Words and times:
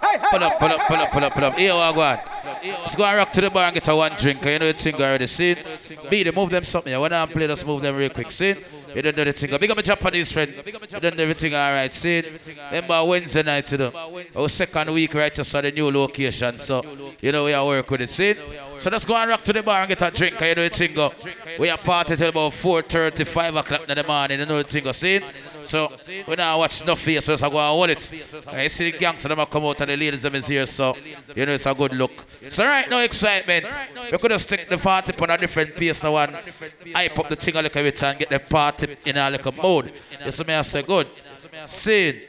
Pull 0.00 0.42
up, 0.42 0.58
pull 0.58 0.68
up, 0.68 0.80
pull 0.86 0.96
up, 0.96 1.10
pull 1.10 1.24
up, 1.24 1.32
pull 1.34 1.44
up. 1.44 1.54
Here 1.54 1.72
we 1.72 1.78
go 1.94 2.00
on. 2.00 2.18
Let's 2.62 2.96
go 2.96 3.04
and 3.04 3.16
rock 3.18 3.32
to 3.32 3.40
the 3.40 3.50
bar 3.50 3.64
and 3.64 3.74
get 3.74 3.88
a 3.88 3.96
one 3.96 4.12
drink. 4.18 4.42
You 4.44 4.58
know 4.58 4.72
the 4.72 4.72
thing 4.72 4.94
already 4.94 5.26
seen. 5.26 5.56
Beat 6.08 6.24
them, 6.24 6.34
move 6.34 6.50
them 6.50 6.64
something. 6.64 6.98
When 6.98 7.12
I 7.12 7.26
play, 7.26 7.46
just 7.46 7.66
move 7.66 7.82
them 7.82 7.96
real 7.96 8.10
quick. 8.10 8.30
See? 8.30 8.54
You 8.94 9.02
don't 9.02 9.16
know 9.16 9.24
the 9.24 9.32
thing. 9.32 9.50
Big 9.58 9.70
up 9.70 9.76
my 9.76 9.82
Japanese 9.82 10.30
friend. 10.32 10.54
You 10.54 11.00
don't 11.00 11.16
know 11.16 11.22
everything 11.22 11.54
all 11.54 11.72
right. 11.72 11.92
See? 11.92 12.22
Remember 12.70 13.04
Wednesday 13.04 13.42
night 13.42 13.66
to 13.66 13.76
them. 13.76 13.92
Our 14.36 14.48
second 14.48 14.92
week 14.92 15.14
right 15.14 15.32
just 15.32 15.50
for 15.50 15.62
the 15.62 15.72
new 15.72 15.90
location. 15.90 16.56
So, 16.58 16.82
you 17.20 17.32
know 17.32 17.44
we 17.44 17.52
are 17.52 17.64
work 17.64 17.90
with 17.90 18.02
it. 18.02 18.10
See? 18.10 18.34
So 18.78 18.90
let's 18.90 19.04
go 19.04 19.16
and 19.16 19.30
rock 19.30 19.44
to 19.44 19.52
the 19.52 19.62
bar 19.62 19.80
and 19.80 19.88
get 19.88 20.02
a 20.02 20.10
drink. 20.10 20.40
You 20.40 20.54
know 20.54 20.68
the 20.68 20.70
thing. 20.70 20.96
We 21.58 21.68
are 21.68 21.78
party 21.78 22.16
till 22.16 22.28
about 22.28 22.52
4.30, 22.52 23.26
5 23.26 23.56
o'clock 23.56 23.88
in 23.88 23.94
the 23.96 24.04
morning. 24.04 24.40
You 24.40 24.46
know 24.46 24.62
the 24.62 24.68
thing. 24.68 24.92
See? 24.92 25.20
So 25.64 25.92
we 26.26 26.34
now 26.34 26.58
watch 26.58 26.84
no 26.84 26.96
face, 26.96 27.24
so 27.24 27.34
I 27.34 27.38
go 27.38 27.58
hold 27.58 27.90
it. 27.90 28.12
I 28.46 28.68
see 28.68 28.90
the 28.90 28.98
gangster 28.98 29.28
them 29.28 29.44
come 29.46 29.64
out 29.64 29.80
and 29.80 29.90
the 29.90 29.96
ladies 29.96 30.22
them 30.22 30.34
is 30.34 30.46
here, 30.46 30.66
so 30.66 30.96
you 31.34 31.46
know 31.46 31.52
it's 31.52 31.66
a 31.66 31.74
good 31.74 31.94
look. 31.94 32.24
So 32.48 32.64
right 32.64 32.88
now 32.88 33.00
excitement. 33.00 33.66
We 34.10 34.18
could 34.18 34.30
have 34.30 34.42
stick 34.42 34.68
the 34.68 34.78
party 34.78 35.12
on 35.18 35.30
a 35.30 35.38
different 35.38 35.74
pace 35.74 36.02
now 36.02 36.16
and 36.16 36.36
hype 36.92 37.18
up 37.18 37.28
the 37.28 37.36
thing 37.36 37.56
a 37.56 37.62
little 37.62 37.82
bit 37.82 38.02
and 38.02 38.18
get 38.18 38.30
the 38.30 38.38
party 38.38 38.96
in 39.06 39.16
a 39.16 39.30
little 39.30 39.52
mode. 39.52 39.92
You 40.24 40.30
see 40.30 40.44
me 40.44 40.54
I 40.54 40.62
say 40.62 40.82
good. 40.82 41.08
Sin. 41.66 42.22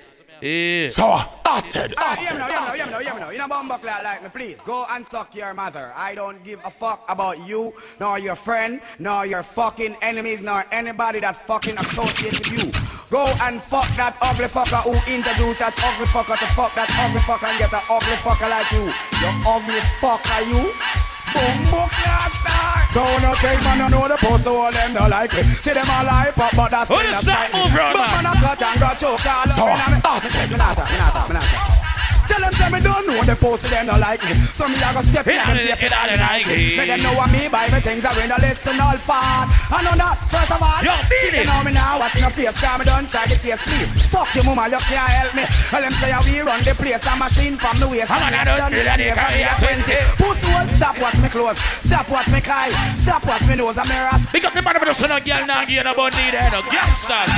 Yeah. 0.43 0.89
So, 0.89 1.03
hearted, 1.07 1.93
yeah, 1.95 2.03
hearted, 2.03 2.33
me 2.33 2.39
know, 2.39 2.47
yeah, 2.49 2.59
me 2.59 2.67
know, 2.67 2.75
yeah, 2.75 2.85
me 2.85 2.91
know, 2.91 2.97
hearted. 2.97 3.05
yeah, 3.05 3.13
me 3.13 3.19
know. 3.21 3.31
You 3.31 3.37
know, 3.37 3.47
bumbo 3.47 3.77
clock 3.77 4.03
like 4.03 4.23
me, 4.23 4.29
please. 4.29 4.59
Go 4.65 4.85
and 4.89 5.07
suck 5.07 5.33
your 5.33 5.53
mother. 5.53 5.93
I 5.95 6.15
don't 6.15 6.43
give 6.43 6.59
a 6.65 6.69
fuck 6.69 7.05
about 7.07 7.47
you, 7.47 7.73
nor 8.01 8.19
your 8.19 8.35
friend, 8.35 8.81
nor 8.99 9.25
your 9.25 9.41
fucking 9.41 9.95
enemies, 10.01 10.41
nor 10.41 10.65
anybody 10.73 11.21
that 11.21 11.37
fucking 11.37 11.77
associate 11.77 12.39
with 12.39 12.51
you. 12.51 12.71
Go 13.09 13.23
and 13.41 13.61
fuck 13.61 13.87
that 13.95 14.17
ugly 14.21 14.45
fucker 14.45 14.83
who 14.83 14.91
introduced 15.09 15.59
that 15.59 15.79
ugly 15.79 16.07
fucker 16.07 16.37
to 16.37 16.47
fuck 16.51 16.75
that 16.75 16.91
ugly 16.99 17.21
fucker 17.21 17.47
and 17.47 17.57
get 17.57 17.71
an 17.71 17.79
ugly 17.89 18.17
fucker 18.19 18.49
like 18.49 18.69
you. 18.73 18.91
You 19.23 19.31
ugly 19.47 19.79
fucker, 20.03 20.43
you. 20.51 21.02
Bumbo 21.33 21.81
clock 21.89 22.31
star. 22.41 22.77
So 22.93 23.01
no 23.25 23.33
take 23.41 23.61
man, 23.65 23.77
you 23.83 23.89
know 23.89 24.07
the 24.07 24.17
post, 24.17 24.43
so 24.43 24.55
all 24.61 24.71
them 24.71 24.93
don't 24.93 25.09
like 25.09 25.33
it. 25.33 25.45
See 25.63 25.73
them 25.73 25.85
all 25.89 26.05
hype 26.05 26.37
up, 26.37 26.55
but 26.55 26.69
that's 26.71 26.89
start 27.21 27.53
move 27.53 27.73
round, 27.73 27.97
But 27.97 28.09
man? 28.13 28.25
I 28.25 28.33
cut 28.39 28.61
and 28.61 28.79
got 28.79 28.99
choke 28.99 29.25
all 29.25 29.47
So, 29.47 29.65
up 31.15 31.29
in 31.29 31.35
a- 31.37 31.82
Tell 32.33 32.41
them 32.41 32.53
say 32.57 32.69
me 32.73 32.79
don't 32.81 33.05
know 33.05 33.21
the 33.21 33.35
post 33.37 33.69
them 33.69 33.85
don't 33.85 34.01
like 34.01 34.17
me. 34.25 34.33
So 34.57 34.65
me 34.65 34.73
a 34.73 34.89
go 34.89 35.05
step 35.05 35.27
in 35.29 35.37
and 35.37 35.53
face 35.69 35.85
it 35.85 35.93
ain't 35.93 36.17
like 36.17 36.49
it. 36.49 36.77
Make 36.81 36.89
them 36.89 37.01
know 37.05 37.13
what 37.13 37.29
me 37.29 37.45
buy 37.45 37.69
me 37.69 37.77
things 37.77 38.01
I 38.01 38.09
win 38.17 38.33
the 38.33 38.41
listen 38.41 38.81
all 38.81 38.97
fat. 38.97 39.53
I 39.69 39.85
know 39.85 39.93
that 39.93 40.17
first 40.33 40.49
of 40.49 40.57
all. 40.57 40.81
Yo, 40.81 40.97
beat 41.05 41.29
it. 41.29 41.45
You 41.45 41.53
know 41.53 41.61
me 41.61 41.77
now 41.77 42.01
watch 42.01 42.17
no 42.17 42.33
face, 42.33 42.57
cause 42.57 42.79
me 42.81 42.85
don't 42.89 43.05
try 43.05 43.29
the 43.29 43.37
case, 43.37 43.61
please. 43.61 44.09
Fuck 44.09 44.33
your 44.33 44.49
mama, 44.49 44.65
you 44.65 44.81
can't 44.81 45.13
help 45.13 45.33
me. 45.37 45.45
Tell 45.45 45.85
them 45.85 45.93
say 45.93 46.09
we 46.25 46.41
run 46.41 46.57
the 46.65 46.73
place, 46.73 47.05
a 47.05 47.13
machine 47.21 47.53
from 47.53 47.77
the 47.77 47.85
waist. 47.85 48.09
I'm 48.09 48.33
that 48.33 48.49
Done 48.49 48.57
don't 48.57 48.73
do 48.73 48.81
that, 48.81 48.97
it 48.97 49.05
you 49.05 49.13
from 49.13 49.29
carry 49.29 49.45
year 49.45 49.53
a 49.53 49.61
20. 49.61 49.93
Pussy 50.17 50.49
won't 50.49 50.71
stop 50.73 50.97
watch 50.97 51.17
me 51.21 51.29
close, 51.29 51.61
stop 51.85 52.09
watch 52.09 52.33
me 52.33 52.41
cry, 52.41 52.73
stop 52.97 53.21
watch 53.29 53.45
me 53.45 53.61
nose, 53.61 53.77
I'm 53.77 53.93
a 53.93 54.09
ras. 54.09 54.33
Pick 54.33 54.41
up 54.41 54.57
the 54.57 54.65
man 54.65 54.73
of 54.73 54.81
the 54.81 54.93
son 54.97 55.13
of 55.13 55.21
girl 55.21 55.45
now, 55.45 55.61
give 55.69 55.77
you 55.77 55.85
no 55.85 55.93
bunny 55.93 56.33
there, 56.33 56.49
no 56.49 56.65
gangsters. 56.65 57.29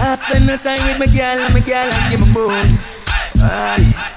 I 0.00 0.14
spend 0.14 0.46
no 0.46 0.56
time 0.56 0.78
with 0.86 0.98
my 0.98 1.06
girl 1.06 1.38
and 1.42 1.54
my 1.54 1.60
girl 1.60 1.88
and 1.90 2.10
give 2.10 2.20
my 2.20 2.32
bone. 2.34 2.78
Aye. 3.42 4.14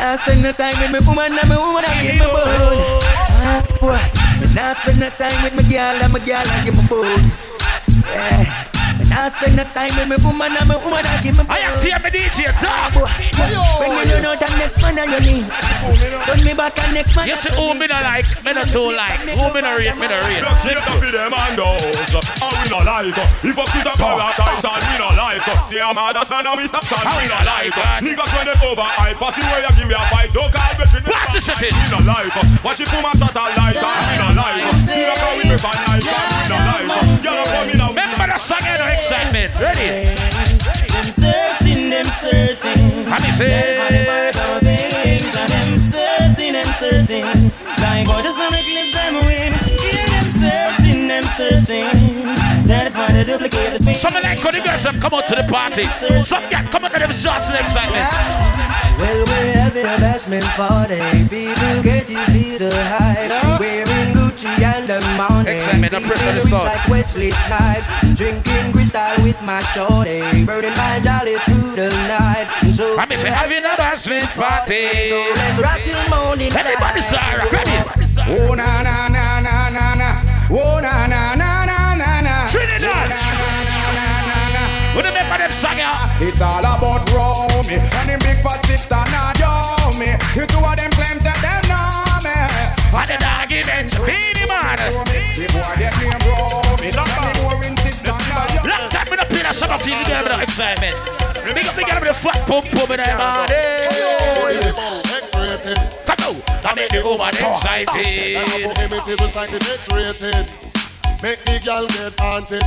I 0.00 0.16
spend 0.16 0.42
no 0.42 0.52
time 0.52 0.74
with 0.80 0.90
my 0.90 1.00
woman 1.08 1.38
and 1.38 1.48
my 1.48 1.58
woman 1.58 1.84
and 1.86 2.06
give 2.06 2.14
me 2.14 2.26
bone. 2.26 3.00
Ah, 3.42 3.62
boy. 3.80 3.98
And 4.42 4.58
I 4.58 4.72
spend 4.74 5.00
no 5.00 5.10
time 5.10 5.42
with 5.42 5.54
my 5.54 5.62
girl 5.62 5.94
and 6.02 6.12
my 6.12 6.18
girl 6.20 6.44
and 6.46 6.64
give 6.64 6.76
me 6.76 6.86
bone. 6.88 7.32
Yeah. 8.10 8.73
And 9.14 9.22
I 9.22 9.28
spend 9.30 9.54
no 9.54 9.62
time 9.62 9.94
with 9.94 10.10
my 10.10 10.18
woman 10.26 10.50
and 10.58 10.66
my 10.66 10.74
woman 10.82 11.06
and 11.06 11.22
give 11.22 11.38
me. 11.38 11.46
I 11.46 11.70
am 11.70 11.78
here, 11.78 11.98
my 12.02 12.10
DJ, 12.10 12.50
dog. 12.58 12.90
Boy. 12.98 13.06
When 13.94 14.10
you 14.10 14.18
run 14.18 14.26
out 14.26 14.42
and 14.42 14.58
next 14.58 14.82
man 14.82 14.98
on 14.98 15.06
your 15.06 15.22
knee. 15.22 15.46
Turn 16.26 16.40
me 16.42 16.50
back 16.50 16.74
and 16.82 16.94
next 16.98 17.14
man. 17.14 17.30
You 17.30 17.38
see 17.38 17.54
who 17.54 17.78
me 17.78 17.86
no 17.86 17.94
like, 18.02 18.26
me 18.42 18.50
no 18.50 18.66
too 18.66 18.90
like. 18.90 19.22
Who 19.38 19.46
me 19.54 19.60
no 19.62 19.78
rate, 19.78 19.94
me 19.94 20.10
no 20.10 20.18
rate. 20.18 20.42
Straight 20.66 20.82
up 20.82 20.98
for 20.98 21.10
them 21.14 21.30
and 21.30 21.54
those 21.54 22.10
uh, 22.10 22.42
And 22.42 22.54
we 22.58 22.66
no 22.74 22.78
like 22.82 23.14
uh, 23.14 23.26
Hypocrite 23.44 23.86
and 23.86 23.98
parasite 24.02 24.64
and 24.64 24.82
we 24.82 24.94
no 24.98 25.08
like 25.14 25.44
See 25.70 25.78
I'm 25.78 25.94
understand 25.94 26.46
and 26.50 26.56
we 26.58 26.64
stop 26.66 26.84
stand 26.88 27.06
we 27.14 27.28
no 27.30 27.38
like 27.44 27.76
uh, 27.76 28.02
Niggas 28.02 28.30
when 28.34 28.44
they 28.50 28.56
over 28.66 28.82
hype 28.82 29.18
Pass 29.20 29.36
the 29.38 29.42
way 29.46 29.62
you 29.62 29.72
give 29.78 29.88
me 29.90 29.94
a 29.94 30.02
fight 30.10 30.32
Don't 30.34 30.50
call 30.50 30.72
me 30.74 30.84
treat 30.90 31.04
me 31.04 31.12
Watch 31.12 31.32
the 31.36 31.40
setting. 31.44 31.70
We 31.70 31.86
no 31.92 31.98
like 32.02 32.34
Watch 32.64 32.80
it 32.82 32.88
put 32.90 33.02
my 33.04 33.12
satellite 33.14 33.78
and 33.78 34.02
we 34.10 34.14
no 34.18 34.28
like 34.34 34.64
See 34.88 35.04
the 35.04 35.14
how 35.14 35.36
we 35.38 35.44
make 35.46 35.60
fun 35.60 35.78
like 35.86 36.02
and 36.02 36.26
we 36.32 36.42
no 36.48 36.58
like 36.64 36.88
You 37.20 37.30
know 37.30 37.44
come 37.44 37.68
in 37.68 37.76
and 37.76 37.82
we 37.82 37.83
Remember 37.83 37.83
the 37.83 37.83
song, 38.44 38.60
know, 38.60 38.86
excitement. 38.92 39.54
Ready? 39.56 40.04
Them 40.92 41.08
searching, 41.08 41.88
them 41.88 42.04
searching. 42.04 43.08
Let 43.08 43.22
me 43.24 43.32
say. 43.32 44.32
Some 44.32 44.60
things 44.60 45.32
and 45.32 45.50
them 45.50 45.78
searching, 45.78 46.52
them 46.52 46.68
searching. 46.76 47.24
Like 47.80 48.06
God 48.06 48.22
doesn't 48.22 48.52
clip 48.52 48.92
them 48.92 49.14
win. 49.24 49.52
Hear 49.80 50.04
them 50.12 50.28
searching, 50.36 51.08
them 51.08 51.24
searching. 51.24 51.88
That 52.68 52.86
is 52.86 52.94
why 52.96 53.08
they 53.12 53.24
duplicate 53.24 53.78
the. 53.78 53.94
Some 53.94 54.14
of 54.14 54.22
like 54.22 54.40
the 54.40 54.60
girls 54.60 54.82
have 54.84 55.00
come 55.00 55.14
out 55.14 55.26
to 55.28 55.36
the 55.36 55.44
party. 55.48 55.84
Some 56.24 56.44
get 56.50 56.70
come 56.70 56.84
out 56.84 56.92
to 56.92 56.98
them 57.00 57.12
shots 57.12 57.48
and 57.48 57.56
excitement. 57.56 58.12
Well, 59.00 59.24
we're 59.24 59.56
having 59.56 59.86
a 59.86 59.96
bashment 59.96 60.44
party. 60.52 61.00
People 61.28 61.82
get 61.82 62.10
you 62.10 62.20
feel 62.26 62.58
the 62.58 62.84
hype. 62.84 63.58
Wearing 63.58 64.23
Gucci 64.44 64.62
and 64.62 64.88
the 64.88 65.00
morning. 65.16 65.56
Excitement, 65.56 65.92
the 65.92 66.00
press 66.00 66.20
of 66.20 66.34
the 66.34 66.40
Feeling 66.40 66.48
song. 66.48 66.64
like 66.66 66.88
Wesley 66.88 67.30
Snipes. 67.30 67.86
Drinking 68.14 68.72
Cristal 68.72 69.24
with 69.24 69.40
my 69.42 69.60
shorty. 69.72 70.44
Burning 70.44 70.76
my 70.76 71.00
dollars 71.00 71.40
through 71.48 71.76
the 71.76 71.88
night. 72.08 72.48
So 72.72 72.94
Let 72.96 73.08
me 73.08 73.16
say, 73.16 73.30
having 73.30 73.64
a 73.64 73.74
basement 73.76 74.28
party. 74.36 75.08
So 75.08 75.16
let's 75.36 75.58
rock 75.58 75.80
till 75.84 75.96
morning. 76.12 76.52
Everybody 76.52 77.00
light. 77.00 77.52
ready? 77.52 77.76
Oh 78.28 78.54
na 78.54 78.82
na 78.82 79.08
na 79.08 79.40
na 79.40 79.70
na 79.70 79.94
na. 79.94 80.10
Oh 80.50 80.78
na 80.80 81.06
na 81.06 81.34
na 81.34 81.64
na 81.64 81.94
na 81.96 82.20
na. 82.20 82.48
Trinidad. 82.48 83.10
Remember 84.94 85.38
them 85.38 85.50
song, 85.50 85.76
yeah? 85.76 86.06
It's 86.20 86.40
all 86.40 86.60
about 86.60 87.02
Romy 87.10 87.74
and 87.80 88.08
them 88.08 88.18
big 88.20 88.36
fat 88.38 88.64
sister 88.66 88.94
Naomi. 89.10 90.14
You 90.36 90.46
two 90.46 90.58
of 90.62 90.76
them 90.76 90.90
claims 90.92 91.24
that 91.24 91.38
them 91.42 91.62
know 91.68 91.93
me. 92.94 93.02
And 93.02 93.10
the 93.10 93.26
argument, 93.26 93.90
Beenie 94.06 94.46
Man. 94.46 94.78
The 95.34 95.46
boy 95.50 95.74
get 95.76 95.92
name 95.98 96.22
Romy. 96.22 96.88
And 96.94 97.10
the 97.10 97.32
more 97.42 97.58
in 97.66 97.74
sister 97.82 98.14
Naomi. 98.14 98.70
Long 98.70 98.86
time 98.90 99.06
we 99.10 99.16
don't 99.18 99.28
play 99.28 99.42
that 99.42 99.54
song 99.54 99.74
of 99.74 99.82
you, 99.82 99.98
girl, 100.06 100.22
with 100.22 100.32
the 100.32 100.42
excitement. 100.46 100.96
Big 101.54 101.66
up, 101.66 101.76
big 101.76 101.90
up, 101.90 102.02
the 102.02 102.14
fat 102.14 102.38
pump 102.46 102.64
pump 102.70 102.90
in 102.90 103.02
body. 103.18 103.54
X-rated. 105.04 105.78
Eh? 105.78 106.04
Come 106.06 106.22
on, 106.24 106.36
I 106.64 106.74
make 106.74 106.90
the 106.90 107.02
woman 107.02 107.34
ah. 107.34 107.58
excited. 107.58 108.38
Recited 109.20 109.62
X-rated. 109.62 110.46
Make 111.22 111.44
the 111.44 111.60
girl 111.64 111.86
get 111.88 112.18
haunted. 112.18 112.64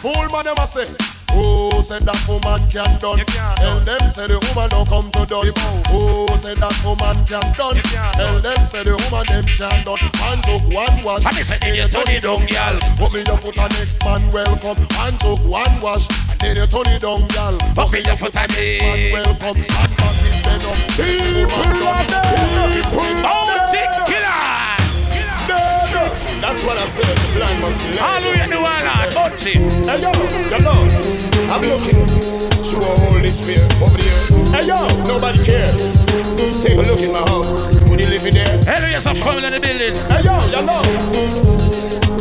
Fool 0.00 0.28
man 0.32 0.44
never 0.44 0.66
say. 0.66 1.15
Who 1.32 1.82
said 1.82 2.02
that 2.02 2.20
woman 2.28 2.60
can 2.70 2.90
done? 3.00 3.22
Tell 3.56 3.80
them 3.80 4.02
say 4.10 4.26
the 4.26 4.38
woman 4.38 4.68
don't 4.70 4.88
come 4.88 5.10
to 5.10 5.22
done. 5.26 5.52
Who 5.90 6.28
said 6.36 6.58
that 6.58 6.76
woman 6.84 7.16
can 7.26 7.46
done? 7.54 7.78
Tell 8.14 8.38
them 8.40 8.60
say 8.66 8.84
the 8.84 8.94
woman 8.96 9.24
them 9.26 9.46
can 9.56 9.84
done. 9.84 10.02
And 10.30 10.40
took 10.44 10.62
one 10.74 10.96
wash. 11.04 11.24
And 11.26 11.36
then 11.62 11.74
you 11.74 11.88
turn 11.88 12.08
it 12.08 12.22
down, 12.22 12.46
girl. 12.46 12.76
Put 12.96 13.12
me 13.14 13.22
your 13.26 13.38
foot 13.38 13.58
on 13.58 13.70
next 13.74 14.04
man 14.04 14.22
welcome. 14.30 14.78
And 15.06 15.16
took 15.20 15.40
one 15.46 15.74
wash. 15.80 16.08
And 16.30 16.40
then 16.40 16.56
you 16.56 16.66
turn 16.66 16.88
it 16.90 17.00
down, 17.02 17.26
girl. 17.32 17.56
Put 17.74 17.92
me 17.92 18.00
your 18.04 18.16
foot 18.16 18.36
on 18.36 18.48
next 18.52 18.80
man 18.82 19.12
welcome. 19.12 19.56
It 19.58 20.42
then 20.44 20.62
up. 20.64 20.78
People 20.96 21.66
Bounty 23.22 23.82
killer. 24.06 24.25
That's 26.56 26.68
what 26.68 26.80
I'm 26.80 26.88
saying 26.88 27.12
The 27.20 27.28
blind 27.36 27.60
must 27.60 27.84
be 27.84 28.00
All 28.00 28.16
we 28.16 28.40
do 28.48 28.56
all 28.56 28.80
that, 28.80 29.12
Bounty. 29.12 29.60
Hey 29.84 30.00
yo, 30.00 30.08
you 30.08 30.60
know, 30.64 30.88
I'm 31.52 31.60
looking 31.60 32.00
through 32.64 32.80
a 32.80 32.92
Holy 33.12 33.28
Spirit 33.28 33.68
over 33.76 33.92
there. 34.00 34.56
Hey 34.56 34.64
yo, 34.64 34.88
nobody 35.04 35.36
care. 35.44 35.68
Take 36.64 36.80
a 36.80 36.84
look 36.88 37.04
in 37.04 37.12
my 37.12 37.20
house. 37.28 37.76
Would 37.90 38.00
you 38.00 38.08
live 38.08 38.24
in 38.24 38.40
there? 38.40 38.56
Hello, 38.64 38.88
yes, 38.88 39.04
a 39.04 39.14
family 39.14 39.44
in 39.44 39.52
the 39.52 39.60
building. 39.60 40.00
Hey 40.08 40.24
yo, 40.24 40.32
you 40.48 40.64
know. 40.64 40.80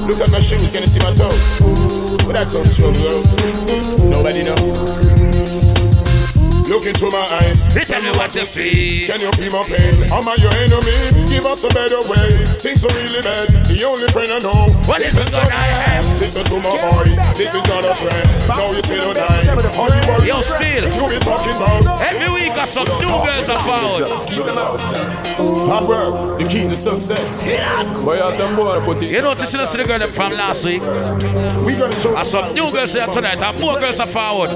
Look 0.03 0.19
at 0.19 0.27
my 0.27 0.43
shoes, 0.43 0.67
can 0.67 0.83
you 0.83 0.91
see 0.91 0.99
my 0.99 1.15
toes? 1.15 1.63
But 2.27 2.35
that's 2.35 2.55
on 2.59 2.65
strong 2.65 2.91
girl. 2.91 3.23
Nobody 4.03 4.43
knows. 4.43 5.84
Look 6.75 6.87
into 6.87 7.09
my 7.09 7.23
eyes. 7.39 7.73
They 7.73 7.85
tell 7.85 8.03
me 8.03 8.11
what 8.19 8.35
you 8.35 8.45
see. 8.45 9.05
Can 9.07 9.21
you 9.21 9.31
feel 9.39 9.49
my 9.49 9.63
pain? 9.63 10.11
Am 10.11 10.27
I 10.27 10.35
your 10.43 10.51
enemy? 10.59 11.23
Give 11.23 11.45
us 11.45 11.63
a 11.63 11.69
better 11.69 12.03
way. 12.03 12.43
Things 12.59 12.83
are 12.83 12.91
really 12.99 13.21
bad. 13.21 13.47
The 13.63 13.79
only 13.87 14.11
friend 14.11 14.27
I 14.27 14.39
know. 14.39 14.67
What 14.83 14.99
is 14.99 15.15
this 15.15 15.31
that 15.31 15.47
I 15.47 15.55
have? 15.55 16.03
Listen 16.19 16.43
to 16.43 16.59
my 16.59 16.75
voice. 16.75 17.15
This 17.39 17.55
is 17.55 17.63
not 17.71 17.79
a 17.87 17.95
trend. 17.95 18.27
Now 18.51 18.67
you 18.75 18.81
say 18.83 18.97
no 18.99 19.13
die. 19.13 19.55
How 19.71 19.87
you 19.87 20.03
worry? 20.03 20.27
Yo, 20.27 20.41
still. 20.43 20.83
You 20.83 21.15
be 21.15 21.19
talking 21.23 21.55
about 21.55 22.01
Every 22.11 22.27
week 22.35 22.51
I 22.51 22.65
some 22.65 22.83
new 22.99 23.23
girls 23.23 23.47
are 23.47 23.59
found. 23.63 24.03
hard 25.71 25.87
work. 25.87 26.39
The 26.39 26.45
key 26.45 26.67
to 26.67 26.75
success. 26.75 27.47
Boy, 28.03 28.19
I 28.19 28.33
some 28.33 28.57
boy 28.57 28.83
put 28.83 29.01
it. 29.01 29.11
You 29.11 29.21
notice 29.21 29.53
you 29.53 29.65
see 29.65 29.77
the 29.77 29.85
girl 29.85 29.99
them 29.99 30.11
from 30.11 30.33
last 30.33 30.65
week. 30.65 30.81
We 31.65 31.77
gonna 31.77 31.95
show. 31.95 32.17
And 32.17 32.27
some 32.27 32.53
new 32.53 32.69
girls 32.69 32.91
here 32.91 33.07
tonight 33.07 33.41
and 33.41 33.59
more 33.61 33.79
girls 33.79 34.01
are 34.01 34.07
forward. 34.07 34.49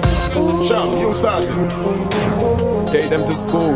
Sham, 0.67 0.97
you 0.99 1.13
started. 1.13 2.08
Take 2.85 3.09
them 3.09 3.25
to 3.25 3.35
school. 3.35 3.75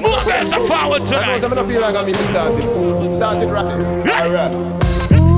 More 0.00 0.22
girls 0.24 0.52
are 0.52 0.60
forward 0.60 1.02
I 1.02 1.04
know 1.04 1.04
tonight. 1.04 1.38
some 1.40 1.52
of 1.52 1.56
them 1.56 1.66
feel 1.68 1.80
like 1.80 1.94
I 1.94 2.04
mean 2.04 2.14
to 2.14 2.26
start 2.26 2.52
it. 2.54 3.10
Start 3.12 3.50
right. 3.50 4.08
Alright. 4.08 4.82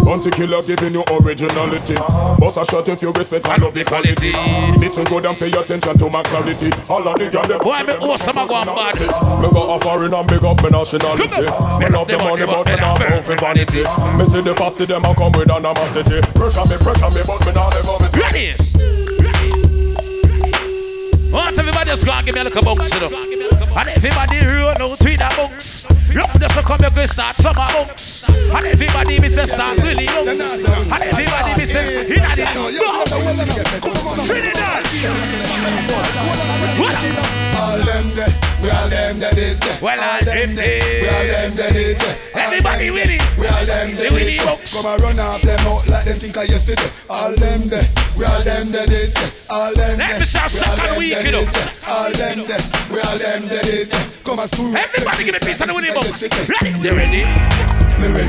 Bounty 0.09 0.31
killer 0.31 0.63
giving 0.63 0.93
you 0.93 1.05
originality. 1.21 1.95
Boss 2.41 2.57
a 2.57 2.65
shot 2.65 2.89
if 2.89 3.03
you 3.03 3.13
respect 3.13 3.47
and 3.47 3.63
love 3.63 3.75
the 3.75 3.85
quality. 3.85 4.33
Listen 4.81 5.05
good 5.05 5.27
and 5.27 5.37
pay 5.37 5.53
attention 5.53 5.99
to 5.99 6.09
my 6.09 6.23
clarity. 6.23 6.73
All 6.89 7.07
of 7.07 7.19
the 7.21 7.29
girls 7.29 7.47
they 7.47 7.59
Boy, 7.59 7.83
me 7.85 7.93
awesome, 8.01 8.39
I 8.39 8.47
go 8.47 8.55
on 8.55 8.67
bad. 8.73 8.97
Me 9.43 9.49
go 9.53 9.75
a 9.75 9.81
foreign 9.81 10.15
and 10.15 10.27
big 10.27 10.43
up 10.45 10.63
my 10.63 10.71
nationality. 10.71 11.45
Me 11.45 11.87
love 11.93 12.09
the 12.09 12.17
money 12.17 12.47
but 12.49 12.65
me 12.65 12.77
not 12.81 12.99
go 12.99 13.21
for 13.21 13.37
vanity. 13.37 13.85
Me 14.17 14.25
see 14.25 14.41
the 14.41 14.55
fussy 14.57 14.87
them 14.87 15.05
a 15.05 15.15
come 15.15 15.33
with 15.37 15.51
animosity. 15.51 16.25
Pressure 16.33 16.65
me, 16.65 16.77
pressure 16.81 17.13
me, 17.13 17.21
but 17.29 17.41
me 17.45 17.53
not 17.53 17.77
ever 17.77 17.97
miss. 18.01 18.17
Ready? 18.17 18.78
Want 21.31 21.59
everybody 21.59 21.91
just 21.91 22.07
go 22.07 22.13
and 22.13 22.25
give 22.25 22.35
me 22.35 22.41
a 22.41 22.45
little 22.45 22.63
bounce, 22.63 22.93
you 22.95 23.01
know. 23.01 23.11
And 23.77 23.89
everybody 23.89 24.47
roll 24.47 24.69
out 24.69 24.91
with 24.91 25.05
a 25.05 25.19
bounce. 25.19 25.98
Look, 26.15 26.31
just 26.41 26.55
to 26.55 26.63
come, 26.63 26.81
you 26.81 26.91
go 26.91 27.07
start 27.07 27.37
summer 27.37 27.55
bounce. 27.55 28.29
And 28.29 28.65
everybody 28.65 29.21
be 29.21 29.29
say 29.29 29.45
start 29.45 29.79
really 29.81 30.07
bounce. 30.07 30.65
And 30.91 31.03
everybody 31.03 31.55
be 31.55 31.65
say, 31.67 32.01
in 32.17 32.25
a. 32.25 32.35
Trinidad. 34.25 34.85
What? 36.81 36.97
All 37.59 37.79
them 37.85 38.09
there, 38.15 38.35
we 38.63 38.71
all 38.71 38.89
them 38.89 39.19
that 39.21 39.35
did 39.35 39.59
there. 39.59 39.79
Well, 39.83 40.01
all 40.01 40.25
them 40.25 40.55
there. 40.55 41.03
We 41.03 41.09
all 41.09 41.27
them 41.27 41.55
that 41.57 41.73
did 41.73 41.99
there. 41.99 42.17
Everybody 42.35 42.91
with 42.91 43.11
it. 43.11 43.23
We 43.39 43.47
all 43.47 43.67
them 43.67 43.91
The 43.91 44.03
that 44.03 44.13
Willy 44.13 44.39
did 44.39 44.71
Come 44.71 44.87
and 44.87 45.03
run 45.03 45.19
off 45.21 45.43
them 45.43 45.61
out 45.67 45.87
like 45.89 46.05
them 46.05 46.17
think 46.19 46.39
I 46.39 46.45
yesterday. 46.45 46.89
All 47.11 47.35
them 47.35 47.69
there, 47.69 47.85
we 48.17 48.25
all 48.25 48.43
them 48.43 48.73
that 48.73 48.89
did 48.89 49.11
there. 49.13 49.31
All 49.51 49.75
them 49.75 49.99
Let 49.99 50.17
there, 50.17 50.21
me 50.21 50.27
we 50.27 50.41
all 50.41 50.49
second 50.49 50.85
them 50.85 50.97
week, 50.99 51.23
you 51.23 51.33
know. 51.33 51.45
All 51.87 52.11
them 52.13 52.47
there, 52.49 52.63
we 52.89 53.01
all 53.01 53.19
them 53.19 53.43
that 53.53 53.63
did 53.65 53.89
there. 53.89 54.18
Come 54.29 54.45
screw. 54.47 54.77
Everybody 54.77 55.25
give 55.25 55.33
me 55.33 55.39
a 55.41 55.41
piece 55.41 55.59
of 55.63 55.69
the 55.69 55.75
Willy 55.75 55.89
box. 55.89 56.21
Ready? 56.21 56.77
You 56.85 56.93
ready? 56.93 57.25
Me 57.97 58.13
ready. 58.13 58.29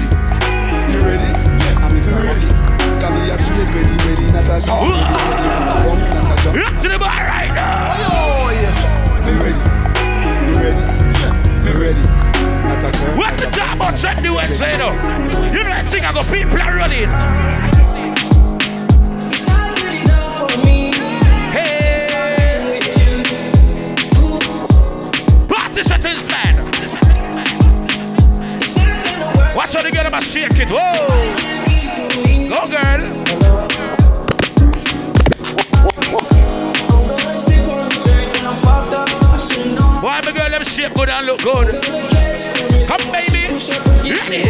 You 0.87 1.03
ready? 1.03 1.27
Yeah, 1.59 1.75
I'm 1.75 1.91
ready. 1.91 2.47
Straight, 3.35 3.67
ready, 3.75 3.91
ready, 4.07 4.31
not. 4.31 4.47
Look 6.55 6.79
to 6.79 6.87
the 6.87 6.95
bar 6.97 7.11
right 7.11 7.51
now. 7.51 7.91
Oh 8.07 8.47
yeah. 8.47 8.71
Me 9.27 9.35
ready. 9.43 9.59
You 10.47 10.55
ready? 10.63 10.79
Yeah, 11.19 11.35
me 11.67 11.71
ready. 11.75 12.03
Not 12.69 12.79
a 12.79 12.91
curve. 12.97 13.17
What 13.17 13.35
the 13.37 13.47
job 13.51 14.23
do 14.23 14.39
and 14.39 14.55
say 14.55 14.77
no? 14.77 14.95
You 15.51 15.63
know 15.63 15.69
that 15.69 15.91
thing 15.91 16.05
I 16.05 16.13
go 16.13 16.23
people 16.23 16.61
are 16.61 16.77
running. 16.77 17.68
Party 25.79 25.89
settings 25.89 26.27
man. 26.27 26.65
Watch 29.55 29.73
how 29.73 29.81
the 29.81 29.91
girl 29.91 30.07
about 30.07 30.23
shake 30.23 30.59
it. 30.59 30.69
Whoa, 30.69 31.07
go 32.49 32.67
girl. 32.67 33.01
Why 40.01 40.21
my 40.21 40.31
girl 40.31 40.49
them 40.49 40.63
shape 40.63 40.93
good 40.93 41.09
and 41.09 41.25
look 41.25 41.41
good? 41.41 41.83
Come 42.87 43.11
baby, 43.11 43.47
ready? 44.09 44.43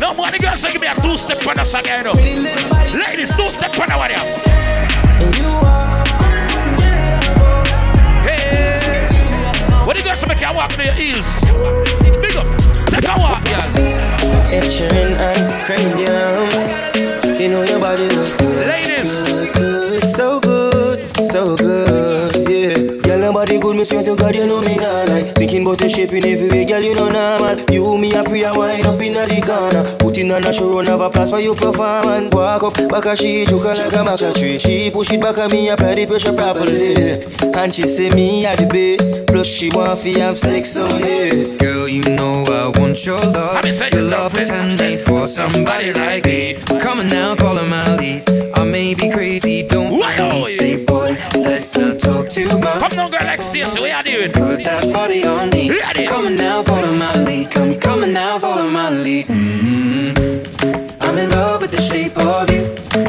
No 0.00 0.14
more 0.14 0.30
the 0.30 0.38
girls 0.40 0.60
say 0.60 0.72
give 0.72 0.80
me 0.80 0.86
a 0.86 0.94
two 1.00 1.16
step 1.16 1.46
on 1.46 1.56
the 1.56 1.64
song, 1.64 1.84
you 1.84 2.02
know. 2.02 2.12
Ladies, 2.12 3.34
two 3.36 3.50
step 3.50 3.78
on 3.78 3.88
the 3.88 3.96
one. 3.96 4.65
The 9.96 10.02
girls 10.02 10.26
make 10.26 10.40
you 10.40 10.52
walk 10.52 10.76
your 10.76 10.92
heels? 10.92 11.26
Big 12.20 12.36
up, 12.36 12.46
take 12.90 13.04
a 13.04 13.14
walk, 13.18 13.44
yeah. 13.46 14.52
Ed 14.52 14.64
Sheeran 14.64 15.16
and 15.16 15.64
Cranium. 15.64 17.40
You 17.40 17.48
know 17.48 17.62
your 17.62 17.80
body 17.80 18.08
look 18.08 18.40
Ladies, 18.40 19.12
good, 19.52 20.02
so 20.04 20.40
good, 20.40 21.10
so 21.30 21.56
good, 21.56 21.85
me 23.76 23.84
swear 23.84 24.02
to 24.04 24.16
God, 24.16 24.34
you 24.34 24.46
know 24.46 24.60
me 24.60 24.76
not 24.76 25.08
like 25.08 25.34
Thinking 25.34 25.62
about 25.62 25.78
the 25.78 25.88
shape 25.88 26.12
in 26.12 26.24
every 26.24 26.48
way, 26.48 26.64
girl, 26.64 26.82
you 26.82 26.94
know 26.94 27.08
normal. 27.08 27.58
You, 27.70 27.98
me, 27.98 28.12
a 28.12 28.22
prayer, 28.22 28.52
wind 28.54 28.86
up 28.86 29.00
in 29.00 29.14
the 29.14 29.42
corner. 29.46 29.96
Putting 29.98 30.32
on 30.32 30.44
a 30.44 30.52
show, 30.52 30.74
run 30.74 30.86
have 30.86 31.00
a 31.00 31.10
place 31.10 31.30
for 31.30 31.40
you 31.40 31.54
performance. 31.54 32.34
Walk 32.34 32.62
up, 32.64 32.74
back 32.88 33.06
a 33.06 33.16
she, 33.16 33.46
choke 33.46 33.62
her 33.62 33.74
like 33.74 33.92
a 33.92 34.02
matcha 34.04 34.34
tree. 34.34 34.58
She 34.58 34.90
push 34.90 35.10
it 35.12 35.20
back 35.20 35.38
at 35.38 35.50
me, 35.50 35.68
apply 35.68 35.94
the 35.94 36.06
pressure 36.06 36.32
properly. 36.32 37.24
And 37.54 37.74
she 37.74 37.86
say 37.86 38.10
me 38.10 38.44
at 38.44 38.58
the 38.58 38.66
base 38.66 39.12
Plus 39.26 39.46
she 39.46 39.70
want 39.70 39.98
fi 40.00 40.18
have 40.18 40.38
sex, 40.38 40.72
so 40.72 40.86
yes. 40.98 41.56
Girl, 41.56 41.88
you 41.88 42.04
know 42.04 42.44
I 42.44 42.78
want 42.78 43.04
your 43.06 43.20
love. 43.20 43.54
Let 43.54 43.64
me 43.64 43.72
say 43.72 43.88
Your 43.92 44.02
love 44.02 44.16
love 44.26 44.34
was 44.34 44.48
handmade 44.48 45.00
for 45.00 45.28
somebody 45.28 45.92
like 45.92 46.24
me. 46.24 46.54
Come 46.80 47.00
on 47.00 47.06
now, 47.08 47.34
follow 47.36 47.66
my 47.66 47.96
lead. 47.96 48.28
I 48.54 48.64
may 48.64 48.94
be 48.94 49.10
crazy, 49.10 49.62
don't 49.62 49.95
too 52.96 53.02
much. 53.02 53.10
come 53.10 53.14
on, 53.14 53.18
girl, 53.18 53.26
like 53.26 53.42
Stacey, 53.42 53.80
what 53.80 54.06
you 54.06 54.18
doing? 54.18 54.32
Put 54.32 54.64
that 54.64 54.92
body 54.92 55.24
on 55.24 55.50
me. 55.50 55.70
Ready. 55.70 56.06
Come 56.06 56.26
on 56.26 56.36
now, 56.36 56.62
follow 56.62 56.92
my 56.94 57.24
lead. 57.24 57.50
Come, 57.50 57.78
come 57.78 58.02
on 58.02 58.12
now, 58.12 58.38
follow 58.38 58.68
my 58.68 58.90
lead. 58.90 59.26
Mm-hmm. 59.26 61.02
I'm 61.02 61.18
in 61.18 61.30
love 61.30 61.62
with 61.62 61.70
the 61.70 61.80
shape 61.80 62.16
of 62.18 62.50
you. 62.50 62.62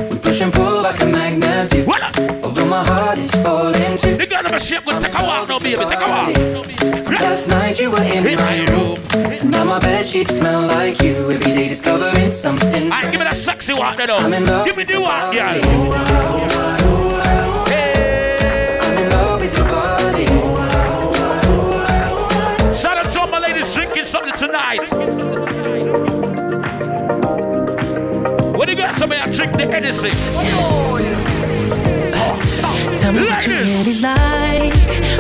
We 0.10 0.20
push 0.20 0.42
and 0.42 0.54
pull 0.54 0.82
like 0.82 1.00
a 1.02 1.06
magnet 1.06 1.72
do. 1.72 1.86
What? 1.86 2.04
Although 2.44 2.66
my 2.66 2.84
heart 2.84 3.18
is 3.18 3.32
falling 3.32 3.98
too. 3.98 4.18
The 4.18 4.28
girl 4.28 4.44
them 4.44 4.60
shape 4.60 4.86
good, 4.86 5.02
take 5.02 5.18
a 5.18 5.24
walk 5.24 5.50
now, 5.50 5.60
baby, 5.60 5.84
take 5.86 6.02
a 6.02 6.08
walk. 6.08 7.10
Last 7.10 7.48
night 7.48 7.80
you 7.80 7.92
were 7.92 8.04
in 8.04 8.26
In 8.28 8.38
my 8.38 8.66
room. 8.66 9.00
Now 9.50 9.64
my 9.64 9.80
bed 9.80 10.06
sheets 10.06 10.36
smell 10.36 10.68
like 10.68 11.02
you. 11.02 11.32
Every 11.32 11.54
day 11.54 11.68
discovering 11.70 12.30
something. 12.30 12.92
Alright, 12.92 13.12
give 13.12 13.20
me 13.20 13.26
that 13.26 13.36
sexy 13.36 13.74
walk 13.74 13.98
there, 13.98 14.12
I'm 14.12 14.34
in 14.34 14.46
love 14.46 14.66
Give 14.66 14.78
me 14.78 14.84
the 14.84 15.00
walk, 15.02 15.34
yeah. 15.34 15.54
Hey. 15.54 17.47
Tonight. 24.58 24.90
When 28.58 28.70
you 28.70 28.76
got 28.76 28.96
somebody 28.96 29.22
that 29.22 29.34
drink 29.34 29.54
the 29.54 29.70
Edison. 29.70 30.12
Tell 33.00 33.14
me 33.14 33.22
what 33.22 33.46
you 33.46 33.54
really 33.54 34.00
like. 34.02 34.74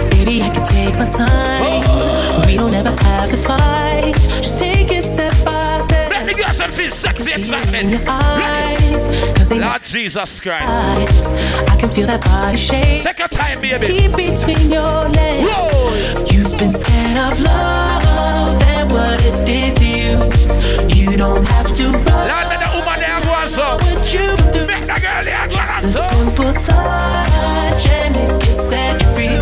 Baby, 0.09 0.41
I 0.41 0.49
can 0.49 0.65
take 0.65 0.95
my 0.95 1.09
time. 1.09 2.45
We 2.47 2.55
don't 2.55 2.73
ever 2.73 2.89
have 2.89 3.29
to 3.29 3.37
fight. 3.37 4.15
Just 4.41 4.59
take 4.59 4.91
it 4.91 5.03
step 5.03 5.33
by 5.45 5.81
step. 5.81 6.09
Let 6.09 6.25
me 6.25 6.33
girls 6.33 6.59
and 6.59 6.73
feel 6.73 6.91
sexy, 6.91 7.33
excitement. 7.33 7.89
your 7.91 8.01
eyes, 8.07 9.07
cause 9.37 9.49
they 9.49 9.59
Lord 9.59 9.83
Jesus 9.83 10.41
Christ. 10.41 11.33
I 11.69 11.77
can 11.79 11.89
feel 11.91 12.07
that 12.07 12.21
body 12.21 12.57
shake. 12.57 13.03
Take 13.03 13.19
your 13.19 13.27
time, 13.27 13.61
baby. 13.61 13.87
Deep 13.87 14.11
between 14.15 14.71
your 14.71 15.07
legs. 15.09 15.49
Whoa. 15.51 16.25
You've 16.31 16.57
been 16.57 16.73
scared 16.73 17.33
of 17.33 17.39
love 17.39 18.66
what 18.97 19.19
it 19.23 19.45
did 19.45 19.75
to 19.79 19.85
you. 19.85 20.13
You 20.97 21.17
don't 21.17 21.47
have 21.47 21.73
to 21.79 21.85
run. 21.89 22.23
Lord, 22.31 22.45
let 22.51 22.59
the 22.63 22.69
woman 22.75 22.99
there 22.99 23.21
go 23.21 23.31
on 23.31 23.47
so. 23.47 23.77
What 23.77 24.13
you 24.13 24.27
do. 24.53 24.65
Make 24.65 24.85
the 24.91 24.97
girl 25.05 25.23
there 25.29 25.47
go 25.53 25.59
on 25.75 25.81
so. 25.87 26.01
simple 26.17 26.53
touch 26.53 27.85
and 28.01 28.15
it 28.23 28.31
can 28.41 28.57
set 28.69 28.93
you 29.01 29.09
free. 29.15 29.37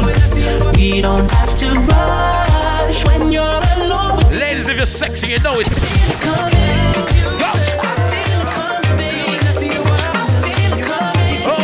We 0.77 1.01
don't 1.01 1.29
have 1.31 1.53
to 1.61 1.67
rush 1.91 2.99
when 3.07 3.31
you're 3.31 3.61
alone 3.77 4.17
with 4.17 4.31
Ladies, 4.31 4.67
if 4.67 4.75
you're 4.77 4.85
sexy, 4.85 5.27
you 5.33 5.39
know 5.39 5.59
it. 5.61 5.67
me 5.67 6.15
coming. 6.25 6.97
Go. 7.41 7.49
I 7.87 7.95
feel 8.11 8.39
it 8.43 8.49
coming, 8.57 8.95
baby. 8.99 9.39
I 9.39 9.53
feel 9.61 10.73
it 10.77 10.85
coming. 10.91 11.41
I 11.47 11.57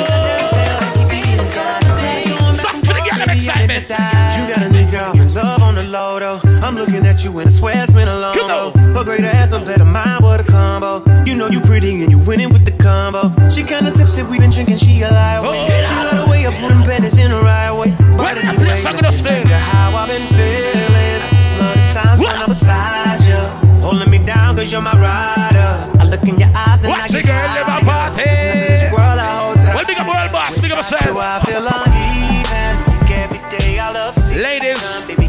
feel 1.11 1.39
it 1.45 1.51
coming. 1.57 2.55
Something 2.55 2.83
for 2.87 2.93
the 2.93 3.03
girl 3.07 3.21
excitement. 3.35 3.89
You 3.89 4.43
got 4.51 4.61
a 4.63 4.69
nigga, 4.75 5.01
I'm 5.09 5.19
in 5.21 5.33
love 5.33 5.61
on 5.61 5.75
the 5.75 5.83
low 5.83 6.19
though. 6.19 6.50
I'm 6.63 6.75
looking 6.75 7.05
at 7.07 7.23
you 7.23 7.37
and 7.39 7.47
I 7.49 7.51
swear 7.51 7.81
it's 7.81 7.91
been 7.91 8.07
a 8.07 8.19
long 8.19 8.33
Come 8.35 8.47
though. 8.47 8.71
on. 8.75 8.95
A 8.97 9.03
great 9.03 9.23
ass, 9.23 9.51
a 9.51 9.59
better 9.59 9.83
mind, 9.85 10.23
what 10.23 10.39
a 10.39 10.43
combo. 10.43 11.03
You 11.25 11.35
know 11.35 11.47
you 11.49 11.59
pretty 11.61 12.03
and 12.03 12.11
you 12.11 12.19
winning 12.19 12.53
with 12.53 12.65
the 12.65 12.71
combo. 12.71 13.33
She 13.49 13.63
kinda 13.63 13.91
tipsy, 13.91 14.21
we 14.23 14.37
been 14.37 14.51
drinking, 14.51 14.77
she 14.77 15.01
a 15.01 15.09
lightweight. 15.11 15.49
Oh. 15.51 16.11
She 16.11 16.17
the 16.23 16.29
way 16.29 16.45
I 16.45 16.51
put 16.61 16.69
them 16.69 16.83
pennies 16.83 17.17
in 17.17 17.31
the 17.31 17.41
right 17.41 17.71
way. 17.71 17.89
Why 18.15 18.33
did 18.35 18.45
I 18.45 18.55
play 18.55 18.75
song 18.75 18.95
with 18.95 19.05
us 19.05 19.21
let's 19.21 19.21
then? 19.21 19.43
get 19.43 19.49
back 19.49 19.65
to 19.65 19.75
how 19.75 19.97
I've 19.97 20.07
been 20.07 20.27
feeling. 20.37 21.21
I 21.61 21.73
the 21.73 21.93
times 21.99 22.19
when 22.19 22.29
I'm 22.29 22.49
beside 22.49 23.21
you. 23.25 23.41
Holding 23.81 24.09
me 24.11 24.19
down 24.19 24.55
cause 24.55 24.71
you're 24.71 24.81
my 24.81 24.93
rider. 24.93 25.89
I 25.99 26.03
look 26.05 26.21
in 26.23 26.39
your 26.39 26.51
eyes 26.55 26.83
and 26.83 26.93
I 26.93 26.99
Watch 26.99 27.11
get 27.11 27.21
the 27.23 27.27
girl 27.27 27.47
live 27.57 27.67
a 27.67 27.85
party. 27.85 28.23
There's 28.23 28.37
nothing 28.37 28.61
in 28.61 28.67
this 28.69 28.83
world 28.93 29.19
I 29.19 29.29
hold 29.41 29.57
tight. 29.57 29.75
Well, 29.75 29.85
big 29.85 29.99
up 29.99 30.07
world 30.07 30.31
boss, 30.31 30.59
big 30.59 30.71
up 30.71 30.83
So 30.83 30.95
yourself. 30.95 31.17
I 31.17 31.43
feel 31.43 31.65
uneven. 31.65 32.73
Every 33.11 33.41
day 33.57 33.79
I 33.79 33.91
love 33.91 34.15
Ladies. 34.35 35.20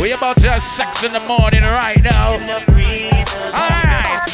We 0.00 0.12
about 0.12 0.38
to 0.38 0.50
have 0.50 0.62
sex 0.62 1.02
in 1.02 1.12
the 1.12 1.20
morning 1.20 1.62
right 1.62 2.02
now. 2.02 2.32
Alright, 2.32 2.60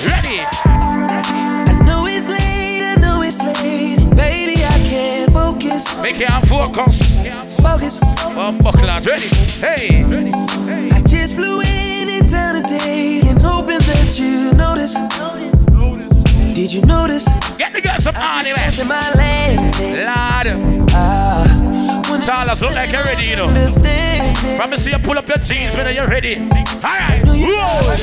ready? 0.07 0.41
I 0.65 1.83
know 1.85 2.07
it's 2.07 2.29
late, 2.29 2.83
I 2.83 2.95
know 3.01 3.23
it's 3.23 3.43
late. 3.43 3.99
Baby, 4.15 4.63
I 4.65 4.79
can't 4.89 5.33
focus, 5.33 5.97
Make 6.01 6.21
your 6.21 6.31
focus. 6.47 7.19
focus. 7.61 8.01
One 8.01 8.57
buckler, 8.63 9.01
ready? 9.01 9.27
Hey. 9.59 10.05
I 10.93 11.03
just 11.07 11.35
flew 11.35 11.61
in 11.61 12.11
in 12.11 12.29
town 12.29 12.63
today 12.63 13.23
and 13.27 13.41
hoping 13.41 13.79
that 13.81 14.19
you 14.21 14.53
notice. 14.53 14.95
Did 16.55 16.73
you 16.73 16.83
notice? 16.83 17.27
Get 17.59 17.73
the 17.73 17.81
girls 17.81 18.05
some 18.05 18.15
honey, 18.15 18.51
man. 18.51 18.59
passed 18.59 18.81
in 18.81 18.87
my 18.89 19.13
lane. 19.15 19.57
Lord. 20.07 20.89
Ah, 20.93 21.66
Dollars 22.27 22.61
look 22.61 22.73
like 22.73 22.91
you're 22.91 23.05
ready, 23.05 23.23
you 23.23 23.37
know. 23.37 23.47
understand 23.47 24.37
it. 24.43 24.57
Promise 24.59 24.87
you 24.87 24.99
pull 24.99 25.17
up 25.17 25.29
your 25.29 25.39
jeans 25.39 25.77
when 25.77 25.95
you're 25.95 26.09
ready. 26.09 26.37
Alright. 26.83 27.25
know 27.25 27.33
you 27.33 27.55
was. 27.55 28.03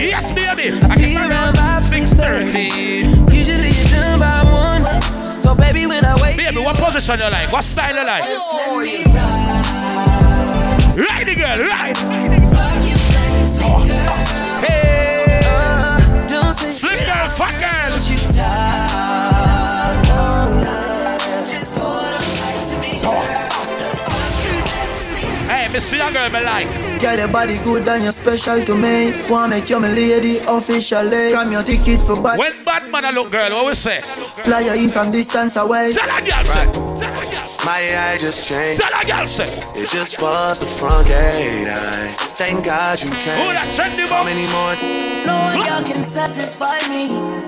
Yes, 0.00 0.32
baby. 0.32 0.70
I'll 0.72 0.90
I 0.90 0.96
be 0.96 1.12
can 1.12 1.30
around 1.30 1.54
by 1.54 1.80
6.30. 1.80 3.30
Usually 3.30 3.68
you're 3.68 3.88
done 3.88 4.20
by 4.20 4.42
one. 4.44 5.42
So 5.42 5.54
baby, 5.54 5.86
when 5.86 6.02
I 6.02 6.14
wake 6.22 6.38
Baby, 6.38 6.56
what 6.64 6.76
position 6.76 7.18
you 7.20 7.30
like? 7.30 7.52
What 7.52 7.62
style 7.62 7.94
you 7.94 8.06
like? 8.06 8.24
just 8.24 8.54
let 8.54 9.04
ride. 9.06 10.08
Right 10.96 11.26
the 11.26 11.34
girl, 11.34 11.58
right. 11.68 11.94
Fuck 11.94 12.82
you 12.88 12.96
back 13.12 13.32
to 13.36 13.44
see, 13.44 13.68
girl. 13.68 14.16
Hey. 14.64 15.40
Uh, 15.44 16.26
don't 16.26 16.54
say 16.54 16.72
Slim 16.72 17.04
girl, 17.04 17.28
fuck 17.36 17.52
girl. 17.60 18.87
Hey, 25.78 25.98
me 25.98 26.00
a 26.00 26.12
girl 26.12 26.28
me 26.30 26.40
like. 26.44 26.66
Girl, 27.00 27.16
your 27.16 27.28
body 27.28 27.58
good 27.62 27.86
and 27.86 28.02
you're 28.02 28.12
special 28.12 28.64
to 28.64 28.74
me. 28.74 29.12
Wanna 29.30 29.48
make 29.48 29.70
you 29.70 29.78
my 29.78 29.88
lady 29.88 30.38
officially. 30.38 31.30
From 31.30 31.52
your 31.52 31.62
ticket 31.62 32.00
for 32.00 32.20
bad. 32.20 32.38
When 32.38 32.64
bad 32.64 32.90
man 32.90 33.04
a 33.04 33.12
look 33.12 33.30
girl, 33.30 33.50
what 33.52 33.66
we 33.66 33.74
say? 33.74 34.02
fly 34.02 34.60
you 34.60 34.72
in 34.72 34.88
from 34.88 35.12
distance 35.12 35.54
away. 35.56 35.92
Tell 35.92 36.10
a 36.10 36.20
girl 36.20 36.44
say. 36.44 36.64
Tell. 36.72 37.64
My 37.64 37.78
eye 37.78 38.16
just 38.18 38.48
changed. 38.48 38.80
Tell 38.80 39.00
a 39.00 39.04
girl 39.06 39.28
say. 39.28 39.44
It 39.80 39.88
just 39.88 40.20
was 40.20 40.58
the 40.58 40.66
front 40.66 41.06
gate. 41.06 41.68
I 41.68 42.08
thank 42.34 42.64
God 42.64 43.00
you 43.00 43.10
Who 43.10 43.14
came. 43.14 43.54
that 43.54 43.66
trendy 43.76 44.08
How 44.08 44.24
boy? 44.24 44.30
many 44.30 44.46
more? 44.50 44.74
No 45.26 45.38
one 45.46 45.66
girl 45.66 45.82
can 45.82 46.02
satisfy 46.02 46.78
me. 46.88 47.06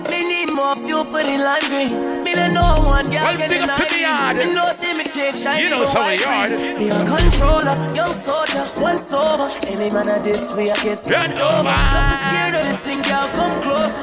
Me 0.08 0.28
need 0.28 0.54
more 0.54 0.76
fuel 0.76 1.04
for 1.04 1.22
the 1.22 1.36
lime 1.36 1.66
green. 1.66 2.19
Me 2.30 2.36
don't 2.36 2.54
one 2.86 3.02
girl 3.10 3.22
Well, 3.26 3.36
can 3.36 3.48
big 3.50 3.60
up 3.62 3.70
deny 3.70 3.76
to 3.76 3.90
the 3.90 3.96
me. 3.96 4.02
yard. 4.02 4.36
Me 4.36 4.54
know 4.54 4.70
see 4.70 4.92
me 4.96 5.04
change 5.04 5.36
shine. 5.36 5.60
You 5.62 5.68
know 5.70 5.80
me 5.80 5.86
some 5.86 5.96
of 5.96 6.02
white 6.02 6.20
yard. 6.20 6.48
green. 6.50 6.78
Me 6.78 6.88
a 6.90 6.98
controller, 7.04 7.74
young 7.94 8.14
soldier, 8.14 8.64
one 8.80 8.98
sober. 8.98 9.48
Any 9.72 9.90
man 9.92 10.08
of 10.08 10.22
this 10.22 10.54
way 10.54 10.70
I 10.70 10.76
guess 10.82 11.10
Run 11.10 11.32
over. 11.32 11.74
Just 11.90 12.06
be 12.10 12.16
scared 12.30 12.54
of 12.54 12.64
the 12.70 12.76
thing, 12.78 13.00
girl, 13.08 13.28
come 13.34 13.60
close. 13.62 13.96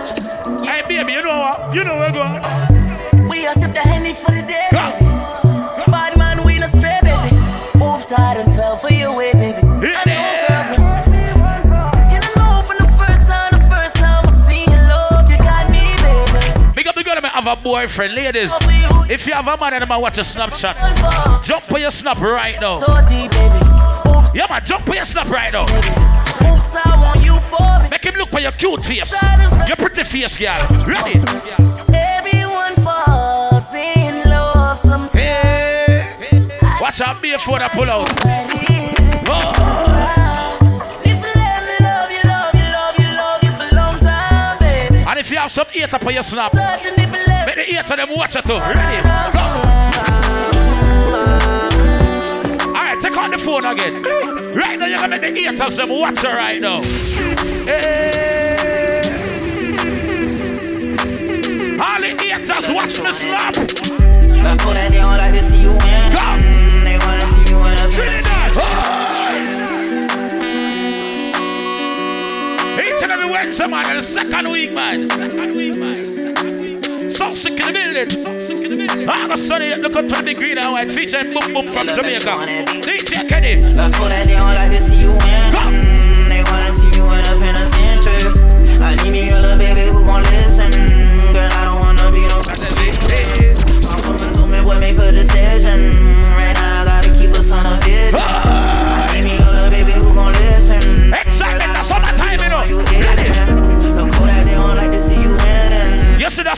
Hey, 0.67 0.81
baby, 0.87 1.13
you 1.13 1.23
know 1.23 1.39
what? 1.39 1.73
You 1.73 1.83
know 1.83 1.95
where 1.95 2.11
we're 2.11 2.19
going. 2.19 3.27
We 3.29 3.45
a 3.45 3.53
sip 3.53 3.73
the 3.73 3.79
henny 3.79 4.13
for 4.13 4.31
the 4.31 4.41
day. 4.41 4.67
Come. 4.71 5.16
Boyfriend. 17.67 18.13
Ladies, 18.13 18.51
if 19.09 19.27
you 19.27 19.33
have 19.33 19.47
a 19.47 19.57
man 19.57 19.73
and 19.73 19.91
I 19.91 19.97
watch 19.97 20.17
a 20.17 20.21
Snapchat, 20.21 21.43
jump 21.43 21.69
on 21.71 21.81
your 21.81 21.91
snap 21.91 22.19
right 22.21 22.57
now. 22.61 22.79
Yeah, 24.33 24.47
man, 24.49 24.63
jump 24.63 24.87
on 24.87 24.95
your 24.95 25.05
snap 25.05 25.27
right 25.27 25.51
now. 25.51 25.63
oops, 25.63 26.75
I 26.75 26.95
want 27.01 27.21
you 27.25 27.37
for 27.39 27.83
me. 27.83 27.89
Make 27.89 28.05
him 28.05 28.15
look 28.15 28.29
for 28.29 28.39
your 28.39 28.53
cute 28.53 28.85
face. 28.85 29.13
Your 29.67 29.75
pretty 29.75 30.05
face, 30.05 30.37
girl. 30.37 30.55
Ready? 30.87 31.19
Everyone 31.93 32.73
falls 32.75 33.73
in 33.73 34.29
love 34.29 34.79
sometimes. 34.79 35.13
Hey. 35.13 36.05
Watch 36.79 37.01
out, 37.01 37.21
be 37.21 37.33
before 37.33 37.61
I 37.61 37.67
pull 37.67 37.89
out. 37.89 38.07
Oh. 39.29 39.51
If 41.03 41.19
you 41.19 41.33
let 41.35 41.63
me 41.67 41.75
love 41.85 42.11
you, 42.15 42.23
love 42.23 42.53
you, 42.55 42.67
love 42.79 42.95
you, 42.97 43.09
love 43.17 43.43
you 43.43 43.51
for 43.51 43.67
a 43.69 43.75
long 43.75 43.99
time, 43.99 44.57
baby. 44.59 45.03
And 45.05 45.19
if 45.19 45.29
you 45.31 45.37
have 45.37 45.51
some 45.51 45.67
ear 45.75 45.87
up 45.91 46.05
on 46.05 46.13
your 46.13 46.23
snap, 46.23 46.53
Ear 47.69 47.83
to 47.83 47.95
them 47.97 48.09
watch 48.15 48.35
it 48.35 48.45
too. 48.45 48.53
Alright, 48.53 49.03
take 53.01 53.17
out 53.17 53.31
the 53.31 53.37
phone 53.37 53.65
again. 53.65 54.01
Right 54.55 54.79
now, 54.79 54.85
you're 54.85 54.99
gonna 54.99 55.19
make 55.19 55.33
the 55.33 55.41
ear 55.41 55.51
to 55.51 55.69
them 55.69 55.89
watch 55.89 56.23
it 56.23 56.33
right 56.33 56.61
now. 56.61 56.81
Hey. 57.65 59.01
All 61.77 61.99
the 61.99 62.15
haters 62.23 62.69
watch 62.69 62.99
me 62.99 63.11
down 64.93 65.17
like 65.17 65.33
to 65.33 65.41
in. 65.41 65.57
Each 72.79 73.01
and 73.03 73.11
every 73.11 73.29
man, 73.67 73.95
the 73.95 74.01
second 74.01 74.49
week, 74.51 74.71
man. 74.71 75.09
Second 75.09 75.55
week, 75.55 75.77
man. 75.77 76.03
So 77.27 77.35
sick 77.35 77.59
in 77.59 77.65
the 77.65 77.73
building. 77.73 78.09
So 78.09 78.39
sick 78.39 78.71
in 78.71 78.77
the 78.77 78.87
building. 78.87 79.09
August 79.09 79.51
28th, 79.51 79.83
look 79.83 79.95
up 79.97 80.07
to 80.07 80.21
the 80.23 80.33
green 80.33 80.57
and 80.57 80.71
white 80.71 80.89
featuring 80.89 81.33
Boom 81.33 81.53
Boom 81.53 81.67
from 81.73 81.87
Jamaica. 81.87 82.29
DJ 82.81 83.27
Kenny. 83.27 85.06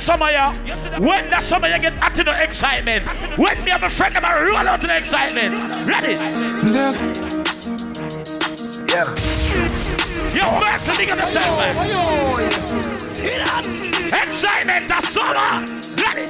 Winning. 0.08 0.66
You 0.66 0.76
see 0.76 0.86
summer, 0.86 0.96
yeah? 0.96 1.00
When 1.00 1.30
that 1.30 1.44
summer, 1.44 1.68
you 1.68 1.80
get 1.80 1.94
out 2.02 2.16
to 2.16 2.24
the 2.24 2.44
excitement. 2.44 3.04
When 3.38 3.64
me 3.64 3.72
have 3.72 3.84
a 3.84 3.90
friend, 3.90 4.16
I'm 4.16 4.46
roll 4.46 4.68
out 4.68 4.82
to 4.82 4.88
the 4.88 4.98
excitement. 4.98 5.54
Ready? 5.88 6.16
Yeah. 8.90 9.06
You 10.30 10.46
must 10.60 10.88
think 10.96 11.12
of 11.12 11.18
the 11.18 11.26
same, 11.26 11.56
man. 11.58 11.74
Oh, 11.78 12.36
excitement, 14.10 14.88
that 14.88 15.04
summer. 15.04 15.66
Ready? 16.00 16.26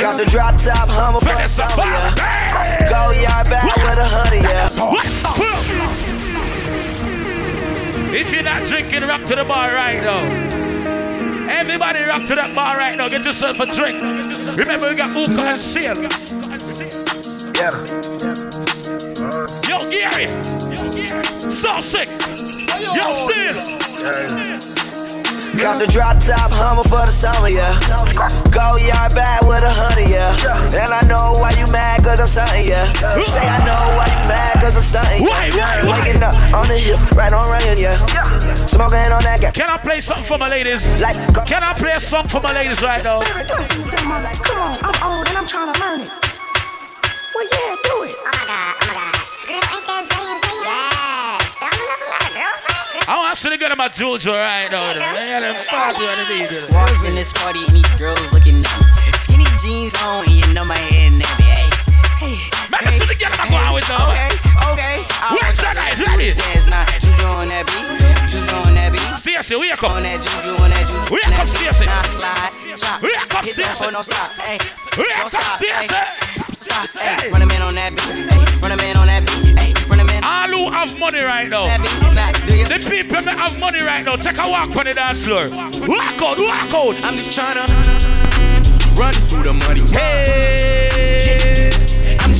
Got 0.00 0.16
the 0.18 0.26
drop 0.30 0.56
top 0.56 0.88
hummer 0.88 1.20
for 1.20 1.34
the 1.34 1.46
summer, 1.46 1.84
yeah. 1.84 2.14
Go 2.88 3.10
yard 3.20 3.48
back 3.50 3.64
with 3.64 3.98
a 3.98 4.06
honey, 4.06 4.40
yeah. 4.42 4.68
If 8.10 8.32
you're 8.32 8.42
not 8.42 8.64
drinking, 8.66 9.02
rock 9.02 9.24
to 9.26 9.36
the 9.36 9.44
bar 9.44 9.74
right 9.74 10.02
now. 10.02 10.67
Everybody 11.58 12.04
rock 12.04 12.24
to 12.26 12.36
that 12.36 12.54
bar 12.54 12.76
right 12.76 12.96
now. 12.96 13.08
Get 13.08 13.24
yourself 13.24 13.58
a 13.58 13.66
drink. 13.66 13.98
Remember, 14.56 14.88
we 14.88 14.94
got 14.94 15.10
hookah 15.10 15.42
and 15.42 15.60
seal. 15.60 15.90
Yeah. 17.58 17.74
Yo, 19.66 19.82
Gary. 19.90 20.28
So 21.26 21.82
sick. 21.82 22.06
Yo, 22.94 23.26
still. 23.26 23.58
Got 25.58 25.82
the 25.82 25.90
drop 25.90 26.22
top 26.22 26.54
hummer 26.54 26.86
for 26.86 27.02
the 27.02 27.10
summer, 27.10 27.50
yeah. 27.50 27.74
Go 28.54 28.78
yard 28.78 29.10
back 29.18 29.42
with 29.42 29.66
a 29.66 29.74
honey, 29.74 30.06
yeah. 30.14 30.30
And 30.78 30.94
I 30.94 31.02
know 31.10 31.34
why 31.42 31.50
you 31.58 31.66
mad, 31.74 32.04
cause 32.06 32.20
I'm 32.22 32.30
something, 32.30 32.62
yeah. 32.62 32.86
Say 33.18 33.42
I 33.42 33.58
know 33.66 33.98
why 33.98 34.06
you 34.06 34.22
mad, 34.30 34.54
cause 34.62 34.78
I'm 34.78 34.86
something, 34.86 35.26
Why, 35.26 35.50
why, 35.58 35.82
why? 35.82 35.98
Waking 36.06 36.22
up 36.22 36.38
on 36.54 36.70
the 36.70 36.78
hips, 36.78 37.02
right 37.18 37.34
on 37.34 37.42
running, 37.50 37.82
yeah. 37.82 37.98
Smoking 38.68 39.10
on 39.12 39.22
that 39.24 39.38
gas. 39.40 39.52
Can 39.54 39.70
I 39.70 39.76
play 39.78 40.00
something 40.00 40.24
for 40.24 40.38
my 40.38 40.48
ladies? 40.48 40.84
Like, 41.00 41.16
Can 41.46 41.62
I 41.64 41.72
play 41.74 41.92
a 41.92 42.00
song 42.00 42.28
for 42.28 42.40
my 42.40 42.52
ladies 42.52 42.80
right 42.82 43.02
now? 43.02 43.20
Come 43.20 44.12
on, 44.12 44.76
I'm 44.84 44.96
old 45.08 45.26
and 45.28 45.36
I'm 45.36 45.46
trying 45.48 45.72
to 45.72 45.76
learn 45.80 46.00
it. 46.04 46.10
Well, 47.34 47.46
yeah, 47.48 47.74
do 47.86 47.94
it. 48.06 48.14
Oh 48.18 48.28
my 48.28 48.44
god, 48.46 48.74
oh 48.76 48.86
my 48.86 48.94
god. 48.94 49.14
Girl, 49.48 49.56
ain't 49.56 49.84
that 49.88 50.04
saying 50.04 50.40
thing? 50.44 50.58
Yes. 50.62 51.58
Don't 51.58 51.74
you 51.74 51.86
know 51.88 51.96
a 51.96 52.30
girlfriend? 52.36 53.08
I 53.08 53.14
want 53.16 53.32
to 53.34 53.40
see 53.40 53.48
the 53.50 53.56
girl 53.58 53.72
in 53.72 53.78
my 53.78 53.88
Jojo 53.88 54.32
right 54.36 54.68
now. 54.70 54.92
though. 54.92 55.00
Yeah, 55.00 55.40
them 55.40 55.56
party 55.72 56.04
on 56.04 56.16
the 56.20 56.26
beat. 56.28 56.50
Walked 56.76 57.06
in 57.08 57.14
this 57.16 57.32
party 57.32 57.64
and 57.64 57.72
these 57.72 57.92
girls 57.96 58.20
looking 58.36 58.60
at 58.60 58.68
me. 58.78 58.86
Skinny 59.18 59.48
jeans 59.64 59.94
on 60.04 60.28
and 60.28 60.34
you 60.36 60.46
know 60.52 60.64
my 60.68 60.76
head 60.76 61.16
nappy. 61.16 61.46
Hey, 62.20 62.36
hey, 62.36 62.36
Make 62.68 62.84
us 62.84 62.94
see 63.00 63.06
the 63.08 63.16
girl 63.16 63.32
I'm 63.32 63.48
going 63.48 63.72
with 63.80 63.88
now. 63.88 64.12
okay, 64.12 64.30
okay. 64.76 64.96
I 65.24 65.32
Where's 65.40 65.56
want 65.56 65.72
that 65.72 65.96
to 65.96 66.04
night? 66.04 66.20
Ready? 66.20 66.34
Dance 66.36 66.66
now. 66.68 66.84
Juju 67.00 67.24
on 67.32 67.48
that 67.48 67.64
beat. 67.64 68.17
Stacy, 69.28 69.56
wake 69.56 69.82
up. 69.84 69.92
On 69.94 70.02
that 70.02 70.24
juju, 70.24 70.56
on 70.56 70.70
that 70.72 70.88
juju. 70.88 71.12
Wake 71.12 71.20
on 71.28 71.36
that 71.36 71.44
up. 71.44 71.52
Stacy. 71.52 71.84
Now 71.84 72.00
slide, 72.08 72.48
chop. 72.80 72.96
Wake 73.04 73.34
up, 73.36 73.44
Stacy. 73.44 73.84
hoe, 73.84 73.92
no 73.92 74.00
stop. 74.00 74.32
Hey, 74.40 74.56
Wake 74.96 75.20
up. 75.20 75.28
Stacy. 75.60 75.92
Hey, 76.96 77.28
run 77.28 77.42
a 77.42 77.46
man 77.46 77.60
on 77.60 77.74
that 77.76 77.92
beat. 77.92 78.24
Hey, 78.24 78.40
run 78.64 78.72
a 78.72 78.76
man 78.80 78.96
on 78.96 79.04
that 79.04 79.20
beat. 79.28 79.52
Hey, 79.52 79.76
run 79.84 80.00
a 80.00 80.04
man 80.08 80.24
All 80.24 80.48
who 80.48 80.72
have 80.72 80.96
money 80.98 81.20
right 81.20 81.44
now. 81.44 81.68
that 81.68 81.76
beat. 81.84 82.16
Now, 82.16 82.32
do 82.32 82.56
you? 82.56 82.64
The 82.64 82.80
people 82.88 83.20
that 83.20 83.36
have 83.36 83.58
money 83.60 83.84
right 83.84 84.00
now, 84.02 84.16
take 84.16 84.40
a 84.40 84.48
walk 84.48 84.72
on 84.72 84.84
the 84.88 84.94
dance 84.96 85.20
floor. 85.20 85.52
Walk 85.52 86.16
out, 86.24 86.40
walk 86.40 86.72
out. 86.72 86.96
I'm 87.04 87.20
just 87.20 87.36
tryna 87.36 87.68
run 88.96 89.12
through 89.28 89.44
the 89.44 89.52
money. 89.52 89.84
Hey. 89.92 91.68
I'm 92.24 92.32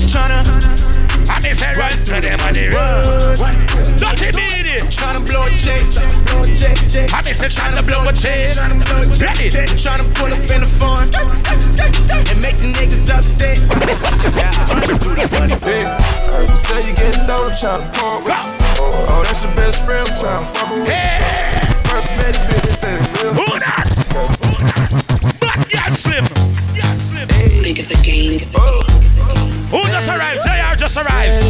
this 1.48 1.62
and 1.62 1.76
run 1.76 1.90
to 1.90 2.20
them 2.20 2.40
on 2.44 2.52
the 2.52 2.68
road. 2.76 3.36
Dirty 3.98 4.30
beady. 4.36 4.80
Tryna 4.92 5.24
blow 5.24 5.44
a 5.44 5.50
check. 5.56 5.80
I 7.12 7.22
be 7.22 7.32
still 7.32 7.48
tryna 7.48 7.86
blow 7.86 8.04
a 8.04 8.12
check. 8.12 8.56
Ready. 9.20 9.48
Tryna 9.80 10.04
pull 10.14 10.28
up 10.28 10.44
in 10.50 10.60
the 10.60 10.70
farm. 10.78 11.08
And 12.28 12.40
make 12.42 12.56
the 12.60 12.72
niggas 12.76 13.08
upset. 13.08 13.58
Hey, 15.68 15.84
you 16.42 16.56
say 16.56 16.88
you 16.88 16.94
getting 16.94 17.30
old, 17.30 17.48
I'm 17.48 17.52
tryna 17.52 17.92
part 17.92 18.24
with 18.24 18.32
you. 18.32 18.86
Oh, 19.10 19.22
that's 19.24 19.44
your 19.44 19.54
best 19.54 19.80
friend, 19.84 20.08
I'm 20.08 20.14
tryna 20.16 20.46
fuck 20.46 20.70
with 20.70 20.88
you. 20.88 20.94
First 21.90 22.10
met 22.16 22.34
the 22.34 22.40
bitch, 22.48 22.74
said 22.74 23.00
it 23.00 23.22
real. 23.22 23.32
Who 23.34 23.58
that? 23.58 23.86
Black 25.40 25.68
Gat 25.68 25.92
Slim. 25.92 26.24
Hey. 27.28 27.48
Think 27.62 27.78
it's 27.80 27.90
a 27.90 27.96
game. 28.02 28.38
Think 28.38 28.42
it's 28.42 28.54
a 28.54 29.20
game. 29.20 29.37
Who 29.70 29.82
just 29.82 30.08
arrived? 30.08 30.40
JR 30.44 30.76
just 30.76 30.96
arrived. 30.96 31.44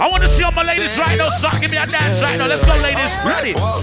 I 0.00 0.08
want 0.10 0.22
to 0.22 0.28
see 0.28 0.42
all 0.42 0.50
my 0.50 0.64
ladies 0.64 0.98
right 0.98 1.16
now. 1.16 1.28
So 1.28 1.48
give 1.60 1.70
me 1.70 1.76
a 1.76 1.86
dance 1.86 2.20
right 2.20 2.36
now. 2.36 2.48
Let's 2.48 2.64
go, 2.66 2.74
ladies. 2.76 3.16
Ready? 3.24 3.52
Go. 3.54 3.82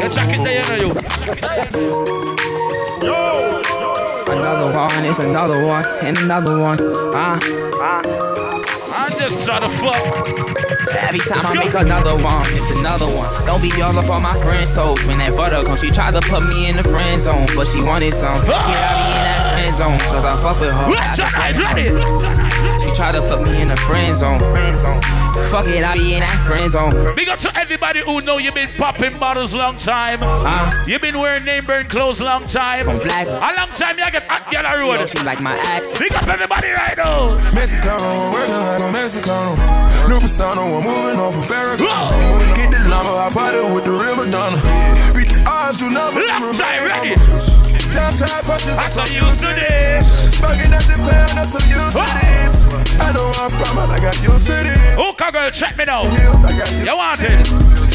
Get 0.00 0.12
jacket 0.12 0.44
there, 0.44 0.62
you 0.62 0.68
know 0.68 0.76
you. 0.84 1.06
Another 4.28 4.74
one, 4.76 5.04
it's 5.04 5.18
another 5.18 5.64
one, 5.64 5.84
and 6.02 6.18
another 6.18 6.58
one. 6.58 6.78
Ah. 7.14 7.38
I'm 8.94 9.12
just 9.18 9.44
trying 9.46 9.62
to 9.62 9.70
fuck. 9.70 9.96
Every 10.94 11.20
time 11.20 11.46
I 11.46 11.54
make 11.54 11.74
another 11.74 12.22
one, 12.22 12.44
it's 12.50 12.70
another 12.70 13.06
one. 13.06 13.28
Don't 13.46 13.62
be 13.62 13.72
all 13.80 13.96
up 13.96 14.10
on 14.10 14.22
my 14.22 14.34
friend's 14.40 14.74
toes. 14.74 15.04
When 15.06 15.18
that 15.18 15.34
butter 15.36 15.64
comes, 15.64 15.80
she 15.80 15.90
tried 15.90 16.14
to 16.14 16.20
put 16.20 16.42
me 16.46 16.68
in 16.68 16.76
the 16.76 16.84
friend 16.84 17.18
zone, 17.18 17.46
but 17.54 17.66
she 17.66 17.82
wanted 17.82 18.12
some. 18.12 18.34
I 18.34 18.40
be 18.40 18.46
in 18.46 18.52
that 18.52 19.36
friend 19.36 19.45
zone, 19.76 19.98
cause 19.98 20.24
I 20.24 20.34
fuck 20.40 20.58
with 20.58 20.72
her. 20.72 20.88
Let's 20.88 21.18
try, 21.20 21.52
ready? 21.52 21.92
She 22.82 22.96
tried 22.96 23.12
to 23.12 23.20
put 23.20 23.44
me 23.44 23.60
in 23.60 23.68
the 23.68 23.76
friend 23.76 24.16
zone. 24.16 24.40
Fuck 25.50 25.68
it, 25.68 25.84
I 25.84 25.94
be 25.94 26.14
in 26.14 26.20
that 26.20 26.42
friend 26.46 26.70
zone. 26.70 27.14
Big 27.14 27.28
up 27.28 27.38
to 27.40 27.54
everybody 27.58 28.00
who 28.00 28.22
know 28.22 28.38
you 28.38 28.52
been 28.52 28.70
popping 28.78 29.18
bottles 29.18 29.54
long 29.54 29.76
time. 29.76 30.20
Uh, 30.22 30.84
you 30.86 30.98
been 30.98 31.18
wearing 31.18 31.44
name 31.44 31.66
brand 31.66 31.90
clothes 31.90 32.20
long 32.22 32.46
time. 32.46 32.86
From 32.86 32.98
black. 32.98 33.26
A 33.28 33.52
long 33.60 33.68
time 33.76 33.98
you 33.98 34.10
get 34.10 34.24
hot 34.24 34.50
girl 34.50 34.64
a 34.64 34.78
road. 34.78 35.00
Yo, 35.00 35.06
she 35.06 35.18
like 35.24 35.40
my 35.40 35.56
accent. 35.58 36.00
Big 36.00 36.14
up 36.14 36.26
everybody 36.26 36.70
right 36.70 36.96
now. 36.96 37.36
Mexicano, 37.52 38.32
working 38.32 38.54
like 38.54 38.80
a 38.80 38.90
Mexicano. 38.96 40.08
New 40.08 40.20
persona, 40.20 40.62
I'm 40.62 40.82
moving 40.82 41.20
off 41.20 41.36
of 41.36 41.44
Ferragamo. 41.44 42.56
Get 42.56 42.70
the 42.70 42.88
llama, 42.88 43.14
I 43.14 43.28
party 43.30 43.58
with 43.74 43.84
the 43.84 43.92
real 43.92 44.16
Madonna. 44.16 44.56
Beat 45.14 45.28
the 45.28 45.44
odds, 45.46 45.76
do 45.76 45.90
not 45.90 46.14
Left 46.14 46.56
side 46.56 46.86
ready. 46.86 47.85
Downtown 47.96 48.44
punches, 48.44 48.76
I'm 48.76 48.92
so 48.92 49.08
used 49.08 49.40
to 49.40 49.48
this. 49.56 50.28
Bugging 50.36 50.68
at 50.68 50.84
the 50.84 51.00
plan, 51.00 51.32
I'm 51.32 51.48
so 51.48 51.56
used 51.64 51.96
to 51.96 52.04
this. 52.04 52.68
I 53.00 53.08
know 53.16 53.32
where 53.32 53.48
I'm 53.48 53.50
from, 53.56 53.72
but 53.80 53.88
I 53.88 53.98
got 53.98 54.20
used 54.20 54.46
to 54.52 54.56
this. 54.60 54.94
Hookah 55.00 55.32
girl, 55.32 55.50
check 55.50 55.80
me 55.80 55.88
now. 55.88 56.04
You 56.04 56.92
want 56.92 57.24
it? 57.24 57.48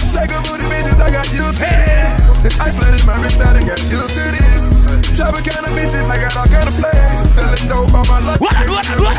Take 0.10 0.34
a 0.34 0.41
booty 0.41 0.65
bitches, 0.65 0.98
I 0.98 1.13
got 1.13 1.29
used 1.29 1.62
to 1.62 1.70
this. 1.70 2.17
This 2.41 2.58
Iceland 2.58 2.98
is 2.98 3.05
my 3.05 3.13
wrist, 3.22 3.39
I 3.46 3.62
got 3.62 3.77
used 3.77 4.17
to 4.17 4.25
this. 4.34 4.89
Chopping 5.13 5.46
kind 5.46 5.70
of 5.70 5.77
bitches, 5.77 6.10
I 6.10 6.17
got 6.17 6.34
all 6.34 6.50
kind 6.50 6.65
of 6.65 6.74
flags. 6.74 7.29
Selling 7.29 7.70
dope 7.70 7.93
on 7.93 8.01
my 8.10 8.17
luck. 8.25 8.41
What? 8.41 8.58
What? 8.67 8.86
What? 8.98 9.13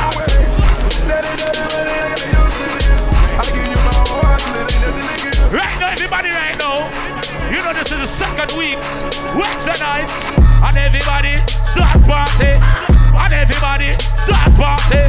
I 3.33 3.47
give 3.55 3.71
you 3.71 3.79
my 3.87 3.95
whole 4.03 4.19
heart, 4.19 4.41
so 4.43 4.51
it 4.51 4.67
ain't 4.67 4.83
nothing 4.83 5.07
to. 5.31 5.55
Right 5.55 5.79
now, 5.79 5.95
everybody 5.95 6.35
right 6.35 6.59
now, 6.59 6.91
you 7.49 7.62
know 7.62 7.73
this 7.73 7.87
is 7.95 8.03
the 8.03 8.11
second 8.11 8.51
week, 8.59 8.77
Wednesday 9.39 9.79
night, 9.79 10.11
and 10.62 10.78
everybody 10.78 11.42
start 11.66 11.99
party, 12.07 12.54
and 12.57 13.35
everybody 13.35 13.99
start 14.16 14.54
party. 14.54 15.02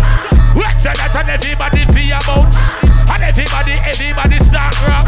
Wednesday 0.57 0.93
night 0.97 1.15
and 1.15 1.29
everybody 1.29 1.85
feel 1.93 2.19
bounce, 2.25 2.57
and 2.83 3.23
everybody, 3.23 3.73
everybody 3.85 4.37
start 4.39 4.73
rock. 4.87 5.05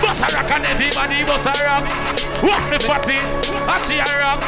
Bust 0.00 0.24
a 0.24 0.28
rock 0.36 0.50
and 0.52 0.66
everybody 0.66 1.24
bust 1.24 1.46
a 1.46 1.54
rock. 1.64 1.84
Walk 2.42 2.64
me 2.70 2.78
fatty, 2.78 3.18
I 3.68 3.78
see 3.84 4.00
a 4.00 4.10
rock. 4.20 4.40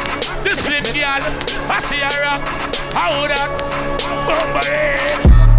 This 0.43 0.59
slim 0.59 0.83
girl, 0.93 1.23
I 1.69 1.79
see 1.81 2.01
a 2.01 2.11
rock. 2.21 2.41
How 2.93 3.27
that? 3.27 3.49
Bumble 4.25 4.67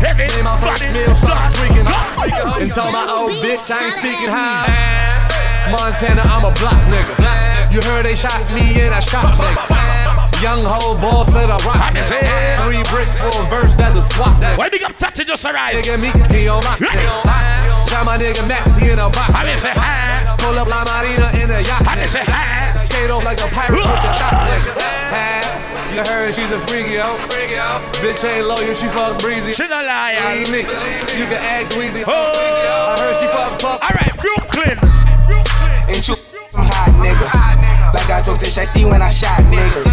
Everybody 0.06 1.14
start 1.14 1.54
tweaking. 1.54 1.86
And 1.86 2.72
told 2.72 2.92
my 2.92 3.06
old 3.10 3.32
bitch 3.42 3.70
I 3.70 3.84
ain't 3.84 3.94
speaking 3.94 4.30
high. 4.30 5.70
Montana, 5.70 6.22
I'm 6.22 6.44
a 6.44 6.52
block 6.54 6.80
nigga. 6.86 7.47
You 7.70 7.82
heard 7.82 8.04
they 8.04 8.16
shot 8.16 8.40
me 8.54 8.80
and 8.80 8.94
I 8.94 9.00
shot 9.00 9.36
nigga. 9.36 10.42
Young 10.42 10.64
hoe 10.64 10.96
ball 11.00 11.24
said 11.24 11.50
I 11.50 11.56
rock 11.66 11.92
nigga. 11.92 12.64
Three 12.64 12.82
bricks 12.88 13.20
for 13.20 13.28
a 13.28 13.44
verse, 13.50 13.76
that's 13.76 13.96
a 13.96 14.00
swap 14.00 14.36
nigga. 14.40 14.56
Why 14.56 14.68
big 14.68 14.82
up 14.84 14.96
touch 14.96 15.16
just 15.16 15.44
arrived? 15.44 15.84
Nigga 15.84 16.00
me, 16.00 16.10
he 16.32 16.48
on 16.48 16.64
my 16.64 16.76
nigga. 16.80 17.88
Try 17.88 18.04
my 18.04 18.16
nigga 18.16 18.46
Max, 18.48 18.76
he 18.76 18.90
in 18.90 18.98
a 18.98 19.10
box. 19.10 19.30
I 19.34 19.54
say 19.56 19.72
hi. 19.74 20.36
Pull 20.38 20.58
up 20.58 20.68
La 20.68 20.84
Marina 20.84 21.28
in 21.42 21.50
a 21.50 21.60
yacht. 21.60 21.84
I 21.86 22.06
say 22.06 22.24
hi. 22.24 22.74
Skate 22.76 23.10
off 23.10 23.24
like 23.24 23.40
a 23.40 23.48
pirate 23.52 23.76
with 23.76 24.04
your 24.04 24.14
thought 24.16 24.48
nigga. 24.48 24.98
You 25.92 26.04
heard 26.04 26.34
she's 26.34 26.50
a 26.50 26.60
freaky 26.60 26.94
yo. 26.94 27.04
Freaky 27.28 27.54
yo. 27.54 27.80
Bitch 28.00 28.24
ain't 28.24 28.46
loyal, 28.46 28.74
she 28.74 28.86
fuck 28.88 29.18
breezy. 29.20 29.52
She 29.52 29.66
not 29.66 29.84
lying. 29.84 30.44
Believe 30.44 30.68
me, 30.68 30.72
you 31.18 31.26
can 31.26 31.42
ask 31.42 31.72
Weezy. 31.72 32.04
Oh. 32.06 32.32
I 32.32 33.00
heard 33.00 33.16
she 33.20 33.26
fuck 33.28 33.60
fuck. 33.60 33.82
All 33.82 33.92
right, 33.92 34.14
Brooklyn. 34.16 34.78
And 35.88 36.06
you 36.06 36.14
some 36.58 36.66
hot 36.66 36.90
nigga. 36.98 37.94
Like 37.94 38.10
I 38.10 38.20
told 38.20 38.40
Tish, 38.40 38.58
I 38.58 38.64
see 38.64 38.84
when 38.84 39.00
I 39.00 39.10
shot 39.10 39.38
niggas. 39.46 39.86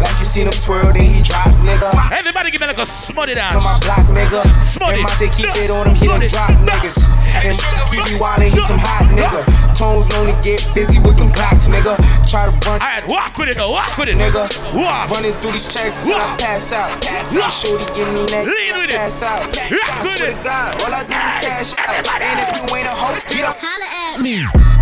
Like 0.00 0.18
you 0.18 0.26
seen 0.26 0.46
him 0.46 0.56
twirl, 0.58 0.92
then 0.92 1.06
he 1.06 1.22
drop, 1.22 1.50
nigga. 1.62 1.90
Everybody 2.10 2.50
give 2.50 2.60
me 2.60 2.66
like 2.66 2.78
a 2.78 2.86
smutty 2.86 3.34
dance. 3.34 3.58
On 3.58 3.62
my 3.62 3.78
block, 3.78 4.06
nigga. 4.10 4.42
Smutty. 4.66 5.00
And 5.00 5.06
Monte 5.06 5.28
keep 5.30 5.50
it 5.54 5.70
on 5.70 5.86
him, 5.86 5.94
he 5.94 6.06
don't 6.06 6.22
drop 6.26 6.50
niggas. 6.66 6.98
And 7.42 7.54
keep 7.90 8.06
you 8.10 8.18
wildin', 8.18 8.50
he 8.50 8.60
some 8.62 8.78
hot 8.78 9.06
nigga. 9.10 9.42
Tones 9.74 10.06
only 10.14 10.34
get 10.42 10.62
busy 10.74 10.98
with 10.98 11.18
them 11.18 11.30
clocks, 11.30 11.66
nigga. 11.66 11.98
Try 12.30 12.46
to 12.46 12.54
run. 12.66 12.80
Alright, 12.82 13.06
walk 13.06 13.38
with 13.38 13.48
it 13.48 13.56
though, 13.56 13.70
walk 13.70 13.96
with 13.98 14.08
it. 14.08 14.16
Nigga. 14.16 14.46
Walk. 14.74 15.10
Running 15.10 15.32
through 15.38 15.52
these 15.52 15.66
checks 15.66 15.98
till 15.98 16.14
I 16.14 16.34
pass 16.38 16.72
out. 16.72 16.90
Pass 17.02 17.34
out. 17.36 17.50
Shorty 17.50 17.86
give 17.94 18.08
me 18.14 18.26
that. 18.34 18.46
Lean 18.46 18.78
with 18.78 18.90
it. 18.90 18.98
Pass 18.98 19.22
out. 19.22 19.46
Rock 19.70 19.90
I 19.90 20.02
with 20.02 20.18
swear 20.18 20.30
it. 20.30 20.36
to 20.38 20.42
God, 20.42 20.82
all 20.82 20.94
I 20.94 21.02
do 21.06 21.14
is 21.14 21.36
cash 21.42 21.70
out. 21.78 22.06
And 22.22 22.38
if 22.42 22.50
you 22.54 22.76
ain't 22.76 22.86
a 22.86 22.94
hoe, 22.94 23.14
get 23.30 23.44
up. 23.46 23.58
Holla 23.60 24.14
at 24.14 24.20
me. 24.22 24.73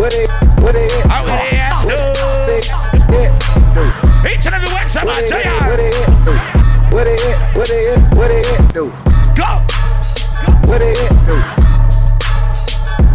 What 0.00 0.14
it, 0.14 0.30
what 0.62 0.74
it, 0.74 0.90
How 1.04 1.20
it 1.20 1.52
at, 1.52 1.76
Each 4.32 4.46
and 4.46 4.54
every 4.54 4.72
Wednesday, 4.72 5.04
man, 5.04 5.28
JR. 5.28 5.36
What 5.68 5.78
it, 5.78 5.94
what 6.90 7.06
it, 7.06 7.20
what 7.54 7.68
it, 7.68 8.00
what 8.16 8.30
it, 8.30 8.72
do? 8.72 8.90
Go. 9.36 9.60
What 10.64 10.80
it, 10.80 10.96
do? 11.26 11.36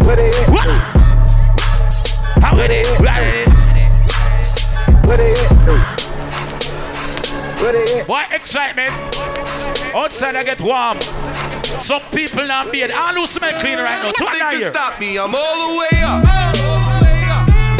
What 0.06 0.20
it, 0.20 0.48
What? 0.48 0.68
How 2.40 2.56
it 2.60 2.70
is? 2.70 2.86
Right. 3.00 3.48
What 5.06 5.18
it, 5.18 5.34
do? 5.66 5.74
What 7.64 7.74
it, 7.74 8.06
What 8.06 8.32
excitement? 8.32 8.94
Outside 9.92 10.36
I 10.36 10.44
get 10.44 10.60
warm. 10.60 10.98
Some 11.66 12.00
people 12.14 12.46
not 12.46 12.70
beard. 12.70 12.92
All 12.92 13.14
who 13.14 13.26
smell 13.26 13.58
clean 13.58 13.78
right 13.78 13.98
now. 13.98 14.12
Nothing 14.14 14.38
can 14.38 14.58
here. 14.58 14.70
stop 14.70 15.00
me. 15.00 15.18
I'm 15.18 15.34
all 15.34 15.56
the 15.66 15.78
way 15.78 15.98
up. 16.06 16.22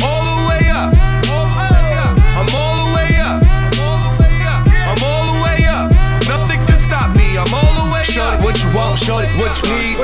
All 0.02 0.26
the 0.26 0.38
way 0.50 0.66
up. 0.74 0.90
I'm 0.90 2.50
all 2.50 2.74
the 2.82 2.90
way 2.94 3.14
up. 3.22 3.38
I'm 3.46 5.00
all 5.06 5.24
the 5.30 5.38
way 5.42 5.62
up. 5.70 5.90
Nothing 6.26 6.58
can 6.66 6.78
stop 6.82 7.14
me. 7.16 7.38
I'm 7.38 7.46
all 7.54 7.86
the 7.86 7.86
way 7.94 8.02
up. 8.02 8.10
Shorty, 8.10 8.42
what 8.42 8.58
you 8.58 8.68
want? 8.74 8.98
Shorty, 8.98 9.30
what 9.38 9.54
you 9.62 9.70
need? 9.70 9.96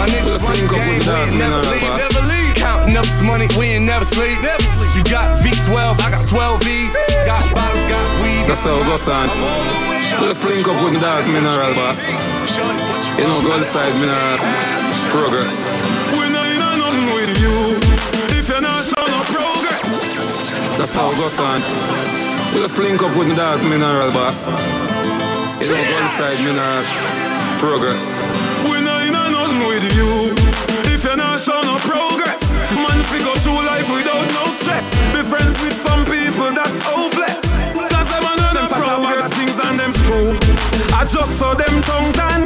My 0.00 0.08
niggas 0.08 0.40
run 0.40 0.56
the 0.56 0.68
game. 0.72 1.04
We 1.04 1.12
ain't 1.12 1.36
never 1.36 2.24
leave. 2.24 2.56
Counting 2.56 2.96
up 2.96 3.04
this 3.04 3.22
money, 3.22 3.48
we 3.58 3.76
ain't 3.76 3.84
never 3.84 4.04
sleep. 4.04 4.40
Never 4.40 4.64
sleep. 4.64 4.96
You 4.96 5.04
got 5.04 5.38
V12, 5.44 6.00
I 6.00 6.10
got 6.10 6.24
12 6.28 6.35
That's 8.66 9.06
how 9.06 9.22
it 9.22 10.18
goes 10.18 10.44
link 10.44 10.66
up 10.66 10.82
with 10.82 11.00
Dark 11.00 11.24
Mineral 11.28 11.72
Boss. 11.78 12.10
You 12.10 13.22
know, 13.22 13.38
go 13.46 13.54
inside 13.58 13.94
Mineral 14.02 14.42
Progress. 15.14 15.70
We 16.18 16.26
know 16.34 16.42
you 16.50 16.58
know 16.58 16.74
nothing 16.74 17.06
with 17.14 17.30
you. 17.38 17.78
If 18.34 18.48
you're 18.48 18.60
not 18.60 18.82
showing 18.82 19.06
no 19.06 19.22
progress. 19.30 19.86
That's 20.78 20.94
how 20.94 21.12
it 21.12 21.16
goes 21.16 21.38
on. 21.38 21.62
Let's 22.58 22.76
link 22.76 23.04
up 23.04 23.16
with 23.16 23.36
Dark 23.36 23.62
Mineral 23.62 24.10
Boss. 24.10 24.50
You 25.62 25.70
know, 25.70 25.84
go 25.86 25.96
inside 26.02 26.34
Mineral 26.42 26.82
Progress. 27.62 28.18
We 28.66 28.82
know 28.82 28.98
you 28.98 29.12
know 29.14 29.30
nothing 29.30 29.62
with 29.62 29.86
you. 29.94 30.34
If 30.90 31.04
you're 31.04 31.16
not 31.16 31.40
showing 31.40 31.70
no 31.70 31.78
progress. 31.86 32.58
Man, 32.74 32.98
fi 33.06 33.22
go 33.22 33.32
through 33.38 33.62
life 33.62 33.86
without 33.94 34.26
no 34.34 34.50
stress. 34.58 34.90
Be 35.14 35.22
friends 35.22 35.54
with 35.62 35.78
some 35.86 36.04
people 36.04 36.50
that's 36.50 36.82
hopeless. 36.82 37.35
Know 38.66 38.82
them 38.82 38.82
progress 38.82 39.30
things 39.38 39.58
and 39.62 39.78
them 39.78 39.92
screw. 39.92 40.34
I 40.90 41.06
just 41.06 41.38
saw 41.38 41.54
them 41.54 41.70
tongue 41.86 42.10
tan. 42.18 42.42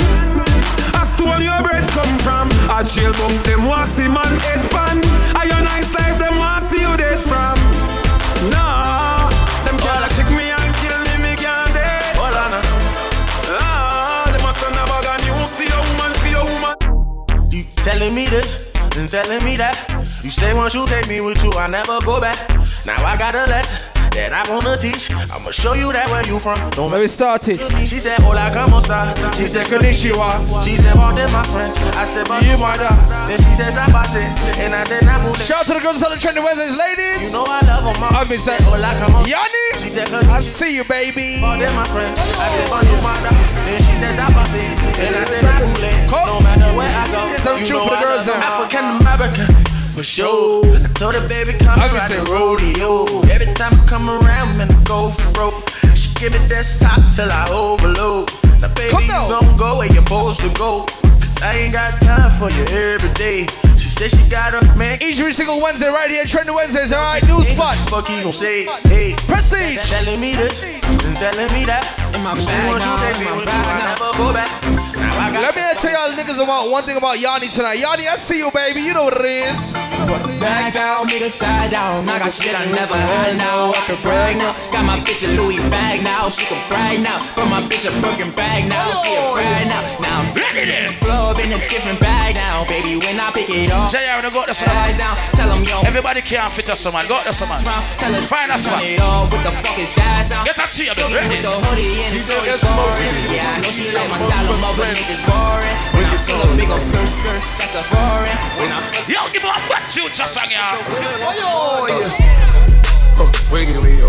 I 0.92 1.08
stole 1.16 1.40
your 1.40 1.56
bread 1.64 1.88
come 1.96 2.12
from. 2.20 2.52
I 2.68 2.84
jail 2.84 3.12
bunk 3.16 3.40
them 3.48 3.64
want 3.64 3.88
see 3.88 4.04
man 4.04 4.28
head 4.44 4.60
pan. 4.68 5.00
I 5.32 5.48
your 5.48 5.64
nice 5.64 5.88
life 5.96 6.18
them 6.20 6.36
want 6.36 6.64
see 6.64 6.84
you 6.84 6.92
dead 7.00 7.16
from. 7.16 7.56
Nah, 8.52 9.32
them 9.64 9.80
a 9.80 10.08
check 10.12 10.28
me 10.36 10.52
and 10.52 10.70
kill 10.84 10.98
me, 11.08 11.14
me 11.24 11.32
can't 11.40 11.72
dead. 11.72 12.04
Hold 12.20 12.36
on. 12.36 12.52
Ah, 13.56 14.28
them 14.28 14.44
a 14.44 14.52
send 14.52 14.76
a 14.76 14.84
bag 14.92 15.08
of 15.08 15.18
news 15.24 15.56
to 15.56 15.64
your 15.64 15.80
woman 15.88 16.12
for 16.20 16.28
your 16.28 16.44
woman. 16.52 17.48
You 17.50 17.64
telling 17.80 18.14
me 18.14 18.26
this? 18.26 18.68
and 18.98 19.08
telling 19.08 19.42
me 19.44 19.56
that 19.56 19.88
you 20.22 20.30
say 20.30 20.52
once 20.52 20.74
you 20.74 20.84
take 20.86 21.08
me 21.08 21.22
with 21.22 21.42
you, 21.42 21.52
I 21.56 21.66
never 21.68 21.98
go 22.04 22.20
back. 22.20 22.36
Now 22.84 23.02
I 23.06 23.16
gotta 23.16 23.46
lesson 23.48 23.89
that 24.16 24.32
I 24.32 24.42
wanna 24.50 24.76
teach. 24.76 25.10
I'ma 25.12 25.50
show 25.50 25.74
you 25.74 25.92
that 25.92 26.10
where 26.10 26.24
you 26.26 26.38
from. 26.38 26.58
Don't 26.70 26.90
Let 26.90 27.00
me 27.00 27.06
start 27.06 27.48
it. 27.48 27.60
She 27.86 27.98
said, 27.98 28.18
Hola, 28.20 28.50
como 28.52 28.78
esta? 28.78 29.14
She 29.36 29.46
said, 29.46 29.66
Konnichiwa. 29.66 30.42
She 30.64 30.76
said, 30.76 30.94
Pardon 30.94 31.30
my 31.32 31.42
French. 31.44 31.76
I 31.96 32.04
said, 32.04 32.26
But 32.28 32.42
you 32.44 32.58
mother. 32.58 32.90
Then 33.28 33.38
she 33.38 33.52
says, 33.54 33.76
I 33.76 33.90
bought 33.92 34.06
Sabase. 34.10 34.58
And 34.60 34.74
I 34.74 34.84
said, 34.84 35.02
Namule. 35.04 35.38
Shout 35.46 35.60
out 35.62 35.66
to 35.68 35.74
the 35.74 35.80
girls 35.80 36.02
on 36.02 36.10
the 36.10 36.18
Trendy 36.18 36.42
Wednesdays, 36.42 36.76
ladies. 36.76 37.30
You 37.30 37.38
know 37.38 37.44
I 37.46 37.60
love 37.66 37.84
them, 37.86 37.96
mom. 38.00 38.14
I've 38.14 38.28
been 38.28 38.40
saying, 38.42 38.62
Hola, 38.64 38.90
como 38.98 39.24
Yanni, 39.24 39.64
She 39.78 39.88
said, 39.88 40.10
I 40.12 40.40
see 40.40 40.76
you, 40.76 40.84
baby. 40.84 41.38
Pardon 41.40 41.74
my 41.74 41.84
French. 41.86 42.18
I 42.38 42.48
said, 42.50 42.66
But 42.70 42.84
you 42.84 42.98
mother. 43.02 43.32
Then 43.66 43.80
she 43.86 43.94
says, 43.96 44.18
I 44.18 44.26
bought 44.34 44.48
Sabase. 44.50 45.06
And 45.06 45.14
I 45.16 45.24
said, 45.24 45.42
Namule. 45.46 45.92
No 46.10 46.40
matter 46.40 46.70
where 46.76 46.90
I 46.90 47.04
go. 47.14 47.20
Some 47.44 47.62
you 47.62 47.72
know 47.72 47.84
for 47.86 47.94
the 47.94 48.02
girls 48.02 48.26
love 48.26 48.34
them. 48.34 48.40
now. 48.40 48.58
African 48.58 48.84
American. 49.00 49.69
For 49.94 50.02
sure. 50.02 50.64
I 50.66 50.78
told 50.94 51.14
her, 51.14 51.26
baby, 51.28 51.52
come 51.58 51.78
I've 51.78 51.90
been 51.90 52.00
ride 52.00 52.10
the 52.10 52.24
saying- 52.24 52.40
rodeo. 52.40 53.04
Every 53.28 53.52
time 53.54 53.74
I 53.74 53.84
come 53.86 54.08
around, 54.08 54.56
man, 54.56 54.70
I 54.70 54.78
go 54.84 55.10
for 55.10 55.30
broke. 55.32 55.68
She 55.94 56.08
give 56.14 56.32
me 56.32 56.40
desktop 56.48 57.00
till 57.14 57.30
I 57.30 57.44
overload. 57.50 58.30
Now, 58.60 58.68
baby, 58.74 58.90
Come 58.90 59.04
you 59.04 59.10
gon' 59.28 59.56
go 59.56 59.78
where 59.78 59.92
you're 59.92 60.04
supposed 60.06 60.40
to 60.40 60.48
go. 60.56 60.86
Cause 61.20 61.42
I 61.42 61.52
ain't 61.64 61.72
got 61.72 61.92
time 62.00 62.30
for 62.32 62.50
you 62.50 62.64
every 62.72 63.12
day. 63.14 63.46
She 63.76 63.88
said 63.88 64.10
she 64.10 64.22
got 64.30 64.54
a 64.54 64.64
man. 64.78 65.02
Each 65.02 65.18
every 65.18 65.32
single 65.32 65.60
Wednesday, 65.60 65.88
right 65.88 66.10
here, 66.10 66.24
Trendy 66.24 66.54
Wednesdays. 66.54 66.92
All 66.92 67.02
right, 67.02 67.22
new 67.26 67.42
spot. 67.42 67.76
Fuck 67.88 68.08
you 68.08 68.22
gon' 68.22 68.32
say, 68.32 68.64
hey. 68.88 69.14
Proceed. 69.26 69.80
Telling 69.84 70.20
me 70.20 70.34
this 70.34 70.80
telling 71.20 71.52
me 71.52 71.68
that. 71.68 71.84
In 72.16 72.24
my 72.24 72.32
bag, 72.32 72.80
you 72.80 72.92
take 73.04 73.20
me 73.20 73.28
with 73.36 73.44
you, 73.44 73.60
I 73.60 73.76
never 73.92 74.08
go 74.16 74.32
back. 74.32 74.48
Now 75.00 75.32
got 75.32 75.42
Let 75.42 75.56
me 75.56 75.62
tell 75.80 75.92
y'all 75.92 76.12
niggas 76.12 76.42
about 76.42 76.70
one 76.70 76.84
thing 76.84 76.96
about 76.96 77.18
Yanni 77.18 77.48
tonight. 77.48 77.78
Yanni, 77.80 78.06
I 78.06 78.16
see 78.16 78.38
you, 78.38 78.50
baby. 78.52 78.80
You 78.80 78.94
know 78.94 79.04
what 79.04 79.16
it 79.20 79.26
is. 79.26 79.72
Back 80.40 80.72
down, 80.74 81.08
nigga, 81.08 81.30
side 81.30 81.70
down. 81.70 82.08
I 82.08 82.18
got 82.18 82.32
shit 82.32 82.56
I 82.56 82.64
never 82.72 82.96
had 82.96 83.36
now. 83.36 83.72
I 83.72 83.80
can 83.84 84.00
brag 84.02 84.36
now. 84.36 84.52
Got 84.72 84.84
my 84.84 84.98
bitch 85.00 85.24
a 85.24 85.30
Louis 85.36 85.60
bag 85.68 86.02
now. 86.02 86.28
She 86.28 86.44
can 86.46 86.60
brag 86.68 87.02
now. 87.02 87.20
Put 87.36 87.48
my 87.48 87.60
bitch 87.62 87.84
a 87.84 87.92
Birkin 88.00 88.32
bag 88.32 88.68
now. 88.68 88.84
She 89.04 89.12
a 89.12 89.32
brag 89.32 89.68
now. 89.68 89.82
Now 90.00 90.20
I'm 90.20 90.28
sitting 90.28 90.68
in 90.68 90.92
the 90.92 91.00
club 91.00 91.38
in 91.38 91.52
a 91.52 91.60
different 91.68 92.00
bag 92.00 92.36
now. 92.36 92.64
Baby, 92.64 92.96
when 92.96 93.20
I 93.20 93.30
pick 93.32 93.48
it 93.50 93.70
up, 93.70 93.90
Jay, 93.92 94.08
I 94.08 94.20
go 94.28 94.44
to 94.46 94.54
some 94.54 94.68
eyes 94.68 94.96
down. 94.96 95.16
Tell 95.36 95.48
them, 95.48 95.64
yo, 95.64 95.80
Everybody 95.84 96.22
can't 96.22 96.52
fit 96.52 96.68
us, 96.70 96.84
man. 96.88 97.06
Go 97.06 97.22
to 97.22 97.32
some 97.32 97.48
man. 97.48 97.60
Tell 97.96 98.12
her, 98.12 98.26
Find 98.26 98.50
us 98.50 98.66
one. 98.66 98.80
it. 98.82 99.00
What 99.00 99.42
the 99.44 99.52
fuck 99.60 99.78
is 99.78 99.92
that 99.96 100.24
sound? 100.26 100.46
Get 100.48 100.56
a 100.58 100.66
cheer, 100.72 100.92
ready. 100.96 101.28
with 101.28 101.44
the 101.44 101.54
hoodie 101.68 102.04
and 102.08 102.16
so 102.20 102.36
it's. 102.48 102.62
Yeah, 103.30 103.56
I 103.56 103.60
know 103.60 103.70
she 103.70 103.92
like 103.92 104.10
my 104.10 104.18
style 104.18 104.48
of 104.48 104.58
mother 104.90 105.02
niggas 105.02 105.22
boring. 105.22 105.76
When 105.94 106.04
I 106.04 106.18
pull 106.18 106.42
a 106.42 106.56
big 106.56 106.70
ol' 106.70 106.80
skirt 106.80 107.06
skirt, 107.06 107.42
that's 107.58 107.74
a 107.74 107.82
foreign. 107.86 108.26
When 108.58 108.70
I 108.72 108.82
Yo, 109.06 109.30
give 109.30 109.42
me 109.42 109.48
a 109.48 109.54
butt 109.70 109.86
you 109.94 110.10
just 110.10 110.34
song, 110.34 110.50
yeah. 110.50 110.74
Wiggy, 113.50 113.78
wiggy, 113.78 113.78
wiggy. 113.78 114.02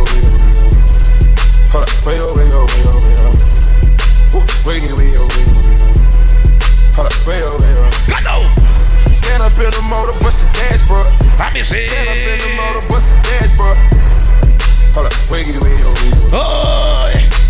Hold 1.70 1.86
up, 1.86 1.89
wiggy, 2.06 2.26
wiggy, 2.34 2.50
wiggy, 2.50 2.98
wiggy. 2.98 3.30
Wiggy, 4.65 4.89
wiggy, 4.98 5.22
wiggy. 5.22 5.54
Hold 6.98 7.08
up, 7.08 7.15
wiggy, 7.30 7.46
wiggy. 7.62 7.86
Got 8.10 8.24
no. 8.26 8.41
Stand 9.13 9.44
up 9.44 9.54
in 9.58 9.70
the 9.70 9.82
motor, 9.89 10.17
bust 10.22 10.39
the 10.41 10.48
dashboard. 10.58 11.06
Let 11.38 11.54
me 11.54 11.63
see. 11.63 11.86
Stand 11.86 12.10
up 12.10 12.17
in 12.26 12.38
the 12.41 12.50
motor, 12.58 12.82
bust 12.89 13.08
the 13.10 13.17
dashboard. 13.30 13.78
Hold 14.98 15.06
up, 15.08 15.13
wiggy, 15.30 15.54
wiggy, 15.62 15.84
wiggy. 15.86 16.34
Oh, 16.34 17.40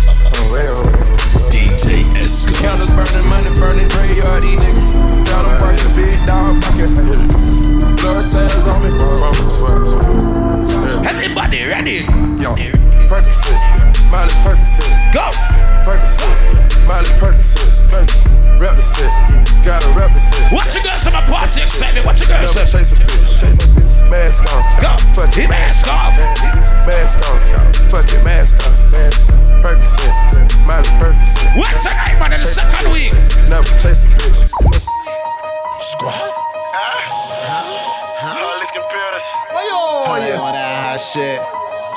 DJ 1.50 2.04
Esco. 2.20 2.52
Candles 2.60 2.90
burning, 2.92 3.28
money 3.28 3.50
burning, 3.58 3.88
graveyard, 3.88 4.42
these 4.42 4.58
niggas. 4.58 4.96
Down 5.26 5.44
on 5.44 5.58
pocket, 5.58 5.90
big 5.96 6.18
dog 6.26 6.62
pocket. 6.62 6.90
Blood 8.00 8.28
tails 8.30 8.68
on 8.68 8.80
me, 8.82 8.90
bro. 8.90 9.16
Swear, 9.50 9.84
swear. 9.84 11.06
Everybody 11.06 11.64
ready? 11.66 12.04
Yo, 12.42 12.54
Percocet, 13.08 13.60
Miley 14.10 14.34
Percocet. 14.44 15.12
Go. 15.12 15.30
Percocet, 15.84 16.86
Miley 16.86 17.10
Percocet. 17.20 17.81
Percocet, 17.92 18.56
represent, 18.56 19.12
gotta 19.64 19.88
represent. 19.92 20.48
What 20.52 20.72
you 20.74 20.80
girls 20.82 21.06
in 21.06 21.12
my 21.12 21.20
party 21.28 21.60
excited? 21.60 22.04
What 22.08 22.16
you 22.20 22.26
girls 22.26 22.56
Never 22.56 22.66
say? 22.66 22.78
chase 22.80 22.92
a 22.92 22.96
bitch, 23.04 23.36
chase 23.36 23.52
my 23.52 23.68
bitch. 23.76 24.10
Mask 24.10 24.44
on, 24.48 24.62
Go. 24.80 24.96
fuck 25.12 25.36
it, 25.36 25.48
mask 25.50 25.86
off. 25.88 26.16
mask 26.88 27.20
on, 27.28 27.36
fuck 27.92 28.08
it, 28.08 28.24
mask 28.24 28.56
on, 28.64 28.72
mask 28.96 29.28
on. 29.28 29.44
Percocet, 29.60 30.08
Miley 30.66 30.88
Percocet. 30.96 31.52
What's 31.56 31.84
tonight, 31.84 32.16
man? 32.18 32.32
In 32.32 32.40
the 32.40 32.46
second 32.46 32.92
week. 32.92 33.12
Never 33.52 33.68
chase 33.78 34.06
a 34.06 34.10
bitch. 34.16 34.40
Squad. 35.78 36.32
Let's 38.58 38.70
compare 38.72 39.10
this. 39.12 39.28
Oh, 39.52 40.16
yeah. 40.16 40.40
all 40.40 40.52
that 40.52 40.96
hot 40.96 41.00
shit. 41.00 41.38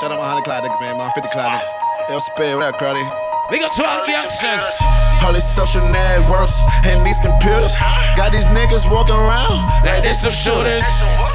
Shout 0.00 0.12
out 0.12 0.18
my 0.20 0.28
100 0.28 0.44
cloud 0.44 0.62
niggas, 0.64 0.80
man. 0.80 0.98
My 0.98 1.10
50 1.10 1.30
cloud 1.30 1.52
niggas. 1.56 2.08
They'll 2.08 2.20
spare. 2.20 2.56
What 2.56 2.74
up, 2.74 2.80
Crowdy? 2.80 3.25
We 3.50 3.62
got 3.62 3.70
12 3.78 4.08
youngsters. 4.10 4.66
All 5.22 5.32
these 5.32 5.46
social 5.46 5.82
networks 5.94 6.58
and 6.82 7.06
these 7.06 7.18
computers 7.22 7.78
got 8.18 8.34
these 8.34 8.46
niggas 8.50 8.90
walking 8.90 9.14
around 9.14 9.62
Like 9.86 10.02
they 10.02 10.14
some 10.18 10.34
shooters. 10.34 10.82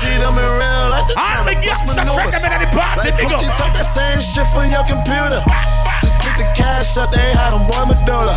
See 0.03 0.11
them 0.19 0.35
in 0.35 0.43
real 0.59 0.91
life. 0.91 1.07
All 1.15 1.47
the 1.47 1.55
youngsters 1.55 1.95
maneuvers. 1.95 2.19
recommend 2.19 2.51
at 2.51 2.61
the 2.67 2.71
party, 2.75 3.15
Like 3.15 3.19
pussy 3.23 3.47
up. 3.47 3.55
talk 3.55 3.71
that 3.79 3.87
same 3.87 4.19
shit 4.19 4.43
from 4.51 4.67
your 4.67 4.83
computer. 4.83 5.39
Just 6.03 6.19
pick 6.19 6.35
the 6.35 6.47
cash 6.51 6.99
up, 6.99 7.15
they 7.15 7.23
had 7.31 7.55
them 7.55 7.63
boy 7.71 7.87
Medulla. 7.87 8.35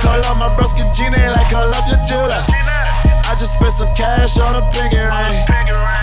Call 0.00 0.16
up 0.24 0.36
my 0.40 0.48
broski 0.56 0.80
Gina 0.96 1.36
like 1.36 1.52
call 1.52 1.68
up 1.68 1.84
your 1.84 2.00
jeweler. 2.08 2.40
I 3.28 3.36
just 3.36 3.60
spent 3.60 3.76
some 3.76 3.92
cash 3.92 4.40
on 4.40 4.56
a 4.56 4.64
pinky 4.72 4.96
ring. 5.04 5.36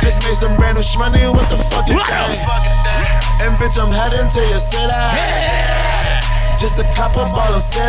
Just 0.05 0.21
made 0.21 0.37
some 0.37 0.53
brand 0.61 0.77
new 0.77 0.85
shmoney, 0.85 1.25
what 1.33 1.49
the 1.49 1.57
fuck 1.73 1.89
is 1.89 1.97
that? 1.97 3.41
And 3.41 3.57
bitch, 3.57 3.81
I'm 3.81 3.89
heading 3.89 4.29
to 4.29 4.41
your 4.45 4.61
city. 4.61 5.88
Just 6.59 6.75
a 6.75 6.83
couple 6.91 7.23
ball 7.31 7.55
of 7.55 7.63
city. 7.63 7.87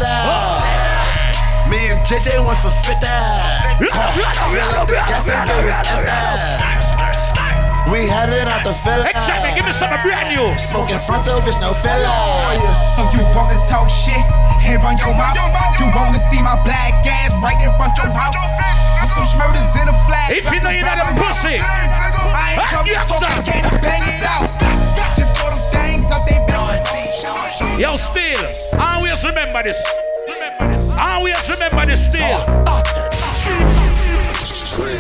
Me 1.67 1.91
and 1.91 1.99
JJ 2.07 2.39
went 2.47 2.55
for 2.63 2.71
50. 2.71 3.03
Fill 3.83 3.91
up 3.99 4.87
the 4.87 4.95
gas 4.95 5.27
and 5.27 5.43
give 5.43 5.67
us 5.67 5.83
empty. 5.91 6.31
We 7.91 8.07
had 8.07 8.31
it 8.31 8.47
out 8.47 8.63
the 8.63 8.71
fella. 8.71 9.11
Exactly. 9.11 9.59
Give 9.59 9.67
me 9.67 9.75
something 9.75 9.99
brand 10.07 10.31
new. 10.31 10.55
Smoking 10.55 11.03
frontal, 11.03 11.43
bitch, 11.43 11.59
no 11.59 11.75
fella. 11.75 12.15
So 12.95 13.11
you 13.11 13.27
wanna 13.35 13.59
talk 13.67 13.91
shit 13.91 14.23
and 14.63 14.79
run 14.79 14.95
your 15.03 15.19
mouth? 15.19 15.35
You 15.83 15.91
wanna 15.91 16.23
see 16.23 16.39
my 16.39 16.55
black 16.63 17.03
ass 17.03 17.35
right 17.43 17.59
in 17.59 17.75
front 17.75 17.99
of 17.99 18.07
your 18.07 18.15
house? 18.15 18.39
With 19.03 19.11
some 19.11 19.27
schmurders 19.27 19.67
in 19.83 19.91
a 19.91 19.97
flag. 20.07 20.31
If 20.31 20.47
you 20.47 20.63
know 20.63 20.71
you're 20.71 20.87
not 20.87 21.03
a 21.03 21.11
pussy. 21.19 21.59
I 21.59 22.55
ain't 22.55 22.71
come 22.71 22.87
here 22.87 23.03
yes, 23.03 23.19
can't 23.19 23.67
bang 23.83 24.07
it 24.07 24.23
out. 24.23 24.47
Just 25.19 25.35
call 25.35 25.51
them 25.51 25.59
things 25.59 26.07
up 26.15 26.23
they 26.23 26.39
been. 26.47 27.00
Yo, 27.21 27.97
still. 27.97 28.81
I 28.81 28.97
always 28.97 29.23
remember 29.25 29.63
this. 29.63 29.77
Remember 30.27 30.69
this. 30.73 30.97
Always 30.97 31.51
remember 31.51 31.85
this 31.87 32.07
still. 32.09 32.41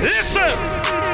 Listen. 0.04 0.52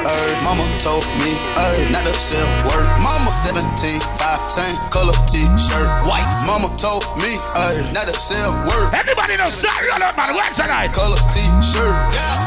Err, 0.07 0.43
mama 0.43 0.63
told 0.83 1.03
me, 1.23 1.35
err, 1.59 1.91
not 1.91 2.03
to 2.07 2.15
sell 2.15 2.47
word. 2.67 2.87
Mama 3.03 3.31
17, 3.31 4.01
5, 4.01 4.39
same 4.39 4.77
color 4.91 5.15
t-shirt, 5.27 5.87
white. 6.07 6.27
Mama 6.47 6.75
told 6.77 7.03
me, 7.19 7.39
err, 7.55 7.83
not 7.93 8.07
to 8.07 8.15
sell 8.19 8.51
word. 8.67 8.95
Everybody 8.95 9.37
knows 9.37 9.55
sorry, 9.55 9.91
all 9.91 10.03
up, 10.03 10.17
man. 10.17 10.35
What's 10.35 10.57
tonight? 10.57 10.93
Color 10.93 11.19
t-shirt. 11.31 11.95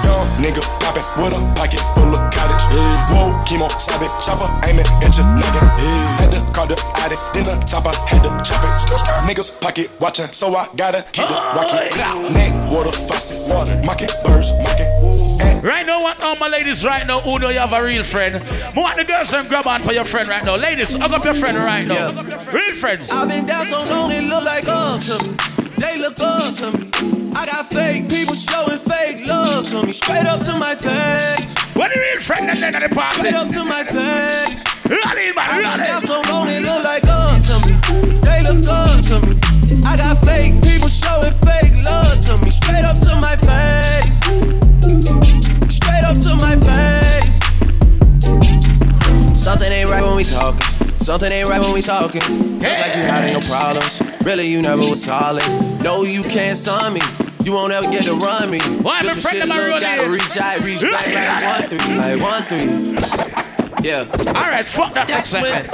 Young 0.03 0.27
nigga 0.39 0.63
poppin' 0.79 1.03
with 1.23 1.35
a 1.35 1.41
pocket 1.55 1.83
full 1.95 2.15
of 2.15 2.28
cottage. 2.49 2.75
Yeah. 2.75 3.13
Whoa, 3.13 3.43
chemo, 3.45 3.69
stop 3.79 4.01
it, 4.01 4.11
chopper, 4.25 4.49
aim 4.67 4.79
it, 4.79 4.89
inch 5.03 5.19
it, 5.19 5.23
nugget. 5.23 5.63
Yeah. 5.77 6.17
Had 6.17 6.31
to 6.31 6.53
call 6.53 6.67
the 6.67 6.77
addict, 6.97 7.21
then 7.33 7.45
the 7.45 7.55
topper, 7.65 7.93
had 8.07 8.23
to 8.23 8.29
chop 8.43 8.63
it. 8.63 8.81
Skr, 8.81 8.97
skr. 8.97 9.21
Niggas 9.27 9.61
pocket 9.61 9.91
watchin', 9.99 10.31
so 10.33 10.55
I 10.55 10.67
gotta 10.75 11.05
keep 11.11 11.25
it 11.25 11.39
rocket. 11.55 11.95
Neck, 12.33 12.53
water, 12.71 12.91
faucet, 13.07 13.53
water, 13.53 13.75
mocking, 13.85 14.09
birds, 14.23 14.51
mocking. 14.63 14.87
Right 15.61 15.85
now, 15.85 16.01
what 16.01 16.21
all 16.23 16.35
my 16.37 16.47
ladies 16.47 16.85
right 16.85 17.05
now 17.05 17.19
who 17.19 17.37
know 17.37 17.49
you 17.49 17.59
have 17.59 17.73
a 17.73 17.83
real 17.83 18.03
friend. 18.03 18.35
I 18.35 18.79
want 18.79 18.97
the 18.97 19.03
girls 19.03 19.33
and 19.33 19.47
grab 19.49 19.67
on 19.67 19.81
for 19.81 19.91
your 19.91 20.05
friend 20.05 20.29
right 20.29 20.43
now. 20.43 20.55
Ladies, 20.55 20.95
hug 20.95 21.11
up 21.11 21.23
your 21.25 21.33
friend 21.33 21.57
right 21.57 21.85
now. 21.85 22.11
Real 22.51 22.73
friends. 22.73 23.09
I've 23.11 23.27
been 23.27 23.45
down 23.45 23.65
so 23.65 23.83
long, 23.83 24.11
it 24.11 24.23
look 24.23 24.43
like 24.43 24.67
up 24.67 25.01
to 25.01 25.23
me. 25.27 25.68
They 25.79 25.97
look 25.97 26.19
up 26.19 26.53
to 26.55 26.77
me. 26.77 26.91
I 27.33 27.45
got 27.45 27.69
fake 27.71 28.09
people 28.09 28.35
showing 28.35 28.79
fake 28.79 29.25
love 29.25 29.65
to 29.69 29.85
me. 29.85 29.93
Straight 29.93 30.25
up 30.25 30.41
to 30.41 30.57
my 30.57 30.75
face. 30.75 31.55
What 31.73 31.93
the 31.93 31.99
real 31.99 32.19
friend 32.19 32.49
and 32.49 32.61
at 32.61 32.81
the 32.83 32.93
party? 32.93 33.19
Straight 33.19 33.33
up 33.33 33.47
to 33.47 33.63
my 33.63 33.85
face. 33.85 34.61
Really, 34.83 35.31
man, 35.31 35.45
I've 35.47 35.79
been 35.79 35.87
really. 35.87 36.05
so 36.05 36.21
long, 36.27 36.49
it 36.49 36.63
look 36.63 36.83
like 36.83 37.07
up 37.07 37.39
to 37.47 37.55
me. 37.63 37.79
They 38.19 38.43
look 38.43 38.67
up 38.67 38.99
to 39.07 39.23
me. 39.23 39.39
I 39.87 39.95
got 39.95 40.19
fake 40.25 40.61
people 40.61 40.89
showing 40.89 41.31
fake 41.47 41.81
love 41.85 42.19
to 42.27 42.35
me. 42.43 42.51
Straight 42.51 42.83
up 42.83 42.99
to 42.99 43.15
my 43.15 43.37
face. 43.39 44.19
Straight 45.71 46.03
up 46.03 46.19
to 46.27 46.35
my 46.35 46.59
face. 46.59 47.39
Something 49.33 49.71
ain't 49.71 49.89
right 49.89 50.03
when 50.03 50.17
we 50.17 50.25
talking. 50.25 50.78
Something 51.09 51.31
ain't 51.31 51.49
right 51.49 51.59
when 51.59 51.73
we 51.73 51.81
talking. 51.81 52.21
Look 52.21 52.61
like 52.61 52.95
you 52.95 53.01
hiding 53.01 53.31
your 53.31 53.41
problems. 53.41 53.99
Really, 54.23 54.45
you 54.45 54.61
never 54.61 54.87
was 54.87 55.03
solid. 55.03 55.43
No, 55.81 56.03
you 56.03 56.21
can't 56.21 56.55
sign 56.55 56.93
me. 56.93 57.01
You 57.43 57.51
won't 57.51 57.73
ever 57.73 57.89
get 57.89 58.05
to 58.05 58.13
run 58.13 58.51
me. 58.51 58.59
Why 58.83 59.01
my 59.01 59.15
Just 59.15 59.25
a 59.25 59.29
friend 59.29 59.41
of 59.41 59.49
my 59.49 59.57
look, 59.57 59.81
gotta 59.81 60.07
reach 60.07 60.37
out, 60.37 60.63
reach 60.63 60.81
back 60.83 61.07
like 61.07 61.43
one 61.43 61.63
three, 61.67 61.95
like 61.95 62.21
one 62.21 62.43
three. 62.43 62.69
Yeah. 63.83 64.05
All 64.35 64.49
right, 64.49 64.63
fuck 64.63 64.93
that 64.93 65.09
next 65.09 65.29
segment. 65.29 65.71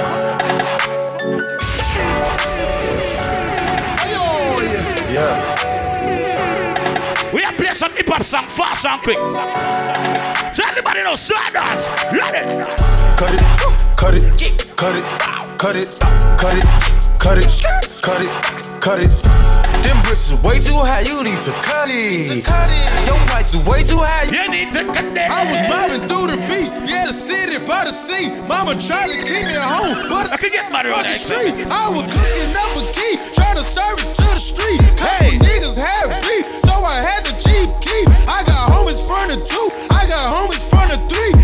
Yeah. 5.12 5.36
We 7.34 7.42
have 7.42 7.56
play 7.56 7.74
some 7.74 7.92
hip 7.92 8.06
hop 8.06 8.22
song 8.22 8.48
fast 8.48 8.86
and 8.86 9.02
quick. 9.02 9.18
So 10.56 10.64
everybody 10.64 11.02
know 11.02 11.14
slow 11.14 11.36
dance. 11.52 11.86
Let 12.10 12.34
it. 12.36 12.78
Cut 13.18 13.34
it, 13.34 13.85
cut 13.96 14.14
it, 14.14 14.22
cut 14.76 14.94
it, 14.94 15.04
cut 15.58 15.74
it, 15.74 15.88
cut 16.36 16.54
it, 16.54 16.64
cut 17.18 17.38
it, 17.38 17.48
cut 18.02 18.20
it, 18.20 18.30
cut 18.80 19.00
it. 19.00 19.10
Them 19.82 20.02
bricks 20.02 20.30
is 20.30 20.38
way 20.42 20.60
too 20.60 20.76
high, 20.76 21.00
you 21.00 21.24
need 21.24 21.40
to 21.42 21.52
cut 21.64 21.88
it. 21.88 22.44
Your 23.06 23.16
price 23.26 23.54
is 23.54 23.62
way 23.64 23.82
too 23.82 23.98
high. 23.98 24.28
You 24.28 24.50
need 24.50 24.72
to 24.72 24.84
cut 24.84 25.14
that. 25.14 25.30
I 25.30 25.40
was 25.48 25.60
mobbing 25.70 26.04
through 26.08 26.28
the 26.34 26.38
beach, 26.44 26.70
yeah, 26.88 27.06
the 27.06 27.12
city 27.12 27.58
by 27.64 27.84
the 27.84 27.90
sea. 27.90 28.30
Mama 28.46 28.76
tried 28.76 29.14
to 29.14 29.18
keep 29.24 29.46
me 29.48 29.56
at 29.56 29.64
home, 29.64 30.08
but 30.08 30.30
I 30.30 30.36
could 30.36 30.52
get 30.52 30.66
on 30.66 30.84
that 30.84 31.18
street. 31.18 31.54
I 31.70 31.88
was 31.88 32.04
cooking 32.12 32.52
up 32.52 32.76
a 32.76 32.84
key, 32.92 33.16
trying 33.32 33.56
to 33.56 33.64
serve 33.64 33.98
it 34.02 34.12
to 34.12 34.26
the 34.36 34.42
street. 34.42 34.80
Couple 35.00 35.38
niggas 35.40 35.78
had 35.78 36.20
beef, 36.20 36.46
so 36.68 36.84
I 36.84 37.00
had 37.00 37.24
to 37.24 37.32
cheap 37.40 37.72
keep. 37.80 38.06
I 38.28 38.44
got 38.44 38.70
homies 38.70 39.00
front 39.06 39.32
of 39.32 39.40
two, 39.48 39.66
I 39.90 40.06
got 40.06 40.34
homies 40.34 40.68
front 40.68 40.92
of 40.92 41.00
three. 41.08 41.35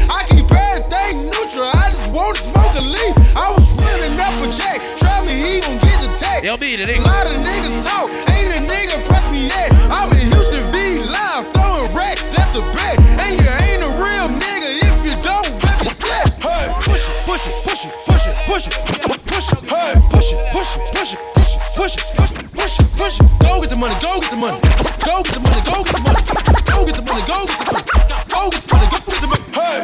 I 1.43 1.45
keep 1.45 1.59
everything 1.59 1.67
neutral, 1.67 1.71
I 1.75 1.89
just 1.91 2.11
want 2.13 2.37
to 2.37 2.43
smoke 2.43 2.75
a 2.79 2.83
leaf. 2.83 3.15
I 3.35 3.51
was 3.51 3.67
running 3.83 4.19
up 4.21 4.35
a 4.43 4.49
jack, 4.55 4.79
try 4.99 5.25
me, 5.27 5.35
he 5.35 5.61
gon' 5.61 5.79
get 5.79 5.99
the 6.01 6.15
tag. 6.15 6.45
Yo, 6.45 6.57
beat 6.57 6.81
it, 6.81 6.89
A 6.89 7.01
lot 7.03 7.27
of 7.27 7.37
niggas 7.39 7.83
talk, 7.83 8.11
ain't 8.31 8.55
a 8.55 8.61
nigga 8.63 9.05
press 9.07 9.29
me 9.31 9.49
yet. 9.49 9.73
I'm 9.91 10.11
in 10.13 10.31
Houston 10.33 10.63
V 10.71 11.03
live, 11.11 11.51
throwing 11.53 11.95
racks, 11.95 12.27
that's 12.27 12.55
a 12.55 12.61
bet. 12.73 12.99
And 13.19 13.41
you 13.41 13.49
ain't 13.67 13.83
a 13.83 13.91
real 13.99 14.29
nigga 14.31 14.71
if 14.87 14.97
you 15.05 15.15
don't 15.23 15.51
rep 15.63 15.83
your 15.83 15.95
tech. 15.99 16.31
Hey, 16.43 16.71
push 16.81 17.03
it, 17.03 17.15
push 17.27 17.47
it, 17.47 17.55
push 17.65 17.85
it, 17.87 17.93
push 18.07 18.27
it, 18.27 18.35
push 18.47 19.17
it, 19.17 19.22
push 19.43 19.63
it. 19.63 19.71
Hey, 19.71 19.95
push 20.11 20.33
it, 20.33 20.53
push 20.53 20.77
it, 20.77 20.83
push 20.93 21.13
it, 21.15 21.19
push 21.35 21.55
it, 21.55 21.61
push 21.75 21.97
it, 21.97 22.15
push 22.15 22.33
it, 22.33 22.53
push 22.53 22.79
it, 22.79 22.87
push 22.97 23.21
it. 23.21 23.27
Go 23.41 23.61
get 23.61 23.71
the 23.71 23.77
money, 23.77 23.95
go 24.01 24.21
get 24.21 24.31
the 24.31 24.37
money, 24.37 24.61
go 25.03 25.23
get 25.23 25.35
the 25.35 25.41
money, 25.41 25.63
go 25.67 25.83
get 25.83 25.95
the 25.95 26.03
money, 26.03 26.23
go 26.71 26.87
get 26.87 26.95
the 26.95 27.03
money, 27.03 27.23
go 27.27 27.45
get 27.47 27.59
the 27.59 27.73
money, 27.73 27.85
go 28.31 28.51
get 28.51 28.63
the 28.63 28.69
money, 28.73 28.87
go 28.91 28.99
get 29.07 29.21
the 29.21 29.29
money. 29.29 29.43
Hey. 29.53 29.81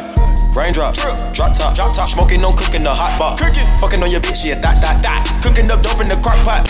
Raindrops, 0.55 1.01
drop 1.33 1.53
top, 1.53 1.75
drop 1.75 1.93
top, 1.93 2.09
smoking 2.09 2.43
on 2.43 2.55
cooking 2.55 2.81
the 2.81 2.93
hot 2.93 3.17
pot, 3.19 3.37
cooking, 3.39 3.67
fucking 3.79 4.01
on 4.03 4.11
your 4.11 4.21
bitch, 4.21 4.45
yeah, 4.45 4.55
that, 4.59 4.79
that, 4.81 5.01
that, 5.03 5.23
cooking 5.43 5.69
up 5.71 5.81
dope 5.81 5.99
in 5.99 6.07
the 6.07 6.15
crock 6.17 6.39
pot. 6.43 6.67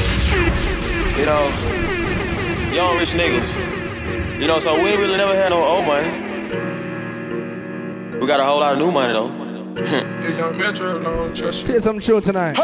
You 1.17 1.25
know, 1.25 1.41
young 2.73 2.97
rich 2.97 3.13
niggas. 3.13 3.77
You 4.39 4.47
know, 4.47 4.59
so 4.59 4.73
we 4.75 4.89
ain't 4.89 4.99
really 4.99 5.17
never 5.17 5.35
had 5.35 5.49
no 5.49 5.63
old 5.63 5.85
money. 5.85 6.09
We 8.19 8.27
got 8.27 8.39
a 8.39 8.45
whole 8.45 8.59
lot 8.59 8.73
of 8.73 8.79
new 8.79 8.91
money 8.91 9.13
though. 9.13 9.48
Play 11.65 11.79
some 11.79 11.99
tune 11.99 12.21
tonight. 12.21 12.57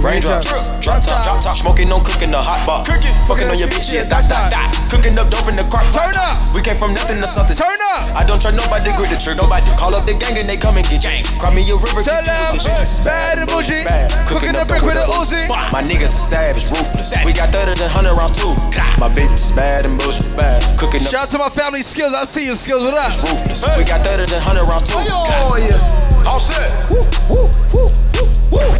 Raindrops, 0.00 0.48
drop 0.80 0.98
top, 0.98 1.22
drop 1.22 1.40
top, 1.40 1.56
smoking 1.56 1.88
no 1.88 2.00
cooking 2.00 2.30
the 2.30 2.40
hot 2.40 2.66
pot, 2.66 2.82
cooking, 2.82 3.14
fucking 3.30 3.46
on 3.46 3.54
your 3.54 3.68
bitch, 3.68 3.94
yeah, 3.94 4.02
that, 4.10 4.26
that, 4.26 4.50
that, 4.50 4.74
cooking 4.90 5.14
up 5.14 5.30
dope 5.30 5.46
in 5.46 5.54
the 5.54 5.62
crock 5.70 5.86
pot. 5.94 6.10
Turn 6.10 6.18
up. 6.18 6.42
We 6.50 6.60
came 6.60 6.74
from 6.74 6.90
nothing 6.90 7.22
to 7.22 7.28
something. 7.30 7.54
Turn 7.54 7.78
up. 7.94 8.10
I 8.18 8.26
don't 8.26 8.42
trust 8.42 8.58
nobody, 8.58 8.90
grip 8.98 9.14
the 9.14 9.18
trick, 9.20 9.38
nobody. 9.38 9.70
Call 9.78 9.94
up 9.94 10.02
the 10.02 10.18
gang 10.18 10.34
and 10.34 10.48
they 10.48 10.58
come 10.58 10.74
and 10.74 10.82
get 10.90 11.06
gang. 11.06 11.22
Cry 11.38 11.54
me 11.54 11.62
a 11.70 11.78
river. 11.78 12.02
Tell 12.02 12.18
them, 12.18 12.58
bad 13.06 13.38
and 13.38 13.46
bougie, 13.46 13.86
cooking 14.26 14.58
the 14.58 14.66
brick 14.66 14.82
with 14.82 14.98
a 14.98 15.06
Uzi. 15.14 15.46
My 15.70 15.84
niggas 15.84 16.10
are 16.10 16.26
savage, 16.32 16.66
ruthless. 16.66 17.14
We 17.22 17.30
got 17.30 17.54
30s 17.54 17.78
and 17.78 17.92
100 17.92 18.18
rounds 18.18 18.34
too. 18.34 18.50
My 18.98 19.06
bitch 19.06 19.38
is 19.38 19.52
bad 19.52 19.86
and 19.86 19.94
bougie, 20.00 20.26
bad. 20.34 20.58
Cooking 20.80 21.06
up 21.06 21.14
Shout 21.14 21.30
out 21.30 21.30
to 21.30 21.38
my 21.38 21.50
family 21.52 21.86
skills. 21.86 22.10
I 22.10 22.24
see 22.24 22.50
you 22.50 22.56
skills. 22.56 22.82
What 22.82 22.98
up? 22.98 23.14
ruthless. 23.22 23.62
We 23.78 23.86
got 23.86 24.02
30s 24.02 24.34
and 24.34 24.42
100 24.42 24.66
rounds 24.66 24.90
too. 24.90 24.98
Oh 24.98 25.54
yeah. 25.54 26.01
All 26.26 26.38
set. 26.40 26.72
Woo, 26.90 27.02
woo, 27.28 27.48
woo, 27.74 27.90
woo, 28.14 28.26
woo. 28.52 28.72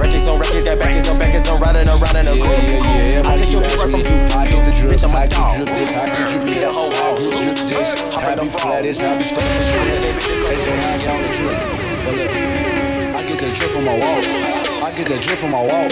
Records 0.00 0.26
on 0.26 0.38
records, 0.40 0.64
got 0.64 0.78
backers 0.78 1.08
on 1.08 1.18
backers, 1.18 1.48
I'm 1.48 1.60
riding 1.60 1.88
around 1.88 2.16
in 2.16 2.26
a 2.26 2.34
coupe. 2.40 2.68
yeah, 2.68 3.22
yeah, 3.22 3.28
I 3.28 3.36
take 3.36 3.50
your 3.52 3.60
bitch 3.62 3.76
right 3.78 3.90
from 3.90 4.00
you. 4.00 4.16
I 4.34 4.48
get 4.48 4.64
the 4.64 4.72
drip, 4.74 4.92
Bitch, 4.92 5.04
I'm 5.04 5.14
I 5.14 5.24
a 5.24 5.28
dog. 5.28 5.54
drip 5.56 5.68
this, 5.68 5.96
I 5.96 6.06
get 6.06 6.28
drip 6.32 6.54
Get 6.54 6.64
a 6.64 6.72
whole 6.72 6.94
house. 6.94 7.22
drip 7.24 7.44
this. 7.44 8.00
Hop 8.14 8.24
I 8.24 8.32
out 8.32 8.36
the 8.38 8.42
be 8.44 8.48
flat 8.50 8.82
this, 8.82 9.00
I 9.00 9.16
be 9.18 9.24
stuck. 9.24 9.40
Hey, 9.42 10.56
so 10.56 10.70
now 10.74 10.94
I 10.94 10.98
get 10.98 11.10
on 11.12 11.22
the 11.22 11.30
drip. 11.36 11.56
But 12.04 12.14
look, 12.18 12.30
I 13.14 13.20
get 13.28 13.38
the 13.38 13.50
drip 13.54 13.70
from 13.70 13.84
my 13.84 13.98
wall. 13.98 14.20
I 14.82 14.90
get 14.96 15.06
the 15.08 15.18
drip 15.18 15.38
from 15.38 15.50
my 15.52 15.62
wall. 15.66 15.88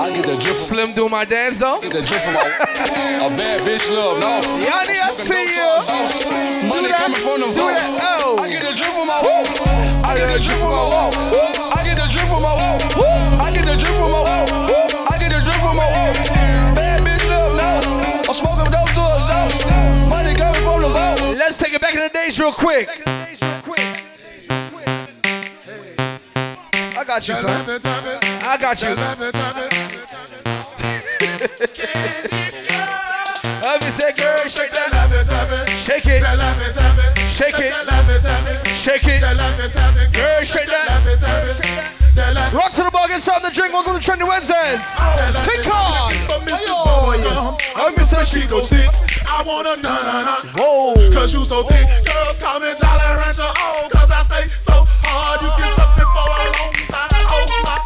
I 0.00 0.12
get 0.14 0.24
the 0.24 0.36
drip 0.36 0.54
Slim 0.54 0.94
do 0.94 1.08
my 1.08 1.24
dance 1.24 1.58
though. 1.58 1.80
Get 1.80 1.92
the 1.92 2.02
drip 2.02 2.20
from 2.22 2.34
my 2.34 2.42
A 2.42 3.28
bad 3.36 3.60
bitch 3.62 3.90
love 3.90 4.22
off. 4.22 4.46
Yanni, 4.46 4.96
I 5.02 5.10
see 5.12 5.50
you. 5.58 6.68
Money 6.68 6.82
Do 6.82 6.88
that. 6.88 6.98
coming 7.02 7.20
from 7.20 7.40
the 7.40 7.46
Do 7.48 7.60
vault. 7.60 7.74
that. 7.74 8.20
Oh. 8.22 8.38
I 8.38 8.48
get 8.48 8.62
the 8.62 8.72
drip 8.78 8.92
from 8.94 9.06
my 9.08 9.20
wall. 9.22 9.87
I 10.08 10.16
get 10.16 10.32
the 10.32 10.38
drip 10.40 10.56
from 10.56 10.70
my 10.70 10.84
wall. 10.88 11.12
I 11.76 11.84
get 11.84 11.96
the 11.96 12.06
drip 12.08 12.26
from 12.28 12.40
my 12.40 12.54
wall. 12.56 12.80
I 13.38 13.52
get 13.52 13.66
the 13.66 13.76
drip 13.76 13.92
from 13.92 14.10
my 14.10 14.20
wall. 14.24 14.46
I 15.06 15.18
get 15.20 15.30
the 15.30 15.40
drip 15.44 15.60
from 15.60 15.76
my 15.76 15.84
wall. 15.84 16.14
Bad 16.74 17.02
bitch 17.04 17.28
love 17.28 17.54
no. 17.54 17.80
I'm 18.26 18.34
smoking 18.34 18.72
dope 18.72 18.88
to 18.96 19.04
a 19.04 19.20
sauce. 19.28 19.66
Money 20.08 20.34
coming 20.34 20.62
from 20.62 20.80
the 20.80 20.88
vault. 20.88 21.20
Let's 21.36 21.58
take 21.58 21.74
it 21.74 21.82
back 21.82 21.92
in 21.92 22.00
the 22.00 22.08
days 22.08 22.40
real 22.40 22.52
quick. 22.52 22.88
I 26.96 27.04
got 27.04 27.28
you, 27.28 27.34
son. 27.34 27.80
I 28.42 28.56
got 28.58 28.80
you. 28.80 28.94
Let 33.62 33.84
me 33.84 33.90
say, 33.90 34.12
girl, 34.12 34.48
shake 34.48 34.70
that. 34.72 34.88
Shake 35.84 36.06
it. 36.06 36.24
Shake 37.30 37.58
it. 37.58 38.67
Shake 38.78 39.08
it. 39.08 39.20
Girl, 39.20 40.44
shake 40.44 40.70
that. 40.70 42.52
Rock 42.54 42.72
to 42.72 42.82
the 42.84 42.90
bar, 42.92 43.08
get 43.08 43.20
something 43.20 43.50
to 43.50 43.54
drink. 43.54 43.74
Welcome 43.74 43.98
to 43.98 44.00
Trendy 44.00 44.22
Wednesdays. 44.26 44.86
Take 45.42 45.66
on. 45.66 46.14
I'm 47.74 47.94
Mr. 47.98 48.24
She 48.24 48.46
go 48.46 48.62
thick. 48.62 48.88
I 49.26 49.42
wanna 49.46 49.82
na 49.82 49.90
na 50.02 50.22
na. 50.22 50.36
Whoa. 50.56 50.94
Cause 51.12 51.34
you 51.34 51.44
so 51.44 51.64
thick. 51.64 51.86
Girls 52.06 52.38
call 52.38 52.60
me 52.60 52.70
Jolly 52.78 53.18
Rancher. 53.18 53.50
Oh, 53.50 53.88
cause 53.90 54.10
I 54.14 54.22
stay 54.22 54.46
so 54.46 54.84
hard. 55.02 55.42
You 55.42 55.50
get 55.58 55.74
something 55.74 56.06
for 56.14 56.30
a 56.30 56.46
long 56.54 56.70
time. 56.86 57.26
Oh 57.34 57.50
my. 57.66 57.82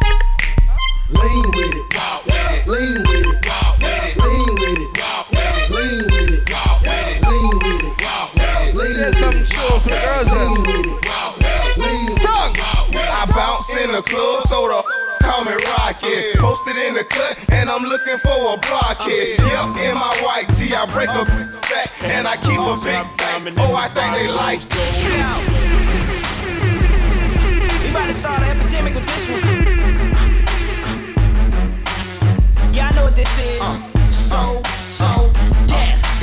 Lean 1.09 1.45
with 1.57 1.73
it, 1.73 1.89
walk 1.97 2.25
with 2.25 2.53
it, 2.53 2.69
lean 2.69 3.01
with 3.01 3.33
it, 3.33 3.41
walk 3.49 3.81
with 3.81 3.97
it, 3.97 4.13
lean 4.21 4.53
with 4.61 4.77
it, 4.77 4.93
walk 4.93 5.25
with 5.33 5.57
it, 5.57 5.73
lean 5.73 6.05
with 6.05 6.33
it, 6.33 6.53
walk 6.53 6.81
with 6.85 7.09
it, 7.09 7.25
lean 7.25 7.57
with 7.57 7.81
it, 7.81 7.97
walk 8.01 8.29
with 8.33 8.61
it, 8.61 8.77
lean 8.77 8.93
There's 8.93 9.17
some 9.17 9.39
chill 9.45 9.79
for 9.79 9.89
the 9.89 9.97
girls 9.97 10.29
then. 10.29 10.65
Song. 10.65 10.72
In 13.83 13.91
the 13.91 14.01
club, 14.01 14.43
so 14.47 14.67
the 14.67 14.81
call 15.23 15.43
me 15.43 15.51
Rocket. 15.51 16.39
Posted 16.39 16.77
in 16.77 16.93
the 16.93 17.03
cut, 17.03 17.35
and 17.51 17.69
I'm 17.69 17.83
looking 17.83 18.17
for 18.17 18.55
a 18.55 18.57
blockhead. 18.63 19.39
Yep, 19.39 19.77
in 19.83 19.95
my 19.95 20.13
white 20.23 20.47
tee, 20.55 20.73
I 20.73 20.85
break 20.87 21.09
a 21.09 21.25
back, 21.67 21.91
and 22.03 22.25
I 22.27 22.37
keep 22.37 22.59
a 22.59 22.75
big 22.79 23.03
bang. 23.17 23.53
Oh, 23.59 23.75
I 23.75 23.89
think 23.91 24.15
they 24.15 24.27
like 24.31 24.61
We 27.83 27.89
about 27.89 28.07
to 28.07 28.13
start 28.13 28.41
an 28.41 28.57
epidemic 28.57 28.95
with 28.95 29.05
this 29.05 29.29
one. 29.29 29.41
Yeah, 32.73 32.87
I 32.87 32.91
know 32.95 33.03
what 33.03 33.15
this 33.15 33.39
is. 33.39 33.61
Uh, 33.61 33.77
so, 34.11 34.61
so, 34.81 35.05
yeah. 35.05 35.32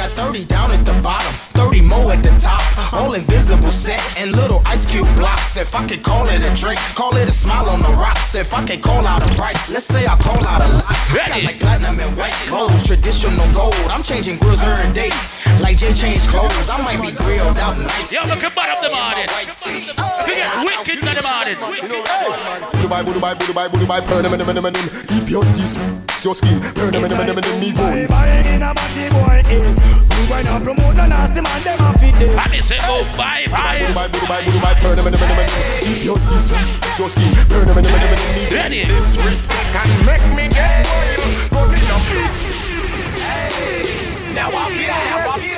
Got 0.01 0.33
30 0.33 0.47
down 0.47 0.71
at 0.73 0.83
the 0.83 0.97
bottom, 1.03 1.31
30 1.61 1.83
more 1.83 2.11
at 2.11 2.23
the 2.25 2.33
top. 2.41 2.65
All 2.95 3.13
invisible 3.13 3.69
set 3.69 4.01
and 4.17 4.35
little 4.35 4.63
ice 4.65 4.91
cube 4.91 5.05
blocks. 5.15 5.59
If 5.59 5.75
I 5.75 5.87
could 5.87 6.03
call 6.03 6.27
it 6.27 6.43
a 6.43 6.57
drink, 6.57 6.81
call 6.97 7.15
it 7.17 7.29
a 7.29 7.31
smile 7.31 7.69
on 7.69 7.81
the 7.81 7.93
rocks. 8.01 8.35
If 8.35 8.55
I 8.55 8.65
could 8.65 8.81
call 8.81 9.07
out 9.07 9.21
a 9.21 9.29
price, 9.35 9.71
let's 9.71 9.85
say 9.85 10.07
I 10.07 10.17
call 10.17 10.43
out 10.47 10.63
a 10.63 10.69
lot. 10.73 10.89
I 10.89 11.29
got 11.29 11.45
like 11.45 11.61
platinum 11.61 12.01
and 12.01 12.17
white 12.17 12.33
clothes, 12.49 12.83
traditional 12.83 13.45
gold. 13.53 13.77
I'm 13.93 14.03
changing 14.03 14.39
grills 14.39 14.63
every 14.63 14.91
day. 14.91 15.11
Like 15.61 15.77
Jay 15.77 15.93
changed 15.93 16.29
clothes, 16.29 16.71
I 16.71 16.81
might 16.81 17.03
be 17.05 17.13
grilled 17.13 17.59
out 17.59 17.77
nice. 17.77 18.11
Yo, 18.11 18.23
look 18.25 18.43
at 18.43 18.55
bottom 18.57 18.81
the 18.81 18.89
morning. 18.89 19.29
Look 19.29 20.33
at 20.33 20.65
wicked 20.65 20.97
in 20.97 21.13
the 21.13 21.21
morning. 21.29 21.61
Dubai, 22.81 23.05
Dubai. 23.05 23.37
If 25.13 25.29
you're 25.29 25.45
this, 25.45 25.77
it's 25.77 26.25
your 26.25 26.35
skin, 26.35 26.59
burn 26.73 26.91
them, 26.91 27.03
them, 27.03 27.27
them, 27.27 27.37
them, 27.37 27.61
me 27.61 27.71
go. 27.77 27.85
We 29.95 30.23
wine 30.31 30.47
and 30.47 30.63
promote 30.63 30.95
the 30.95 31.07
nasty 31.07 31.41
man, 31.41 31.61
them 31.63 31.81
a 31.81 31.93
fit 31.99 32.15
them. 32.15 32.39
And 32.39 32.53
they 32.53 32.61
say, 32.61 32.79
oh, 32.87 33.05
bye, 33.17 33.47
bye. 33.51 33.81
Bye, 33.95 34.09
bye, 34.09 34.21
bye, 34.29 34.45
bye, 34.45 34.61
bye, 34.63 34.75
turn 34.81 34.97
them 34.97 35.07
in 35.07 35.13
the 35.13 35.21
middle, 35.21 35.37
middle. 35.37 36.05
Yo, 36.05 36.13
listen, 36.15 36.63
so 36.97 37.09
ski, 37.09 37.27
turn 37.51 37.67
them 37.67 37.79
in 37.79 37.85
the 37.85 37.91
middle, 37.91 38.11
middle. 38.11 38.57
Ready? 38.57 38.85
Disrespect 38.85 39.75
and 39.75 40.07
make 40.07 40.25
me 40.37 40.49
get 40.49 40.87
boiled. 40.87 41.51
Go 41.51 41.61
to 41.67 41.77
jump. 41.87 42.05
Now 44.35 44.49
I'll 44.55 44.71
be 44.71 44.87
there, 44.87 45.27
I'll 45.27 45.39
be 45.41 45.50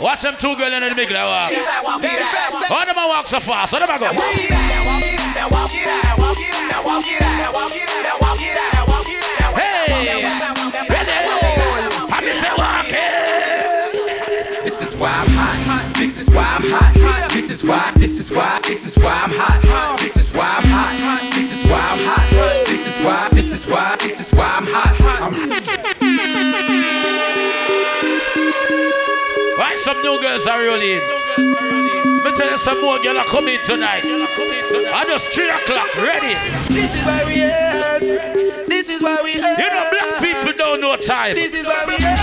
Watch 0.00 0.22
them 0.22 0.36
two 0.38 0.56
girls 0.56 0.72
in 0.72 0.80
the 0.80 0.94
big 0.94 1.10
walk. 1.10 1.52
All 2.70 2.86
them 2.86 2.96
walk 2.96 3.26
so 3.26 3.40
fast, 3.40 3.74
all 3.74 3.80
them 3.80 3.98
go. 3.98 4.06
Now 4.06 5.48
walk 5.48 5.74
it 5.74 5.86
out, 5.86 6.18
walk. 6.18 6.32
Hey. 9.56 10.24
I'm 12.10 12.24
just 12.24 12.42
walking. 12.58 12.92
This 14.64 14.82
is 14.82 14.96
why 14.96 15.37
this 15.98 16.20
is 16.20 16.30
why, 16.30 16.44
I'm 16.44 16.62
hot. 16.62 17.28
this 17.30 17.50
is 17.50 17.64
why 17.64 17.90
This 17.96 18.20
is 18.20 18.30
why. 18.30 18.60
This 18.62 18.86
is 18.86 18.96
why 19.02 19.12
I'm 19.12 19.30
hot. 19.34 19.98
This 19.98 20.16
is 20.16 20.32
why 20.32 20.46
I'm 20.46 20.62
hot. 20.62 21.34
This 21.34 21.52
is 21.52 21.68
why 21.68 21.76
I'm 21.76 21.98
hot. 22.06 22.66
This 22.66 22.86
is 22.86 23.04
why, 23.04 23.28
this 23.32 23.52
is 23.52 23.66
why, 23.66 23.96
this 23.98 24.20
is 24.20 24.32
why 24.32 24.46
I'm 24.46 24.66
hot. 24.66 24.94
I'm 25.18 25.34
Why 29.58 29.74
some 29.74 30.00
new 30.02 30.20
girls 30.20 30.46
are 30.46 30.62
rolling? 30.62 31.02
Me 32.22 32.30
tell 32.36 32.48
you 32.48 32.58
some 32.58 32.80
more 32.80 33.02
girls 33.02 33.18
are 33.18 33.24
coming 33.24 33.58
tonight. 33.66 34.02
I 34.06 35.04
just 35.04 35.32
three 35.34 35.50
o'clock, 35.50 35.92
ready. 35.96 36.34
This 36.72 36.94
is 36.94 37.04
why 37.04 37.24
we 37.26 37.42
at. 37.42 38.68
This 38.68 38.88
is 38.88 39.02
why 39.02 39.20
we 39.24 39.34
at. 39.34 39.58
You 39.58 39.66
know 39.66 39.90
black 39.90 40.22
people 40.22 40.52
don't 40.56 40.80
know 40.80 40.94
time. 40.94 41.34
This 41.34 41.54
is 41.54 41.66
why 41.66 41.84
we 41.88 41.94
at. 42.04 42.17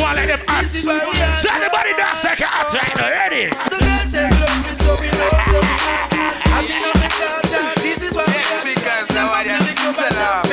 Go 0.00 0.06
on 0.08 0.16
like 0.16 0.28
them 0.28 0.40
acts. 0.48 0.72
This 0.72 0.80
is 0.80 0.86
why 0.86 1.04
we 1.04 1.12
at. 1.20 1.36
So 1.40 1.48
anybody 1.52 1.92
dance 1.92 2.24
like 2.24 2.40
an 2.40 2.48
act 2.48 2.72
right 2.72 2.96
now, 2.96 3.10
ready? 3.12 3.52
The 3.52 3.76
girls 3.84 4.08
say 4.08 4.24
love 4.24 4.64
me 4.64 4.72
so 4.72 4.96
we 4.96 5.08
know 5.12 5.28
so 5.52 5.60
we 5.60 5.76
at. 5.92 6.08
I 6.48 6.64
think 6.64 6.80
I'm 6.88 6.96
a 6.96 7.08
cha-cha. 7.12 7.74
This 7.84 8.00
is 8.02 8.16
why 8.16 8.24
we 8.24 8.40
at. 8.40 8.64
Because 8.64 9.12
now 9.12 9.28
I 9.32 9.44
just 9.44 9.76
sell 9.76 10.24
out. 10.24 10.48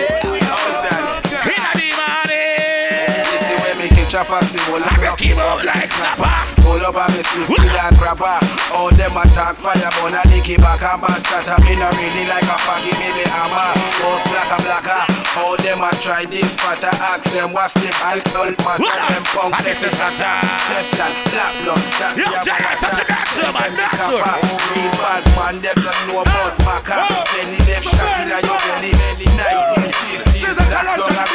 Inna 1.47 1.71
the 1.79 1.87
morning. 1.95 3.15
You 3.31 3.39
see 3.47 3.55
me 3.79 3.87
catch 3.89 4.13
a 4.13 4.23
fussy, 4.25 4.59
hold 4.67 4.83
up 4.83 5.19
your 5.21 5.63
like 5.63 5.87
snapper. 5.87 6.56
Hold 6.67 6.83
up 6.83 6.99
on 6.99 7.07
me 7.15 7.23
feel 7.23 7.63
like 7.71 7.95
grabber 7.95 8.43
All 8.75 8.91
them 8.91 9.15
attack 9.15 9.55
fire, 9.55 9.87
but 10.03 10.11
I 10.11 10.23
dicky 10.27 10.59
back 10.59 10.83
and 10.83 10.99
back. 10.99 11.23
Chatter 11.23 11.55
Me 11.63 11.79
not 11.79 11.95
really 11.95 12.27
like 12.27 12.43
a 12.43 12.57
faggy, 12.59 12.91
me 12.99 13.23
hammer. 13.23 13.71
Post 14.03 14.27
black 14.27 14.51
and 14.51 14.63
blacker 14.67 14.99
ah. 14.99 15.39
All 15.39 15.55
them 15.55 15.79
a 15.79 15.89
try 16.03 16.27
this 16.27 16.55
fatter 16.59 16.91
Ask 16.99 17.31
them 17.31 17.55
what's 17.55 17.73
the 17.79 17.87
alcohol 18.03 18.51
matter. 18.59 18.83
Them 18.83 19.23
punk 19.31 19.55
let 19.63 19.79
the 19.79 19.89
shatter 19.95 20.35
Left 20.67 20.91
black 21.31 21.53
blood 21.63 21.83
that 22.03 22.13
Yo, 22.19 22.27
Jay, 22.43 22.59
matter. 22.59 22.83
touch 22.83 22.99
the 22.99 23.05
dance 23.07 23.31
floor, 23.31 23.51
man, 23.55 23.71
dance 23.71 24.03
floor. 24.03 24.27
Real 24.75 24.91
bad 24.99 25.23
man, 25.39 25.55
them 25.63 25.77
don't 25.79 26.01
know 26.03 26.19
about 26.19 26.53
maca. 26.67 26.99
Belly 27.31 27.59
them 27.63 27.79
shot 27.79 28.19
in 28.19 28.35
a 28.35 28.43
your 28.43 28.59
belly 28.67 28.91
Belly 28.91 29.27
1950s 29.39 30.59
That 30.67 30.83
done 30.99 31.15
a 31.15 31.27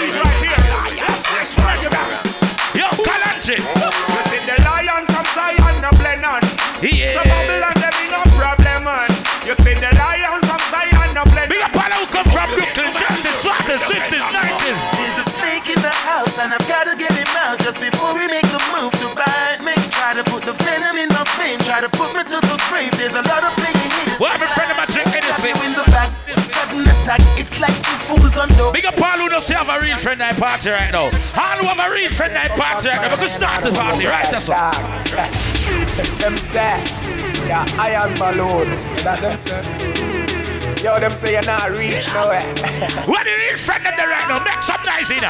Yes, 0.93 1.57
right, 1.57 1.81
Yo, 2.77 2.89
Kalanji. 3.01 3.57
You 3.59 3.69
see 3.69 3.71
the 3.73 4.13
lion 4.13 4.22
Yeah. 6.83 7.15
So 7.15 7.23
Babylon, 7.23 7.79
them 7.79 7.95
be 7.95 8.11
no 8.11 8.23
problem, 8.35 8.91
man. 8.91 9.07
You 9.47 9.55
see 9.63 9.79
the 9.79 9.87
lion 9.95 10.43
from 10.43 10.59
Zion, 10.67 11.15
no 11.15 11.23
blend 11.31 11.47
Big 11.47 11.63
up 11.63 11.71
all 11.79 11.95
who 11.95 12.07
come 12.11 12.27
from 12.27 12.51
Brooklyn, 12.59 12.91
Jersey, 12.99 13.31
Swatters, 13.39 13.83
50s, 13.87 14.19
90s. 14.19 14.79
There's 14.99 15.19
a 15.23 15.27
snake 15.31 15.71
in 15.71 15.79
the 15.79 15.95
house 16.03 16.35
and 16.43 16.51
I've 16.51 16.67
gotta 16.67 16.99
get 16.99 17.15
him 17.15 17.31
out 17.39 17.63
just 17.63 17.79
before 17.79 18.19
we 18.19 18.27
make 18.27 18.47
the 18.51 18.59
move 18.75 18.91
to 18.99 19.07
bite 19.15 19.63
me. 19.63 19.79
Try 19.95 20.19
to 20.19 20.27
put 20.27 20.43
the 20.43 20.59
venom 20.67 20.99
in 20.99 21.07
my 21.15 21.23
vein, 21.39 21.63
try 21.63 21.79
to 21.79 21.89
put 21.89 22.19
me 22.19 22.27
to 22.27 22.39
the 22.43 22.59
grave. 22.67 22.91
There's 22.99 23.15
a 23.15 23.23
lot 23.31 23.47
of 23.47 23.55
playing 23.55 23.79
here. 23.79 24.19
What 24.19 24.35
have 24.35 24.43
a 24.43 24.51
friend 24.51 24.75
of 24.75 24.77
my 24.77 24.87
drink 24.91 25.07
anything? 25.15 25.55
in 25.63 25.79
the 25.79 25.87
back, 25.87 26.11
sudden 26.35 26.83
attack. 26.83 27.23
It's 27.39 27.63
like 27.63 27.79
two 27.79 27.99
fools 28.11 28.35
on 28.35 28.51
dope. 28.59 28.75
Big 28.75 28.91
up 28.91 28.99
all 28.99 29.23
who 29.23 29.31
don't 29.31 29.47
have 29.55 29.71
a 29.71 29.79
real 29.79 29.99
friend 30.03 30.19
night 30.19 30.35
party 30.35 30.71
right 30.71 30.91
now. 30.91 31.15
All 31.39 31.59
who 31.63 31.67
have 31.71 31.79
a 31.79 31.95
real 31.95 32.11
friend 32.11 32.35
night 32.35 32.51
party 32.59 32.91
right 32.91 33.07
now. 33.07 33.15
We 33.15 33.23
can 33.23 33.29
start 33.31 33.63
the 33.63 33.71
party, 33.71 34.07
right? 34.07 34.27
That's 34.35 34.51
all. 34.51 35.52
Them 36.19 36.37
sass. 36.37 37.07
Yeah, 37.47 37.65
I 37.79 37.91
am 37.91 38.15
balloon. 38.15 38.67
That 39.05 39.19
them 39.21 39.37
say. 39.37 39.63
Yo, 40.85 40.99
them 40.99 41.11
say 41.11 41.33
you're 41.33 41.47
not 41.47 41.71
reach 41.71 42.07
nowhere. 42.15 42.43
What 43.07 43.25
the 43.25 43.35
real 43.39 43.59
friend 43.59 43.87
of 43.87 43.95
the 43.97 44.03
right 44.03 44.29
now? 44.29 44.43
Make 44.43 44.63
some 44.63 44.83
noise 44.83 45.11
in. 45.11 45.23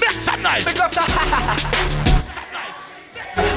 Make 0.00 0.12
some 0.12 0.42
noise. 0.42 0.64
Because 0.64 2.06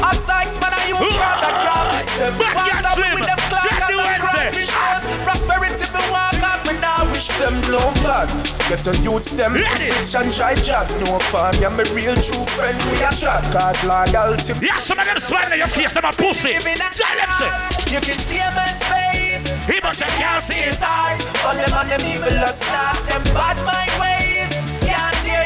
I 0.03 0.13
Sykes, 0.15 0.59
man, 0.61 0.71
I 0.71 0.87
use 0.87 1.15
cars 1.19 1.43
and 1.43 1.57
graphics 1.59 2.11
them. 2.15 2.31
Back 2.39 2.55
One 2.55 2.71
stop 2.79 2.95
swim. 2.95 3.15
with 3.15 3.27
them 3.27 3.39
the 3.51 4.03
and 4.07 4.21
crawfish 4.23 4.71
them. 4.71 5.01
Prosperity 5.27 5.85
me 5.91 6.01
want 6.11 6.35
cause 6.39 6.63
me 6.67 6.73
now 6.79 7.03
wish 7.11 7.27
them 7.39 7.55
no 7.67 7.81
blood. 7.99 8.29
Get 8.69 8.85
your 8.85 8.95
youths 9.03 9.33
them 9.33 9.53
rich 9.53 10.15
and 10.15 10.31
try 10.31 10.55
chat. 10.55 10.87
No 11.03 11.19
fun, 11.31 11.53
yeah, 11.59 11.73
me 11.75 11.83
real 11.91 12.15
true 12.15 12.45
friend 12.55 12.77
we 12.87 13.03
a 13.03 13.11
chat. 13.11 13.43
Cause 13.51 13.83
loyalty. 13.83 14.53
Yeah, 14.63 14.77
some 14.77 14.99
of 14.99 15.05
them 15.05 15.19
smile 15.19 15.51
in 15.51 15.59
your 15.59 15.67
face, 15.67 15.93
them 15.93 16.05
a 16.05 16.11
pussy. 16.13 16.53
Tell 16.55 17.15
them 17.19 17.31
say. 17.35 17.51
You 17.93 17.99
can 17.99 18.17
see 18.17 18.39
a 18.39 18.49
man's 18.55 18.83
face. 18.83 19.51
He 19.67 19.79
must 19.83 20.01
have 20.01 20.13
can't 20.19 20.41
see 20.43 20.63
his 20.63 20.81
heart. 20.81 21.19
All 21.45 21.55
them 21.55 21.73
and 21.75 21.89
them 21.89 22.03
evil 22.07 22.47
stars, 22.47 23.05
them 23.05 23.23
bad 23.35 23.57
mind 23.65 23.91
ways. 23.99 24.22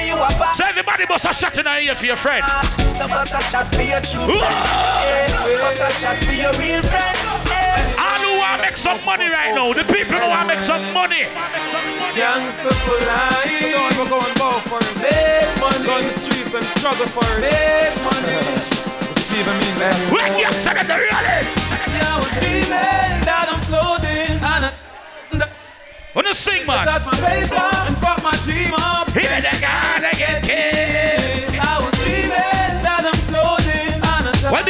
Can't 0.07 0.31
tear. 0.31 0.55
So 0.55 0.63
everybody 0.63 1.05
must 1.09 1.25
have 1.25 1.35
shot 1.35 1.57
in 1.57 1.63
the 1.65 1.79
ear 1.79 1.95
for 1.95 2.05
your 2.05 2.15
friend. 2.15 2.43
Some 2.95 3.09
bust 3.09 3.35
a 3.35 3.41
shot 3.51 3.67
for 3.73 3.81
your 3.81 4.01
true 4.01 4.23
friend. 4.23 4.41
Yeah, 4.41 5.59
bust 5.59 5.83
a 5.83 5.89
shot 5.91 6.17
for 6.23 6.33
your 6.33 6.53
real 6.55 6.81
friend. 6.81 7.17
All 7.99 8.21
who 8.23 8.37
want 8.37 8.61
to 8.61 8.67
make 8.67 8.77
some 8.77 8.99
money 9.05 9.27
right 9.27 9.53
now, 9.53 9.73
the 9.73 9.83
people 9.83 10.17
who 10.17 10.27
want 10.27 10.49
to 10.49 10.55
make 10.55 10.63
some 10.63 10.93
money. 10.93 11.27
Gangsta 12.15 12.71
for 12.85 12.99
life. 13.05 13.45
You 13.51 13.75
know 13.75 13.89
we're 13.99 14.09
going 14.09 14.35
both 14.37 14.63
for 14.69 14.79
it. 14.79 14.95
Make 15.03 15.49
money. 15.59 15.85
Go 15.85 15.95
on 15.97 16.03
the 16.03 16.13
streets 16.13 16.53
and 16.53 16.65
struggle 16.77 17.07
for 17.07 17.25
it. 17.37 17.41
Make 17.43 17.97
money. 18.05 18.37
Which 19.13 19.31
even 19.37 19.55
means 19.59 19.81
anyway. 19.81 20.13
When 20.15 20.39
you 20.39 20.51
said 20.63 20.77
it, 20.77 20.87
the 20.87 20.95
really. 20.95 21.43
See, 21.89 22.01
I 22.01 22.17
was 22.17 22.31
dreaming 22.39 23.19
that 23.27 23.45
I'm 23.51 23.61
floating 23.67 24.39
and 24.39 24.65
I. 24.65 24.73
Wanna 26.15 26.33
sing, 26.33 26.65
man? 26.65 26.85
That's 26.85 27.05
my 27.05 27.13
paper 27.13 27.69
and 27.85 27.97
fuck 27.97 28.23
my 28.23 28.31
dream 28.41 28.73
up. 28.73 28.96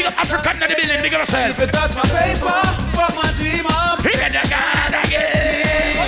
Up 0.08 0.16
African 0.24 0.64
in 0.64 0.70
the 0.70 0.76
building, 0.80 1.02
big 1.04 1.14
up 1.14 1.20
yourself. 1.20 1.60
If 1.60 1.68
it 1.68 1.72
does 1.74 1.92
my 1.92 2.02
paper, 2.16 2.64
fuck 2.96 3.12
my 3.12 3.28
dream 3.36 3.68
up. 3.68 4.00
Here 4.00 4.16
they 4.16 4.32
gotta 4.32 5.04
get 5.12 6.00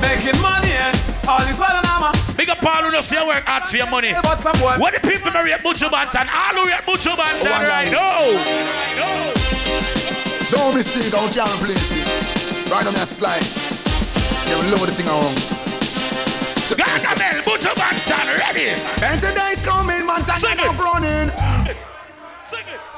Making 0.00 0.40
money, 0.40 0.72
eh? 0.72 1.28
All 1.28 1.44
is 1.44 1.60
well 1.60 1.76
and 1.76 1.84
I'm 1.84 2.08
a. 2.08 2.32
Big 2.40 2.48
up 2.48 2.64
all 2.64 2.80
who 2.80 2.90
don't 2.90 3.04
say 3.04 3.20
work 3.20 3.44
hard 3.44 3.68
for 3.68 3.76
your 3.76 3.90
money. 3.90 4.16
But 4.16 4.40
someone. 4.40 4.80
What 4.80 4.96
the 4.96 5.00
people 5.06 5.30
marry 5.30 5.52
at 5.52 5.60
Buju 5.60 5.92
Banton? 5.92 6.24
All 6.24 6.56
who 6.56 6.72
at 6.72 6.88
Buju 6.88 7.12
Banton 7.20 7.68
right 7.68 7.92
now. 7.92 8.32
Don't 10.48 10.72
mistake, 10.72 11.12
I 11.12 11.28
can't 11.36 11.52
place 11.60 11.92
it. 11.92 12.08
Right 12.72 12.86
on 12.86 12.94
that 12.96 13.12
slide. 13.12 13.44
Yeah, 14.48 14.56
we 14.64 14.72
load 14.72 14.88
the 14.88 14.96
thing 14.96 15.12
around. 15.12 15.36
Gargamel, 16.72 17.44
Buju 17.44 17.76
Banton, 17.76 18.26
ready? 18.40 18.72
And 19.04 19.20
today's 19.20 19.60
coming, 19.60 20.06
man, 20.06 20.24
time 20.24 20.40
Sing 20.40 20.58
off 20.60 20.80
running. 20.80 21.28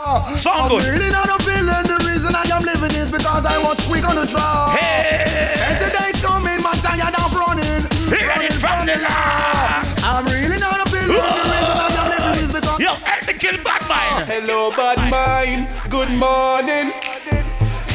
Sound 0.08 0.56
I'm 0.56 0.68
good. 0.72 0.88
really 0.88 1.10
not 1.12 1.28
a 1.28 1.36
feeling. 1.44 1.84
The 1.84 2.00
reason 2.08 2.32
I 2.32 2.48
am 2.48 2.64
living 2.64 2.96
is 2.96 3.12
because 3.12 3.44
I 3.44 3.60
was 3.60 3.76
quick 3.84 4.08
on 4.08 4.16
the 4.16 4.24
draw. 4.24 4.72
Hey. 4.72 5.52
And 5.68 5.76
today's 5.76 6.16
coming, 6.24 6.64
man, 6.64 6.76
tired 6.80 7.12
of 7.12 7.28
running. 7.36 7.84
Hear 8.08 8.32
it 8.40 8.56
from 8.56 8.88
the 8.88 8.96
law. 9.04 9.84
I'm 10.08 10.24
really 10.32 10.56
not 10.56 10.80
a 10.80 10.88
feeling. 10.88 11.12
The 11.12 11.44
reason 11.52 11.76
I 11.76 11.92
am 11.92 12.08
living 12.08 12.40
is 12.40 12.52
because. 12.56 12.80
Yo, 12.80 12.96
help 13.04 13.26
me 13.28 13.34
kill 13.36 13.60
bad 13.60 13.84
mind. 13.84 14.24
Hello, 14.32 14.70
bad 14.72 14.96
mind. 15.12 15.68
Good 15.92 16.08
morning. 16.16 16.88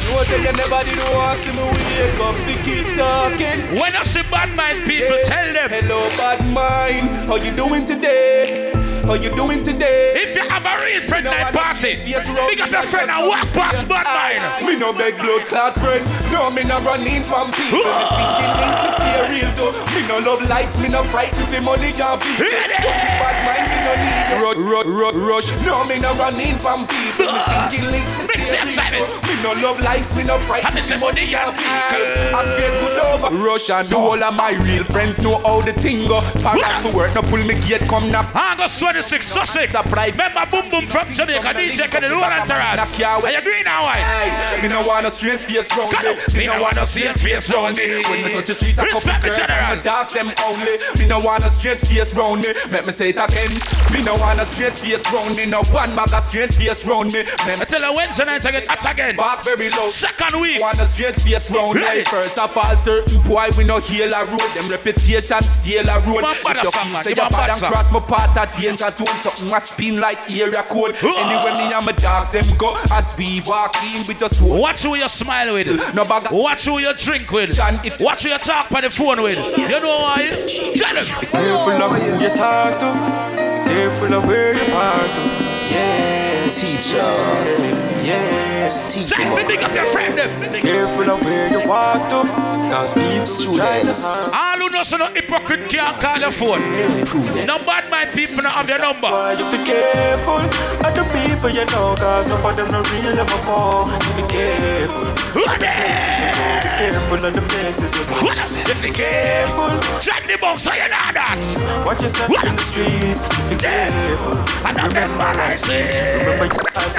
You 0.06 0.22
say 0.30 0.38
you 0.38 0.54
never 0.54 0.86
did 0.86 1.02
want 1.10 1.42
to 1.42 1.50
me 1.50 1.66
wake 1.98 2.20
up 2.22 2.36
to 2.46 2.54
keep 2.62 2.86
talking. 2.94 3.58
When 3.74 3.90
I 3.96 4.04
see 4.06 4.22
bad 4.30 4.54
mind 4.54 4.86
people, 4.86 5.18
tell 5.26 5.50
them. 5.50 5.66
Hello, 5.66 6.06
bad 6.14 6.38
mind. 6.54 7.26
How 7.26 7.42
you 7.42 7.50
doing 7.50 7.84
today? 7.84 8.70
How 9.04 9.20
you 9.20 9.28
doing 9.36 9.62
today? 9.62 10.16
If 10.16 10.34
you 10.34 10.48
have 10.48 10.64
a 10.64 10.82
real 10.82 11.02
friend 11.02 11.26
night 11.26 11.52
party, 11.52 12.00
big 12.00 12.16
up 12.16 12.70
your 12.72 12.82
friend 12.88 13.10
and 13.10 13.28
walk 13.28 13.44
past 13.52 13.84
bad 13.86 14.08
ah, 14.08 14.16
mind. 14.16 14.64
Me 14.64 14.80
no 14.80 14.96
beg 14.96 15.20
blood 15.20 15.44
clot 15.44 15.76
friend. 15.76 16.00
No, 16.32 16.48
me 16.48 16.64
no 16.64 16.80
running 16.80 17.20
from 17.20 17.52
people. 17.52 17.84
Me 17.84 18.00
speaking 18.08 18.52
link, 18.56 18.80
me 19.04 19.12
real 19.28 19.52
though. 19.60 19.76
Me 19.92 20.00
no 20.08 20.24
love 20.24 20.40
likes, 20.48 20.80
me 20.80 20.88
no 20.88 21.04
frightened 21.12 21.44
for 21.52 21.60
money 21.60 21.92
and 21.92 22.16
people. 22.16 22.48
Bad 22.48 23.36
mind, 23.44 23.68
me 23.68 23.78
no 23.84 23.92
need 23.92 24.24
rush, 24.40 24.56
rush, 24.56 24.88
rush, 24.88 25.52
rush. 25.52 25.66
No, 25.68 25.84
me 25.84 26.00
no 26.00 26.16
running 26.16 26.56
from 26.56 26.88
people. 26.88 27.28
Me 27.28 27.44
ah. 27.44 27.68
speaking 27.68 27.84
link, 27.92 28.08
me 28.62 28.70
see 28.70 28.80
a 28.80 28.90
real 28.90 29.06
though. 29.06 29.20
Me 29.26 29.34
no 29.42 29.52
love 29.60 29.80
likes, 29.80 30.14
me 30.16 30.22
no 30.24 30.38
frightened 30.46 30.84
for 30.84 30.98
money 30.98 31.26
and 31.34 31.56
people. 31.56 32.04
As 32.38 32.48
get 32.58 32.72
good 32.80 32.98
over. 33.02 33.34
Rush 33.36 33.70
and 33.70 33.88
do 33.88 33.96
all 33.98 34.22
of 34.22 34.34
my 34.34 34.52
real 34.64 34.84
friends 34.84 35.20
know 35.20 35.38
how 35.42 35.60
the 35.62 35.72
thing 35.72 36.06
go. 36.06 36.20
Pack 36.42 36.62
up 36.62 36.82
for 36.82 36.96
work, 36.96 37.14
no 37.14 37.22
pull 37.22 37.42
me 37.44 37.54
gate, 37.66 37.86
come 37.88 38.10
knock. 38.10 38.34
August 38.34 38.78
26, 38.78 39.26
Sussex. 39.26 39.74
Remember 39.74 40.44
Boom 40.50 40.70
Boom 40.70 40.86
from 40.86 41.12
Jamaica, 41.12 41.48
DJ 41.54 41.90
Kenny, 41.90 42.08
the 42.08 42.14
whole 42.14 42.24
entourage. 42.24 42.78
Are 43.04 43.30
you 43.30 43.38
agree 43.38 43.62
now, 43.62 43.84
why? 43.84 43.96
Aye, 43.98 44.60
me 44.62 44.68
no 44.68 44.86
want 44.86 45.04
no 45.04 45.10
strange 45.10 45.42
face 45.42 45.70
round 45.76 45.92
me. 45.92 46.40
Me 46.40 46.46
no 46.46 46.60
want 46.62 46.76
no 46.76 46.84
strange 46.84 47.16
face 47.22 47.50
round 47.50 47.76
me. 47.76 48.02
When 48.04 48.22
me 48.24 48.32
touch 48.34 48.46
the 48.46 48.54
streets, 48.54 48.78
I 48.78 48.86
couple 48.86 49.00
Respect 49.00 49.22
the 49.22 49.28
girls 49.28 49.38
general. 49.38 49.64
and 49.72 49.78
me 49.78 49.84
dogs 49.84 50.12
them 50.12 50.28
only. 50.44 50.74
Me 50.98 51.06
no 51.08 51.20
want 51.20 51.42
no 51.42 51.48
strange 51.48 51.80
face 51.80 52.14
round 52.14 52.40
me. 52.42 52.48
Let 52.70 52.86
me 52.86 52.92
say 52.92 53.10
it 53.10 53.16
again. 53.16 53.50
Me 53.92 54.02
no 54.02 54.14
want 54.16 54.38
no 54.38 54.44
strange 54.44 54.74
face 54.80 55.04
round 55.12 55.36
me. 55.36 55.46
No 55.46 55.62
one 55.72 55.94
bag 55.96 56.12
of 56.12 56.24
strange 56.24 56.56
face 56.56 56.84
round 56.84 57.12
me. 57.12 57.24
I 57.38 57.64
tell 57.64 57.82
you 57.82 57.94
Wednesday 57.94 58.24
night 58.24 58.43
again, 58.44 58.64
at 58.68 58.92
again. 58.92 59.16
talk 59.16 59.44
very 59.44 59.70
low. 59.70 59.88
Second 59.88 60.40
week. 60.40 60.60
Want 60.60 60.78
a 60.80 60.86
straight 60.88 61.16
face 61.16 61.50
round 61.50 61.74
Ready. 61.80 61.98
like 62.00 62.08
first 62.08 62.38
of 62.38 62.56
all, 62.56 62.76
certain 62.76 63.22
boy 63.22 63.46
we 63.56 63.64
no 63.64 63.78
heal 63.78 64.12
a 64.12 64.24
road. 64.26 64.40
Them 64.54 64.68
reputation 64.68 65.42
steal 65.42 65.88
a 65.88 66.00
road. 66.00 66.22
Man, 66.22 66.36
bad 66.44 66.56
If 66.56 66.64
you 66.64 66.70
song, 66.70 66.84
feel 66.84 66.92
man. 66.92 67.04
say 67.04 67.10
Give 67.10 67.18
you 67.18 67.22
man 67.24 67.30
bad 67.30 67.38
bad 67.38 67.50
and 67.50 67.58
song. 67.58 67.70
cross 67.72 67.92
my 67.92 68.00
path 68.00 68.36
at 68.36 68.52
danger 68.52 68.90
zone, 68.90 69.06
something 69.20 69.52
a 69.52 69.60
spin 69.60 70.00
like 70.00 70.30
area 70.30 70.62
code. 70.64 70.94
Anyway, 70.96 71.52
me 71.54 71.72
and 71.72 71.86
my 71.86 71.92
dogs 71.92 72.30
them 72.30 72.44
go 72.58 72.76
as 72.92 73.14
we 73.16 73.40
walk 73.46 73.76
in 73.94 74.06
with 74.06 74.22
us. 74.22 74.40
Watch 74.40 74.82
who 74.82 74.94
you 74.94 75.08
smile 75.08 75.54
with. 75.54 75.94
No 75.94 76.04
bag. 76.04 76.30
Watch 76.30 76.64
who 76.66 76.78
you 76.78 76.92
drink 76.94 77.30
with. 77.30 77.58
Watch 78.00 78.22
who 78.24 78.28
you 78.30 78.38
talk 78.38 78.70
on 78.72 78.82
the 78.82 78.90
phone 78.90 79.22
with. 79.22 79.36
You 79.58 79.68
know 79.68 79.98
why? 80.00 80.18
Tell 80.74 80.96
him. 80.96 81.06
Careful 81.30 81.82
of 81.82 81.92
who 82.02 82.22
you 82.22 82.28
talk 82.34 82.78
to. 82.80 83.64
Careful 83.70 84.14
of 84.14 84.26
where 84.26 84.52
you 84.54 84.72
park 84.72 85.06
to. 85.06 85.74
Yeah, 85.74 86.48
teacher. 86.50 87.83
Yes, 88.04 88.53
teacher. 88.70 89.14
Time 89.16 89.36
to 89.36 89.44
pick 89.44 89.62
up 89.62 89.74
your 89.74 89.86
friend. 89.86 90.16
them. 90.16 90.30
Careful 90.60 91.10
of 91.10 91.22
where 91.22 91.50
you 91.50 91.66
walk 91.68 92.08
to. 92.08 92.24
Cause 92.72 92.94
people 92.94 93.56
try 93.56 93.82
to 93.82 93.92
harm. 93.92 94.32
All 94.34 94.58
who 94.58 94.70
know 94.70 94.82
so 94.82 94.96
no 94.96 95.06
hypocrite 95.12 95.68
can't 95.68 95.96
call 96.00 96.18
your 96.18 96.30
phone. 96.30 96.60
No 97.46 97.58
bad 97.58 97.90
mind 97.90 98.10
people 98.12 98.42
don't 98.42 98.52
have 98.52 98.68
your 98.68 98.78
number. 98.78 99.08
Why 99.08 99.32
you 99.36 99.44
be 99.52 99.60
careful. 99.64 100.40
Of 100.80 100.92
the 100.96 101.04
people 101.12 101.50
you 101.50 101.64
know 101.70 101.94
Cause 101.94 102.28
some 102.28 102.44
of 102.44 102.56
them 102.56 102.68
not 102.72 102.88
real 102.92 103.14
never 103.14 103.38
fall. 103.44 103.84
You 103.84 104.12
be 104.16 104.24
careful. 104.32 105.12
What 105.44 105.60
Be 105.60 105.66
careful 105.68 107.20
of 107.20 107.32
the 107.36 107.44
faces 107.52 107.92
you 107.92 108.04
watch 108.24 108.40
You 108.64 108.76
be 108.80 108.90
careful. 108.90 109.76
Shut 110.00 110.24
the 110.24 110.38
box 110.40 110.62
so 110.64 110.72
you 110.72 110.88
know 110.88 111.12
that. 111.12 111.36
Watch 111.84 112.02
yourself 112.02 112.32
in 112.32 112.56
the 112.56 112.64
street. 112.64 113.18
You 113.20 113.44
be 113.52 113.56
careful. 113.60 114.40
And 114.64 114.78
I 114.78 114.86
remember 114.88 115.30
I 115.36 115.54
say 115.54 115.84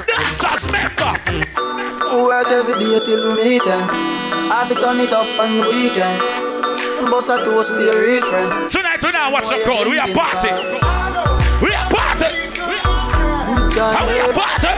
Dancers 0.06 0.70
member 0.70 1.55
Work 1.56 2.48
every 2.48 2.74
day 2.78 3.00
till 3.00 3.34
we 3.34 3.42
meet 3.42 3.66
ends. 3.66 3.92
I 4.52 4.64
have 4.64 4.68
to 4.68 4.74
turn 4.74 5.00
it 5.00 5.10
up 5.12 5.26
on 5.40 5.56
the 5.56 5.64
weekends. 5.72 7.10
Bust 7.10 7.30
a 7.30 7.44
toast 7.44 7.70
to 7.70 7.80
your 7.80 8.02
real 8.02 8.22
friend. 8.24 8.70
Tonight, 8.70 9.00
tonight, 9.00 9.30
watch 9.32 9.48
the 9.48 9.62
crowd. 9.64 9.88
We 9.88 9.98
are 9.98 10.12
party. 10.12 10.52
We 11.64 11.72
are 11.72 11.88
party. 11.90 12.26
And 13.76 14.06
we 14.06 14.20
are 14.20 14.32
party. 14.32 14.72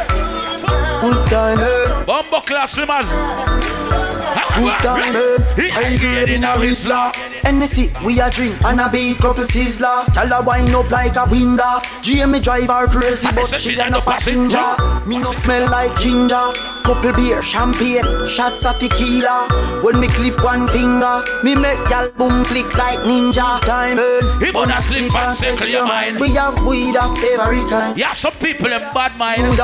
Good 1.03 1.27
time? 1.29 2.07
Bumbo 2.07 2.41
class 2.41 2.73
swimmers. 2.73 3.09
Good 4.59 4.79
time, 4.83 5.17
eh? 5.17 5.71
I 5.73 5.97
grade 5.97 6.31
in 6.31 6.45
a 6.45 6.59
Whistler. 6.59 7.13
Hennessy, 7.45 7.91
we 8.05 8.21
a 8.21 8.31
drink 8.31 8.57
and 8.65 8.81
a 8.81 8.89
big 8.89 9.17
couple 9.19 9.45
sizzler. 9.45 10.13
Tell 10.13 10.27
her 10.27 10.43
wind 10.43 10.75
up 10.75 10.91
like 10.91 11.17
a 11.17 11.25
window. 11.31 11.79
Jamie 12.03 12.41
drive 12.41 12.69
her 12.69 12.87
crazy, 12.87 13.29
but 13.33 13.47
she 13.61 13.79
a 13.79 13.89
no 13.89 14.01
passenger. 14.01 14.77
Me 15.07 15.19
no 15.19 15.33
smell 15.33 15.71
like 15.71 15.95
ginger. 16.01 16.51
Couple 16.85 17.13
beer, 17.13 17.43
champagne, 17.43 18.29
shots 18.29 18.65
of 18.65 18.79
tequila. 18.79 19.47
When 19.83 20.01
me 20.01 20.09
clip 20.09 20.43
one 20.43 20.67
finger, 20.69 21.23
me 21.45 21.55
make 21.55 21.79
y'all 21.91 22.11
boom 22.13 22.45
flick 22.45 22.75
like 22.77 22.99
ninja. 23.01 23.61
Time 23.61 23.97
burn. 23.97 24.41
He 24.41 24.51
wanna 24.51 24.81
slip 24.81 25.15
and 25.15 25.37
circle 25.37 25.69
your 25.69 25.87
mind. 25.87 26.19
We 26.19 26.31
have 26.31 26.65
weed 26.65 26.97
of 26.97 27.17
every 27.23 27.63
kind. 27.69 27.99
Yeah, 27.99 28.13
some 28.13 28.33
people 28.35 28.73
in 28.73 28.81
bad 28.95 29.17
mind. 29.17 29.55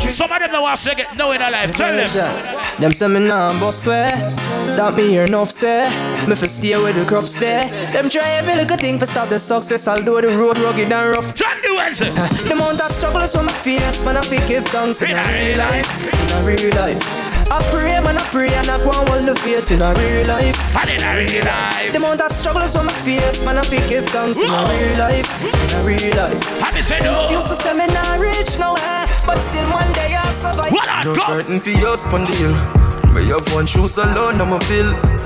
Some 0.00 0.30
of 0.30 0.38
them 0.38 0.50
don't 0.52 0.62
want 0.62 0.78
to 0.80 0.94
get 0.94 1.16
no 1.16 1.32
in 1.32 1.40
their 1.40 1.50
life. 1.50 1.72
Tell 1.72 1.96
them. 1.96 2.80
Them 2.80 2.92
say 2.92 3.08
me 3.08 3.20
nah 3.20 3.58
bust 3.58 3.84
swear 3.84 3.95
That 3.96 4.92
me 4.94 5.08
hear 5.08 5.24
enough 5.24 5.50
say 5.50 5.88
Me 6.28 6.34
fi 6.34 6.46
stay 6.46 6.76
where 6.76 6.92
the 6.92 7.04
crop 7.06 7.26
stay. 7.26 7.70
Them 7.92 8.10
try 8.10 8.28
every 8.36 8.54
little 8.54 8.76
thing 8.76 8.98
for 8.98 9.06
stop 9.06 9.28
the 9.30 9.38
success 9.38 9.88
Although 9.88 10.20
the 10.20 10.36
road 10.36 10.58
rugged 10.58 10.92
and 10.92 11.10
rough. 11.16 11.34
John 11.34 11.56
the 11.62 11.72
Wednesday 11.74 12.10
The 12.48 12.52
amount 12.52 12.80
of 12.80 12.90
struggle 12.92 13.22
is 13.22 13.34
on 13.36 13.46
my 13.46 13.52
face 13.52 14.04
Man 14.04 14.16
I 14.18 14.22
fi 14.22 14.36
give 14.46 14.66
thanks 14.68 15.00
in 15.00 15.16
a 15.16 15.24
real 15.32 15.56
life. 15.56 15.88
In 16.04 16.28
a 16.36 16.38
real 16.44 16.74
life. 16.76 17.00
I 17.48 17.62
pray 17.72 17.96
man 18.04 18.18
I 18.18 18.24
pray 18.28 18.52
and 18.52 18.68
I 18.68 18.76
go 18.84 18.92
and 18.92 19.08
hold 19.08 19.24
the 19.24 19.34
faith 19.40 19.72
in 19.72 19.80
a 19.80 19.94
real 19.96 20.26
life. 20.28 20.58
And 20.76 20.90
in 20.92 21.00
a 21.00 21.10
real 21.16 21.44
life. 21.48 21.92
The 21.92 21.98
amount 21.98 22.20
of 22.20 22.30
struggle 22.32 22.62
is 22.68 22.76
on 22.76 22.84
my 22.84 22.96
face 23.00 23.44
Man 23.48 23.56
I 23.56 23.64
fi 23.64 23.80
give 23.88 24.04
thanks 24.12 24.36
in 24.36 24.52
a 24.52 24.60
real 24.76 24.92
life. 25.00 25.24
In 25.40 25.72
a 25.72 25.80
real 25.88 26.12
life. 26.20 26.36
And 26.60 26.72
they 26.76 26.84
say 26.84 27.00
no 27.00 27.16
oh. 27.16 27.32
Used 27.32 27.48
to 27.48 27.56
say 27.56 27.72
me 27.72 27.88
nah 27.96 28.20
reach 28.20 28.60
nowhere 28.60 29.08
But 29.24 29.40
still 29.40 29.64
one 29.72 29.88
day 29.96 30.12
I'll 30.12 30.36
survive. 30.36 30.68
No 31.08 31.14
certain 31.24 31.60
for 31.60 31.70
your 31.70 31.96
spondyle 31.96 32.85
You 33.20 33.38
have 33.38 33.54
one 33.54 33.66
shoes 33.66 33.96
alone, 33.96 34.40
I'm 34.40 34.52
a 34.52 34.58
bill 34.68 35.16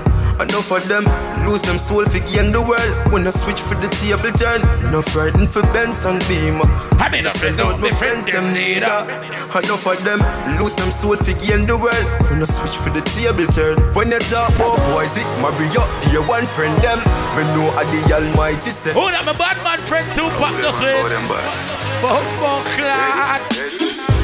Enough 0.41 0.73
of 0.73 0.89
them 0.89 1.05
lose 1.45 1.61
them 1.61 1.77
soul 1.77 2.07
for 2.07 2.19
gain 2.33 2.51
the 2.51 2.65
world. 2.65 3.13
When 3.13 3.27
I 3.27 3.31
switch 3.31 3.61
for 3.61 3.75
the 3.75 3.93
table 4.01 4.33
turn 4.33 4.65
No 4.91 5.03
frightened 5.03 5.51
for 5.51 5.61
Benz 5.77 6.07
and 6.07 6.17
Beamer. 6.25 6.65
I 6.97 7.13
mean, 7.13 7.29
send 7.29 7.61
out 7.61 7.79
my 7.79 7.91
friends 7.91 8.25
them 8.25 8.55
neither. 8.57 9.05
Enough 9.53 9.85
of 9.85 10.01
them 10.01 10.25
lose 10.57 10.75
them 10.77 10.91
soul 10.91 11.17
for 11.17 11.37
gain 11.45 11.69
the 11.69 11.77
world. 11.77 12.07
When 12.33 12.41
I 12.41 12.49
switch 12.49 12.73
for 12.81 12.89
the 12.89 13.05
table 13.13 13.45
turn 13.53 13.77
When 13.93 14.09
you 14.09 14.17
oh, 14.17 14.33
talk 14.33 14.49
about 14.57 14.81
boys 14.89 15.13
it 15.21 15.29
marry 15.45 15.69
up 15.77 15.91
Dear 16.09 16.25
one 16.25 16.49
friend 16.49 16.73
them. 16.81 17.05
We 17.37 17.45
know 17.53 17.69
I 17.77 17.85
the 17.93 18.01
almighty 18.17 18.73
said 18.73 18.97
Hold 18.97 19.13
up, 19.13 19.29
my 19.29 19.37
bad 19.37 19.61
man 19.61 19.81
friend 19.85 20.09
Tupac 20.17 20.57
just 20.65 20.81
say. 20.81 20.97
Bumbo 22.01 22.65
clad. 22.73 23.45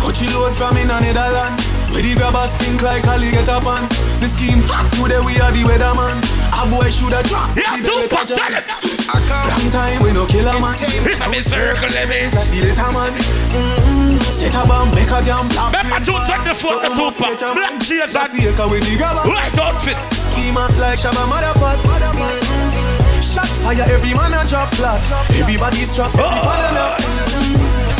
Coachy 0.00 0.32
load 0.32 0.56
from 0.56 0.72
me 0.72 0.88
none 0.88 1.04
in 1.04 1.12
a 1.12 1.20
Netherland 1.20 1.75
Where 1.90 2.02
the 2.02 2.14
grabbers 2.14 2.52
stink 2.58 2.82
like 2.82 3.06
Ali 3.06 3.30
get 3.30 3.48
up 3.48 3.66
on 3.66 3.88
The 4.20 4.28
scheme 4.28 4.62
hot 4.66 4.90
today 4.94 5.20
we 5.22 5.38
are 5.40 5.52
the 5.52 5.62
weatherman. 5.62 6.18
A 6.52 6.62
boy 6.68 6.90
shoulda 6.90 7.22
drop 7.26 7.54
Yeah, 7.56 7.78
Tupac, 7.80 8.26
tell 8.26 8.52
him 8.52 8.64
Long 9.06 9.68
time 9.70 10.02
we 10.02 10.12
no 10.12 10.26
kill 10.26 10.48
a 10.48 10.58
man. 10.60 10.76
This 11.04 11.20
a 11.20 11.28
me. 11.30 11.40
Circle 11.40 11.90
limit 11.94 12.34
Like 12.34 12.50
the 12.50 12.58
little 12.66 12.92
man. 12.92 13.12
Mm-mm. 13.14 14.18
Set 14.26 14.54
a 14.54 14.62
bomb 14.66 14.90
make 14.92 15.10
a 15.10 15.20
damn 15.22 15.46
black 15.48 15.72
Remember 15.72 16.00
June 16.04 16.22
24th, 16.26 16.82
the 16.82 16.90
Tupac 16.98 17.54
Black 17.54 17.82
shades 17.82 18.16
and 18.16 18.28
Saka 18.28 18.64
with 18.68 18.84
the 18.84 18.96
grabber 18.98 19.24
White 19.30 19.56
outfit 19.58 19.96
Scheme 20.34 20.58
hot 20.58 20.74
like 20.76 20.98
Shabba 20.98 21.24
Motherpot 21.30 21.78
mm-hmm. 21.80 23.22
Shot 23.22 23.48
fire 23.62 23.84
every 23.88 24.14
man 24.14 24.32
a 24.32 24.46
drop 24.48 24.72
flat. 24.74 25.02
Everybody's 25.36 25.94
trapped 25.94 26.14
every 26.16 26.24
Oh. 26.24 26.46
man 26.46 26.76
a 26.76 26.86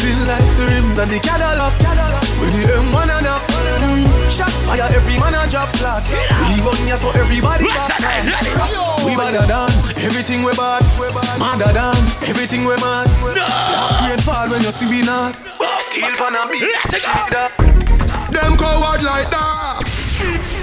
Feel 0.00 0.20
like 0.26 0.56
the 0.56 0.66
rims 0.66 0.98
and 0.98 1.10
the 1.10 1.18
Cadillac 1.18 2.25
When 2.38 2.52
the 2.52 2.62
M1 2.68 3.10
and 3.10 3.26
up 3.26 3.42
Shot 4.30 4.52
fire 4.66 4.88
every 4.92 5.18
man 5.18 5.34
a 5.34 5.48
drop 5.48 5.68
flat. 5.76 6.02
We 6.50 6.60
gun 6.60 6.88
ya 6.88 6.96
so 6.96 7.10
everybody 7.10 7.64
back 7.64 7.88
We 9.04 9.16
badder 9.16 9.46
than 9.46 9.70
everything 10.04 10.42
we 10.42 10.52
bad 10.52 10.82
Madder 11.38 11.72
than 11.72 11.96
everything 12.28 12.64
we 12.66 12.76
mad. 12.76 13.08
Black 13.22 14.10
rain 14.10 14.20
fall 14.20 14.48
when 14.50 14.62
you 14.62 14.72
see 14.72 14.86
we 14.86 15.02
not. 15.02 15.36
Steel 15.90 16.10
pan 16.18 16.36
and 16.36 16.50
beat 16.50 16.62
Them 18.32 18.56
coward 18.56 19.02
like 19.02 19.30
that. 19.30 20.55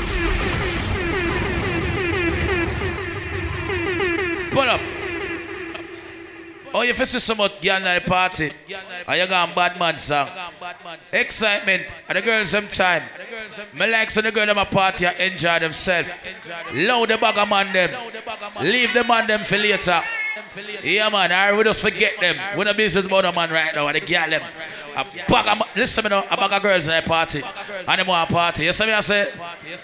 Oh, 6.83 6.85
you 6.85 6.93
feel 6.93 7.05
so 7.05 7.33
much 7.35 7.61
girl 7.61 7.75
at 7.75 8.03
the 8.03 8.09
party. 8.09 8.51
And 9.07 9.17
you 9.17 9.25
got 9.27 9.55
bad 9.55 9.79
man 9.79 9.95
song. 9.95 10.27
Excitement. 11.13 11.83
And 12.09 12.17
the 12.17 12.21
girls 12.21 12.51
them 12.51 12.67
time. 12.67 13.03
Me 13.79 13.87
like 13.89 14.09
so 14.09 14.19
the 14.19 14.33
girl 14.33 14.45
them 14.45 14.57
a 14.57 14.65
party 14.65 15.05
and 15.05 15.17
enjoy 15.17 15.59
themselves. 15.59 16.09
Load 16.73 17.07
the 17.07 17.17
bag 17.17 17.37
of 17.37 17.47
man 17.47 17.71
them. 17.71 17.89
Leave 18.61 18.93
the 18.93 19.05
man 19.05 19.27
them 19.27 19.45
for 19.45 19.57
later. 19.57 20.01
Yeah 20.83 21.07
man, 21.07 21.31
I 21.31 21.55
we 21.55 21.63
just 21.63 21.81
forget 21.81 22.19
them. 22.19 22.35
We 22.57 22.65
no 22.65 22.73
business 22.73 23.05
about 23.05 23.21
the 23.21 23.31
man 23.31 23.49
right 23.49 23.73
now 23.73 23.87
and 23.87 23.95
the 23.95 24.01
girl 24.01 24.29
them. 24.29 24.43
A 24.97 25.05
bag 25.05 25.47
of, 25.47 25.67
listen 25.77 26.03
me 26.03 26.09
now, 26.09 26.25
a 26.29 26.35
bag 26.35 26.51
of 26.51 26.61
girls 26.61 26.85
in 26.87 26.95
the 27.01 27.01
party. 27.07 27.41
And 27.87 27.99
them 27.99 28.07
want 28.07 28.29
party. 28.29 28.65
You 28.65 28.73
see 28.73 28.85
me 28.85 28.91
I 28.91 28.99
say? 28.99 29.31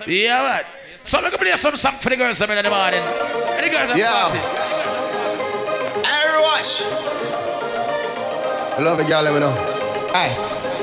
Yeah 0.05 0.41
man. 0.41 0.65
So 1.05 1.23
we 1.23 1.29
can 1.29 1.39
play 1.39 1.55
some 1.55 1.77
song 1.77 1.97
for 1.99 2.09
the 2.09 2.17
girls 2.17 2.39
them 2.39 2.51
in 2.51 2.61
the 2.61 2.69
morning. 2.69 2.99
And 2.99 3.65
the 3.65 3.69
girls 3.69 3.87
them 3.87 3.97
Yeah. 3.97 4.11
party. 4.11 5.08
Watch. 6.41 6.83
I 8.77 8.81
love 8.81 8.97
the 8.97 9.03
girl, 9.03 9.23
let 9.23 9.33
me 9.33 9.39
know. 9.39 9.51
Hey. 10.13 10.35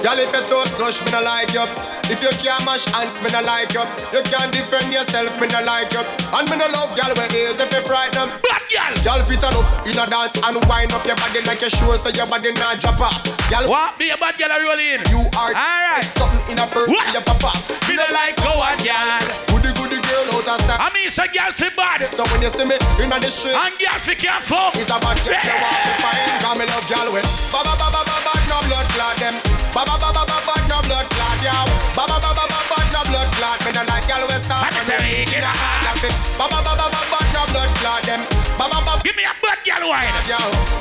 Girl, 0.02 0.18
if 0.18 0.32
you 0.32 0.46
toast 0.48 0.76
touch, 0.78 1.04
me 1.04 1.10
no 1.10 1.22
like 1.22 1.52
you. 1.52 1.85
If 2.06 2.22
you 2.22 2.30
can't 2.38 2.62
mash 2.64 2.86
hands, 2.94 3.18
me 3.18 3.28
no 3.34 3.42
like 3.42 3.74
you. 3.74 3.82
You 4.14 4.22
can't 4.30 4.50
defend 4.54 4.94
yourself, 4.94 5.34
me 5.42 5.46
no 5.50 5.58
like 5.66 5.90
you. 5.90 6.02
And 6.30 6.46
me 6.46 6.54
no 6.56 6.66
love 6.70 6.94
girl 6.94 7.10
where 7.18 7.30
is 7.34 7.58
if 7.58 7.66
you 7.74 7.82
frighten 7.82 8.14
them. 8.14 8.28
Bad 8.46 8.62
girl. 8.70 8.94
Girl, 9.02 9.20
fit 9.26 9.42
on 9.42 9.54
up 9.58 9.66
in 9.86 9.98
a 9.98 10.06
dance 10.06 10.38
and 10.38 10.54
wind 10.70 10.94
up 10.94 11.02
your 11.02 11.18
body 11.18 11.42
like 11.50 11.60
you 11.62 11.70
sure 11.74 11.98
so 11.98 12.10
your 12.14 12.30
body 12.30 12.54
not 12.62 12.78
drop 12.78 13.00
off. 13.02 13.18
Girl, 13.50 13.66
what? 13.66 13.98
Be 13.98 14.10
a 14.10 14.16
bad 14.16 14.38
girl 14.38 14.54
roll 14.54 14.78
in. 14.78 15.02
You 15.10 15.26
are 15.34 15.50
alright. 15.50 16.06
Something 16.14 16.42
in 16.54 16.58
a 16.62 16.66
purse, 16.70 16.86
What? 16.88 17.10
you 17.10 17.20
pop 17.26 17.42
off. 17.42 17.58
Me 17.90 17.98
no 17.98 18.06
like 18.14 18.38
go 18.38 18.54
on, 18.54 18.78
girl. 18.86 19.22
Goody 19.50 19.74
goody 19.74 19.98
girl 20.06 20.30
out 20.38 20.46
of 20.46 20.58
step. 20.62 20.78
I 20.78 20.88
mean, 20.94 21.10
say 21.10 21.26
girl 21.34 21.50
fi 21.58 21.68
bad. 21.74 22.06
So 22.14 22.22
when 22.30 22.38
you 22.42 22.50
see 22.54 22.66
me 22.70 22.78
in 23.02 23.10
the 23.10 23.30
street, 23.34 23.58
And 23.58 23.74
girl 23.82 23.98
fi 23.98 24.14
can't 24.14 24.42
fuck. 24.46 24.78
It's 24.78 24.90
a 24.94 24.98
bad 25.02 25.18
girl, 25.26 25.34
you 25.42 25.58
want 25.58 25.74
to 25.74 25.94
find 26.06 26.38
Cause 26.38 26.54
me 26.54 26.64
love 26.70 26.86
girl 26.86 27.08
with 27.10 27.26
ba 27.50 27.60
ba 27.66 27.74
ba 27.74 27.88
ba 27.90 28.02
ba 28.06 28.35
no 28.56 28.68
blood 28.68 28.88
clot 28.96 29.16
them 29.20 29.36
Ba 29.74 29.84
ba 29.84 29.96
ba 30.00 30.08
ba 30.12 30.22
ba 30.24 30.38
ba 30.48 30.54
no 30.68 30.78
blood 30.88 31.06
clot 31.12 31.38
yo 31.44 31.56
Ba 31.92 32.04
ba 32.08 32.16
ba 32.16 32.30
ba 32.32 32.44
ba 32.48 32.60
ba 32.64 32.78
no 32.92 33.00
blood 33.04 33.28
clot 33.36 33.58
Me 33.64 33.70
no 33.76 33.82
like 33.84 34.08
start 34.40 34.72
And 34.72 34.86
when 34.88 35.04
it's 35.04 35.28
a 35.28 35.36
in 35.36 35.44
a 35.44 35.44
the 35.44 35.52
heart 35.52 36.00
it 36.00 36.14
Ba 36.40 36.46
ba 36.48 36.58
ba 36.64 36.72
ba 36.72 36.86
ba 36.88 37.00
ba 37.12 37.20
no 37.36 37.42
blood 37.52 37.70
clot 37.76 38.00
them 38.08 38.22
Ba 38.56 38.64
ba 38.72 38.78
ba 38.80 38.92
Give 39.04 39.16
me 39.16 39.24
a 39.28 39.34
bad 39.44 39.60
girl 39.60 39.92
wine. 39.92 40.08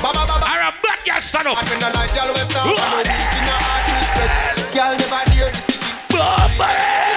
Ba 0.00 0.10
ba 0.16 0.22
ba 0.24 0.36
ba 0.40 0.46
Or 0.48 0.62
a 0.64 0.72
bad 0.80 1.00
girl 1.04 1.20
stand 1.20 1.48
up. 1.48 1.60
Me 1.68 1.76
no 1.76 1.88
like 1.92 2.12
girl 2.16 2.32
with 2.32 2.48
start 2.48 2.64
when 2.64 2.80
you 2.80 3.04
weak 3.12 3.32
in 3.36 3.44
a 3.44 3.56
heart 3.60 3.84
respect 3.92 4.56
Girl 4.72 4.92
never 4.96 5.22
dare 5.28 5.52
this 5.52 5.68
city 5.68 5.84
Bumble. 6.16 7.15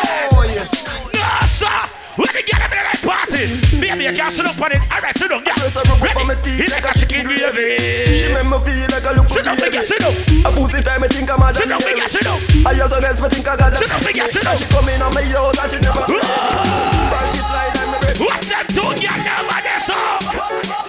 Oh 2.20 2.28
yes 2.28 2.36
When 2.36 2.36
the 2.36 2.43
girl 2.43 2.59
in 2.59 2.84
the 2.84 2.99
party, 2.99 3.43
baby, 3.80 4.03
you 4.03 4.13
can't 4.13 4.32
sit 4.32 4.45
up 4.45 4.59
on 4.59 4.72
it. 4.76 4.84
Alright, 4.91 5.15
sit 5.15 5.30
down, 5.32 5.39
yeah. 5.47 5.55
Ready? 6.03 6.28
Hit 6.51 6.72
like 6.72 6.84
a 6.84 6.91
chicken 6.97 7.26
gravy. 7.26 7.80
She 8.20 8.28
make 8.28 8.43
me 8.43 8.59
feel 8.59 8.88
like 8.91 9.07
a 9.07 9.11
look 9.15 9.30
Sit 9.30 9.45
down, 9.45 9.55
big 9.55 9.72
girl, 9.72 9.84
sit 9.84 9.99
down. 10.03 10.13
A 10.43 10.51
pussy 10.51 10.82
time, 10.84 11.03
I 11.03 11.07
think 11.07 11.32
I'm 11.32 11.41
a 11.41 11.53
Sit 11.53 11.70
down, 11.70 11.80
big 11.80 11.95
girl, 11.95 12.07
sit 12.11 12.24
down. 12.24 12.39
I 12.67 12.76
just 12.76 12.91
a 12.91 12.99
guess, 12.99 13.22
me 13.22 13.30
think 13.30 13.47
I 13.47 13.55
got 13.55 13.72
a 13.72 13.76
Sit 13.76 13.88
down, 13.88 14.03
big 14.03 14.15
girl, 14.15 14.28
sit 14.28 14.43
down. 14.43 14.57
She 14.57 14.65
come 14.67 14.89
in 14.89 15.01
on 15.01 15.13
my 15.15 15.24
house 15.24 15.57
and 15.63 15.72
she 15.72 15.80
never 15.80 16.03
Bank 16.03 17.39
it 17.39 17.47
like 17.47 17.72
that, 17.80 17.88
me 17.88 17.97
ready 18.03 18.20
What's 18.20 18.51
them 18.51 18.67
two 18.67 18.84
girl 18.84 19.20
now 19.24 19.47
on 19.47 19.63
this 19.63 19.88
song? 19.88 20.20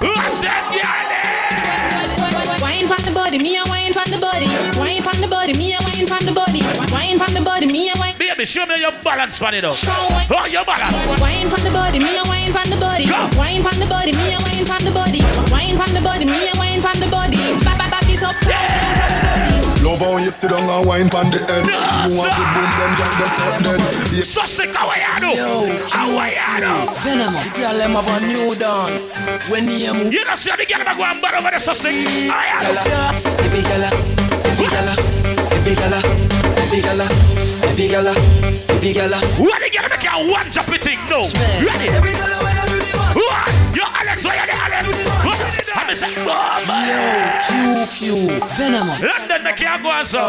What's 0.02 0.38
them 0.42 0.64
girl? 0.74 0.98
Wine 2.60 2.86
from 2.90 3.02
the 3.06 3.12
body, 3.14 3.38
me 3.38 3.56
a 3.56 3.64
wine 3.70 3.92
from 3.92 4.10
the 4.10 4.18
body. 4.18 4.46
Wine 4.78 5.02
from 5.02 5.20
the 5.20 5.28
body, 5.28 5.54
me 5.54 5.74
a 5.74 5.78
wine 5.80 6.06
from 6.06 6.26
the 6.26 6.32
body. 6.32 6.60
Wine 6.92 7.18
from 7.18 7.32
the 7.32 7.40
body, 7.40 7.66
me 7.66 7.88
a 7.88 7.98
wine. 7.98 8.19
Baby, 8.40 8.48
show 8.48 8.64
me 8.64 8.80
your 8.80 8.92
balance 9.04 9.36
for 9.36 9.52
it 9.52 9.64
up. 9.64 9.76
Oh, 9.84 10.46
your 10.48 10.64
balance. 10.64 10.96
Wine 11.20 11.50
from 11.50 11.60
the 11.62 11.68
body, 11.68 11.98
me 11.98 12.16
a 12.16 12.24
wine 12.24 12.50
from 12.50 12.70
the 12.70 12.76
body. 12.80 13.04
Wine 13.36 13.60
from 13.60 13.78
the 13.78 13.84
body, 13.84 14.12
me 14.16 14.32
a 14.32 14.38
wine 14.40 14.64
from 14.64 14.80
the 14.80 14.90
body. 14.90 15.20
Wine 15.52 15.76
from 15.76 15.92
the 15.92 16.00
body, 16.00 16.24
me 16.24 16.48
a 16.48 16.56
wine 16.56 16.80
from 16.80 16.96
the 17.00 17.06
body. 17.12 17.36
Back 17.60 17.76
back 17.76 17.90
back 17.90 18.08
it 18.08 18.22
up. 18.22 18.34
Yeah. 18.48 19.84
Love 19.84 20.00
how 20.00 20.16
you 20.16 20.30
sit 20.30 20.48
down 20.48 20.70
and 20.70 20.88
wine 20.88 21.10
pon 21.10 21.28
the 21.28 21.36
head. 21.36 21.68
You 21.68 22.16
want 22.16 22.32
to 22.32 22.40
boom 22.40 22.64
them 22.80 22.92
down 22.96 23.12
the 23.20 23.28
top 23.28 23.60
dead. 23.60 23.80
Yeah. 24.08 24.24
So 24.24 24.46
sick, 24.48 24.72
how 24.72 24.88
are 24.88 24.96
you? 24.96 25.84
How 25.92 26.08
are 26.08 26.32
you? 26.32 26.96
Venomous 27.04 27.60
Girl, 27.60 27.76
them 27.76 27.92
have 27.92 28.08
a 28.08 28.24
new 28.24 28.56
dance 28.56 29.20
When 29.52 29.68
you 29.68 29.92
You 30.08 30.24
don't 30.24 30.38
see 30.40 30.48
the 30.48 30.64
girl 30.64 30.80
that 30.80 30.96
go 30.96 31.04
and 31.04 31.20
borrow 31.20 31.44
over 31.44 31.50
the 31.52 31.60
so 31.60 31.74
sick. 31.74 31.92
How 32.32 32.40
are 32.40 32.72
you? 32.72 32.88
Every 33.44 33.60
gala, 33.68 33.92
every 34.48 34.64
gala, 34.72 34.96
every 35.52 35.74
gala, 35.76 36.00
every 36.56 36.80
gala, 36.80 37.49
every 37.80 37.92
gala, 37.92 38.10
uh, 38.10 38.74
every 38.76 38.92
gala. 38.92 39.16
What 39.40 39.62
the 39.62 39.70
girl 39.72 39.88
make 39.88 40.04
you 40.04 40.30
one 40.30 40.50
drop 40.50 40.68
it 40.68 40.82
thing? 40.84 40.98
No. 41.08 41.24
Ready? 41.64 41.88
What? 43.16 43.48
Yo, 43.72 43.84
Alex, 43.88 44.22
where 44.22 44.36
you 44.36 44.46
there, 44.46 44.60
Alex? 44.68 44.84
I'm 45.74 45.88
a 45.88 45.94
say, 45.96 46.12
oh, 46.28 46.64
man. 46.68 47.40
Q, 47.48 47.56
Q, 47.88 48.28
venomous. 48.52 49.00
London 49.00 49.44
make 49.44 49.60
you 49.60 49.82
go 49.82 49.90
and 49.92 50.06
so. 50.06 50.20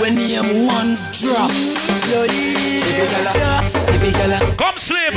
When 0.00 0.20
you 0.20 0.44
one 0.68 0.96
drop, 1.16 1.48
yo, 2.12 2.28
every 2.28 3.08
gala, 3.08 3.32
uh, 3.40 3.88
every 3.96 4.12
gala, 4.12 4.36
uh. 4.36 4.56
Come 4.56 4.76
slim. 4.76 5.14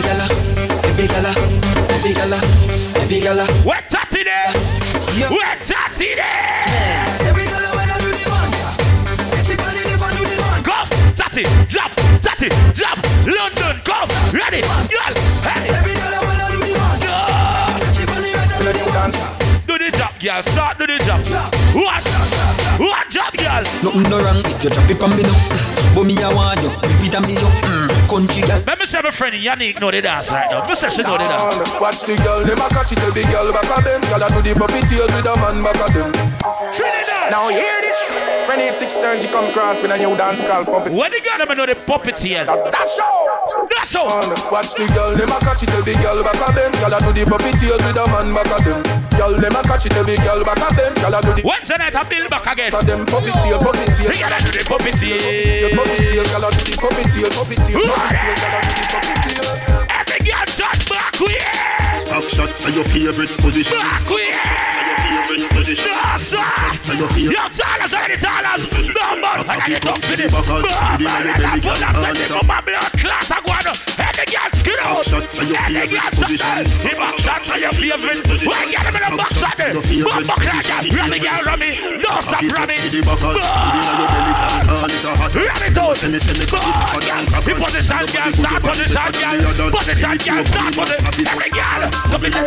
every 0.87 1.07
gala, 1.07 1.33
every 1.91 2.13
gala, 2.13 2.39
every 3.03 3.19
gala. 3.19 3.45
We're 3.65 3.83
tatty 3.89 4.23
there. 4.23 4.53
We're 5.29 5.59
tatty 5.65 6.15
there. 6.15 6.78
Come, 11.29 11.45
drop, 11.69 11.91
tatty, 12.23 12.49
drop. 12.73 12.97
London, 13.27 13.77
come, 13.85 14.09
ready, 14.33 14.65
y'all. 14.89 15.13
Hey. 15.45 15.69
Every 15.69 15.93
when 15.93 16.41
I 16.41 16.49
do 16.49 16.57
the 16.57 16.73
one, 16.73 17.93
she 17.93 18.03
body 18.09 18.33
right 18.33 18.49
and 18.49 18.65
do 18.65 18.73
the 18.73 18.89
one. 18.89 19.13
Do 19.69 19.77
the 19.77 19.89
job, 19.95 20.17
girl. 20.19 20.41
Start 20.41 20.77
do 20.79 20.87
the 20.87 20.97
job. 21.05 21.21
What? 21.77 22.01
What 22.81 23.09
job, 23.11 23.33
girl? 23.37 23.61
Nothing 23.85 24.09
no 24.09 24.17
wrong 24.25 24.41
if 24.41 24.63
you 24.63 24.69
drop 24.71 24.89
it 24.89 25.03
on 25.03 25.09
me 25.13 25.21
now. 25.21 25.37
But 25.93 26.03
me 26.09 26.17
I 26.17 26.33
want 26.33 26.61
you, 26.65 26.69
repeat 26.81 27.13
and 27.13 27.25
me 27.27 27.33
you. 27.37 27.49
Mm, 27.61 27.98
country 28.09 28.41
girl. 28.41 28.61
Let 28.65 28.79
me 28.79 28.85
say 28.85 29.01
my 29.01 29.11
friend 29.11 29.35
Yannick 29.35 29.79
know 29.79 29.91
the 29.91 30.01
dance 30.01 30.31
right 30.31 30.49
now. 30.49 30.65
Me 30.67 30.73
say 30.73 30.89
she 30.89 31.03
know 31.03 31.17
the 31.17 31.29
dance. 31.29 31.79
Watch 31.79 32.01
the 32.09 32.17
girl, 32.17 32.41
them 32.43 32.57
a 32.57 32.67
catch 32.73 32.91
it, 32.91 32.99
the 33.13 33.23
girl 33.29 33.53
back 33.53 33.69
of 33.69 33.83
them. 33.85 34.01
Girl 34.09 34.23
a 34.25 34.27
do 34.33 34.41
the 34.41 34.53
puppy 34.57 34.81
tail 34.89 35.05
with 35.05 35.29
a 35.29 35.35
man 35.37 35.61
back 35.61 35.77
of 35.77 35.93
them. 35.93 36.09
Now 37.29 37.47
hear 37.53 37.77
this. 37.85 37.99
When 38.49 38.59
it's 38.65 38.81
six 38.81 38.97
turns, 38.97 39.21
you 39.21 39.29
come 39.29 39.45
across 39.45 39.77
with 39.81 39.93
a 39.93 39.97
new 40.01 40.17
dance 40.17 40.41
called 40.41 40.65
puppet. 40.65 40.91
When 40.91 41.11
the 41.13 41.21
girl 41.21 41.37
them 41.37 41.53
know 41.53 41.69
the 41.69 41.77
puppeteer. 41.77 42.49
That's 42.73 42.97
all. 42.97 43.29
That's 43.69 43.93
all. 43.93 44.25
Watch 44.49 44.73
the 44.73 44.89
girl, 44.89 45.13
them 45.13 45.29
a 45.29 45.37
catch 45.45 45.61
it, 45.61 45.69
the 45.69 45.93
girl 46.01 46.25
back 46.25 46.41
of 46.41 46.57
them. 46.57 46.73
Girl 46.81 46.89
a 46.89 46.97
do 46.97 47.13
the 47.13 47.29
puppy 47.29 47.53
tail 47.61 47.77
with 47.77 47.93
a 47.93 48.05
man 48.09 48.33
back 48.33 48.49
of 48.49 48.65
them. 48.65 48.81
Girl, 49.13 49.37
them 49.37 49.53
a 49.53 49.61
catch 49.61 49.85
it, 49.85 49.93
the 49.93 50.17
girl 50.25 50.41
back 50.41 50.57
of 50.65 50.73
them. 50.73 50.97
Girl 50.97 51.13
a 51.13 51.21
do 51.21 51.31
the 51.37 51.45
Wednesday 51.45 51.77
night 51.77 51.93
I 51.93 52.01
build 52.09 52.29
back 52.33 52.49
again. 52.49 52.73
of 52.73 52.81
them 52.81 53.05
puppy 53.05 53.29
tail, 53.37 53.61
puppy 53.61 53.85
tail. 53.93 54.09
Girl 54.09 54.33
a 54.33 54.37
do 54.41 54.49
the 54.49 54.63
puppeteer. 54.65 55.69
Puppy 55.77 55.97
tail, 56.09 56.25
girl 56.33 56.45
a 56.45 56.49
do 56.49 56.61
the 56.65 56.73
puppy 56.81 57.03
tail, 57.13 57.29
puppy 57.37 57.55
tail, 57.61 57.85
the. 57.99 59.89
Every 59.89 60.19
girl 60.23 60.45
just 60.55 60.89
back 60.89 61.19
with 61.19 61.35
Back 62.11 62.21
shot 62.21 62.49
are 62.65 62.71
your 62.71 62.83
favorite 62.83 63.29
position. 63.37 63.77
Back 63.77 64.09
with 64.09 64.35
Favorite 65.29 65.49
position. 65.51 65.85
Yes, 65.85 66.21
sir. 66.23 66.37
Are 66.39 66.95
your 66.95 67.07
favorite 67.09 67.33
Yo, 67.33 67.49
Talas, 67.53 67.93
already 67.93 68.15
Talas. 68.15 68.61
No, 68.71 69.21
man, 69.21 69.45
I 69.45 69.59
got 69.59 69.69
it 69.69 69.85
up 69.85 69.97
for 69.99 70.15
the 70.15 70.29
your 70.29 70.65
I 70.65 70.97
up 70.97 71.77
the 71.77 71.85
hand 71.85 72.17
it 72.17 72.31
up. 72.31 72.41
of 72.41 72.47
my 72.47 72.61
blood 72.61 73.38
clot. 74.25 74.51
I 74.53 74.73
go 74.73 74.79
on. 74.79 74.79
Every 74.79 74.79
girl 74.79 74.79
skin 74.79 74.79
out. 74.79 75.05
Back 75.05 75.05
shot 75.05 75.29
are 75.39 75.45
your 75.45 75.59
Every 75.59 75.79
favorite 75.79 75.89
girl 75.89 76.11
shot 76.11 76.13
position. 76.19 76.55
there. 76.55 76.63
The 76.63 76.91
back 76.99 77.17
shot 77.19 77.49
are 77.49 77.59
your 77.59 77.73
favorite. 77.73 78.45
Why 78.45 78.65
get 78.69 78.85
him 78.85 78.95
in 78.95 79.03
the 79.03 79.17
back 79.17 79.33
shot 79.33 79.57
there? 79.57 79.73
Your 79.73 79.83
favorite 79.83 80.09
Back 80.09 80.27
back 80.27 80.41
like 80.45 80.65
that. 80.67 80.81
position. 80.83 80.97
Run 80.99 81.09
me, 81.09 81.17
girl, 81.19 81.41
run 81.45 81.59
me. 81.59 81.69
Don't 81.99 82.23
stop, 82.23 82.39
Cock 82.39 82.43
it 82.43 82.53
run 82.53 82.63
up 82.63 82.69
me. 82.69 82.75
to 82.79 82.89
the 82.89 83.01
backers. 83.05 83.39
Within 83.39 83.97
your 83.99 84.07
belly 84.09 84.33
can 84.39 84.51
hand 84.69 84.93
it 84.93 85.05
a 85.05 85.11
hot. 85.19 85.31
Run 85.35 85.63
it 85.69 85.77
out. 85.79 85.95
Send 85.99 86.13
me, 86.13 86.19
send 86.19 86.37
me, 86.39 86.45
cock 86.45 86.63
it 86.63 86.75
up 86.75 86.89
for 86.89 87.01
down 87.03 87.23
The 87.25 87.31
crackers. 87.31 87.59
position, 87.59 88.03
girl, 88.09 88.31
start 88.33 88.61
position, 88.63 89.09
girl. 89.19 89.69
Position, 89.73 90.15
girl, 90.19 90.43
start 90.45 90.71
position. 90.75 91.27
Every 91.29 91.49
girl, 91.49 91.81
come 92.09 92.25
in 92.25 92.31
the 92.31 92.41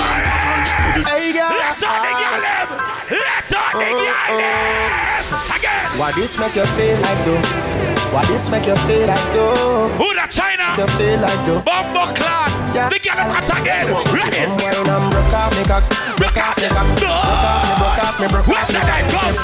Hey 0.00 1.32
girl, 1.32 1.50
Let 1.50 1.82
on 1.84 1.98
the 2.02 2.12
girl, 2.20 2.40
them. 2.40 2.68
Let 3.10 3.52
on 3.52 3.72
the 3.78 3.88
oh, 3.88 4.00
girl, 4.00 4.30
oh. 4.30 4.38
them. 4.40 5.56
Again. 5.56 5.98
Why 5.98 6.12
this 6.12 6.38
make 6.38 6.54
you 6.56 6.66
feel 6.66 6.96
like 7.00 7.24
though? 7.24 7.99
Why 8.10 8.24
this 8.26 8.50
make 8.50 8.66
you 8.66 8.74
feel 8.90 9.06
like 9.06 9.22
though? 9.30 9.86
Who 9.94 10.14
that 10.18 10.34
China? 10.34 10.74
Make 10.74 10.82
You 10.82 10.90
feel 10.98 11.20
like 11.22 11.38
though? 11.46 11.62
Bumbo 11.62 12.10
clan. 12.18 12.50
The 12.74 12.98
girl 12.98 13.22
hot 13.22 13.46
again. 13.54 13.86
Ready? 14.10 14.50
Come 14.50 14.58
wine 14.58 14.82
and 14.82 15.14
broke 15.14 15.30
off 15.30 15.54
me 15.54 15.62
cock, 15.62 15.86
broke 16.18 16.34
off 16.34 16.58
me 16.58 16.66
cock, 16.74 16.90
broke 16.98 17.06
off 17.06 17.70
me, 17.70 17.78
broke 17.78 18.02
off 18.02 18.18
me, 18.18 18.26
broke 18.26 18.50
off 18.50 18.66
me. 18.66 18.74
the 18.74 18.82
guy 18.82 19.02
come? 19.14 19.34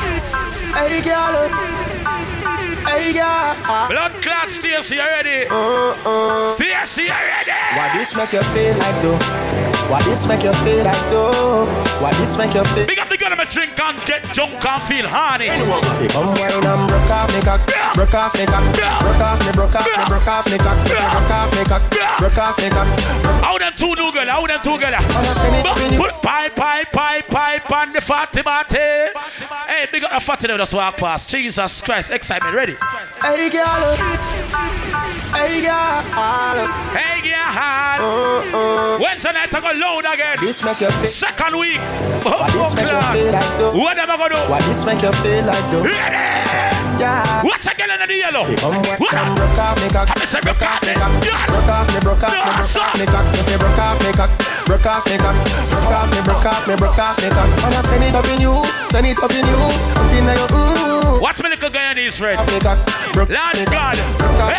Hey 0.75 0.99
girl, 0.99 1.76
girl. 3.13 3.89
Blood 3.89 4.13
clot 4.23 4.51
Stacy, 4.51 4.97
you 4.97 5.01
ready? 5.01 5.47
Uh, 5.49 5.95
uh. 6.05 6.53
Stacy, 6.53 7.03
you 7.03 7.11
ready? 7.11 7.53
Why 7.77 7.91
this 7.97 8.17
make 8.17 8.33
you 8.33 8.43
feel 8.43 8.77
like 8.79 9.03
though? 9.03 9.19
Why 9.91 10.03
this 10.03 10.27
make 10.27 10.43
you 10.43 10.53
feel 10.65 10.83
like 10.83 11.11
though? 11.11 11.67
Why 12.03 12.13
this 12.15 12.37
make 12.37 12.55
you 12.55 12.65
feel? 12.65 12.87
Big 12.87 12.99
up 12.99 13.09
the 13.09 13.17
girl 13.17 13.31
them 13.31 13.41
a 13.41 13.47
drink 13.47 13.79
and 13.79 13.99
get 14.05 14.23
drunk 14.35 14.65
and 14.65 14.83
feel 14.83 15.07
horny. 15.07 15.47
Come 16.11 16.35
wine 16.35 16.65
and 16.65 16.89
broke 16.89 17.11
off 17.11 17.31
me 17.35 17.41
cock, 17.43 17.61
broke 17.95 18.15
off 18.15 18.35
me 18.35 18.47
cock, 18.47 18.65
broke 18.75 19.21
off 19.21 19.39
me, 19.47 19.53
broke 19.53 19.75
off 19.75 19.87
me, 19.87 20.05
broke 20.07 20.27
off 20.27 20.51
me 20.51 20.59
cock, 20.59 20.79
broke 20.89 21.31
off 21.31 21.51
me 21.55 21.65
cock, 21.65 21.83
broke 22.19 22.39
off 22.39 22.59
me 22.59 22.69
cock. 22.71 22.89
How 23.45 23.59
them 23.59 23.73
two 23.77 23.95
new 23.95 24.11
girl? 24.13 24.27
How 24.27 24.47
them 24.47 24.61
two 24.63 24.79
girl? 24.79 24.93
Put 25.97 26.23
pipe, 26.23 26.57
pipe, 26.57 26.93
pipe, 26.93 27.27
pipe 27.29 27.71
on 27.71 27.93
the 27.93 28.01
fatty 28.01 28.43
body. 28.43 28.79
Hey, 29.69 29.87
big 29.93 30.03
up 30.05 30.11
the 30.11 30.21
fatty 30.21 30.49
them 30.49 30.59
just 30.59 30.75
walk 30.75 30.97
past. 30.97 31.31
Jesus 31.31 31.81
Christ, 31.81 32.11
excitement, 32.11 32.55
ready? 32.57 32.75
Hey 32.87 33.51
girl, 33.51 33.99
hey 35.35 35.59
girl. 35.59 36.07
Hey, 36.95 37.19
girl. 37.19 39.03
Wednesday 39.03 39.33
night 39.35 39.51
I 39.51 39.59
go 39.59 39.75
load 39.75 40.07
again. 40.07 40.39
This 40.39 40.63
make 40.63 40.79
you 40.79 40.95
feel. 41.03 41.11
Second 41.11 41.59
week. 41.59 41.83
Why 42.23 42.47
this 42.47 42.79
make 42.79 42.87
you 42.87 43.03
feel 43.11 43.33
like 43.35 43.59
though? 43.59 43.75
What 43.75 43.99
am 43.99 44.07
I 44.07 44.17
gonna 44.17 44.39
do? 44.39 44.41
Why 44.47 44.63
this 44.71 44.87
make 44.87 45.03
you 45.03 45.11
feel 45.19 45.43
like 45.51 45.67
though? 45.75 45.83
Yeah. 45.83 47.43
What's 47.43 47.67
a 47.67 47.75
girl 47.75 47.91
in 47.91 48.07
the 48.07 48.15
yellow? 48.15 48.47
What? 48.47 49.15
and 49.19 49.35
broke 49.35 49.59
off 49.59 49.83
me 49.83 49.91
cock, 49.91 50.07
I 50.07 50.25
say 50.25 50.39
broke 50.39 50.63
off 50.63 50.79
me. 50.87 50.95
broke 50.95 51.67
off 51.67 51.91
me, 51.91 51.99
broke 52.07 52.23
off 52.23 52.39
me, 52.39 52.55
broke 52.55 52.79
off 52.79 52.95
me 52.95 53.07
cock, 53.11 53.27
broke 53.59 53.83
off 53.83 53.99
me 53.99 54.15
cock, 54.15 54.31
broke 54.63 54.87
off 54.87 55.03
me 55.11 55.19
cock, 55.19 55.35
broke 55.75 55.91
off 55.91 56.07
me, 56.15 56.23
broke 56.23 56.47
off 56.47 56.63
me, 56.71 56.75
broke 56.79 57.03
off 57.03 57.19
me 57.19 57.29
cock. 57.35 57.51
And 57.67 57.75
I 57.75 57.83
send 57.83 58.07
it 58.07 58.15
up 58.15 58.31
in 58.31 58.39
you, 58.39 58.63
send 58.95 59.11
it 59.11 59.19
up 59.19 59.35
in 59.35 59.43
you, 59.43 59.59
up 59.59 60.13
in 60.15 60.23
your 60.23 60.49
mm. 60.55 60.86
What's 61.21 61.43
my 61.43 61.49
little 61.49 61.71
Guyanese 61.71 62.19
friend? 62.19 62.39
Me 62.47 62.53
Lord 62.53 62.63
God. 62.63 62.87
me, 63.55 63.65
me, 63.65 63.65
me 63.65 64.57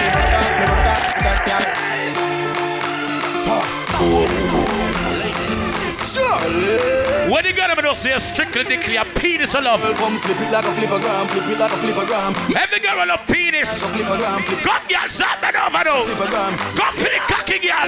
yeah. 6.18 7.30
When 7.30 7.46
you 7.46 7.54
got 7.54 7.70
him 7.70 7.80
enough, 7.80 7.98
say 7.98 8.18
strictly 8.20 8.64
declare 8.64 9.06
penis 9.16 9.54
of 9.54 9.64
love. 9.64 9.82
Come 9.98 10.18
flip 10.20 10.40
it 10.40 10.52
like 10.52 10.66
a 10.66 10.70
flippergram, 10.70 11.28
flip 11.30 11.46
it 11.46 11.60
like 11.60 11.72
a 11.72 11.76
flippergram. 11.76 12.56
Every 12.56 12.80
girl 12.80 13.06
love 13.08 13.28
penis. 13.28 13.84
Flippergram, 13.84 14.42
flip 14.46 14.60
Come, 14.60 14.88
girl, 14.88 15.06
it 15.06 15.58
over 15.58 15.84
now. 15.84 16.04
flippergram. 16.04 16.58
Come 16.78 16.96
for 16.96 17.10
the 17.12 17.20
cocky 17.28 17.60
girl. 17.60 17.88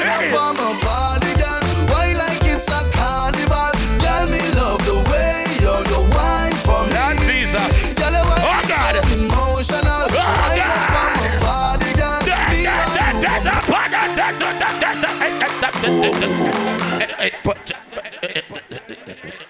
Body, 0.83 1.33
girl, 1.39 1.58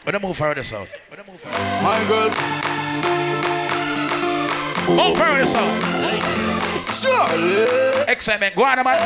When 0.03 0.15
I 0.15 0.19
move 0.19 0.37
further 0.37 0.63
south. 0.63 0.89
My 1.83 2.03
girl, 2.09 2.29
Move 4.89 5.17
further 5.17 5.45
south. 5.45 5.85
Surely. 6.79 7.65
Excitement, 8.07 8.55
go 8.55 8.63
on, 8.63 8.81
man. 8.81 8.97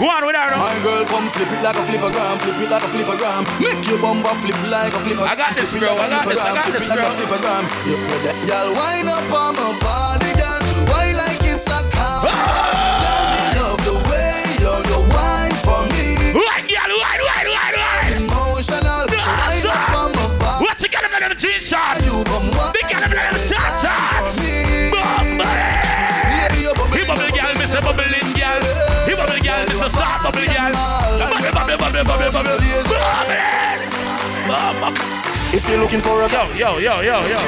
Go 0.00 0.08
on 0.08 0.24
with 0.24 0.34
her. 0.34 0.56
My 0.56 0.72
girl, 0.82 1.04
come 1.04 1.28
flip 1.30 1.50
it 1.52 1.60
like 1.62 1.76
a 1.76 1.84
flippergram, 1.84 2.38
flip 2.40 2.56
it 2.62 2.70
like 2.70 2.82
a 2.82 2.86
flippergram. 2.86 3.42
Make 3.60 3.86
your 3.88 3.98
bumper 4.00 4.34
flip 4.40 4.56
like 4.70 4.94
a 4.94 4.98
flipper. 5.04 5.22
I 5.22 5.36
got 5.36 5.54
this, 5.56 5.76
bro. 5.76 5.92
I 5.94 6.08
got 6.08 6.26
this. 6.28 6.40
I 6.40 6.54
got 6.54 6.72
this, 6.72 6.86
bro. 6.88 7.02
Flippergram. 7.02 7.64
You 7.84 7.96
put 8.08 8.22
that. 8.24 8.36
Girl, 8.48 8.72
wind 8.72 9.08
up 9.12 9.28
on 9.28 9.52
my 9.52 9.76
body, 9.84 10.21
bubble, 32.04 32.30
bubble, 32.32 32.58
bubble, 32.58 32.82
bubble. 32.88 33.92
Bubbling. 34.48 35.22
If 35.52 35.68
you're 35.68 35.78
looking 35.78 36.00
for 36.00 36.22
a 36.22 36.28
Yo, 36.32 36.42
yo, 36.56 36.78
yo, 36.78 37.00
yo, 37.02 37.26
yo. 37.28 37.38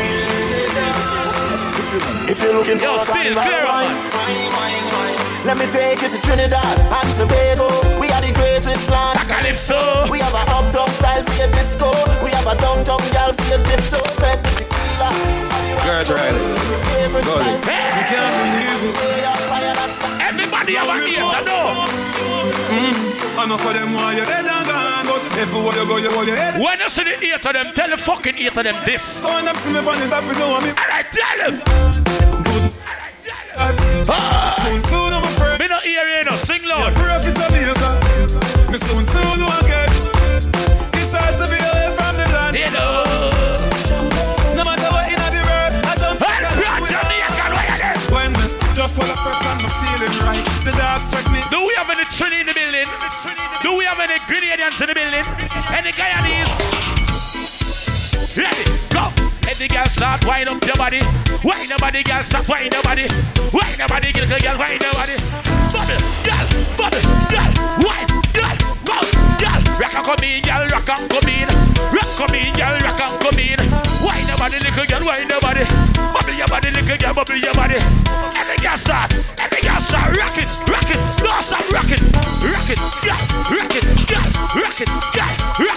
If 2.29 2.43
you're 2.43 2.55
looking 2.55 2.79
for 2.79 2.85
Yo, 2.85 2.97
a 2.97 3.05
still 3.05 3.35
clear 3.35 3.65
on, 3.65 3.89
man. 3.89 5.47
Let 5.47 5.59
me 5.59 5.67
take 5.73 6.01
you 6.03 6.09
to 6.09 6.21
Trinidad 6.21 6.79
and 6.81 7.09
Tobago. 7.17 7.69
We 7.99 8.09
are 8.09 8.21
the 8.21 8.33
greatest 8.37 8.91
land. 8.91 9.19
Calypso. 9.29 10.09
We 10.11 10.21
have 10.21 10.35
a 10.35 10.45
uptown 10.53 10.89
style 10.89 11.23
for 11.25 11.37
your 11.37 11.51
disco. 11.53 11.91
We 12.23 12.31
have 12.31 12.47
a 12.47 12.57
downtown 12.57 13.01
girl 13.13 13.33
for 13.33 13.47
your 13.49 13.63
tiptoe. 13.65 14.05
Set 14.21 14.43
the 14.45 14.51
tequila. 14.65 15.11
Girls 15.85 16.11
right. 16.11 16.33
Go 17.13 17.41
You 17.41 18.05
can't 18.09 18.35
believe 18.41 18.93
it. 18.93 19.15
Everybody 20.21 20.75
have 20.77 20.89
a 20.89 20.97
ear 21.05 21.21
to 21.21 21.45
know. 21.45 21.94
Mm. 22.15 23.45
Enough 23.45 23.67
of 23.67 23.75
them 23.75 23.93
want 23.95 24.17
you 24.17 24.25
dead 24.25 24.47
and 24.47 24.67
gone, 24.67 25.07
but 25.07 25.23
if 25.37 25.53
you 25.53 25.87
go, 25.87 25.97
you 25.97 26.11
hold 26.11 26.27
your 26.27 26.37
head. 26.37 26.61
When 26.61 26.79
you 26.81 26.89
see 26.89 27.05
the 27.05 27.23
ear 27.25 27.39
to 27.39 27.53
them, 27.53 27.73
tell 27.75 27.91
the 27.91 27.97
fucking 27.97 28.39
ear 28.39 28.51
to 28.51 28.63
them 28.63 28.77
this. 28.85 29.03
So 29.03 29.29
when 29.35 29.45
them 29.45 29.55
see 29.57 29.73
me 29.73 29.79
on 29.79 29.99
the 29.99 30.09
top, 30.09 30.25
you 30.25 30.33
know 30.39 30.51
what 30.51 30.63
I 30.63 30.67
mean. 30.67 30.75
Tell 31.13 31.39
them. 31.39 31.63
Ah. 34.09 34.55
Soon, 34.65 34.81
soon, 34.83 35.13
I'm 35.15 35.23
afraid. 35.23 35.61
Me 35.61 35.69
no 35.69 35.79
hear 35.81 36.03
you, 36.09 36.25
no. 36.25 36.33
Sing 36.43 36.63
loud. 36.65 36.91
Yeah, 36.91 36.99
pray 36.99 37.17
for 37.23 37.31
Jamaica. 37.31 37.91
Me 38.71 38.79
soon, 38.83 39.05
soon, 39.07 39.39
will 39.47 39.65
get. 39.71 39.87
It's 40.99 41.15
hard 41.15 41.39
to 41.39 41.47
be 41.47 41.55
away 41.57 41.89
from 41.95 42.19
the 42.19 42.27
land. 42.35 42.59
You 42.59 42.71
know. 42.75 43.07
No 44.59 44.65
matter 44.67 44.91
what 44.91 45.07
in 45.07 45.15
the 45.23 45.43
world, 45.47 45.73
I 45.87 45.95
jump 45.95 46.19
and 46.19 46.51
Hey, 46.59 46.83
Jamaican, 46.91 47.51
where 47.55 47.79
you? 47.79 47.95
When 48.11 48.35
just 48.75 48.99
for 48.99 49.07
the 49.07 49.15
first 49.23 49.39
time, 49.47 49.63
I'm 49.63 49.71
feeling 49.79 50.15
right. 50.27 50.43
The 50.67 50.73
dark 50.75 51.01
struck 51.01 51.31
me. 51.31 51.39
Do 51.55 51.63
we 51.63 51.73
have 51.79 51.89
any 51.94 51.94
any 54.65 54.81
in 54.81 54.87
the 54.87 54.95
building? 54.95 55.27
Any 55.77 55.93
Guyanese? 55.93 56.49
Ready, 58.37 58.65
go. 58.89 59.13
Every 59.49 59.69
girl 59.69 59.85
start 59.87 60.25
wind 60.25 60.49
up 60.49 60.65
your 60.65 60.77
body. 60.77 61.01
Wind 61.45 61.69
your 61.69 61.79
body, 61.79 62.03
girl, 62.03 62.23
start 62.23 62.49
wind 62.49 62.73
your 62.73 62.83
body. 62.83 63.07
Wind 63.53 63.79
your 63.79 63.89
body, 63.89 64.13
girl, 64.13 64.27
girl, 64.27 64.59
wind 64.59 64.81
body. 64.81 65.17
Bubble, 65.69 66.01
girl, 66.25 66.47
bubble, 66.79 67.05
girl, 67.29 67.53
wine, 67.85 68.09
girl, 68.33 68.54
girl. 69.41 69.61
Rock 69.79 69.95
and 69.95 70.05
come 70.07 70.25
in, 70.25 70.43
girl, 70.43 70.67
rock 70.69 70.89
and 70.89 71.11
come 71.11 71.29
in. 71.29 71.49
Rock 71.91 72.11
come 72.19 72.35
in, 72.35 72.53
girl, 72.55 72.77
rock 72.83 73.01
and 73.01 73.17
come 73.21 73.39
in. 73.41 73.59
Wind 74.05 74.29
your 74.29 74.39
body, 74.39 74.59
little 74.61 74.87
girl, 74.87 75.05
wind 75.07 75.31
your 75.31 75.41
body. 75.41 75.65
Bubble 76.13 76.37
your 76.37 76.49
body, 76.49 76.71
little 76.71 76.97
girl, 76.97 77.15
bubble 77.15 77.37
your 77.37 77.55
body. 77.55 77.79
Every 78.37 78.59
girl 78.63 78.77
start, 78.77 79.13
every 79.39 79.61
girl 79.63 79.81
start, 79.81 80.17
rock 80.17 80.37
it, 80.39 80.49
rock 80.69 80.89
it, 80.91 81.01
don't 81.19 81.43
stop, 81.43 81.65
rock 81.73 81.91
it, 81.91 82.03
rock 82.47 82.69
it, 82.71 82.81
girl, 83.03 83.23
rock 83.51 83.75
it, 83.75 83.85
girl, 84.07 84.29
rock 84.55 84.79
it, 84.81 84.91
girl, 85.15 85.67
rock 85.67 85.74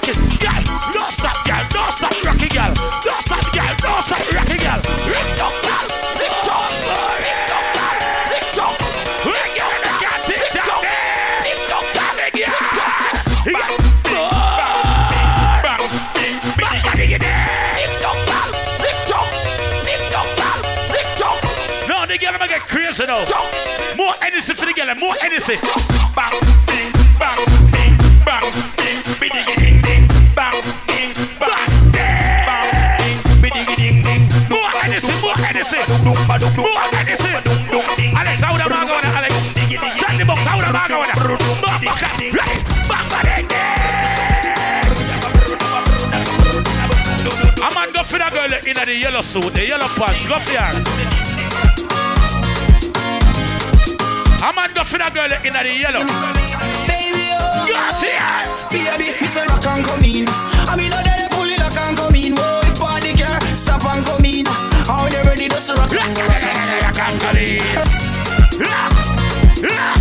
I'ma 23.07 23.25
get 23.25 23.31
crazy 23.31 23.87
now. 23.87 23.95
More 23.95 24.15
energy 24.21 24.53
for 24.53 24.65
the 24.65 24.73
girl, 24.73 24.93
more 24.95 25.15
energy. 25.23 25.55
Bang, 26.15 26.35
ding, 26.67 26.91
bang, 27.19 27.39
ding, 27.71 27.95
bang, 28.25 28.51
ding, 28.75 28.99
biddy, 29.19 29.41
ding, 29.55 29.81
ding, 29.81 30.07
bang, 30.35 30.61
ding, 30.87 31.13
bang, 31.39 31.71
ding, 31.91 33.19
biddy, 33.41 33.63
ding, 33.75 34.01
ding. 34.03 34.27
More 34.49 34.69
energy, 34.83 35.13
more 35.21 35.39
energy, 35.39 35.79
more 36.07 36.83
energy. 36.99 37.31
Alex, 38.15 38.41
how 38.41 38.57
the 38.57 38.69
bag 38.69 38.89
on 38.89 39.05
Alex? 39.05 39.33
Send 39.55 40.19
the 40.19 40.25
box, 40.25 40.41
how 40.43 40.59
the 40.59 40.71
bag 40.73 40.91
on 40.91 41.07
Right, 42.35 42.59
bang, 42.89 43.07
bang, 43.09 43.47
ding. 43.47 43.67
A 47.57 47.73
man 47.73 47.91
go 47.91 48.03
for 48.03 48.19
the 48.19 48.29
girl 48.29 48.53
in 48.67 48.75
the 48.75 48.93
yellow 48.93 49.21
suit, 49.21 49.53
the 49.53 49.65
yellow 49.67 49.87
pants. 49.95 50.27
Go 50.27 50.39
for 50.39 50.53
her. 50.53 51.36
A 54.39 54.53
man 54.53 54.69
go 54.73 54.83
for 54.83 54.97
girl 54.97 55.33
in 55.43 55.53
the 55.53 55.73
yellow. 55.73 56.05
Baby, 56.85 57.33
oh. 57.33 57.65
Yeah, 57.67 57.93
see 57.93 58.13
her. 58.13 58.69
Baby, 58.69 59.19
me 59.19 59.27
say 59.27 59.45
rock 59.47 59.65
and 59.65 59.83
come 59.85 60.03
in. 60.03 60.25
I 60.69 60.75
mean, 60.77 60.89
no, 60.91 61.01
they 61.01 61.27
pull 61.31 61.49
it 61.49 61.59
rock 61.59 61.75
and 61.75 61.97
come 61.97 62.15
in. 62.15 62.33
Whoa, 62.35 62.61
the 62.61 62.79
party 62.79 63.13
girl, 63.17 63.39
stop 63.57 63.83
and 63.85 64.05
come 64.05 64.25
in. 64.25 64.45
How 64.85 65.09
they 65.09 65.23
ready 65.23 65.47
to 65.47 65.55
rock 65.73 65.91
and 65.91 66.17
rock 66.17 66.43
and 66.43 66.83
rock 66.83 66.99
and 66.99 67.19
come 67.19 67.37
in. 67.37 68.27
Each 69.57 69.73
and 69.73 69.96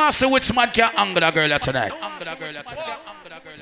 want 0.00 0.12
to 0.12 0.18
see 0.18 0.26
which 0.26 0.54
man 0.54 0.70
can 0.70 0.90
angle 0.96 1.20
that 1.20 1.34
girl 1.34 1.58
tonight. 1.58 1.92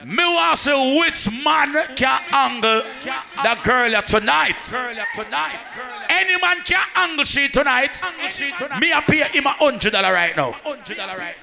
Me 0.04 0.24
want 0.24 0.56
to 0.56 0.62
see 0.62 0.98
which 0.98 1.44
man 1.44 1.72
can 1.96 2.20
angle 2.32 2.82
that 3.42 3.62
girl 3.64 4.02
tonight. 4.02 4.56
Any 6.08 6.40
man 6.40 6.62
can 6.64 6.86
angle 6.94 7.24
she 7.24 7.48
tonight. 7.48 8.02
Me 8.80 8.92
pay 9.06 9.22
him 9.28 9.46
a 9.46 9.50
hundred 9.50 9.92
dollar 9.92 10.12
right 10.12 10.36
now. 10.36 10.54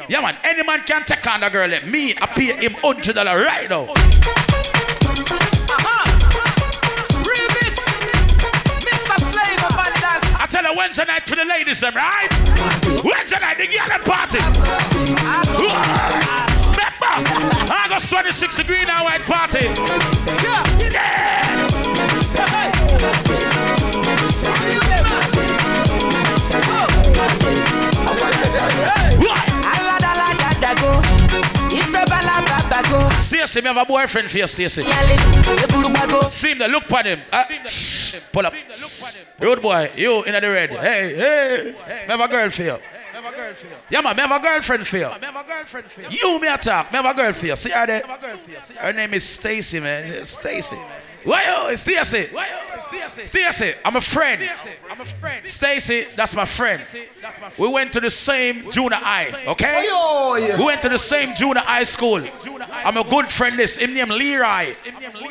Yeah 0.07 0.21
man, 0.21 0.37
any 0.43 0.63
man 0.63 0.83
can 0.85 1.03
take 1.03 1.27
on 1.27 1.41
the 1.41 1.49
girl. 1.49 1.69
Me 1.85 2.13
pay 2.13 2.55
him 2.55 2.73
hundred 2.75 3.15
dollar 3.15 3.37
right 3.37 3.69
now. 3.69 3.93
Wednesday 10.76 11.05
night 11.05 11.28
for 11.28 11.36
the 11.36 11.45
ladies, 11.45 11.80
them 11.80 11.93
right? 11.95 12.28
Wednesday 13.03 13.39
night, 13.39 13.57
the 13.57 13.67
girl 13.67 13.99
party. 14.03 14.39
Remember, 16.76 17.73
August 17.73 18.09
26 18.09 18.57
degree 18.57 18.84
now 18.86 19.05
white 19.05 19.23
party. 19.23 19.67
Yeah. 20.43 21.74
Stacy, 33.36 33.61
me 33.61 33.67
have 33.67 33.77
a 33.77 33.86
boyfriend 33.86 34.31
for 34.31 34.38
you, 34.38 34.47
Stacy. 34.47 34.81
See 36.31 36.51
him 36.51 36.57
there, 36.57 36.69
look 36.69 36.86
for 36.86 37.03
him. 37.03 37.19
Uh, 37.31 37.43
shh, 37.67 38.15
pull 38.31 38.45
up. 38.45 38.53
Road 39.39 39.61
boy, 39.61 39.91
you 39.95 40.23
in 40.23 40.33
the 40.33 40.41
red. 40.41 40.69
Hey, 40.71 41.15
hey. 41.15 41.75
Me 42.07 42.07
have 42.07 42.19
a 42.21 42.27
girl 42.27 42.49
for 42.49 42.63
you. 42.63 42.77
Yeah, 43.89 44.01
man, 44.01 44.15
me 44.15 44.21
have 44.21 44.31
a 44.31 44.43
girlfriend 44.43 44.88
for 44.88 44.97
you. 44.97 45.09
You 46.09 46.39
me 46.39 46.47
attack. 46.47 46.91
Me 46.91 46.97
have 46.97 47.05
a 47.05 47.13
girl 47.13 47.33
for 47.33 47.45
you. 47.45 47.55
See 47.55 47.69
her 47.71 47.86
there? 47.86 48.03
Her 48.77 48.93
name 48.93 49.13
is 49.13 49.23
Stacy, 49.23 49.79
man. 49.79 50.23
Stacy. 50.25 50.77
Why 51.26 51.43
yo, 51.45 51.67
it's 51.69 51.82
Stacy. 51.82 52.30
Stacy, 53.23 53.73
I'm 53.84 53.95
a 53.95 54.01
friend. 54.01 54.47
I'm 54.89 55.01
a 55.01 55.05
friend. 55.05 55.47
Stacy, 55.47 56.05
that's 56.15 56.36
my 56.36 56.45
friend. 56.45 56.84
We 57.57 57.67
went 57.67 57.91
to 57.93 57.99
the 57.99 58.11
same 58.11 58.69
junior 58.71 58.97
high, 58.97 59.32
okay? 59.47 59.86
Oh, 59.89 60.55
we 60.57 60.63
went 60.63 60.84
to 60.84 60.89
the 60.89 60.99
same 60.99 61.34
junior 61.36 61.61
high 61.61 61.84
school. 61.84 62.23
I'm 62.71 62.97
a 62.97 63.03
good 63.03 63.32
friend. 63.32 63.57
This 63.57 63.78
him 63.78 63.95
name 63.95 64.09
Leroy, 64.09 64.73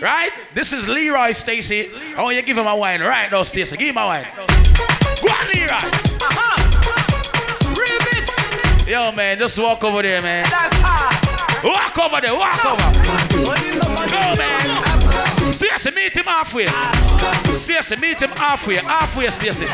right? 0.00 0.30
This 0.52 0.72
is 0.72 0.88
Leroy 0.88 1.30
Stacy. 1.30 1.90
I 2.16 2.22
want 2.22 2.34
you 2.34 2.40
to 2.40 2.46
give 2.46 2.58
him 2.58 2.66
a 2.66 2.76
wine 2.76 3.00
right 3.00 3.30
now, 3.30 3.44
Stacy. 3.44 3.76
Give 3.76 3.90
him 3.90 3.98
a 3.98 4.06
wine. 4.06 4.26
Go 5.22 5.28
on, 5.28 5.46
Leroy. 5.54 5.78
Yo, 8.90 9.12
man, 9.12 9.38
just 9.38 9.58
walk 9.58 9.84
over 9.84 10.02
there, 10.02 10.20
man. 10.20 10.44
Walk 11.62 11.98
over 11.98 12.20
there, 12.20 12.34
walk 12.34 12.64
over. 12.64 12.92
Go, 14.10 14.34
man. 14.36 14.93
Stacy, 15.52 15.90
meet 15.92 16.16
him 16.16 16.24
halfway. 16.24 16.66
Stacy, 17.58 17.96
meet 17.96 18.20
him 18.20 18.30
halfway. 18.30 18.76
Halfway, 18.76 19.28
Stacy. 19.30 19.66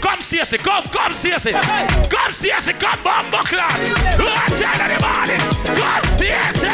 Come, 0.00 0.20
Stacy, 0.20 0.58
come, 0.58 0.84
come, 0.84 1.12
Stacy. 1.12 1.52
Come, 1.52 2.32
Stacy, 2.32 2.72
come, 2.72 3.02
bomb 3.02 3.30
buckland. 3.30 3.92
Watch 4.18 4.52
of 4.52 4.78
the 4.78 4.98
morning. 5.02 5.40
Come, 5.76 6.04
Stacy. 6.16 6.68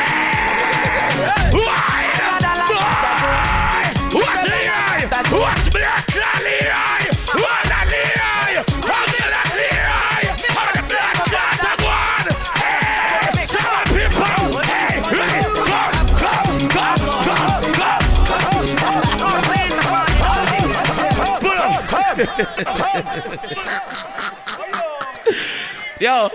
Yo, 26.00 26.30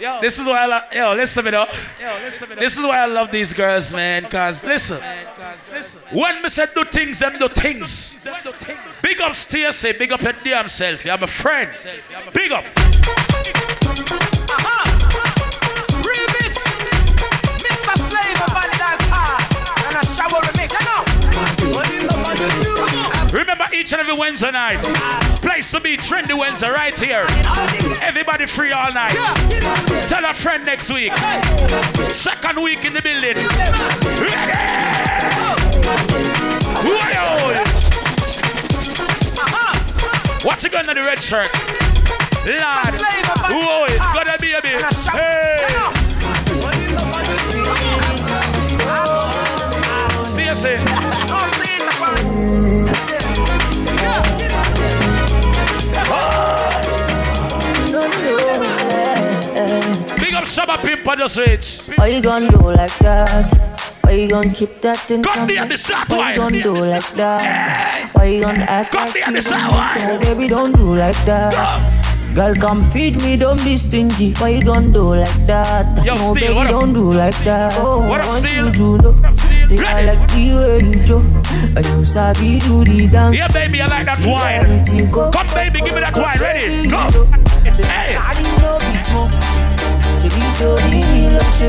yo, 0.00 0.20
this 0.20 0.38
is 0.38 0.46
why 0.46 0.62
I 0.62 0.66
love. 0.66 0.82
Yo, 0.92 1.14
listen 1.14 1.44
me 1.44 1.50
though. 1.50 1.66
Yo, 2.00 2.18
listen 2.24 2.48
me 2.48 2.56
This 2.56 2.76
is 2.76 2.84
why 2.84 2.98
I 2.98 3.06
love 3.06 3.30
these 3.30 3.52
girls, 3.52 3.92
man. 3.92 4.24
Cause 4.24 4.64
listen, 4.64 5.00
when 6.12 6.42
me 6.42 6.48
say 6.48 6.66
do 6.74 6.84
things, 6.84 7.18
them 7.18 7.38
do 7.38 7.48
things. 7.48 8.26
Big 9.02 9.20
up 9.20 9.34
Stacy, 9.34 9.92
big 9.92 10.12
up 10.12 10.20
your 10.22 10.32
damn 10.32 10.68
self. 10.68 11.04
You're 11.04 11.18
my 11.18 11.26
friend. 11.26 11.70
Big 12.32 12.52
up. 12.52 12.64
Remember 23.32 23.66
each 23.74 23.92
and 23.92 24.00
every 24.00 24.14
Wednesday 24.16 24.50
night. 24.50 24.78
Place 25.42 25.70
to 25.72 25.80
be 25.80 25.96
trendy 25.96 26.38
Wednesday 26.38 26.70
right 26.70 26.98
here. 26.98 27.26
Everybody 28.00 28.46
free 28.46 28.72
all 28.72 28.92
night. 28.92 29.12
Tell 30.08 30.24
a 30.24 30.32
friend 30.32 30.64
next 30.64 30.90
week. 30.90 31.12
Second 32.10 32.62
week 32.62 32.84
in 32.84 32.94
the 32.94 33.02
building. 33.02 33.36
Ready? 34.18 34.58
Whoa! 36.88 37.64
Oh, 39.40 40.44
What's 40.44 40.64
it 40.64 40.72
going 40.72 40.88
on 40.88 40.94
the 40.94 41.02
red 41.02 41.20
shirt? 41.22 41.48
Lord. 42.46 42.94
Whoa, 43.50 43.86
gotta 44.14 44.38
be 44.40 44.52
a 44.52 44.62
bit. 44.62 44.82
Hey. 45.10 45.58
Stacy. 50.24 51.07
Shabba 60.48 60.78
Pimp 60.78 61.06
on 61.06 61.18
the 61.18 61.28
switch. 61.28 61.80
Why 61.96 62.08
you 62.08 62.22
gonna 62.22 62.50
do 62.50 62.58
like 62.72 62.96
that? 62.98 63.52
Why 64.02 64.12
you 64.12 64.28
gonna 64.28 64.52
keep 64.52 64.80
that 64.80 65.10
in 65.10 65.22
Come 65.22 65.34
from 65.34 65.46
me? 65.46 65.56
Mr. 65.56 66.08
Why 66.16 66.32
you 66.32 66.36
gonna 66.38 66.62
do 66.62 66.74
like 66.76 67.06
that? 67.14 68.10
Why 68.14 68.24
you 68.24 68.40
gonna 68.42 68.60
act 68.64 68.92
Come 68.92 69.04
like 69.06 69.14
you 69.14 69.40
don't. 69.42 70.20
Baby, 70.22 70.48
don't 70.48 70.72
do 70.72 70.96
like 70.96 71.16
that. 71.26 71.54
Girl, 72.34 72.54
come 72.54 72.82
feed 72.82 73.20
me, 73.22 73.36
don't 73.36 73.62
be 73.64 73.76
stingy. 73.76 74.32
Why 74.34 74.48
you 74.50 74.62
gonna 74.62 74.88
do 74.88 75.14
like 75.16 75.46
that? 75.46 76.04
Yo, 76.04 76.14
no, 76.14 76.34
Steel, 76.34 76.54
baby, 76.54 76.68
don't 76.70 76.92
do 76.92 77.12
like 77.12 77.36
that. 77.44 77.74
Oh, 77.76 78.06
What 78.08 78.22
I 78.22 78.38
up, 78.38 78.46
Steel? 78.46 78.76
you 78.76 78.98
know. 78.98 79.34
See, 79.64 79.78
I 79.78 79.82
Ready? 80.04 80.06
like 80.06 80.28
the 80.28 80.54
way 80.54 80.78
you 80.78 81.06
do. 81.06 81.18
And 81.76 81.84
you 81.86 82.04
sabi 82.04 82.58
do 82.60 82.84
the 82.84 83.08
dance. 83.08 83.36
Yeah, 83.36 83.48
baby, 83.48 83.82
I 83.82 83.86
like 83.86 84.06
that 84.06 84.24
wine. 84.24 85.32
Come, 85.32 85.46
baby, 85.54 85.80
give 85.80 85.94
me 85.94 86.00
that 86.00 86.16
wine. 86.16 86.38
Ready? 86.38 86.86
Go. 86.88 87.08
Hey. 87.84 89.57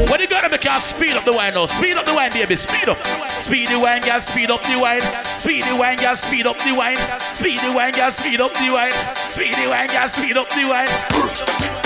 What 0.10 0.20
you 0.20 0.28
gotta 0.28 0.50
make 0.50 0.64
you 0.64 0.80
speed 0.80 1.12
up 1.12 1.26
the 1.26 1.32
wine 1.32 1.54
now? 1.54 1.66
Speed 1.66 1.98
up 1.98 2.06
the 2.06 2.14
wine, 2.14 2.32
baby. 2.32 2.56
Speed 2.56 2.90
up. 2.90 3.00
Speed 3.30 3.70
the 3.70 3.80
wine, 3.80 4.02
girl. 4.02 4.22
Speed 4.22 4.52
up 4.52 4.62
the 4.64 4.80
wine. 4.80 5.02
Speed 5.40 5.64
the 5.64 5.76
wine, 5.76 5.98
girl. 5.98 6.16
Speed 6.16 6.48
up 6.48 6.58
the 6.60 6.74
wine. 6.74 6.98
Speed 7.34 7.60
the 7.60 7.72
wine, 7.74 7.92
girl. 7.94 8.12
Speed 8.12 8.42
up 8.42 8.54
the 8.54 8.72
wine. 8.72 8.92
Speed 9.16 9.54
the 9.56 9.70
wine, 9.70 9.88
girl. 9.88 10.10
Speed 10.10 10.38
up 10.38 10.50
the 10.50 10.66
wine. 10.66 11.79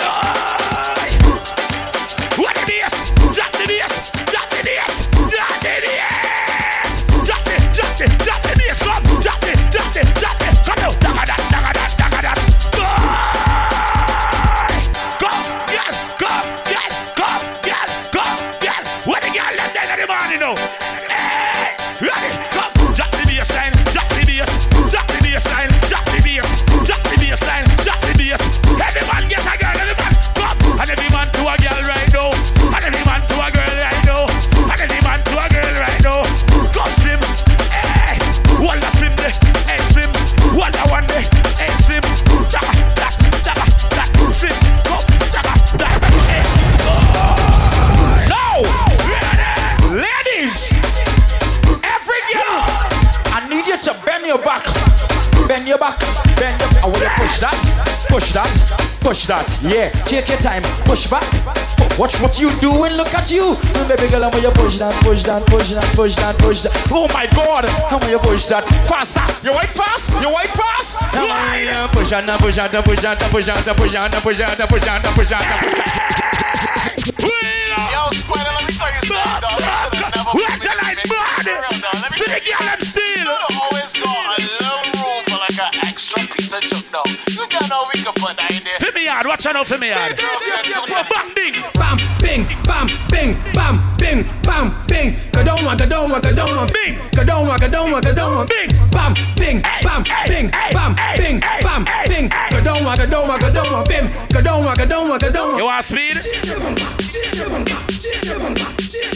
Push 59.14 59.28
that, 59.30 59.46
yeah. 59.62 59.94
Take 60.10 60.26
your 60.26 60.42
time, 60.42 60.66
push 60.90 61.06
back. 61.06 61.22
Watch 62.02 62.18
what 62.18 62.42
you 62.42 62.50
do 62.58 62.74
and 62.82 62.98
look 62.98 63.14
at 63.14 63.30
you. 63.30 63.54
Baby 63.86 64.10
girl, 64.10 64.26
I'm 64.26 64.34
you 64.42 64.50
push 64.58 64.82
that, 64.82 64.90
push 65.06 65.22
that, 65.30 65.46
push 65.46 65.70
that, 65.70 65.86
push 65.94 66.16
that, 66.18 66.34
push 66.42 66.66
that. 66.66 66.74
Oh 66.90 67.06
my 67.14 67.30
God, 67.38 67.70
how 67.94 68.02
you 68.10 68.18
push 68.18 68.50
that? 68.50 68.66
Faster. 68.90 69.22
You 69.46 69.54
wait 69.54 69.70
fast, 69.70 70.10
you 70.18 70.34
wait 70.34 70.50
fast. 70.58 70.98
Yeah, 71.14 71.86
push 71.94 72.10
that, 72.10 72.26
push 72.42 72.58
that, 72.58 72.74
push 72.74 73.06
that, 73.06 73.22
push 73.30 73.46
that, 73.46 73.78
push 73.78 73.94
that, 73.94 74.10
push 74.10 74.38
that, 74.42 74.66
push 74.66 74.82
that, 74.82 75.06
push 75.14 75.30
that. 75.30 76.34
Yo, 77.94 78.10
Spider, 78.18 78.50
let 78.50 78.66
me 78.66 78.74
tell 78.74 78.90
you 78.90 79.06
something, 79.06 79.46
dog. 79.46 79.62
You 79.62 79.70
should've 79.78 80.10
never 80.10 80.34
Wait 80.34 80.58
till 80.58 80.74
I 80.74 80.98
been 80.98 81.06
burn 81.06 81.38
For 81.46 81.54
real, 81.54 81.78
dog. 81.86 82.02
Let 82.02 82.10
me 82.10 82.18
To 82.18 82.26
the 82.34 82.42
girl 82.42 82.66
them 82.66 82.82
steal. 82.82 83.14
You 83.14 83.30
should've 83.30 83.62
always 83.62 83.94
got 83.94 84.26
a 84.26 84.42
little 84.42 84.82
room 84.98 85.22
for 85.30 85.38
like 85.38 85.60
an 85.62 85.70
extra 85.86 86.18
piece 86.34 86.50
of 86.50 86.66
junk, 86.66 86.90
dog. 86.90 87.06
You 87.30 87.46
got 87.46 87.70
no 87.70 87.86
we 87.94 88.02
can 88.02 88.14
put 88.18 88.33
yard. 89.24 89.40
Watch 89.40 89.46
out 89.46 89.68
for 89.68 89.78
me 89.78 89.90
yard. 89.90 90.18
Bam, 90.18 91.34
bing. 91.36 91.54
Bam, 91.74 91.98
bing, 92.20 92.46
bam, 92.66 92.88
bing, 93.10 93.38
bam, 93.54 93.82
bing, 93.98 94.26
bam, 94.44 94.76
bing. 94.88 95.14
Kadoma, 95.32 95.76
kadoma, 95.76 96.20
kadoma, 96.20 96.68
bing. 96.74 96.96
Kadoma, 97.12 97.58
kadoma, 97.58 98.02
kadoma, 98.02 98.48
bing. 98.48 98.70
Bam, 98.92 99.14
bing, 99.36 99.62
bam, 99.84 100.04
bing, 100.28 100.52
bam, 100.74 100.96
bing, 101.18 101.40
bam, 101.62 101.86
bing. 102.08 102.30
Kadoma, 102.30 102.96
kadoma, 102.96 103.38
kadoma, 103.38 103.84
bing. 103.88 104.08
Kadoma, 104.30 104.74
kadoma, 104.74 105.18
kadoma. 105.18 105.58
You 105.58 105.66
want 105.66 105.86
speed? 105.86 106.18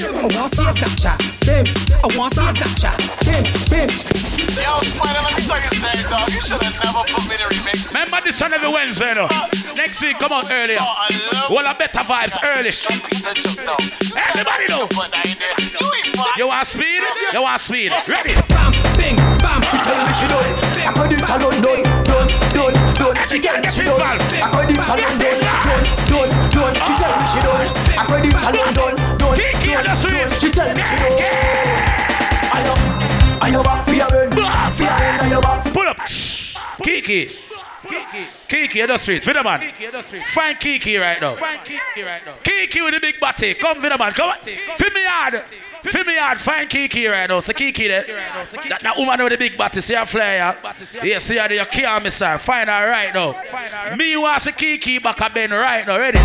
I 0.09 0.21
want 0.35 0.55
some 0.55 0.73
Snapchat, 0.73 1.17
bim. 1.45 1.65
I 2.03 2.17
want 2.17 2.33
some 2.33 2.55
Snapchat, 2.55 2.97
bim, 3.25 3.43
bim. 3.69 3.89
Yo, 4.57 4.81
Spider, 4.81 5.21
let 5.21 5.35
me 5.35 5.41
tell 5.43 5.59
you 5.59 5.71
something, 5.71 6.09
dog. 6.09 6.29
You 6.29 6.41
should 6.41 6.61
have 6.63 6.83
never 6.83 7.16
this 8.27 8.41
on 8.41 8.51
every 8.51 8.67
Wednesday, 8.67 9.13
no? 9.15 9.27
Next 9.75 10.01
week, 10.01 10.19
come 10.19 10.33
out 10.33 10.51
earlier. 10.51 10.79
Well, 11.49 11.63
a 11.63 11.73
better 11.73 12.03
vibes 12.03 12.35
early. 12.43 12.75
Everybody 14.11 14.67
know. 14.67 14.83
You 16.35 16.47
want 16.47 16.67
speed? 16.67 17.01
You 17.31 17.41
want 17.41 17.61
speed? 17.61 17.91
Ready? 18.09 18.35
Bam, 18.51 18.75
bing, 18.99 19.15
bam. 19.39 19.63
She 19.71 19.79
tell 19.79 19.95
me 20.03 20.11
she 20.11 20.27
done. 20.27 20.43
I 20.75 20.91
could 20.91 21.15
it 21.15 21.23
alone, 21.23 21.61
done, 21.63 21.83
done, 22.03 22.27
done, 22.51 22.75
done. 22.99 23.15
She 23.31 23.39
tell 23.39 23.61
me 23.63 23.69
she 23.71 23.83
done. 23.87 24.01
I 24.03 24.51
could 24.51 24.71
it 24.75 24.83
alone, 24.83 25.17
done, 25.23 25.39
done, 25.63 25.79
done, 26.11 26.31
done. 26.51 26.75
She 26.83 26.93
tell 26.99 27.15
me 27.15 27.25
she 27.31 27.39
done. 27.47 27.63
I 27.95 28.03
could 28.11 28.27
it 28.27 28.35
alone, 28.43 28.75
done, 28.75 28.95
done, 29.15 29.39
done. 29.39 29.39
She 30.35 30.51
tell 30.51 30.67
me 30.75 30.83
she 30.83 30.95
done. 30.99 31.15
Ayo, 32.51 32.73
ayo 33.39 33.63
back 33.63 33.85
for 33.85 33.93
your 33.93 34.07
run, 34.11 34.27
for 34.31 34.83
your 34.83 34.91
run, 34.91 35.19
ayo 35.23 35.39
back 35.41 35.63
for. 35.63 35.71
Pull 35.71 35.87
up. 35.87 35.99
Kiki. 36.83 37.46
Kiki 38.47 38.81
in 38.81 38.87
the 38.87 38.97
street, 38.97 39.25
with 39.25 39.35
the 39.35 39.43
man. 39.43 39.61
Find 40.25 40.59
Kiki 40.59 40.97
right 40.97 41.21
now. 41.21 41.35
Find 41.35 41.63
Kiki 41.63 42.01
right 42.03 42.25
now. 42.25 42.35
Kiki 42.43 42.81
with 42.81 42.93
the 42.93 42.99
big 42.99 43.19
body. 43.19 43.53
Come 43.55 43.81
with 43.81 43.99
man. 43.99 44.11
Come 44.11 44.29
on. 44.29 44.37
Fill 44.37 44.91
me 44.91 45.01
hard. 45.05 45.43
Fill 45.81 46.03
me 46.03 46.17
hard. 46.17 46.39
Find 46.39 46.69
Kiki 46.69 47.07
right 47.07 47.29
now. 47.29 47.39
So 47.39 47.53
Kiki 47.53 47.87
there. 47.87 48.03
That, 48.05 48.79
that 48.81 48.97
woman 48.97 49.23
with 49.23 49.31
the 49.33 49.37
big 49.37 49.57
body. 49.57 49.81
See 49.81 49.93
her 49.95 50.05
flyer. 50.05 50.55
Yeah, 51.03 51.19
see 51.19 51.37
her 51.37 51.47
there. 51.47 51.57
You 51.57 51.65
can't 51.65 52.03
miss 52.03 52.19
her. 52.19 52.37
Find 52.37 52.69
her 52.69 52.89
right 52.89 53.13
now. 53.13 53.95
Me 53.95 54.15
want 54.17 54.41
to 54.43 54.51
Kiki 54.51 54.99
back 54.99 55.21
a 55.21 55.29
bend 55.29 55.51
right 55.51 55.85
now. 55.85 55.97
Ready? 55.97 56.19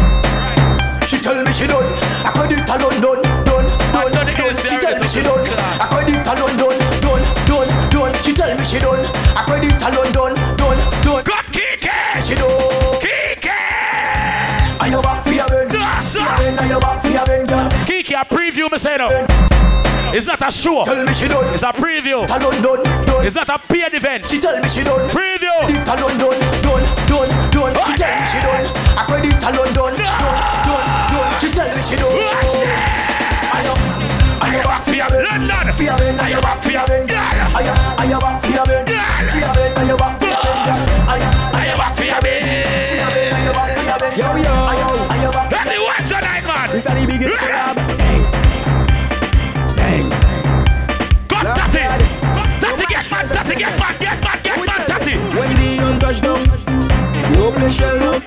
She 1.07 1.19
tell 1.19 1.45
me 1.45 1.53
she 1.53 1.67
done. 1.67 1.85
I 2.25 2.33
could 2.33 2.53
it 2.53 2.69
alone, 2.71 3.01
done, 3.03 3.23
done, 3.45 3.67
done, 3.93 4.13
done. 4.13 4.57
She 4.57 4.79
tell 4.81 4.99
me 4.99 5.07
she 5.07 5.21
done. 5.23 5.45
I 5.77 5.87
could 5.91 6.09
it 6.09 6.27
alone, 6.27 6.57
done, 6.57 6.79
done, 7.05 7.23
done, 7.45 7.91
done. 7.91 8.15
She 8.23 8.33
tell 8.33 8.57
me 8.57 8.65
she 8.65 8.79
done. 8.79 9.05
I 9.37 9.45
could 9.45 9.65
it 9.65 9.83
alone, 9.83 10.13
done, 10.13 10.33
done, 10.33 10.35
done. 10.35 10.42
Your 16.73 16.81
back 16.81 17.01
for 17.03 17.09
your 17.09 17.25
rent. 17.29 17.53
Kiki, 17.87 18.15
a 18.15 18.25
preview, 18.25 18.73
me 18.73 18.79
say 18.79 18.97
no. 18.97 19.09
It's 20.15 20.27
not 20.27 20.41
a 20.41 20.51
show. 20.51 20.85
Tell 20.85 21.05
me 21.05 21.13
she 21.13 21.29
done. 21.29 21.53
It's 21.53 21.63
a 21.63 21.73
preview. 21.73 22.25
Alone, 22.25 22.63
done, 22.63 22.83
done. 23.05 23.25
It's 23.25 23.35
not 23.35 23.49
a 23.49 23.59
paid 23.59 23.93
event. 23.93 24.29
She 24.29 24.41
tell 24.41 24.59
me 24.61 24.69
she 24.69 24.83
done. 24.83 25.09
Preview. 25.11 25.53
It 25.69 25.89
alone, 25.89 26.17
done, 26.17 26.41
done, 26.65 26.85
done, 27.09 27.29
done. 27.53 27.73
She 27.85 27.97
tell 27.97 28.17
me 28.17 28.25
she 28.33 28.41
done. 28.41 28.65
I 28.97 29.05
could 29.05 29.25
it 29.25 29.45
alone, 29.45 29.73
done, 29.77 29.97
done, 30.01 30.17
done, 30.65 30.85
done. 31.13 31.41
She 31.41 31.49
tell 31.53 31.69
me 31.77 31.83
she 31.85 31.97
done. 31.97 32.13
Are 34.43 34.53
you, 34.53 34.63
back 34.65 34.83
for 34.85 34.95
your? 34.95 35.09
London. 35.09 35.73
For 35.73 35.83
your 35.83 35.93
are 35.93 36.29
you 36.29 36.41
back 36.41 36.63
for 36.63 36.71
your? 36.73 36.81
Are 36.81 38.07
you, 38.09 38.19
back 38.19 38.41
for 38.41 38.49
your 38.49 38.65
run? 38.65 38.87
For 38.89 39.39
your 39.39 39.53
run, 39.53 39.79
are 39.79 39.85
you 39.85 39.97
back 39.97 40.22
pressure 57.55 57.95
low 57.95 58.22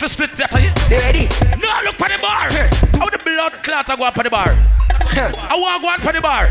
You 0.00 0.08
split. 0.08 0.30
that. 0.36 0.50
Ready? 0.88 1.28
No, 1.60 1.68
look 1.84 1.96
for 1.96 2.08
the 2.08 2.16
bar. 2.22 2.48
How 2.96 3.10
the 3.10 3.18
blood 3.18 3.52
clot 3.62 3.90
I 3.90 3.96
go 3.96 4.04
up 4.04 4.16
on 4.16 4.24
the 4.24 4.30
bar? 4.30 4.48
I 4.48 5.56
want 5.60 5.76
to 5.76 5.82
go 5.82 5.92
up 5.92 6.06
on 6.06 6.14
the 6.14 6.20
bar. 6.22 6.48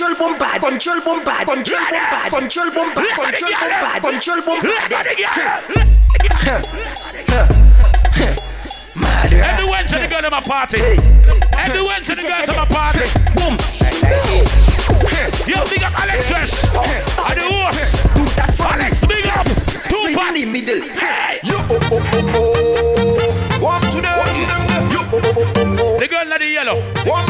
Control 0.00 0.16
boom 0.16 0.38
bad. 0.38 0.62
Control 0.62 1.00
boom 1.02 1.24
bad. 1.26 1.46
Control 1.46 1.84
boom 1.84 2.00
bad. 2.08 2.32
Control 2.32 2.70
boom 2.70 2.94
bad. 2.94 3.16
Control 3.20 3.52
boom 3.52 3.68
bad. 3.68 4.00
Control 4.00 4.40
boom 4.40 4.62
bad. 4.64 4.80
Madras. 8.96 9.44
Every 9.44 9.66
Wednesday, 9.68 10.00
the 10.00 10.08
girl 10.08 10.24
in 10.24 10.30
my 10.30 10.40
party. 10.40 10.80
Every 11.52 11.82
Wednesday, 11.84 12.14
the 12.14 12.22
girls 12.22 12.48
in 12.48 12.56
my 12.56 12.64
party. 12.64 13.04
Boom. 13.36 13.60
Yo, 15.44 15.68
big 15.68 15.82
up 15.82 15.92
Alex 16.00 16.30
Fresh. 16.30 16.48
And 16.64 17.36
the 17.36 17.44
host. 17.44 17.92
Do 18.16 18.24
that 18.40 18.54
for. 18.56 18.72
Alex, 18.72 19.04
big 19.04 19.26
up. 19.26 19.46
Split 19.52 20.00
in 20.00 20.16
Tupac. 20.16 20.32
the 20.32 20.44
middle. 20.48 20.80
You 21.44 21.60
oh 21.60 21.76
oh 21.92 22.00
oh 22.00 22.32
oh. 22.36 23.60
Walk 23.60 23.82
to 23.82 24.00
them. 24.00 24.16
You 24.90 25.00
oh 25.00 25.12
oh 25.12 25.20
oh 25.36 25.52
oh 25.56 25.76
oh. 25.78 26.00
The 26.00 26.08
girl 26.08 26.32
in 26.32 26.38
the 26.40 26.48
yellow. 26.48 26.80
Walk 27.04 27.26
to 27.26 27.29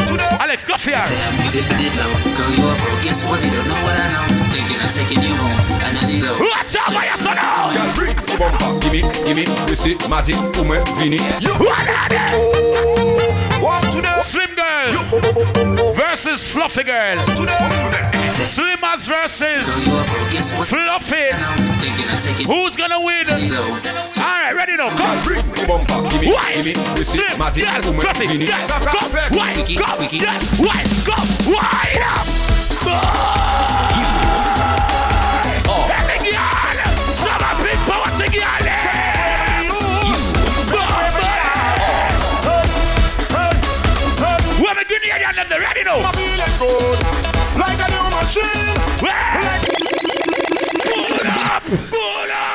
Alex, 0.51 0.65
go 0.65 0.75
for 0.75 0.91
her. 0.91 1.45
You 1.45 1.49
dip 1.49 1.63
it 1.63 1.95
low, 1.95 2.11
girl, 2.35 2.51
you 2.51 2.67
a 2.67 2.75
pro. 2.75 2.91
Guess 3.01 3.23
what? 3.23 3.41
You 3.41 3.51
don't 3.51 3.69
know 3.69 3.83
what 3.87 3.95
I 3.95 4.11
know. 4.11 4.51
Thinking 4.51 4.81
I'm 4.81 4.91
taking 4.91 5.23
you 5.23 5.33
home, 5.33 5.79
and 5.79 5.97
I 5.97 6.05
need 6.05 6.25
a. 6.25 6.33
Watch 6.35 6.75
out, 6.75 6.91
my 6.91 7.07
son. 7.15 7.37
now. 7.37 7.71
Girl, 7.71 7.93
bring 7.95 8.13
the 8.13 8.35
bumper. 8.37 8.77
Gimme, 8.83 8.99
gimme. 9.23 9.45
You 9.71 9.75
see, 9.79 9.95
Matty, 10.09 10.33
Ume, 10.59 10.83
Vini. 10.99 11.15
You 11.39 11.53
What 11.55 11.87
are 11.87 12.09
they? 12.09 12.31
oh. 12.35 13.61
Walk 13.63 13.83
to 13.95 14.01
them. 14.01 14.21
Slim 14.23 14.49
girl 14.53 14.91
Oh 14.91 15.09
oh 15.13 15.21
oh 15.23 15.53
oh 15.55 15.77
oh. 15.79 15.93
versus 15.93 16.43
fluffy 16.51 16.83
girl. 16.83 17.25
To 17.25 17.45
them. 17.45 18.10
Slimmers 18.45 19.07
versus 19.07 19.67
Fluffy. 20.67 21.31
Who's 22.45 22.75
gonna 22.75 22.99
win? 22.99 23.29
Alright, 23.29 24.55
ready 24.55 24.75
now. 24.77 24.89
Go. 24.95 25.05
Why? 26.29 26.73
Slim, 27.03 27.39
yeah, 27.55 27.81
Fluffy, 27.81 28.25
yeah, 28.37 28.67
go. 28.91 28.99
Why? 29.37 29.53
Go. 29.53 29.85
Yeah, 30.09 30.39
why? 30.57 30.83
Go. 31.05 31.15
Why? 31.51 31.87
Every 35.91 36.17
girl, 36.29 36.75
some 37.17 37.41
a 37.41 37.51
big 37.61 37.79
power 37.87 38.09
to 38.17 38.25
girl. 38.31 38.63
Where 44.61 44.75
me 44.75 44.83
grenade 44.85 45.23
and 45.25 45.37
them, 45.37 45.47
they 45.49 45.59
ready 45.59 45.83
now? 45.83 46.01
Like 47.57 47.79
a 47.79 47.90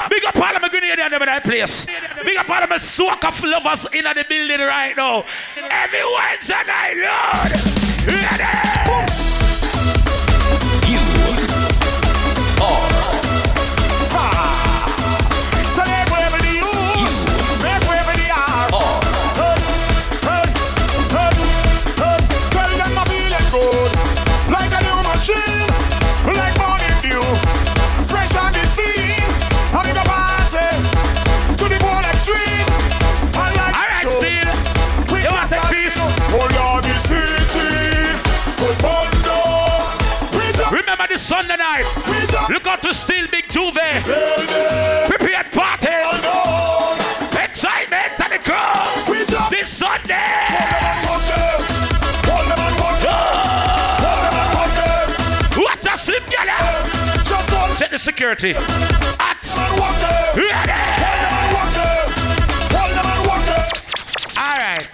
Big 0.09 0.25
up 0.25 0.37
all 0.37 0.57
of 0.57 0.63
my 0.63 0.69
them 1.11 1.23
in 1.23 1.27
that 1.27 1.43
place. 1.45 1.85
Big 2.25 2.39
up 2.39 2.49
all 2.49 2.63
of 2.63 2.71
my 2.71 2.77
soca 2.77 3.31
lovers 3.45 3.87
in 3.93 4.05
the 4.05 4.25
building 4.27 4.61
right 4.61 4.97
now. 4.97 5.25
Every 5.57 6.03
Wednesday 6.15 6.63
night, 6.67 6.97
Lord. 6.97 7.53
Ready? 8.07 9.36
Sunday 41.37 41.57
night. 41.59 41.85
Look 42.49 42.67
out 42.67 42.81
to 42.81 42.95
steal 42.95 43.27
Big 43.31 43.45
Juve. 43.51 43.75
Prepared 45.07 45.53
party. 45.53 45.93
Excitement 47.37 48.17
to 48.17 48.25
the 48.31 48.39
crowd. 48.43 48.89
This 49.51 49.69
Sunday. 49.69 50.15
And 50.15 50.97
and. 50.97 51.61
What's 55.61 55.85
a 55.85 55.99
slip? 55.99 56.25
Just 57.29 57.79
Check 57.79 57.91
the 57.91 57.99
security. 57.99 58.55
At 59.21 59.37
and 59.45 59.79
ready. 60.41 60.73
And 60.73 61.21
and 61.29 61.53
walk 61.53 63.45
them. 63.45 63.69
All 64.41 64.57
right. 64.57 64.89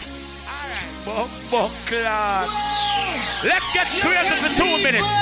Let's 3.44 3.68
get 3.72 3.86
crazy 4.02 4.34
for 4.42 4.50
two 4.58 4.82
minutes. 4.82 5.21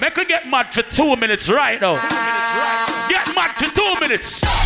Make 0.00 0.16
we 0.16 0.24
get 0.26 0.46
mad 0.46 0.72
for 0.74 0.82
two 0.82 1.16
minutes 1.16 1.48
right 1.48 1.80
now. 1.80 1.94
Get 3.08 3.34
mad 3.34 3.52
for 3.56 3.66
two 3.66 3.94
minutes. 4.00 4.59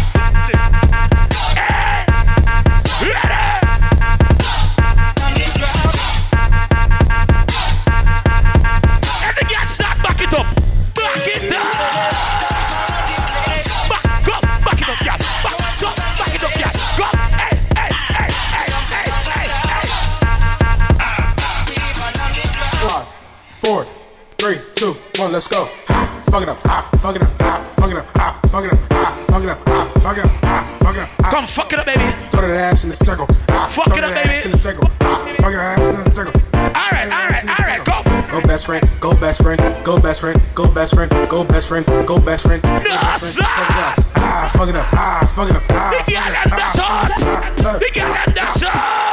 Let's 25.34 25.48
go. 25.48 25.68
Ha, 25.88 26.22
fuck 26.30 26.42
it 26.44 26.48
up, 26.48 26.58
ha, 26.62 26.88
fuck 26.98 27.16
it 27.16 27.22
up, 27.22 27.42
ha, 27.42 27.68
fuck 27.74 27.90
it 27.90 27.96
up, 27.96 28.06
ha, 28.16 28.40
fuck 28.46 28.64
it 28.64 28.72
up, 28.72 28.78
ha, 28.92 29.24
fuck 29.26 29.42
it 29.42 29.48
up, 29.50 29.58
ha, 29.66 29.92
fuck 29.98 30.16
it 30.16 30.24
up, 30.24 30.30
ha, 30.30 30.76
fuck 30.78 30.94
it 30.96 31.00
up. 31.02 31.08
ha. 31.08 31.30
Come 31.32 31.46
fuck 31.48 31.72
it 31.72 31.78
up, 31.80 31.86
baby. 31.86 32.00
Throw 32.30 32.42
that 32.46 32.54
ass 32.72 32.84
in 32.84 32.90
the 32.90 32.96
circle. 32.96 33.26
Ha, 33.50 33.66
Fuck 33.66 33.86
throw 33.88 33.96
it 33.98 34.04
up, 34.04 34.10
that 34.14 34.24
baby. 34.26 34.36
ass 34.38 34.44
in 34.44 34.52
the 34.52 34.58
circle. 34.58 34.86
Ha, 35.02 35.34
fuck 35.38 35.52
it 35.52 35.58
up, 35.58 35.78
ass 35.78 35.98
in 35.98 36.04
the 36.04 36.14
circle. 36.14 36.40
All 36.54 36.90
right, 36.94 37.10
all 37.10 37.28
right, 37.28 37.48
all 37.48 37.66
right, 37.66 37.84
go. 37.84 38.40
Go 38.40 38.46
best 38.46 38.66
friend, 38.66 38.88
go 39.00 39.12
best 39.14 39.42
friend, 39.42 39.60
go 39.84 39.98
best 39.98 40.20
friend, 40.20 40.40
go 40.54 40.70
best 40.70 40.94
friend, 40.94 41.10
go 41.28 41.42
best 41.44 41.66
friend, 41.68 41.86
go 42.06 42.18
best 42.18 42.42
friend. 42.46 42.62
go 42.62 42.78
No, 42.78 42.94
best 43.02 43.34
friend. 43.34 43.34
sir. 43.34 43.42
Fuck 43.42 43.58
it 43.74 43.76
up, 43.82 44.06
ah, 44.16 44.50
fuck 44.54 44.68
it 44.68 44.76
up, 44.76 44.86
ah, 44.94 45.32
fuck 45.34 45.50
it 45.50 45.56
up, 45.56 45.62
ah, 45.70 45.90
The 45.90 45.98
fuck 45.98 46.08
it 46.08 46.14
girl 46.14 46.36
up, 46.36 46.44
them 46.44 46.52
ah, 46.52 46.58
dash 46.62 46.78
on. 46.78 47.08
fuck 47.08 47.18
it 47.18 47.26
up, 47.26 47.66
ah, 47.66 47.78
The 47.82 47.90
girl 47.90 48.14
them 48.14 48.34
dash 48.34 48.62
on. 48.62 49.03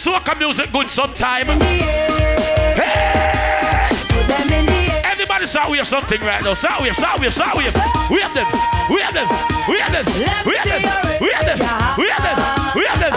Soca 0.00 0.34
music 0.38 0.72
good 0.72 0.86
sometime. 0.86 1.46
Hey! 1.46 3.20
Everybody 5.04 5.44
start 5.44 5.70
wave 5.70 5.86
something 5.86 6.18
right 6.22 6.42
now. 6.42 6.54
Start 6.54 6.80
wave, 6.80 6.94
start 6.94 7.20
wave, 7.20 7.34
start 7.34 7.54
wave. 7.54 7.74
We 8.10 8.20
have 8.22 8.32
them. 8.32 8.46
We 8.88 9.02
have 9.02 9.12
them. 9.12 9.28
We 9.68 9.78
have 9.78 9.92
them. 9.92 10.06
We 10.46 10.56
have 10.56 10.64
them. 10.64 10.80
We 11.20 11.28
have 11.28 11.44
them. 11.44 11.58
We 11.98 12.08
have 12.08 12.24
them. 12.24 12.38
We 12.76 12.84
have 12.86 13.00
them. 13.00 13.12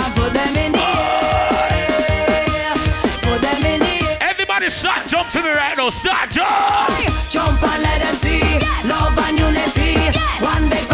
Everybody 4.19 4.69
start 4.69 5.07
jump 5.07 5.29
for 5.29 5.41
me 5.41 5.51
right 5.51 5.77
now. 5.77 5.89
Start 5.89 6.31
jump. 6.31 6.89
Jump 7.31 7.63
and 7.63 7.81
let 7.81 8.01
them 8.03 8.13
see 8.13 8.59
love 8.89 9.17
and 9.19 9.39
unity. 9.39 9.95
One 10.43 10.69
big 10.69 10.92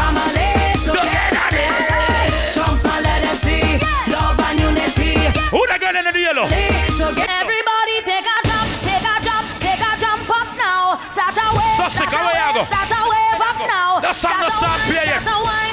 Who 5.49 5.65
the 5.65 5.81
girl 5.81 5.97
in 5.97 6.05
the 6.05 6.13
yellow? 6.13 6.45
Together. 6.45 7.25
Everybody 7.25 7.95
take 8.05 8.21
a 8.21 8.37
jump, 8.45 8.69
take 8.85 9.01
a 9.01 9.17
jump, 9.17 9.49
take 9.57 9.81
a 9.81 9.97
jump 9.97 10.29
up 10.29 10.45
now. 10.53 11.01
Start 11.09 11.41
a 11.41 11.47
wave, 11.57 11.89
start 11.89 12.05
a 12.05 12.21
away 12.21 12.37
wave, 12.53 12.69
start 12.69 12.93
a 12.93 13.01
wave 13.09 13.41
up 13.41 13.57
now. 13.65 13.97
The 13.97 14.13
song 14.13 14.37
don't 14.37 14.45
a 14.45 14.51
start 14.53 14.77
wine, 14.77 14.93
playing. 14.93 15.21
Start 15.25 15.25
a 15.25 15.37
wine, 15.41 15.68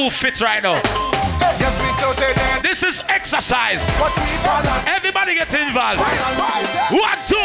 Me 0.00 0.08
fits 0.08 0.40
right 0.40 0.62
now. 0.62 0.80
This 2.62 2.82
is 2.82 3.02
exercise. 3.08 3.86
Everybody 4.86 5.34
get 5.34 5.52
involved. 5.52 6.00
One, 6.90 7.18
two. 7.28 7.36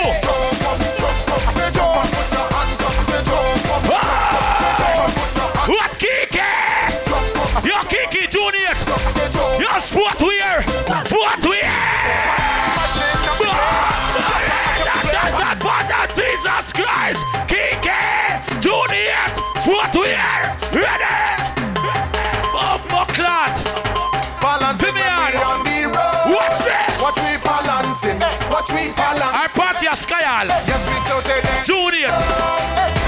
Party 30.36 30.50
is 30.50 30.56
Skyal. 30.56 30.68
Yes, 30.68 30.88
we 30.88 30.96
totally 31.08 31.42
dead. 31.42 31.66
Junior. 31.66 32.12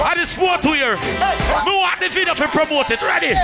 And 0.06 0.20
the 0.20 0.26
sport 0.26 0.64
wear. 0.66 0.96
Me 1.66 1.72
want 1.76 2.00
the 2.00 2.10
video 2.10 2.36
for 2.36 2.48
promote 2.48 2.92
it. 2.92 3.02
Ready? 3.02 3.36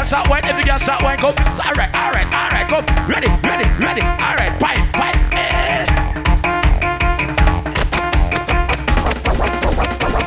Girl 0.00 0.06
start 0.06 0.30
wine, 0.30 0.44
every 0.46 0.64
girl 0.64 0.78
start 0.78 1.02
wine, 1.02 1.18
come. 1.18 1.34
All 1.36 1.72
right, 1.74 1.94
all 1.94 2.10
right, 2.10 2.26
all 2.32 2.48
right, 2.48 2.66
come, 2.66 2.86
ready, 3.06 3.28
ready, 3.46 3.68
ready, 3.84 4.00
all 4.00 4.34
right, 4.36 4.58
pipe, 4.58 4.92
pipe, 4.94 5.16
eh. 5.34 5.84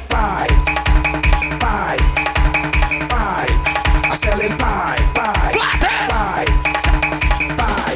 Pie, 0.09 0.47
pie, 1.59 1.97
pie. 3.09 3.47
I 4.11 4.15
selling 4.15 4.57
pie, 4.59 4.97
pie, 5.15 5.53
pie, 6.09 6.45
pie. 7.57 7.95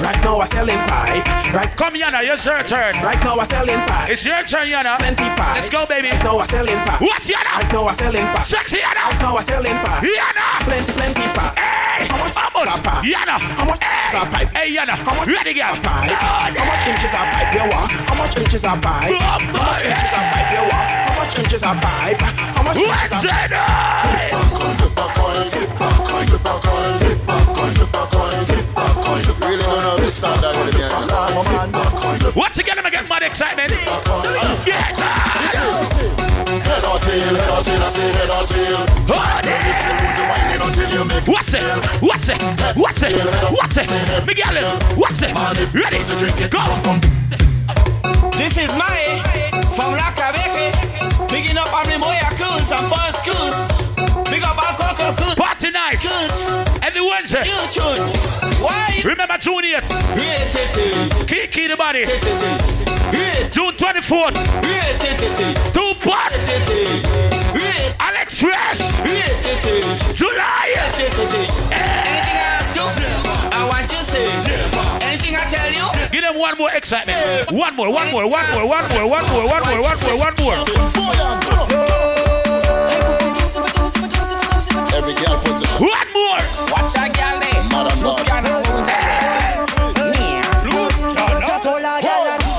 Right 0.00 0.22
now 0.22 0.38
I 0.38 0.44
selling 0.44 0.78
pie. 0.86 1.37
Right, 1.48 1.70
Come, 1.76 1.94
Yana, 1.94 2.20
it's 2.22 2.44
your 2.44 2.62
turn. 2.62 2.92
right 3.02 3.18
now 3.24 3.38
I 3.38 3.44
selling 3.44 3.80
pie. 3.88 4.06
It's 4.10 4.24
your 4.24 4.42
turn, 4.44 4.68
Yana. 4.68 4.98
Plenty 4.98 5.24
pie. 5.32 5.54
Let's 5.56 5.70
go, 5.70 5.86
baby. 5.86 6.10
Right 6.10 6.22
now 6.22 6.38
I 6.38 6.44
selling 6.44 6.76
pie. 6.84 6.98
What's 7.00 7.26
Yana? 7.30 7.52
Right 7.56 7.72
now 7.72 7.86
I 7.88 7.92
selling 7.92 8.26
pie. 8.36 8.42
Sexy 8.44 8.76
Yana. 8.78 9.08
Right 9.08 9.18
now 9.22 9.36
I 9.36 9.40
selling 9.40 9.72
pie. 9.80 10.02
Yana. 10.04 10.46
Plenty, 10.68 10.92
plenty 10.92 11.24
pie. 11.32 11.52
Hey, 11.56 12.06
how 12.06 12.18
much? 12.20 12.68
How 12.68 12.78
pie? 12.84 13.02
Yana. 13.02 13.36
How 13.40 13.64
much 13.64 13.80
Hey, 13.80 14.24
pipe? 14.28 14.48
hey, 14.54 14.76
Yana. 14.76 14.92
How 15.00 15.14
much 15.16 15.28
Ready, 15.28 15.54
girl. 15.54 15.72
a 15.72 15.80
pipe? 15.80 16.12
How 16.20 16.64
much 16.68 16.84
inches 16.86 17.14
a 17.16 17.22
pipe 17.32 17.50
you 17.56 17.64
want? 17.72 17.90
How 17.92 18.14
much 18.20 18.36
inches 18.38 18.64
a 18.64 18.72
pipe? 18.76 19.16
How 19.18 19.38
much 19.48 19.82
inches 19.88 20.12
a 20.12 20.20
pipe 20.28 20.52
you 20.52 20.62
want? 20.68 20.88
How 21.00 21.14
much 21.16 21.38
inches 21.38 21.62
a 21.62 21.72
pipe? 21.74 22.20
How 22.20 22.62
much 22.62 22.76
inches 22.76 23.12
a 23.12 23.16
What's 23.16 23.24
pipe? 23.24 23.50
it? 23.50 23.58
Really 24.28 24.52
gonna 24.52 24.68
be 24.68 24.86
start 26.28 26.52
that 26.52 26.52
with 26.52 26.64
me. 26.64 26.67
Once 30.08 30.24
again, 32.56 32.78
I'm 32.78 32.82
gonna 32.82 32.90
get 32.90 33.06
mad 33.10 33.22
excitement. 33.22 33.70
Yeah. 34.64 34.80
Head 36.64 36.84
or 36.88 36.98
tail, 36.98 37.36
head 37.36 37.50
or 37.52 37.60
tail, 37.60 37.82
I 37.82 37.88
say 37.92 38.08
head 38.16 38.30
or 38.32 38.46
tail. 38.48 38.88
Oh, 39.04 39.20
If 39.44 39.52
you 39.84 39.92
lose 40.00 40.16
your 40.16 40.28
mind 40.32 40.62
until 40.64 40.88
you 40.96 41.04
make 41.04 41.28
What's 41.28 41.52
it? 41.52 41.60
What's 42.00 42.28
it? 42.30 42.40
What's 42.74 43.02
it? 43.02 43.20
What's 43.52 43.76
it? 43.76 43.90
Miguel, 44.24 44.56
what's 44.96 45.20
it? 45.20 45.36
Ready? 45.74 45.98
Go. 46.48 46.64
This 48.32 48.56
is 48.56 48.72
my 48.80 49.20
from 49.76 49.92
La 49.92 50.08
Cabeque. 50.16 50.72
Bigging 51.28 51.58
up 51.58 51.70
on 51.74 51.84
the 51.84 51.98
Moya 51.98 52.32
Coons 52.32 52.72
and 52.72 52.88
Buzz 52.88 53.20
Coons. 53.28 54.30
Big 54.30 54.42
up 54.42 54.56
on 54.56 54.74
Coco 54.74 55.12
Coons. 55.20 55.34
Party 55.34 55.70
night. 55.70 55.98
Every 56.00 56.67
Wednesday. 57.18 57.42
Why? 58.62 59.00
Remember 59.04 59.36
June 59.38 59.64
8th. 59.64 61.26
Kiki 61.26 61.66
the 61.66 61.76
body. 61.76 62.04
June 63.50 63.74
24th. 63.74 64.34
Two 65.74 65.94
pot. 65.98 66.32
Alex 67.98 68.40
Fresh. 68.40 68.78
July. 70.14 70.74
Anything 70.76 71.18
I 71.72 72.54
ask 72.54 72.76
you, 72.76 72.86
I 73.50 73.68
want 73.68 73.90
you 73.90 73.98
say. 74.06 74.30
Anything 75.04 75.34
I 75.34 75.50
tell 75.50 75.72
you, 75.72 76.10
Give 76.12 76.22
them 76.22 76.38
one 76.38 76.56
more 76.56 76.70
excitement. 76.70 77.50
One 77.50 77.74
more, 77.74 77.92
one 77.92 78.12
more, 78.12 78.30
one 78.30 78.48
more, 78.52 78.68
one 78.68 78.88
more, 78.90 79.08
one 79.08 79.28
more, 79.28 79.44
one 79.44 79.62
more, 79.64 79.82
one 79.82 79.98
more, 80.04 80.16
one 80.16 80.34
more. 80.38 82.07
Every 84.98 85.14
girl 85.14 85.38
position. 85.38 85.78
One 85.78 86.10
more. 86.10 86.42
watch 86.74 86.90
a 86.98 87.06
girl 87.14 87.38
there. 87.38 87.62
Madam 87.70 88.02
Loose 88.02 88.18
Lord. 88.18 88.26
cannon. 88.26 88.66
Loose 90.66 90.98
cannon. 91.14 91.38
Just 91.46 91.64
hold 91.64 91.86
on, 91.86 92.02
girl, 92.02 92.26
and 92.34 92.42
you 92.42 92.58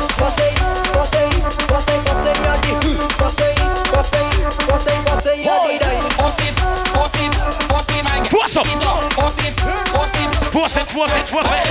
you 5.67 5.79
die. 5.83 5.99
Force 6.15 6.39
it, 6.39 6.55
force 6.95 7.19
it, 7.19 7.35
force 7.67 7.91
it, 7.91 8.03
my 8.07 8.23
girl. 8.23 8.31
Force 8.31 8.55
up. 8.55 8.63
Force 9.19 9.35
it, 9.43 9.59
force 9.91 10.15
it. 10.15 10.31
Force 10.55 10.77
it, 10.77 10.87
force 10.87 11.15
it, 11.19 11.27
force 11.27 11.51
it. 11.51 11.67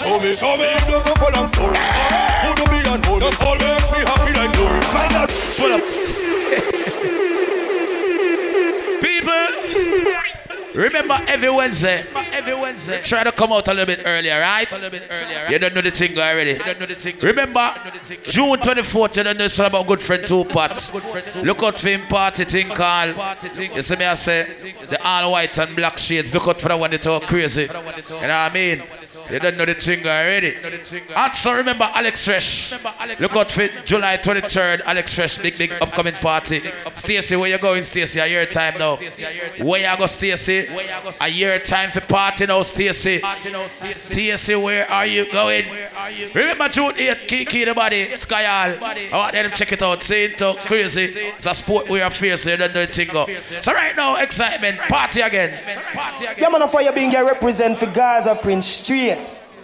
Show 0.00 0.16
me, 0.18 0.32
show 0.32 0.56
me, 0.56 0.64
don't 0.88 1.04
go 1.04 1.12
for 1.12 1.30
long 1.36 1.46
story. 1.46 1.76
Who 1.76 2.54
do 2.56 2.64
me 2.72 2.80
and 2.88 3.04
who 3.04 3.20
does 3.20 3.38
all 3.44 3.56
make 3.60 3.84
me 3.92 4.00
happy 4.00 4.32
like 4.32 4.56
glory? 4.56 4.80
Pull 5.60 5.74
up. 5.76 7.40
People, 9.24 10.12
remember 10.74 11.18
every 11.28 11.50
Wednesday, 11.50 12.04
every 12.32 12.54
Wednesday, 12.54 13.00
try 13.02 13.24
to 13.24 13.32
come 13.32 13.52
out 13.52 13.66
a 13.68 13.70
little 13.72 13.86
bit 13.86 14.02
earlier, 14.04 14.38
right? 14.40 14.70
A 14.70 14.74
little 14.74 14.90
bit 14.90 15.08
earlier. 15.10 15.46
You 15.50 15.58
don't 15.58 15.74
know 15.74 15.80
the 15.80 15.90
thing 15.90 16.18
already. 16.18 16.52
You 16.52 16.58
don't 16.58 16.80
know 16.80 16.86
the 16.86 16.94
thing. 16.94 17.18
Remember, 17.20 17.74
June 18.24 18.58
24th, 18.58 19.16
you 19.16 19.22
don't 19.22 19.38
know 19.38 19.48
something 19.48 19.72
about 19.72 19.86
good 19.86 20.02
friend 20.02 20.26
two 20.26 20.44
parts. 20.44 20.92
Look 21.36 21.62
out 21.62 21.80
for 21.80 21.88
him 21.88 22.02
party 22.06 22.44
thing 22.44 22.68
called. 22.68 23.16
You 23.74 23.82
see 23.82 23.96
me, 23.96 24.04
I 24.04 24.14
say, 24.14 24.44
the 24.88 24.98
all 25.02 25.32
white 25.32 25.56
and 25.58 25.74
black 25.74 25.98
shades. 25.98 26.34
Look 26.34 26.46
out 26.48 26.60
for 26.60 26.68
the 26.68 26.76
one 26.76 26.90
that 26.90 27.02
talk 27.02 27.22
crazy. 27.22 27.62
You 27.62 27.68
know 27.68 27.82
what 27.82 28.30
I 28.30 28.50
mean? 28.52 28.82
You 29.30 29.38
don't 29.38 29.56
know 29.56 29.64
the 29.64 29.74
thing 29.74 30.06
already. 30.06 30.56
Also 31.16 31.52
remember 31.52 31.88
Alex 31.94 32.24
Fresh. 32.24 32.72
Look 33.20 33.36
out 33.36 33.50
for 33.50 33.68
July 33.84 34.16
23rd, 34.18 34.82
Alex 34.84 35.14
Fresh, 35.14 35.38
big, 35.38 35.56
big 35.56 35.72
upcoming 35.80 36.14
party. 36.14 36.62
Stacy, 36.92 37.36
where 37.36 37.50
you 37.50 37.58
going, 37.58 37.84
Stacy? 37.84 38.20
A 38.20 38.26
year 38.26 38.46
time 38.46 38.78
now. 38.78 38.96
Where 38.96 39.90
you 39.90 39.98
go, 39.98 40.06
Stacy? 40.06 40.68
A 41.20 41.28
year 41.28 41.58
time 41.60 41.90
for 41.90 42.00
party 42.00 42.46
now, 42.46 42.62
Stacy. 42.62 43.22
Stacy, 43.88 44.54
where 44.56 44.90
are 44.90 45.06
you 45.06 45.30
going? 45.32 45.64
Remember 46.34 46.68
June 46.68 46.94
8th, 46.94 47.26
Kiki 47.26 47.64
the 47.64 47.74
body, 47.74 48.10
Sky 48.12 48.44
All. 48.44 48.84
I 48.84 49.08
want 49.12 49.32
them 49.32 49.50
check 49.52 49.72
it 49.72 49.82
out. 49.82 50.02
See 50.02 50.28
talk 50.28 50.58
crazy. 50.58 51.04
It's 51.04 51.46
a 51.46 51.54
sport 51.54 51.88
we 51.88 52.00
are 52.00 52.10
fierce, 52.10 52.46
you 52.46 52.56
don't 52.56 52.74
know 52.74 52.86
the 52.86 52.92
thing. 52.92 53.62
So 53.62 53.72
right 53.72 53.96
now, 53.96 54.16
excitement, 54.16 54.78
party 54.80 55.20
again. 55.20 55.58
Party 55.94 56.26
again. 56.26 56.36
Yeah, 56.38 56.48
man, 56.58 56.68
for 56.68 56.82
you 56.82 56.92
being 56.92 57.10
here 57.10 57.24
represent 57.24 57.78
for 57.78 57.86
Gaza 57.86 58.34
Prince 58.34 58.66
Street. 58.66 59.13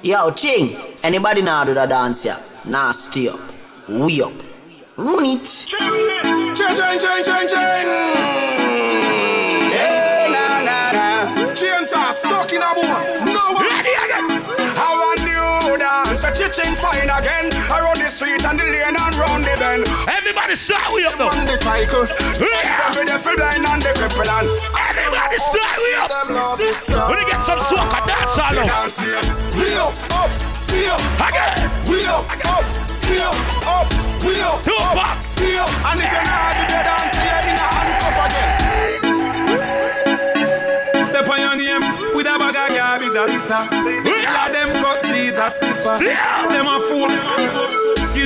Yo, 0.02 0.30
Ching, 0.30 0.76
anybody 1.02 1.42
now 1.42 1.64
do 1.64 1.74
the 1.74 1.86
dance 1.86 2.22
here? 2.22 2.36
Nah, 2.64 2.92
stay 2.92 3.28
up. 3.28 3.40
We 3.88 4.22
up. 4.22 4.32
Run 4.96 5.24
it. 5.24 5.44
Chain, 5.44 6.54
chain, 6.54 6.76
chain, 6.76 7.24
chain, 7.24 7.48
chain. 7.48 7.86
Hey, 9.70 10.28
na, 10.30 10.64
na, 10.64 10.92
na. 10.92 11.54
Chainsaw 11.54 12.12
stuck 12.12 12.52
in 12.52 12.62
a 12.62 12.74
boom. 12.74 13.32
No 13.32 13.52
one. 13.52 13.66
Ready 13.66 13.94
again. 14.04 14.42
How 14.76 15.12
a 15.12 15.16
new 15.20 15.78
dance, 15.78 16.24
a 16.24 16.32
chicken 16.32 16.74
fine 16.76 17.10
again. 17.10 17.49
Around 18.10 18.18
the 18.18 18.26
street 18.26 18.42
and 18.42 18.58
the 18.58 18.64
lane 18.66 18.98
and 18.98 19.14
round 19.22 19.44
the 19.46 19.54
bend. 19.54 19.86
Everybody 20.10 20.56
start 20.58 20.90
we 20.90 21.06
up 21.06 21.14
now. 21.14 21.30
On 21.30 21.46
the 21.46 21.54
cycle. 21.62 22.10
Yeah. 22.42 22.90
With 22.90 23.06
the 23.06 23.14
full 23.22 23.38
blind 23.38 23.62
and 23.62 23.78
the 23.82 23.94
cripple 23.94 24.26
and 24.26 24.50
Everybody 24.74 25.38
start 25.38 25.78
we 25.78 25.94
up. 25.94 26.10
Them 26.10 26.34
love 26.34 26.58
it 26.58 26.82
so. 26.82 27.06
Get 27.06 27.38
some 27.46 27.62
swagger 27.70 28.02
dance 28.02 28.34
all 28.34 28.50
now. 28.66 28.90
We 29.54 29.78
up, 29.78 29.94
up, 30.10 30.26
stay 30.50 30.90
up. 30.90 30.98
Again. 31.22 31.70
We 31.86 32.02
up, 32.10 32.26
up, 32.50 32.66
stay 32.90 33.22
up, 33.22 33.30
up. 33.70 33.86
We 34.26 34.34
up, 34.42 34.58
Two 34.66 34.74
up, 34.74 34.98
box. 34.98 35.30
stay 35.30 35.54
up. 35.54 35.70
And 35.70 36.02
if 36.02 36.10
you're 36.10 36.26
not 36.26 36.58
do 36.58 36.66
the 36.66 36.82
dance, 36.82 37.14
you're 37.14 37.46
in 37.46 37.62
a 37.62 37.66
handcuff 37.70 38.18
again. 38.26 38.58
Step 41.14 41.30
on 41.30 41.38
your 41.38 41.54
name 41.54 41.86
with 42.18 42.26
a 42.26 42.34
bag 42.42 42.58
of 42.58 42.74
garbage 42.74 43.14
a 43.14 43.22
litter. 43.22 43.70
All 43.70 44.34
of 44.34 44.50
them 44.50 44.74
cut 44.82 44.98
cheese 45.06 45.38
a 45.38 45.46
slipper. 45.46 46.02
Them 46.50 46.66
a 46.66 46.74
fool. 46.90 47.79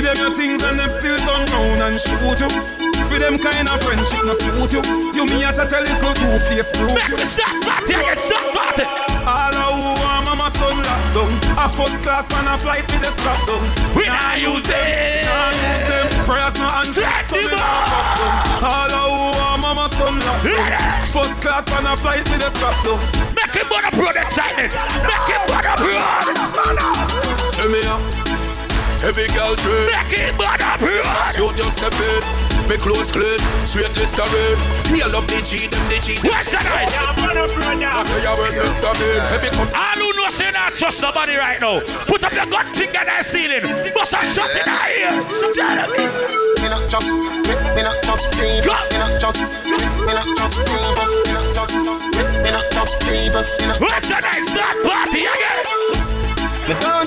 Give 0.05 0.13
them 0.13 0.27
your 0.29 0.37
things 0.37 0.61
and 0.61 0.77
them 0.77 0.85
still 0.85 1.17
turn 1.17 1.49
round 1.49 1.81
and 1.81 1.97
shoot 1.97 2.37
you. 2.37 2.45
With 3.09 3.25
them 3.25 3.41
kind 3.41 3.65
of 3.65 3.81
friendship 3.81 4.21
no 4.21 4.37
suit 4.37 4.77
you. 4.77 4.81
You 5.17 5.25
me 5.25 5.41
as 5.41 5.57
a 5.57 5.65
tell 5.65 5.81
you 5.81 5.97
two 5.97 6.13
face 6.45 6.69
proof 6.77 6.93
Make 6.93 7.09
you. 7.09 7.17
me 7.17 7.25
stop 7.25 7.49
party 7.65 7.97
again, 7.97 8.19
stop 8.21 8.53
party. 8.53 8.85
All 9.25 9.49
of 9.49 9.73
who 9.73 9.89
want 10.05 10.29
mama 10.29 10.53
son 10.53 10.77
locked 10.77 11.09
down. 11.17 11.33
A 11.57 11.65
first 11.65 12.05
class 12.05 12.29
man 12.29 12.45
a 12.45 12.53
flight 12.53 12.85
with 12.85 13.01
the 13.01 13.09
strap 13.17 13.41
down. 13.49 13.65
We 13.97 14.05
not 14.05 14.37
use 14.37 14.61
them. 14.69 15.25
Nah 15.25 15.73
use 15.73 15.85
them. 15.89 16.05
Prayers 16.29 16.53
no 16.61 16.69
answer. 16.69 17.01
Stress 17.01 17.25
So 17.33 17.41
me 17.41 17.49
nah 17.49 17.89
fuck 17.89 18.05
them. 18.21 18.61
All 18.61 18.93
of 18.93 19.09
who 19.09 19.25
want 19.41 19.57
mama 19.65 19.89
son 19.89 20.21
locked 20.21 20.45
down. 20.45 20.69
First 21.09 21.41
class 21.41 21.65
man 21.73 21.89
a 21.89 21.97
flight 21.97 22.21
with 22.29 22.45
the 22.45 22.53
strap 22.53 22.77
down. 22.85 23.01
Make 23.33 23.57
him 23.57 23.65
burn 23.73 23.89
up 23.89 23.97
road 23.97 24.21
excitement. 24.21 24.69
Make 25.01 25.33
him 25.33 25.41
burn 25.49 25.65
up 25.65 25.81
road. 25.81 27.41
Send 27.57 27.73
me 27.73 27.81
up. 27.89 28.24
Heavy 29.05 29.29
girl 29.37 29.53
train. 29.61 29.85
Make 29.85 30.17
him 30.17 30.33
burn 30.33 30.57
up 30.65 30.81
road. 30.81 31.05
You 31.37 31.45
just 31.53 31.77
step 31.77 31.93
in. 31.93 32.25
Me 32.65 32.73
clothes 32.73 33.13
clean. 33.13 33.37
Straight 33.61 33.93
Listerine. 34.01 34.57
Heal 34.89 35.13
up 35.13 35.29
the 35.29 35.45
G, 35.45 35.69
them 35.69 35.85
the 35.93 36.01
G. 36.01 36.17
What's 36.25 36.49
that 36.49 36.65
right? 36.73 36.89
I 36.89 38.01
say 38.01 38.25
I 38.25 38.33
will 38.33 38.49
Listerine. 38.49 39.21
Heavy 39.29 39.53
come. 39.53 39.69
All 39.77 40.01
who 40.01 40.09
know 40.17 40.33
say 40.33 40.49
not 40.49 40.73
trust 40.73 41.05
nobody 41.05 41.37
right 41.37 41.61
now. 41.61 41.85
Put 42.09 42.25
up 42.25 42.33
your 42.33 42.49
gun 42.49 42.65
finger 42.73 43.05
in 43.05 43.05
the 43.05 43.21
ceiling. 43.21 43.93
Bust 43.93 44.17
a 44.17 44.25
shot 44.25 44.49
in 44.57 44.65
the 44.65 44.73
ear. 44.97 45.13
Tell 45.53 45.85
me. 45.85 46.01
Me 46.65 46.67
not 46.73 46.89
just, 46.89 47.13
me, 47.13 47.53
me 47.77 47.81
not 47.85 48.01
just 48.01 48.25
people. 48.33 48.73
Me 48.89 48.97
not 48.97 49.21
just, 49.21 49.37
me, 49.69 49.77
me 50.01 50.13
not 50.17 50.29
just 50.33 50.57
people. 50.65 51.05
Me 51.05 51.29
not 51.29 51.45
just, 51.53 51.77
me, 51.77 52.25
me 52.41 52.49
not 52.49 52.65
just 52.73 52.97
people. 53.05 53.45
What's 53.85 54.09
the 54.09 54.17
next 54.17 54.49
start 54.49 54.81
party 54.81 55.29
again? 55.29 55.61
Me 56.65 56.73
don't. 56.81 57.05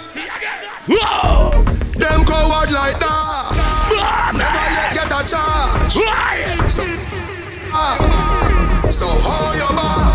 Whoa! 0.87 1.68
Them 1.99 2.25
coward 2.25 2.71
like 2.71 2.95
that. 3.03 4.31
Never 4.39 4.67
yet 4.71 4.95
get 4.95 5.11
a 5.11 5.21
charge. 5.27 5.99
So, 6.71 6.87
uh, 7.75 7.99
so 8.91 9.07
hold 9.19 9.59
your 9.59 9.75
bar. 9.75 10.07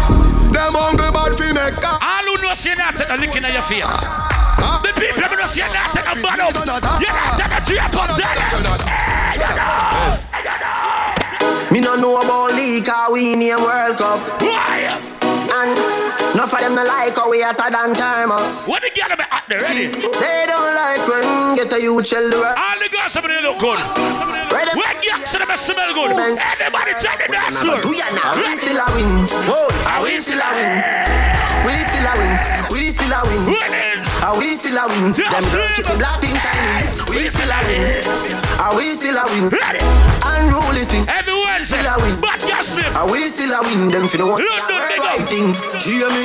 Them 0.56 0.80
hungry 0.80 1.12
bad 1.12 1.36
fi 1.36 1.52
make 1.52 1.76
that. 1.84 2.00
All 2.00 2.24
who 2.24 2.40
know 2.42 2.56
see 2.56 2.74
that, 2.74 2.96
take 2.96 3.12
a 3.12 3.20
lick 3.20 3.36
in 3.36 3.44
your 3.44 3.62
face. 3.68 3.84
The 3.84 4.96
people 4.96 5.28
who 5.28 5.36
know 5.36 5.46
see 5.46 5.60
that 5.60 5.92
in 5.92 6.08
a 6.08 6.16
bottle. 6.24 6.56
You 7.04 7.12
got 7.12 7.52
to 7.52 7.60
drip 7.68 7.92
on 8.00 8.16
that. 8.16 8.40
Me 11.72 11.82
no 11.82 11.96
know 11.96 12.22
about 12.22 12.54
league, 12.56 12.88
we 13.12 13.36
name 13.36 13.60
World 13.60 13.98
Cup. 13.98 14.20
Why? 14.40 14.88
And 15.52 15.93
no 16.44 16.50
for 16.50 16.60
them 16.60 16.76
no 16.76 16.84
like 16.84 17.16
how 17.16 17.30
we 17.30 17.42
hotter 17.42 17.72
than 17.72 17.96
thermos. 17.96 18.68
What 18.68 18.84
the 18.84 18.92
girl 18.92 19.16
them 19.16 19.24
out 19.32 19.48
there 19.48 19.62
ready? 19.64 19.88
They 19.88 20.44
don't 20.48 20.76
like 20.76 21.04
when 21.08 21.56
get 21.56 21.72
a 21.72 21.80
the 21.80 21.88
work. 21.88 22.58
All 22.60 22.78
the 22.80 22.90
girls 22.92 23.14
some 23.14 23.24
of 23.24 23.32
them 23.32 23.44
look 23.44 23.60
good. 23.64 23.80
When 24.52 24.68
girls 24.68 25.32
them 25.32 25.52
smell 25.56 25.94
good. 25.96 26.12
Everybody 26.36 26.92
try 27.00 27.16
the 27.16 27.32
dance 27.32 27.60
floor. 27.64 27.80
Do 27.80 27.96
ya 27.96 28.08
now? 28.12 28.36
We 28.36 28.60
still 28.60 28.76
a 28.76 28.88
win. 28.92 29.10
Whoa, 29.48 29.72
are 29.88 30.04
we 30.04 30.20
still 30.20 30.44
a 30.44 30.50
win? 30.52 30.72
We 31.64 31.74
still 31.80 32.08
a 32.08 32.14
win. 32.20 32.32
We 32.76 32.82
still 32.92 33.14
a 33.14 33.20
win. 33.24 33.44
Are 34.20 34.36
we 34.36 34.48
still 34.60 34.78
a 34.78 34.84
win? 34.92 35.16
Them 35.16 35.46
girls 35.48 35.72
keep 35.80 35.88
the 35.88 35.96
black 35.96 36.20
thing 36.20 36.36
shining. 36.36 36.92
We 37.08 37.32
still 37.32 37.52
a 37.52 37.60
win. 37.64 38.04
Are 38.60 38.76
we 38.76 38.92
still 38.94 39.16
a 39.16 39.24
win? 39.32 39.48
Unruly 40.36 40.86
thing. 40.86 41.06
Everyone 41.08 41.66
still 41.66 41.86
a 41.86 41.96
win. 42.02 42.20
But 42.20 42.40
gas 42.42 42.76
me. 42.76 42.84
Are 42.96 43.10
we 43.10 43.28
still 43.28 43.54
a 43.54 43.62
win? 43.62 43.90
Them 43.90 44.08
for 44.08 44.18
the 44.18 44.26
one. 44.26 44.42
Right 44.42 45.28
thing. 45.30 45.54
Hear 45.82 46.10
me? 46.10 46.24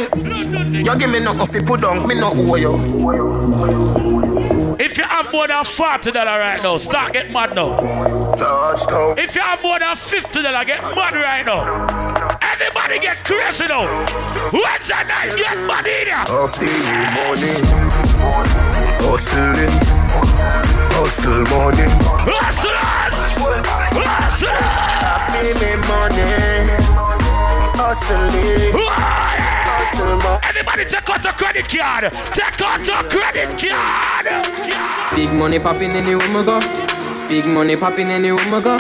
You 0.78 0.96
give 0.96 1.10
me 1.10 1.20
nothing 1.20 1.46
fi 1.46 1.60
put 1.66 1.80
down, 1.80 2.06
me 2.06 2.14
not 2.14 2.36
owe 2.36 2.54
you. 2.56 2.74
If 4.80 4.96
you 4.96 5.04
have 5.04 5.32
more 5.32 5.46
than 5.48 5.64
forty 5.64 6.10
dollar 6.12 6.38
right 6.38 6.62
now, 6.62 6.76
start 6.78 7.12
get 7.12 7.30
mad 7.30 7.54
now. 7.54 7.76
Touchdown. 8.36 9.18
If 9.18 9.34
you 9.34 9.42
have 9.42 9.60
more 9.62 9.78
than 9.78 9.96
fifty 9.96 10.40
dollar, 10.42 10.64
get 10.64 10.82
mad 10.82 11.14
right 11.14 11.44
now. 11.44 12.38
Everybody 12.40 12.98
get 13.00 13.18
crazy 13.24 13.66
now. 13.66 13.86
What's 14.50 14.90
a 14.90 15.04
night? 15.04 15.34
Get 15.36 15.58
mad 15.66 15.86
in 15.86 16.06
here. 16.06 16.24
Feel 16.48 17.06
money, 17.18 17.54
hustling, 19.02 19.74
hustle 20.94 21.44
money. 21.52 21.88
Hustlers, 22.30 23.17
hustlers. 24.04 24.52
I 24.52 25.26
feel 25.32 25.54
me 25.62 25.72
money, 25.88 26.28
hustling, 27.78 28.72
hustle. 28.74 30.38
Everybody 30.42 30.84
take 30.84 31.08
out 31.10 31.24
a 31.26 31.32
credit 31.32 31.68
card. 31.68 32.12
Take 32.34 32.60
out 32.60 32.88
a 32.88 33.08
credit 33.08 33.50
card. 33.58 34.26
Big 35.14 35.32
money 35.34 35.58
popping 35.58 35.90
anywhere 35.90 36.28
we 36.28 36.44
go. 36.44 36.60
Big 37.28 37.46
money 37.46 37.76
popping 37.76 38.10
anywhere 38.10 38.44
we 38.52 38.60
go. 38.62 38.76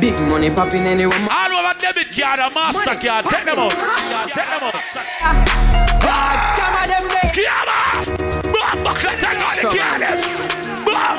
Big 0.00 0.14
money 0.28 0.50
popping 0.50 0.82
anywhere 0.86 1.18
we 1.18 1.28
All 1.30 1.52
over 1.52 1.78
debit 1.78 2.10
card 2.14 2.40
and 2.40 2.54
master 2.54 2.94
card. 2.94 3.24
Take 3.26 3.44
them 3.44 3.58
out. 3.58 3.72
Take 4.26 4.48
them 4.50 4.62
out. 4.62 4.74
Scammer 6.54 6.86
them 6.86 7.08
there. 7.08 7.30
Scammer. 7.32 7.82
Boom, 8.52 8.84
buckle, 8.84 9.10
take 9.18 9.38
out 9.38 9.56
the 9.56 9.78
card. 9.78 10.53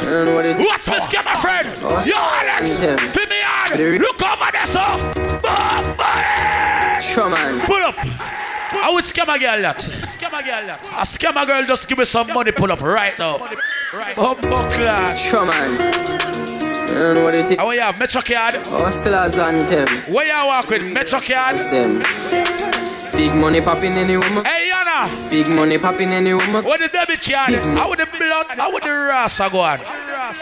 Boom. 0.06 0.36
What's 0.36 0.86
this 0.86 1.12
my 1.14 1.36
friend? 1.36 1.68
Yo, 2.06 2.16
Alex. 2.16 2.78
Fill 3.12 3.28
me 3.28 3.42
on. 3.42 4.00
Look 4.00 4.22
over 4.22 4.52
there, 4.52 4.66
so. 4.68 4.86
Boom, 5.42 5.98
boom. 5.98 7.02
Sure, 7.02 7.30
man. 7.30 7.66
Pull 7.66 7.84
up. 7.84 7.96
I 7.98 8.90
would 8.94 9.04
scam 9.04 9.34
a 9.34 9.40
girl 9.40 9.62
that. 9.62 9.80
Scam 9.80 10.28
a 10.28 10.44
girl 10.44 10.68
that. 10.68 10.80
A 10.86 11.06
scam 11.06 11.42
a 11.42 11.46
girl 11.46 11.66
just 11.66 11.88
give 11.88 11.98
me 11.98 12.06
some 12.06 12.28
money. 12.28 12.52
Pull 12.52 12.72
up 12.72 12.82
right 12.82 13.18
now. 13.18 13.38
Right. 13.94 14.16
Oh, 14.18 14.36
buckler. 14.36 15.12
Sure, 15.12 15.46
man. 15.46 15.82
I 15.82 17.00
don't 17.00 17.16
know 17.16 17.24
what 17.24 17.34
it 17.34 17.52
is. 17.52 17.58
How 17.58 17.72
you 17.72 17.82
have 17.82 17.98
Metro 17.98 18.22
card? 18.22 18.56
Oh, 18.58 18.86
Hustlers 18.86 19.38
and 19.38 19.68
them. 19.70 19.88
Where 20.14 20.28
you 20.28 20.48
walk 20.48 20.70
with 20.70 20.94
Metro 20.94 21.20
card? 21.20 21.56
Them. 21.58 22.75
Big 23.18 23.34
money 23.36 23.62
popping 23.62 23.94
anywhere 23.94 24.30
we 24.30 24.44
Hey, 24.44 24.70
Yana. 24.72 25.08
Big 25.32 25.48
money 25.56 25.78
popping 25.78 26.10
anywhere 26.10 26.46
we 26.48 26.62
What 26.62 26.80
the 26.82 26.88
debit 26.90 27.22
card? 27.22 27.54
How 27.78 27.90
would 27.90 28.00
the 28.00 28.06
blood? 28.06 28.46
How 28.50 28.72
would 28.72 28.84
the 28.84 28.92
rasa 28.92 29.50
go 29.50 29.60
on? 29.62 29.80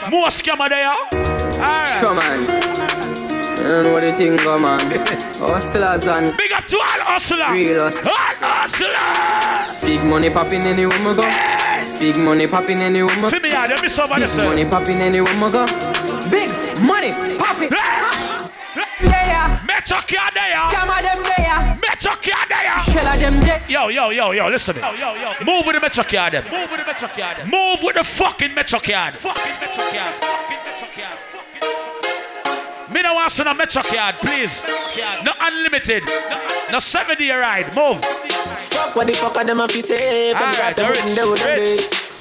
More 0.10 0.28
scammer 0.28 0.70
there. 0.70 0.90
Alright. 0.90 2.00
Sure, 2.00 2.16
man. 2.16 2.50
I 3.64 3.70
don't 3.70 3.84
know 3.86 3.94
what 3.94 4.04
you 4.04 4.12
think, 4.12 4.41
go, 4.44 4.60
man. 4.60 4.80
Hustlers 5.40 6.06
and 6.08 6.36
Big 6.38 6.52
up 6.52 6.66
to 6.68 6.78
all 6.78 7.02
hustlers. 7.16 7.52
real 7.52 7.84
hustlers. 7.84 8.12
All 8.12 8.36
hustlers. 8.41 9.86
Big 9.86 10.04
money 10.10 10.30
popping 10.30 10.62
anywhere 10.62 10.98
we 11.00 11.14
go. 11.16 11.30
Big 12.00 12.18
money 12.18 12.48
popping 12.48 12.82
anywhere 12.82 13.16
we 13.16 13.22
go. 13.22 13.40
Me 13.40 13.52
out. 13.54 13.70
Let 13.70 13.82
me 13.82 13.88
somebody 13.88 14.24
Big 14.24 14.30
say. 14.32 14.44
money 14.44 14.66
popping 14.66 14.98
anywhere 14.98 15.34
we 15.36 15.52
go. 15.52 15.66
Big 16.32 16.50
money 16.84 17.12
popping. 17.38 17.70
There. 17.70 18.03
Metro 19.84 19.99
card 20.15 20.34
there. 20.34 20.55
Scammer 20.55 21.01
them 21.01 21.23
there. 21.23 21.80
Metro 21.81 22.11
card 22.15 22.47
there. 22.47 22.80
Shell 22.80 23.05
of 23.05 23.19
them 23.19 23.41
there. 23.41 23.61
Yo, 23.68 23.89
yo, 23.89 24.11
yo, 24.11 24.31
yo, 24.31 24.47
listen. 24.47 24.77
Yo, 24.77 24.93
yo, 24.93 25.14
yo. 25.15 25.34
Move 25.43 25.65
with 25.65 25.76
the 25.76 25.81
Metro 25.81 26.05
card. 26.05 26.34
Them. 26.34 26.45
Move 26.45 26.72
with 26.72 26.80
the 26.80 26.85
Metro 26.85 27.10
card. 27.10 27.38
Them. 27.38 27.49
Move 27.49 27.84
with 27.84 27.95
the 27.95 28.03
fucking 28.05 28.53
Metro 28.53 28.80
card. 28.80 29.18
Fucking 29.18 29.60
Metro 29.60 29.84
card. 29.84 30.14
Fucking 30.15 30.57
Metro 30.64 30.88
card. 30.95 31.19
Me 32.93 33.01
no 33.01 33.14
want 33.14 33.34
to 33.34 33.43
no 33.43 33.53
Metro 33.53 33.84
card, 33.84 34.15
please. 34.22 34.65
No 35.26 35.34
unlimited. 35.41 36.05
No, 36.30 36.39
no 36.72 36.80
seven 36.80 37.18
ride. 37.19 37.76
Move. 37.76 38.01
Fuck 38.05 38.95
what 38.95 39.07
the 39.07 39.14
fuck 39.14 39.35
are 39.35 39.43
them 39.43 39.60
a 39.60 39.68
fi 39.68 39.81
say 39.81 40.31
From 40.31 40.43
Alright, 40.43 40.76
that 40.76 40.77
them 40.77 40.89
rich, 40.91 41.03
wouldn't 41.03 41.15
do 41.15 41.35
them 41.35 41.55
day 41.57 42.12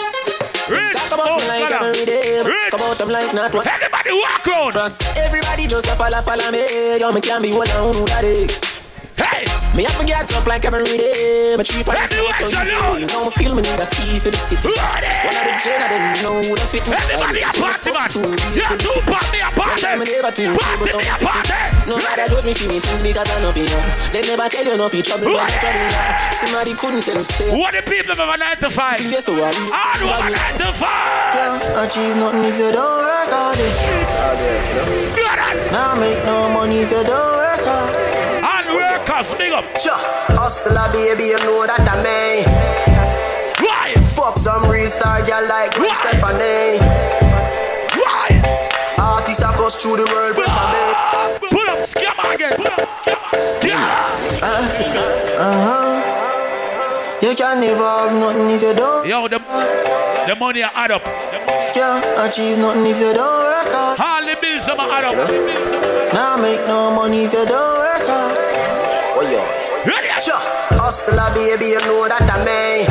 Rich. 0.68 0.94
Talk 0.94 1.12
about 1.12 1.28
oh, 1.30 1.36
me 1.38 1.48
like 1.48 1.68
brother. 1.68 1.86
every 1.90 2.06
day 2.06 2.42
Rich. 2.44 2.70
Talk 2.70 2.80
about 2.80 2.98
them 2.98 3.08
like 3.08 3.34
not 3.34 3.52
one 3.54 3.66
Everybody 3.66 4.12
walk. 4.12 4.42
Trust 4.72 5.02
Everybody 5.18 5.66
just 5.66 5.86
a 5.86 5.94
follow 5.94 6.20
follow 6.20 6.50
me 6.50 6.98
Yo 6.98 7.10
me 7.10 7.20
can 7.20 7.42
be 7.42 7.52
one 7.52 7.68
on 7.70 7.94
who 7.94 8.04
that 8.06 8.24
is 8.24 8.71
Hey. 9.16 9.44
Me 9.76 9.84
have 9.84 9.96
to 9.98 10.04
get 10.04 10.28
up 10.36 10.46
like 10.46 10.64
every 10.64 10.84
day 10.84 11.52
eh? 11.52 11.56
My 11.56 11.62
tree 11.64 11.82
for 11.82 11.96
Every 11.96 12.12
so 12.12 12.20
easy. 12.28 13.00
You 13.00 13.08
know 13.08 13.24
me 13.24 13.30
feel 13.32 13.54
me 13.56 13.62
need 13.64 13.80
a 13.80 13.86
key 13.88 14.20
for 14.20 14.28
the 14.28 14.36
city 14.36 14.68
Ready. 14.68 15.08
One 15.24 15.36
of 15.36 15.44
the 15.48 15.54
gen 15.64 15.80
of 15.80 15.88
them 15.88 16.02
you 16.16 16.22
know 16.22 16.36
who 16.44 16.52
the 16.56 16.66
fit 16.68 16.84
me 16.84 16.92
Everybody 16.92 17.40
a 17.40 17.50
party 17.56 17.88
man. 18.20 18.36
Yeah, 18.52 18.76
do 18.76 18.92
party 19.08 19.40
a 19.40 19.48
party. 19.52 19.72
One 19.72 19.80
time 19.80 19.98
never 20.04 20.28
Party 20.28 20.44
me 20.92 21.08
a 21.08 21.16
party. 21.16 21.56
No 21.88 21.96
matter 22.04 22.26
do 22.28 22.38
me 22.44 22.52
feel 22.52 22.68
me 22.68 22.78
things 22.84 23.02
because 23.02 23.24
I 23.28 23.40
know 23.40 23.52
for 23.52 23.64
you 23.64 23.80
They 24.12 24.22
never 24.28 24.46
tell 24.52 24.64
you 24.68 24.76
no 24.76 24.86
for 24.92 25.00
trouble 25.00 25.32
but 25.32 25.48
Ready. 25.48 25.56
trouble 25.64 25.88
now 25.88 26.36
Somebody 26.36 26.72
couldn't 26.76 27.02
tell 27.02 27.16
you 27.16 27.24
say 27.24 27.48
What 27.48 27.72
the 27.72 27.82
people 27.82 28.12
a 28.12 28.36
9 28.36 28.56
to 28.64 28.70
5? 28.70 29.08
Yes, 29.08 29.24
so 29.24 29.34
I 29.40 29.48
All 29.72 30.00
over 30.04 30.30
9 30.30 30.36
to 30.60 30.68
5. 30.76 31.32
Can't 31.32 31.64
achieve 31.80 32.16
nothing 32.20 32.44
if 32.44 32.58
you 32.60 32.70
don't 32.72 33.00
work 33.00 33.32
hard. 33.32 33.56
Now 35.72 35.94
make 35.96 36.20
no 36.24 36.48
money 36.52 36.80
if 36.84 36.90
you 36.90 37.02
don't 37.04 37.32
work 37.40 37.64
hard. 37.64 38.01
Workers, 39.02 39.34
big 39.34 39.52
up. 39.52 39.64
Sure. 39.80 39.92
Hustler, 40.36 40.90
baby, 40.92 41.24
you 41.24 41.38
know 41.40 41.66
that 41.66 41.80
I 41.80 42.02
may. 42.02 42.44
Why? 43.60 43.94
Fuck 44.06 44.38
some 44.38 44.70
real 44.70 44.88
star 44.88 45.24
girl 45.24 45.46
like 45.48 45.76
Why? 45.78 45.94
Stefani. 45.94 46.78
Why? 47.98 48.28
Artists 48.98 49.42
across 49.42 49.82
through 49.82 49.96
the 49.98 50.06
world, 50.06 50.36
but 50.36 50.46
for 50.46 50.66
me. 50.72 50.84
Pull 51.50 51.68
up, 51.70 51.80
scammer 51.86 52.34
again. 52.34 52.56
Put 52.56 52.66
up, 52.66 52.88
scammer. 52.88 53.38
Scammer. 53.38 54.42
Uh-huh. 55.38 55.98
You 57.22 57.34
can 57.36 57.60
never 57.60 57.84
have 57.84 58.12
nothing 58.12 58.50
if 58.50 58.62
you 58.62 58.74
don't. 58.74 59.06
Yo, 59.06 59.28
the, 59.28 59.38
the 60.26 60.36
money 60.36 60.62
add 60.62 60.90
up. 60.90 61.04
Can't 61.72 62.04
achieve 62.18 62.58
nothing 62.58 62.86
if 62.86 62.98
you 62.98 63.14
don't 63.14 63.42
work 63.42 63.72
hard. 63.72 64.00
All 64.00 64.26
the 64.26 64.36
bills 64.40 64.66
them 64.66 64.80
add 64.80 65.04
up. 65.04 66.12
Now 66.12 66.36
make 66.36 66.60
no 66.66 66.94
money 66.94 67.24
if 67.24 67.32
you 67.32 67.46
don't 67.46 67.78
work 67.78 68.06
hard. 68.06 68.51
Yeah. 69.30 69.86
Ready? 69.86 70.10
Sure. 70.22 70.34
Hustler, 70.74 71.30
baby, 71.34 71.78
you 71.78 71.80
know 71.86 72.08
that 72.10 72.26
I 72.26 72.42
may. 72.42 72.82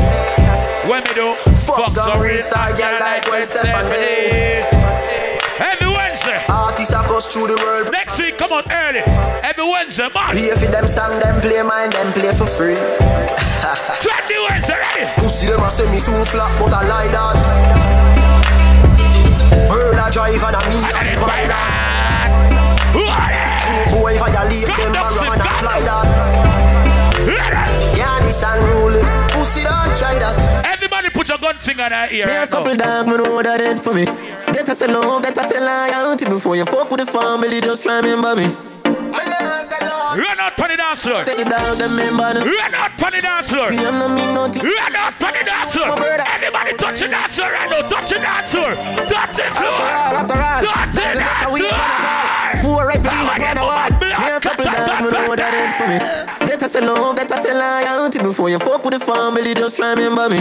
When 0.88 1.04
me 1.04 1.12
do? 1.12 1.36
Fuck 1.60 1.92
some 1.92 2.20
real 2.22 2.40
star 2.40 2.72
girl 2.72 3.00
like 3.00 3.28
Gwen 3.28 3.46
Stefani. 3.46 4.64
Every 5.60 5.92
Wednesday. 5.92 6.40
Artists 6.48 6.94
across 6.94 7.28
through 7.28 7.48
the 7.48 7.58
world. 7.60 7.92
Next 7.92 8.18
week, 8.18 8.38
come 8.38 8.52
on 8.52 8.64
early. 8.72 9.04
Every 9.44 9.68
Wednesday, 9.68 10.08
man. 10.16 10.32
Pay 10.32 10.56
for 10.56 10.72
them 10.72 10.88
song, 10.88 11.20
them 11.20 11.42
play 11.42 11.62
mine, 11.64 11.92
them 11.92 12.14
play 12.14 12.32
for 12.32 12.48
free. 12.48 12.76
Twenty 14.00 14.38
Wednesday, 14.48 14.80
ready? 14.80 15.12
Pussy 15.20 15.48
them 15.52 15.60
a 15.60 15.70
say 15.70 15.84
me 15.92 16.00
too 16.00 16.24
flat, 16.32 16.52
but 16.64 16.72
I 16.72 16.88
lie 16.88 17.12
that. 17.12 17.36
Girl 19.68 20.00
a 20.00 20.08
drive 20.08 20.44
and 20.48 20.56
a 20.56 20.62
me 20.72 20.80
a 20.80 21.02
the 21.04 21.20
pilot. 21.20 22.01
Boy 22.94 24.18
violate 24.20 24.68
them 24.68 24.96
a 24.96 25.02
run 25.16 25.40
and 25.40 25.56
fly 25.64 25.80
that. 25.88 26.06
Yeah, 27.96 28.20
this 28.22 28.44
unruly. 28.44 29.02
Pussy 29.32 29.64
don't 29.64 29.94
try 29.98 30.16
that. 30.20 30.66
Everybody 30.66 31.10
put 31.10 31.30
your 31.30 31.38
gun 31.38 31.58
finger 31.60 31.86
in 31.86 31.94
our 31.94 32.10
ear. 32.12 32.26
Me 32.28 32.36
a 32.36 32.48
couple 32.48 32.76
dog, 32.76 33.08
me 33.08 33.18
know 33.18 33.42
that 33.42 33.62
it 33.62 33.80
for 33.80 33.94
me. 33.94 34.06
That 34.06 34.68
I 34.70 34.74
say 34.74 34.88
love, 34.88 35.24
that 35.24 35.38
I 35.38 35.44
say 35.46 35.60
loyalty. 35.60 36.26
Before 36.26 36.56
you 36.56 36.66
fuck 36.66 36.90
with 36.90 37.00
the 37.00 37.06
family, 37.06 37.62
just 37.62 37.84
try 37.84 38.00
remember 38.00 38.36
me. 38.36 38.48
Run 40.12 40.40
out 40.44 40.60
on 40.60 40.68
the 40.68 40.76
dance 40.76 41.04
floor. 41.04 41.24
Take 41.24 41.38
the 41.38 41.46
dog, 41.48 41.78
them 41.78 41.96
remember 41.96 42.44
me. 42.44 42.52
Run 42.52 42.76
out 42.76 43.00
on 43.00 43.12
the 43.16 43.22
dance 43.22 43.48
floor. 43.50 43.68
Free 43.68 43.78
them 43.80 43.96
no 44.00 44.10
mean 44.12 44.34
nothing. 44.36 44.64
Run 44.68 44.96
out 44.96 45.16
on 45.24 45.32
the 45.32 45.44
dance 45.48 45.72
floor. 45.72 45.96
Everybody 45.96 46.76
touch 46.76 47.00
the 47.00 47.08
dance 47.08 47.36
floor 47.36 47.48
right 47.48 47.70
now. 47.72 47.88
Touch 47.88 48.10
the 48.12 48.20
dance 48.20 48.52
floor. 48.52 48.76
Touch 49.08 49.36
the 49.40 49.48
floor. 49.56 49.80
After 49.80 50.36
all, 50.36 50.60
Touch 50.68 50.92
the 50.92 51.02
that's 51.16 51.40
how 51.40 51.54
we 51.54 51.62
dance 51.64 51.72
the 51.72 51.80
floor. 52.04 52.51
Four 52.62 52.88
rifle 52.88 53.10
in 53.10 53.26
the 53.26 53.36
pan 53.42 53.58
of 53.58 53.66
wall. 53.66 53.90
Me 54.00 54.14
a 54.14 54.40
couple 54.40 54.66
dog, 54.66 55.02
me 55.02 55.10
know 55.10 55.36
that 55.36 55.54
it 55.54 55.74
for 55.78 55.88
me. 55.90 55.98
That 56.46 56.62
I 56.62 56.68
say 56.68 56.82
love, 56.82 57.16
that 57.18 57.32
I 57.32 57.36
say 57.42 57.54
loyalty. 57.54 58.20
Before 58.20 58.50
you 58.50 58.60
fuck 58.60 58.84
with 58.86 58.94
the 58.94 59.00
family, 59.00 59.54
just 59.54 59.80
remember 59.80 60.30
me. 60.30 60.40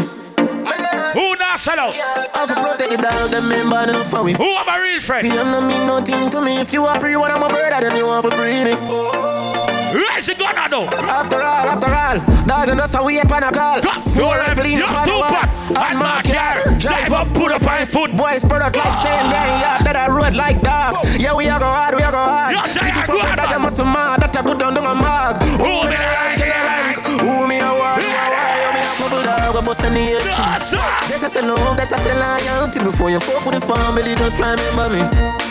Who 1.17 1.35
not 1.37 1.59
sell 1.59 1.81
out? 1.81 1.95
I 1.97 2.47
for 2.47 2.61
protect 2.61 2.91
the 2.91 2.99
dog, 3.01 3.31
them 3.31 3.49
member 3.49 3.87
them 3.87 4.05
for 4.05 4.23
me. 4.23 4.33
Who 4.33 4.45
am 4.45 4.69
a 4.69 4.81
real 4.83 5.01
friend? 5.01 5.31
Them 5.31 5.51
no 5.51 5.61
mean 5.61 5.87
nothing 5.87 6.31
to 6.31 6.41
me. 6.41 6.61
If 6.61 6.73
you 6.73 6.85
are 6.85 7.01
free, 7.01 7.17
one 7.17 7.31
of 7.31 7.41
my 7.41 7.49
brother, 7.49 7.89
then 7.89 7.97
you 7.97 8.07
want 8.07 8.33
free 8.35 8.65
me. 8.65 9.80
Where's 9.93 10.29
it 10.29 10.39
gonna 10.39 10.69
do? 10.71 10.87
After 10.87 11.43
all, 11.43 11.67
after 11.67 11.91
all, 11.91 12.47
dog 12.47 12.69
and 12.69 12.81
us 12.81 12.95
a 12.95 13.03
wait 13.03 13.27
pan 13.27 13.43
a 13.43 13.51
call. 13.51 13.83
Four 14.15 14.39
rifle 14.39 14.65
in 14.65 14.79
the 14.79 14.87
wall. 14.87 15.35
And 15.75 15.99
my 15.99 16.23
car, 16.23 16.63
drive 16.79 17.11
up, 17.11 17.29
put 17.35 17.51
up 17.51 17.67
on 17.67 17.87
foot. 17.87 18.11
Boys 18.17 18.45
out 18.45 18.75
like 18.77 18.87
ah. 18.87 19.03
saying 19.03 19.31
gang, 19.35 19.53
yeah, 19.59 19.83
that 19.83 19.97
I 19.97 20.07
road 20.07 20.37
like 20.37 20.63
dog. 20.63 20.95
Yeah, 21.19 21.35
we 21.35 21.47
a 21.47 21.59
go 21.59 21.67
hard, 21.67 21.95
we 21.99 22.03
a 22.03 22.11
go 22.11 22.23
hard. 22.23 22.55
You 22.55 22.63
say 22.71 22.87
I 22.87 23.07
go 23.07 23.19
fuck 23.19 23.37
that, 23.37 23.51
you 23.51 23.59
must 23.59 23.83
mad. 23.83 24.23
That 24.23 24.37
a 24.39 24.43
good 24.47 24.59
down, 24.59 24.75
down 24.75 24.87
a 24.87 24.95
mag. 24.95 25.43
Who 25.59 25.91
me 25.91 25.95
a 25.95 26.07
rank, 26.15 26.39
me 26.39 26.47
a 26.47 26.61
rank. 26.71 26.97
Who 27.19 27.35
me 27.51 27.59
a 27.59 27.71
war, 27.75 27.99
who 27.99 28.07
a 28.07 28.27
war. 28.31 28.51
You 28.63 29.07
me 29.11 29.19
a 29.19 29.27
dog, 29.27 29.57
a 29.59 29.63
bust 29.63 29.85
any 29.85 30.15
head. 30.15 30.23
That 30.23 31.19
I 31.19 31.27
say 31.27 31.43
love, 31.43 31.77
that 31.79 31.91
I 31.91 31.99
say 31.99 32.15
loyalty. 32.15 32.79
Before 32.79 33.11
you 33.11 33.19
fuck 33.19 33.43
with 33.43 33.59
the 33.59 33.63
family, 33.67 34.15
just 34.15 34.39
remember 34.39 34.87
me. 34.95 35.50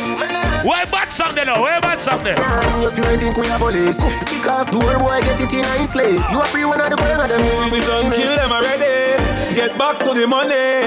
Where 0.65 0.86
bad 0.88 1.11
song 1.11 1.36
there 1.36 1.45
now? 1.45 1.61
Where 1.61 1.80
bad 1.81 1.99
song 1.99 2.23
there? 2.23 2.36
Just 2.84 2.98
you 2.98 3.06
ain't 3.06 3.22
think 3.22 3.38
we 3.38 3.48
are 3.48 3.60
police. 3.60 3.99
Kick 4.27 4.48
off 4.48 4.72
door, 4.72 4.99
boy, 4.99 5.19
get 5.22 5.40
it 5.40 5.53
in 5.53 5.64
a 5.64 5.86
slave. 5.86 6.19
You 6.31 6.41
a 6.41 6.45
free 6.52 6.65
one 6.65 6.81
of 6.81 6.90
the 6.90 6.98
boy, 6.98 7.15
of 7.15 7.30
them. 7.30 7.41
If 7.41 7.72
we 7.72 7.80
don't 7.80 8.11
kill 8.11 8.36
them 8.36 8.52
already, 8.52 9.18
get 9.56 9.77
back 9.77 9.99
to 10.03 10.14
the 10.14 10.27
money. 10.27 10.84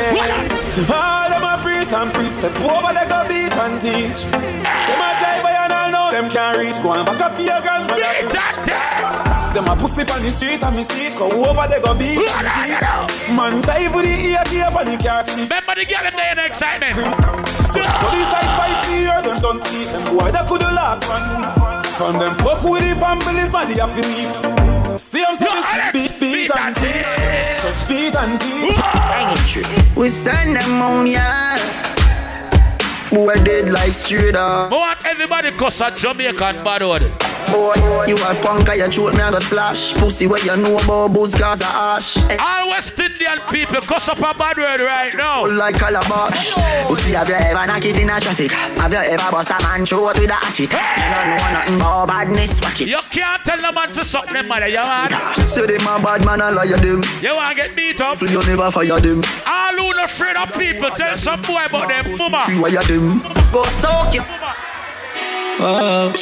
All 0.93 1.29
them 1.31 1.45
a 1.45 1.57
preach 1.65 1.93
and 1.93 2.13
preach, 2.13 2.33
step 2.37 2.53
over 2.61 2.93
they 2.93 3.07
go 3.09 3.25
beat 3.29 3.53
and 3.53 3.81
teach. 3.81 4.29
Them 4.29 5.01
a 5.01 5.09
jive 5.17 5.45
and 5.45 5.73
all 5.73 5.91
know 5.91 6.11
them 6.13 6.29
can't 6.29 6.59
reach. 6.59 6.83
Go 6.83 6.93
and 6.93 7.07
back 7.07 7.21
a 7.21 7.31
fear 7.33 7.61
grandmother. 7.63 9.32
Them 9.53 9.69
a 9.69 9.77
pussy 9.77 10.03
on 10.11 10.23
the 10.23 10.31
street 10.31 10.63
and 10.63 10.77
me 10.77 10.83
see 10.83 11.09
it. 11.09 11.19
Go 11.19 11.29
over 11.29 11.67
they 11.69 11.81
go 11.81 11.95
beat 11.95 12.19
and 12.19 12.49
teach. 12.57 12.81
Man 13.37 13.61
jive 13.63 13.95
with 13.95 14.05
the 14.05 14.15
ear 14.33 14.45
gear 14.49 14.71
on 14.73 14.85
the 14.87 14.97
car 14.97 15.23
seat. 15.23 15.49
Remember 15.49 15.75
the 15.77 15.85
girl 15.85 16.07
in 16.09 16.17
there 16.17 16.33
in 16.33 16.39
excitement. 16.39 16.97
Police 17.73 18.31
like 18.33 18.53
five 18.61 18.81
years, 18.91 19.25
them 19.25 19.39
don't 19.41 19.61
see 19.61 19.85
them 19.85 20.17
boy. 20.17 20.31
That 20.31 20.49
could 20.49 20.61
the 20.61 20.73
last 20.73 21.09
one 21.09 21.25
week. 21.37 21.53
From 21.97 22.19
them 22.19 22.35
fuck 22.37 22.65
with 22.65 22.83
the 22.83 22.97
families, 22.97 23.53
man, 23.53 23.69
they 23.69 23.81
have 23.81 23.93
to 23.93 24.03
meet. 24.09 25.01
See 25.01 25.21
them 25.21 25.37
say 25.37 25.49
beat, 25.93 26.21
beat 26.21 26.33
beat 26.33 26.57
and 26.57 26.77
teach. 26.77 27.13
So 27.61 27.69
beat 27.89 28.17
and 28.17 28.41
teach. 28.41 29.97
We 29.97 30.09
send 30.09 30.57
them 30.57 30.83
on, 30.83 31.07
yeah. 31.07 31.59
Boy, 33.11 33.35
dead 33.45 33.71
like 33.71 33.93
straight 33.93 34.35
up. 34.35 34.73
I 34.73 34.75
want 34.75 35.05
everybody 35.05 35.53
cuss 35.53 35.81
a 35.81 35.91
Jamaican 35.91 36.65
bad 36.65 36.83
word. 36.83 37.32
Boy, 37.51 38.07
you 38.07 38.17
a 38.17 38.35
punk, 38.43 38.69
I 38.69 38.89
throat 38.89 39.15
me 39.15 39.21
a 39.21 39.31
go 39.31 39.39
slash. 39.41 39.95
Pussy, 39.95 40.27
what 40.27 40.45
you 40.45 40.57
know 40.57 40.77
about 40.77 41.13
booze, 41.13 41.35
cause 41.35 41.61
of 41.61 41.67
ash. 41.67 42.17
All 42.39 42.71
West 42.71 42.99
Indian 42.99 43.41
people 43.51 43.81
cuss 43.81 44.09
up 44.09 44.19
a 44.19 44.35
bad 44.37 44.57
word 44.57 44.81
right 44.81 45.15
now. 45.15 45.47
Like 45.47 45.77
calabash. 45.77 46.53
Pussy, 46.87 47.13
have 47.13 47.29
you 47.29 47.35
ever 47.35 47.67
knocked 47.67 47.85
it 47.87 47.99
in 47.99 48.11
a 48.11 48.21
traffic? 48.21 48.51
Have 48.53 48.93
you 48.93 48.99
ever 48.99 49.31
bust 49.31 49.51
a 49.51 49.63
man 49.63 49.87
throat 49.87 50.19
with 50.19 50.31
a 50.31 50.35
hatchet? 50.35 50.73
You 50.73 50.79
don't 50.79 51.29
know 51.29 51.53
nothing 51.53 51.77
about 51.77 52.07
badness, 52.07 52.61
watch 52.61 52.81
it. 52.81 52.89
You 52.89 53.01
can't 53.11 53.45
tell 53.45 53.59
the 53.59 53.73
man 53.73 53.93
to 53.93 54.05
suck 54.05 54.27
them 54.31 54.49
mother, 54.49 54.69
you 54.69 54.79
want? 54.79 55.13
Say 55.49 55.67
them 55.67 55.87
a 55.87 56.03
bad 56.03 56.25
man, 56.25 56.41
I 56.41 56.51
liar 56.51 56.77
them. 56.77 57.03
You 57.21 57.35
want 57.35 57.57
to 57.57 57.63
get 57.63 57.77
beat 57.77 58.01
up? 58.01 58.19
So 58.19 58.27
you 58.27 58.43
never 58.43 58.71
fire 58.71 59.01
them. 59.01 59.23
All 59.47 59.77
who 59.77 59.93
not 59.95 60.05
afraid 60.05 60.37
of 60.37 60.53
people 60.53 60.91
tell 60.91 61.17
some 61.17 61.43
boy 61.43 61.65
about 61.65 61.89
them 61.89 62.17
mama. 62.17 62.47
You 62.49 62.63
wire 62.63 62.83
them. 62.83 63.21
Go 63.53 63.63
soak 63.81 64.15
you. 64.15 64.23
Oh, 65.65 66.13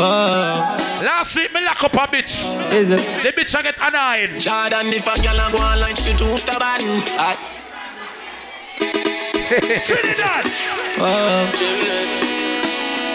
oh. 0.00 1.00
Last 1.04 1.36
week 1.36 1.52
me 1.52 1.60
lock 1.64 1.82
up 1.84 1.94
a 1.94 2.06
bitch. 2.08 2.72
Is 2.72 2.90
it? 2.90 2.96
The 3.22 3.32
bitch 3.32 3.54
I 3.54 3.62
get 3.62 3.76
annoying. 3.80 4.40
Jordan, 4.40 4.92
if 4.92 5.06
a 5.06 5.16
girl 5.22 5.36
a 5.40 5.50
go 5.52 5.58
online, 5.58 5.96
she 5.96 6.12
too 6.12 6.36
stubborn. 6.38 7.02
I- 7.18 7.36
Trinidad. 9.84 10.44
Oh, 11.02 11.48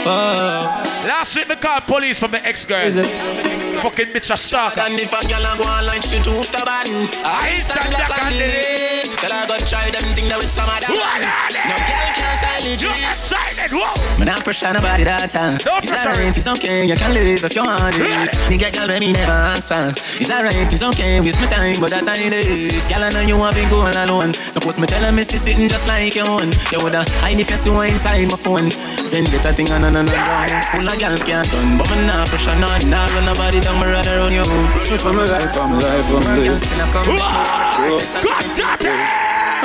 oh. 0.06 1.06
Last 1.08 1.36
week 1.36 1.48
me 1.48 1.56
called 1.56 1.84
police 1.84 2.20
from 2.20 2.32
the 2.32 2.46
ex-girl. 2.46 2.86
Is 2.86 2.98
it? 2.98 3.55
Fucking 3.82 4.12
bitch 4.14 4.34
a 4.34 4.38
stalker. 4.38 4.82
Jordan, 4.82 5.00
if 5.00 5.14
a 5.14 5.20
girl 5.28 5.46
a 5.46 5.58
go 5.58 5.64
online, 5.64 6.02
she 6.02 6.20
too 6.22 6.44
stubborn. 6.44 7.08
I 7.24 7.60
stand 7.60 7.90
black 7.90 8.12
and 8.22 8.34
delay. 8.34 9.04
Tell 9.20 9.32
her 9.32 9.48
go 9.48 9.58
try 9.66 9.90
them 9.92 10.04
thing 10.16 10.28
that 10.30 10.38
with 10.38 10.52
some 10.52 10.70
other 10.70 10.90
man. 10.90 11.22
No 11.70 11.76
girl 11.86 12.10
can 12.14 12.34
silent 12.38 12.82
You 12.82 12.90
it. 12.90 13.06
excited, 13.10 13.72
whoa! 13.72 14.18
Man, 14.18 14.30
I 14.30 14.40
pressure 14.42 14.74
nobody 14.74 15.04
that 15.04 15.30
time. 15.30 15.58
Don't 15.60 15.84
it's 15.84 15.92
pressure 15.92 16.10
alright, 16.10 16.38
it's 16.38 16.48
okay, 16.48 16.86
you 16.86 16.96
can 16.96 17.14
live 17.14 17.44
if 17.44 17.56
you 17.56 17.64
want 17.64 17.96
it. 17.96 18.32
Nigga, 18.50 18.74
girl, 18.74 18.88
baby, 18.88 19.14
never 19.14 19.32
answer. 19.32 19.94
It's 20.20 20.30
alright, 20.30 20.72
it's 20.72 20.82
okay, 20.82 21.22
waste 21.22 21.40
my 21.40 21.48
time, 21.48 21.80
but 21.80 21.90
that 21.92 22.06
time 22.06 22.22
it 22.22 22.34
is. 22.34 22.88
Girl, 22.88 23.04
I 23.04 23.10
know 23.10 23.22
you 23.22 23.38
want 23.38 23.56
been 23.56 23.70
going 23.70 23.96
alone. 23.96 24.34
Suppose 24.34 24.80
me 24.80 24.88
tell 24.88 25.04
her, 25.04 25.12
me 25.12 25.24
see 25.24 25.38
sitting 25.38 25.68
just 25.68 25.88
like 25.88 26.16
your 26.16 26.30
own. 26.30 26.52
You 26.72 26.80
woulda 26.82 27.06
hide 27.22 27.38
the 27.38 27.46
person 27.46 27.74
inside 27.86 28.30
my 28.30 28.38
phone. 28.38 28.70
Vendetta 29.10 29.54
thing, 29.54 29.68
no, 29.68 29.78
no, 29.80 29.90
no, 29.90 30.02
no, 30.02 30.12
no. 30.12 30.62
Full 30.72 30.88
of 30.88 31.00
girl 31.00 31.18
can't 31.22 31.48
done, 31.50 31.78
but 31.78 31.90
me 31.90 32.06
nah 32.06 32.26
pressure 32.26 32.56
none. 32.56 32.90
Nah 32.90 33.08
run 33.14 33.26
nobody 33.26 33.60
down, 33.66 33.80
me 33.82 33.88
rather 33.88 34.18
run 34.18 34.34
your 34.34 34.46
hood. 34.46 35.02
For 35.02 35.12
my 35.14 35.26
life, 35.26 35.52
for 35.54 35.68
my 35.68 35.80
life, 35.80 36.06
for 36.06 36.22
my 36.22 36.38
life. 36.38 36.62
Still 36.62 36.82
I 36.82 36.92
come 36.94 37.10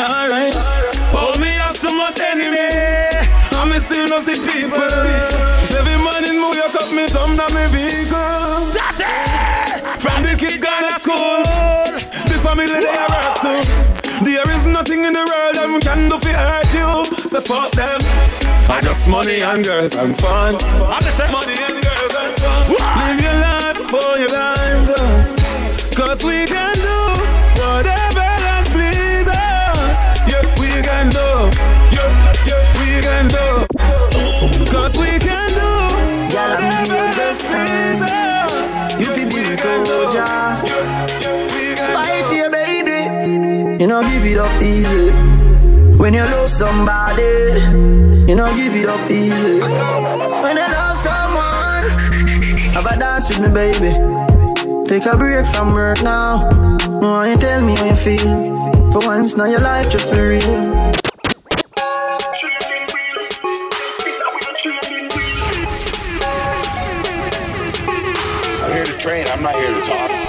Alright, 0.00 0.54
but 1.12 1.38
me 1.38 1.48
have 1.60 1.76
so 1.76 1.92
much 1.92 2.18
enemy, 2.20 2.72
and 3.52 3.70
me 3.70 3.78
still 3.78 4.08
no 4.08 4.18
see 4.20 4.40
people. 4.40 4.80
Every 5.76 5.98
morning, 6.00 6.40
me 6.40 6.48
wake 6.56 6.74
up, 6.80 6.90
me 6.96 7.06
jump 7.08 7.36
down 7.36 7.52
me 7.52 7.66
vehicle. 7.68 8.72
From 10.00 10.22
the 10.22 10.34
kids 10.38 10.60
gone 10.60 10.88
to 10.88 10.98
school, 10.98 11.44
the 12.30 12.38
family 12.40 12.80
they 12.80 12.96
are 12.96 13.10
work 13.12 13.36
too. 13.44 13.60
There 14.24 14.50
is 14.50 14.64
nothing 14.64 15.04
in 15.04 15.12
the 15.12 15.24
world 15.30 15.54
that 15.56 15.68
we 15.68 15.80
can 15.80 16.08
do 16.08 16.18
for 16.18 16.32
hurt 16.32 16.72
you. 16.72 17.04
So 17.28 17.40
fuck 17.40 17.72
them. 17.72 18.39
I 18.72 18.80
just 18.82 19.08
money 19.08 19.42
and 19.42 19.64
girls 19.64 19.94
and 19.96 20.16
fun. 20.18 20.54
Eh? 20.54 21.32
Money 21.32 21.56
and 21.58 21.82
girls 21.82 22.14
and 22.22 22.34
fun. 22.38 22.70
Live 22.70 23.20
your 23.20 23.34
life 23.34 23.76
for 23.90 24.18
your 24.18 24.28
life. 24.30 25.94
Cause 25.96 26.22
we 26.24 26.46
can 26.46 26.74
do 26.74 26.98
whatever 27.60 28.26
that 28.44 28.64
please 28.72 29.28
us. 29.28 29.98
Yeah, 30.30 30.44
we 30.62 30.70
can 30.82 31.10
do. 31.10 31.28
Yeah, 31.96 32.10
yeah, 32.48 32.62
we 32.80 32.90
can 33.02 33.26
do. 33.28 33.46
Cause 34.72 34.96
we 34.96 35.18
can 35.18 35.50
do 35.50 35.70
Girl, 36.30 36.52
I'm 36.54 36.86
whatever 36.86 36.86
the 36.86 36.94
that 36.94 37.14
best 37.18 37.42
please 37.50 38.00
man. 38.00 38.48
us. 38.54 38.72
You 39.00 39.08
fi 39.12 39.24
be 39.24 39.40
the 39.50 39.56
soldier. 39.58 40.30
Fight 41.92 42.24
for 42.26 42.34
your 42.34 42.50
baby. 42.50 42.98
You 43.82 43.86
know, 43.88 44.00
give 44.02 44.24
it 44.24 44.38
up 44.38 44.62
easy. 44.62 45.10
When 45.98 46.14
you 46.14 46.22
love 46.22 46.48
somebody, 46.48 47.99
you 48.30 48.36
know, 48.36 48.54
give 48.54 48.72
it 48.76 48.88
up 48.88 49.10
easy. 49.10 49.58
When 49.58 50.56
you 50.56 50.68
love 50.78 50.96
someone, 50.98 51.84
have 52.70 52.86
a 52.86 52.96
dance 52.96 53.28
with 53.28 53.40
me, 53.40 53.52
baby. 53.52 53.90
Take 54.86 55.04
a 55.06 55.16
break 55.16 55.44
from 55.46 55.74
work 55.74 56.00
now. 56.04 56.78
Why 57.00 57.32
you 57.32 57.36
tell 57.38 57.60
me 57.60 57.74
how 57.74 57.86
you 57.86 57.96
feel. 57.96 58.92
For 58.92 59.00
once, 59.04 59.36
now 59.36 59.46
your 59.46 59.60
life 59.60 59.90
just 59.90 60.12
be 60.12 60.20
real. 60.20 60.42
I'm 68.62 68.72
here 68.72 68.84
to 68.84 68.96
train, 68.96 69.26
I'm 69.32 69.42
not 69.42 69.56
here 69.56 69.74
to 69.74 69.80
talk. 69.82 70.19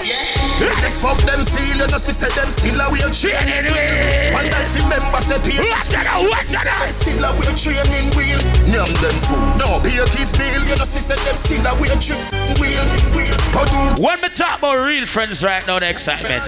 The 0.81 0.89
fuck 0.89 1.17
them 1.29 1.43
seal, 1.45 1.77
you 1.77 1.87
know, 1.87 1.97
she 2.01 2.11
said 2.11 2.31
them 2.31 2.49
still 2.49 2.81
a 2.81 2.89
wheel 2.89 3.09
training 3.13 3.69
wheel. 3.69 4.33
And 4.33 4.49
I 4.49 4.63
see 4.65 4.81
members 4.89 5.25
say 5.29 5.37
pay. 5.37 5.61
Them 5.61 6.91
Still 6.91 7.23
a 7.23 7.31
wheel 7.37 7.53
training 7.53 8.09
wheel. 8.17 8.41
Nyam 8.65 8.89
them 8.97 9.17
fool. 9.21 9.45
No, 9.61 9.79
pay 9.85 10.01
kids 10.09 10.37
meal, 10.39 10.61
you 10.65 10.75
know, 10.75 10.85
she 10.89 10.97
said 10.99 11.19
them 11.19 11.37
still 11.37 11.65
a 11.65 11.73
wheel 11.77 11.97
training 12.01 12.57
wheel. 12.57 12.85
How 13.53 13.65
do 13.65 14.01
When 14.01 14.21
we 14.21 14.29
talk 14.29 14.59
about 14.59 14.83
real 14.83 15.05
friends 15.05 15.43
right 15.43 15.65
now, 15.67 15.77
the 15.79 15.89
excitement. 15.89 16.43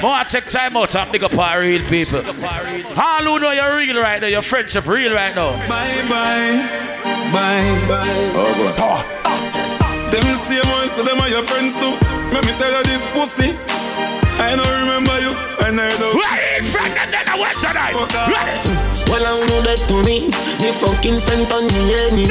More 0.00 0.24
take 0.24 0.46
time 0.46 0.76
out 0.76 0.94
and 0.94 1.12
big 1.12 1.24
up 1.24 1.36
our 1.36 1.60
real 1.60 1.84
people. 1.88 2.24
All 2.24 3.22
who 3.22 3.38
know 3.38 3.50
you're 3.50 3.76
real 3.76 4.00
right 4.00 4.20
now, 4.20 4.28
your 4.28 4.42
friendship 4.42 4.86
real 4.86 5.12
right 5.12 5.34
now. 5.34 5.52
Bye 5.68 6.08
bye, 6.08 7.32
bye 7.32 7.86
bye. 7.88 8.32
Oh, 8.34 8.54
go 8.56 8.66
on. 8.66 9.78
So, 9.78 9.87
them 10.10 10.24
same 10.36 10.68
ones, 10.72 10.92
so 10.92 11.02
them 11.02 11.20
are 11.20 11.28
your 11.28 11.42
friends 11.42 11.74
too. 11.76 11.94
Let 12.32 12.44
me 12.44 12.52
tell 12.56 12.72
you 12.72 12.82
this 12.84 13.04
pussy. 13.12 13.52
I 14.38 14.54
don't 14.54 14.74
remember 14.86 15.16
you, 15.18 15.32
and 15.66 15.80
I 15.80 15.90
don't. 15.98 16.14
Where 16.14 16.60
is 16.60 16.70
friend 16.70 16.94
and 16.94 17.12
then 17.12 17.26
I 17.28 17.34
watch 17.38 17.58
tonight? 17.58 17.94
Well, 19.10 19.24
I 19.24 19.34
know 19.48 19.60
that 19.64 19.80
to 19.88 19.96
me. 20.04 20.28
Me 20.60 20.70
fucking 20.78 21.18
friend 21.24 21.48
on 21.50 21.64
the 21.66 21.82
enemy. 22.06 22.28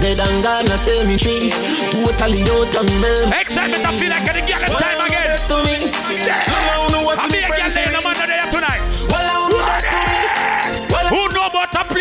Dead 0.00 0.18
and 0.18 0.42
gone, 0.42 0.66
I 0.66 0.76
say 0.76 0.96
me 1.06 1.16
tree. 1.16 1.52
Totally 1.92 2.42
out 2.50 2.74
of 2.74 2.88
me. 2.98 3.12
Excitement, 3.36 3.84
I 3.84 3.92
feel 3.94 4.10
like 4.10 4.24
getting 4.24 4.46
girl 4.48 4.64
in 4.64 4.72
time 4.80 5.00
again. 5.06 5.38
to 5.48 5.56
me. 5.62 5.92
I'll 5.92 6.73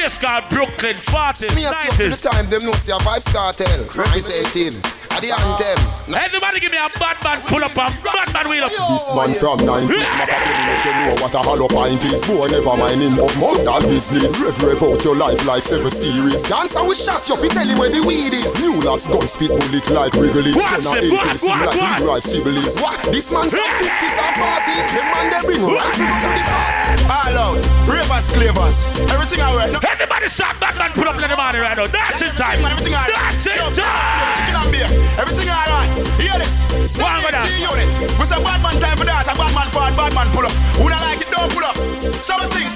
place 0.04 0.18
called 0.18 0.44
Brooklyn, 0.50 0.96
40s, 0.96 1.56
Me 1.56 1.64
a 1.64 1.70
up 1.70 1.96
to 1.96 2.10
the 2.12 2.20
time, 2.20 2.50
them 2.50 2.64
know 2.68 2.76
see 2.76 2.92
a 2.92 3.00
Vybz 3.08 3.32
Kartel 3.32 3.88
representing 3.96 4.76
At 5.16 5.24
the 5.24 5.32
anthem. 5.32 5.80
Everybody 6.12 6.60
give 6.60 6.72
me 6.76 6.78
a 6.78 6.92
bad 7.00 7.24
man 7.24 7.40
pull 7.48 7.64
up 7.64 7.78
and 7.78 7.96
bad 8.04 8.28
man 8.36 8.50
wheel 8.52 8.68
up. 8.68 8.72
This 8.92 9.08
man 9.16 9.32
from 9.32 9.64
90s, 9.64 10.12
Machiavelli 10.20 10.64
make 10.68 10.84
you 10.84 10.92
know 10.92 11.16
what 11.24 11.36
a 11.36 11.40
hollow 11.40 11.72
pint 11.72 12.04
is. 12.04 12.20
Boy, 12.28 12.52
never 12.52 12.76
mind 12.76 13.00
him 13.00 13.16
of 13.16 13.32
murder 13.40 13.80
business. 13.88 14.36
Rev, 14.44 14.60
rev 14.60 14.84
out 14.84 15.00
your 15.08 15.16
life 15.16 15.40
like 15.48 15.64
seven 15.64 15.92
series. 15.92 16.44
Dancer 16.52 16.84
we 16.84 16.96
shot 16.96 17.24
you, 17.30 17.38
fi 17.40 17.48
tell 17.48 17.68
him 17.68 17.80
where 17.80 17.88
the 17.94 18.04
weed 18.04 18.36
is. 18.36 18.52
New 18.60 18.84
lads 18.84 19.08
gun 19.08 19.24
spit 19.32 19.56
bullet 19.56 19.88
like 19.88 20.14
Wrigley. 20.20 20.52
Watch 20.52 20.84
Son 20.84 21.00
of 21.00 21.00
them, 21.00 21.04
eight, 21.08 21.16
watch, 21.16 21.40
sing 21.40 21.60
like 21.64 21.80
watch. 21.80 22.00
Leroy 22.04 22.20
Sibbles. 22.20 22.76
What? 22.84 23.00
This 23.08 23.32
man 23.32 23.48
from 23.48 23.72
50s 23.80 24.18
and 24.20 24.36
40s. 24.36 24.88
The 25.00 25.04
man 25.08 25.26
they 25.32 25.42
bring 25.48 25.64
rifles 25.64 25.96
to 25.96 26.28
the 26.28 26.44
car. 26.44 26.84
All 27.08 27.38
out. 27.40 27.64
Ravers, 27.88 28.28
clavers. 28.36 28.84
Everything 29.14 29.40
I 29.40 29.56
wear. 29.56 29.93
Everybody 29.94 30.26
shot 30.28 30.58
bad 30.60 30.74
man 30.82 30.90
pull 30.98 31.06
up 31.06 31.22
in 31.22 31.30
the 31.30 31.38
morning 31.38 31.62
right 31.62 31.78
now. 31.78 31.86
That's 31.86 32.18
in 32.18 32.34
time. 32.34 32.66
Everything 32.66 32.98
I 32.98 33.06
That's 33.14 33.46
in 33.46 33.62
time. 33.78 34.34
Chicken 34.42 34.58
and 34.58 34.72
beer. 34.74 34.90
Everything 35.22 35.46
I 35.54 35.70
right. 35.70 35.92
Hear 36.18 36.34
this. 36.42 36.66
One 36.98 37.22
with 37.22 37.38
that. 37.38 37.46
unit. 37.62 37.86
We 38.18 38.26
say 38.26 38.42
bad 38.42 38.58
man 38.66 38.82
time 38.82 38.98
for 38.98 39.06
dance. 39.06 39.30
A 39.30 39.38
bad 39.38 39.54
man 39.54 39.70
forward, 39.70 39.94
bad 39.94 40.14
man 40.18 40.28
pull 40.34 40.50
up. 40.50 40.54
Who 40.82 40.90
don't 40.90 40.98
like 41.06 41.22
it, 41.22 41.30
don't 41.30 41.46
pull 41.54 41.62
up. 41.62 41.78
Some 42.26 42.42
things 42.50 42.74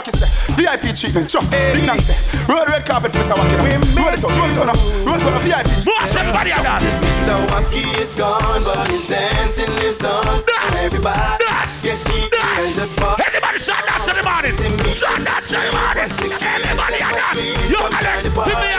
Wacky 0.00 0.16
say 0.16 0.28
VIP 0.56 0.96
treatment. 0.96 1.28
Chop. 1.28 1.44
Ding 1.50 1.86
dong 1.86 2.00
say. 2.00 2.16
Roll 2.48 2.64
red 2.64 2.86
carpet 2.86 3.12
for 3.12 3.20
Mr. 3.20 3.36
Wacky. 3.36 3.60
Roll 3.60 4.08
it 4.08 4.24
out. 4.24 4.32
Roll 4.32 4.48
it 4.48 4.56
out. 4.56 4.80
Roll 5.04 5.16
it 5.16 5.22
out. 5.22 5.42
VIP. 5.44 5.84
Boss, 5.84 6.16
everybody 6.16 6.52
on 6.52 6.62
that. 6.64 6.80
Mr. 6.80 7.36
Wacky 7.52 7.84
is 8.00 8.14
gone, 8.16 8.64
but 8.64 8.88
his 8.88 9.04
dancing 9.06 9.68
lives 9.76 10.04
on. 10.04 10.24
And 10.24 10.74
everybody 10.80 11.44
gets 11.84 12.04
deep 12.04 12.32
in 12.32 12.72
the 12.76 12.86
spot. 12.88 13.20
Everybody 13.20 13.58
shot 13.58 13.84
dance 13.84 14.08
in 14.08 14.16
the 14.16 14.24
morning. 14.24 14.56
Shot 14.96 15.20
dance 15.20 15.52
in 15.52 15.60
the 15.60 15.72
morning. 15.76 16.08
Everybody 16.08 17.02
on 17.04 17.12
that. 17.12 17.36
Yo, 17.68 17.80
Alex, 17.84 18.32
put 18.32 18.48
me 18.48 18.69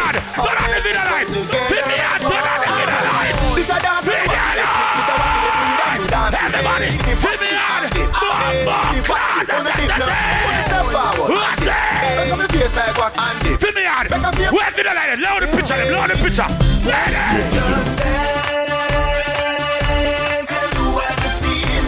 it 14.82 14.88
up 14.88 14.96
like. 14.96 15.20
Load 15.20 15.42
the 15.42 15.48
picture, 15.56 15.78
them. 15.78 15.94
Load 15.94 16.10
the 16.10 16.16
picture. 16.16 16.48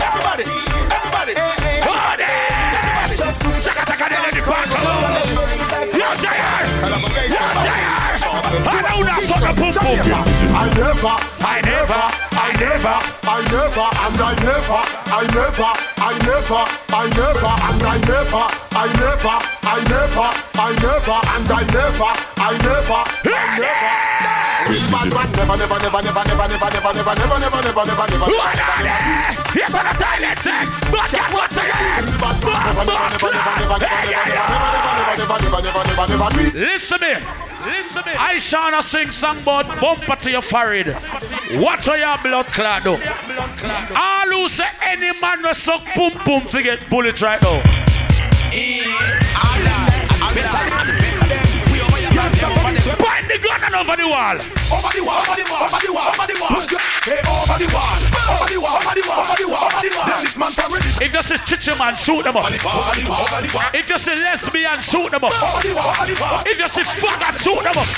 Everybody, 0.04 0.44
everybody, 0.94 1.34
party. 1.82 2.24
Chaka 3.62 3.84
chaka, 3.86 4.06
they 4.10 4.20
let 4.22 4.34
the 4.34 4.42
party 4.42 4.70
go. 4.70 4.94
Yo, 5.98 6.10
Jair. 6.22 6.62
Yo, 7.34 7.44
Jair. 7.66 7.94
I 8.66 8.82
know 8.82 9.04
that's 9.04 9.30
what 9.30 9.42
the 9.42 9.52
pump 9.60 9.76
pump 9.76 10.33
never. 12.84 13.14
I 13.26 13.42
never, 13.52 13.88
and 14.04 14.22
I 14.22 14.36
never, 14.44 14.82
I 15.08 15.24
never, 15.34 15.72
I 15.98 16.18
never, 16.28 16.64
I 16.92 17.10
never, 17.16 17.54
and 17.70 17.84
I 17.84 17.98
never, 18.08 18.46
I 18.72 18.88
never, 19.00 19.36
I 19.64 19.80
never, 19.90 20.30
I 20.56 20.76
never, 20.82 21.20
and 21.34 21.52
I 21.52 21.64
never, 21.72 22.12
I 22.38 22.58
never, 22.58 23.04
I 23.26 23.60
never. 23.60 24.13
Real 25.04 25.12
bad 25.12 25.36
man, 25.36 25.60
never, 25.60 25.80
never, 25.80 26.00
never, 26.00 26.24
never, 26.24 26.24
never, 26.24 26.48
never, 26.48 26.72
never, 26.72 26.96
never, 26.96 27.16
never, 27.20 27.40
never, 27.40 27.60
never, 27.60 27.84
never, 27.84 28.08
never. 28.08 28.28
What 28.32 28.56
are 28.56 28.84
they? 28.84 28.96
Yes, 29.60 29.76
on 29.76 29.84
the 29.84 29.92
toilet 30.00 30.40
sex. 30.40 30.64
But 30.88 31.12
that 31.12 31.28
once 31.36 31.60
again. 31.60 32.08
Boom, 32.24 32.40
boom, 32.40 32.56
clap. 33.20 33.84
Hey, 33.84 34.12
yeah, 34.12 34.32
yeah. 34.32 34.64
Listen 36.54 37.02
me. 37.02 37.14
Listen 37.66 38.04
me. 38.06 38.14
I 38.18 38.38
shall 38.38 38.72
not 38.72 38.86
sing 38.86 39.12
song 39.12 39.40
about 39.42 39.68
bumper 39.82 40.16
to 40.16 40.32
your 40.32 40.42
forehead. 40.42 40.96
What 41.60 41.86
are 41.90 41.98
your 41.98 42.18
blood 42.20 42.46
clot 42.46 42.84
do? 42.84 42.98
All 43.96 44.28
who 44.32 44.48
say 44.48 44.70
any 44.84 45.12
man 45.20 45.44
will 45.44 45.54
suck 45.54 45.84
pum 45.96 46.12
pum 46.12 46.48
to 46.48 46.64
get 46.64 46.90
bullet 46.90 47.22
right 47.22 47.42
now. 47.42 47.62
Point 48.54 49.13
the 53.34 53.40
gun 53.42 53.62
and 53.66 53.76
over 53.76 53.98
the 53.98 54.06
wall. 54.06 54.38
Over 54.70 54.92
the 54.94 55.02
wall, 55.02 55.22
over 55.26 55.34
the 55.34 55.46
wall, 55.50 55.66
over 55.66 55.82
the 55.82 55.90
wall, 55.90 56.14
over 56.14 56.28
the 56.30 56.38
wall. 56.38 56.54
Hey, 57.02 57.20
over 57.26 57.58
the 57.58 57.68
wall, 57.74 57.98
over 58.30 58.46
the 58.46 58.60
wall, 58.62 58.78
over 58.78 58.94
the 58.94 59.04
wall, 59.10 59.26
over 59.26 59.36
the 59.42 59.48
wall, 59.50 59.66
over 59.74 59.82
the 59.82 59.90
wall. 59.90 60.22
This 60.22 60.38
man 60.38 60.52
from. 60.54 60.70
If 61.02 61.12
you 61.14 61.24
say 61.26 61.38
chicha 61.42 61.74
man, 61.76 61.98
shoot 61.98 62.22
them 62.24 62.38
up. 62.38 62.46
Over 62.46 62.54
the 62.54 62.62
wall, 62.62 62.78
over 62.78 62.94
the 62.94 63.10
wall, 63.10 63.26
over 63.26 63.42
the 63.42 63.50
wall. 63.58 63.70
If 63.74 63.90
you 63.90 63.98
say 63.98 64.16
lesbian, 64.22 64.80
shoot 64.86 65.10
them 65.10 65.24
up. 65.26 65.34
Over 65.34 65.66
the 65.66 65.74
wall, 65.74 65.90
over 65.90 66.06
the 66.06 66.16
wall. 66.22 66.46
If 66.46 66.58
you 66.62 66.70
say 66.70 66.86
faggot, 66.86 67.36
shoot 67.42 67.62
them 67.66 67.74
up. 67.74 67.90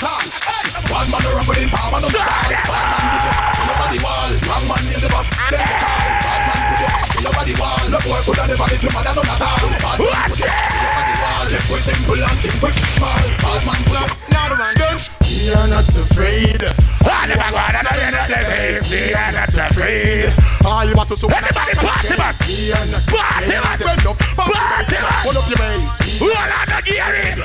One 0.88 1.08
man 1.12 1.20
run 1.20 1.44
with 1.44 1.60
him, 1.60 1.68
palm 1.68 1.92
on 1.92 2.00
the 2.00 2.08
wall. 2.08 2.24
Bad 2.24 2.72
man 2.72 3.04
put 3.12 3.28
your 3.28 3.36
hand 3.36 3.68
over 3.76 3.88
the 3.92 4.00
wall. 4.00 4.30
Wrong 4.48 4.64
man 4.64 4.82
in 4.88 5.00
the 5.04 5.10
buff. 5.12 5.28
Then 5.52 5.60
the 5.60 5.76
call. 5.76 6.00
Bad 6.24 6.40
man 6.48 6.60
put 6.64 6.80
hand 6.80 7.26
over 7.28 7.44
the 7.44 7.54
wall. 7.60 7.84
No 7.92 7.98
boy 8.00 8.20
could 8.24 8.40
have 8.40 8.48
never 8.48 8.66
lift 8.72 8.82
your 8.82 8.92
mother 8.96 9.12
at 9.12 9.42
all. 9.44 9.68
Bad 9.84 10.00
man 10.00 10.28
put 10.32 10.48
hand 10.48 10.72
over 10.72 11.04
the 11.04 11.12
wall 11.12 11.15
all 11.46 11.54
If 11.54 11.70
we 11.70 11.78
simple 11.78 12.18
and 12.18 12.38
think 12.42 12.58
we 12.58 12.70
small 12.74 13.22
Bad 13.38 13.62
man 13.66 13.82
flat, 13.86 14.10
not 14.34 14.50
one 14.58 14.74
done. 14.74 14.98
We 15.22 15.54
are 15.54 15.68
not 15.70 15.86
afraid. 15.86 16.62
All 17.06 17.30
of 17.30 17.38
our 17.38 17.70
and 17.70 17.86
all 17.86 18.02
in 18.02 18.10
the 18.10 18.22
face 18.26 18.90
We 18.90 19.14
are 19.14 19.32
not 19.32 19.54
afraid. 19.54 20.34
All 20.66 20.88
of 20.88 20.98
us 20.98 21.08
so 21.14 21.28
Everybody 21.30 21.74
party 21.78 22.16
bus 22.18 22.42
We 22.42 22.72
are 22.74 22.86
not 22.90 23.06
afraid. 23.06 23.22
Party 23.22 23.54
bus 23.62 23.86
party 24.34 24.58
bus 24.58 24.90
Hold 25.22 25.38
up 25.38 25.46
your 25.46 25.60
waist. 25.62 26.22
All 26.22 26.34
out 26.34 26.72
of 26.74 26.82
gear 26.84 27.14
in 27.14 27.38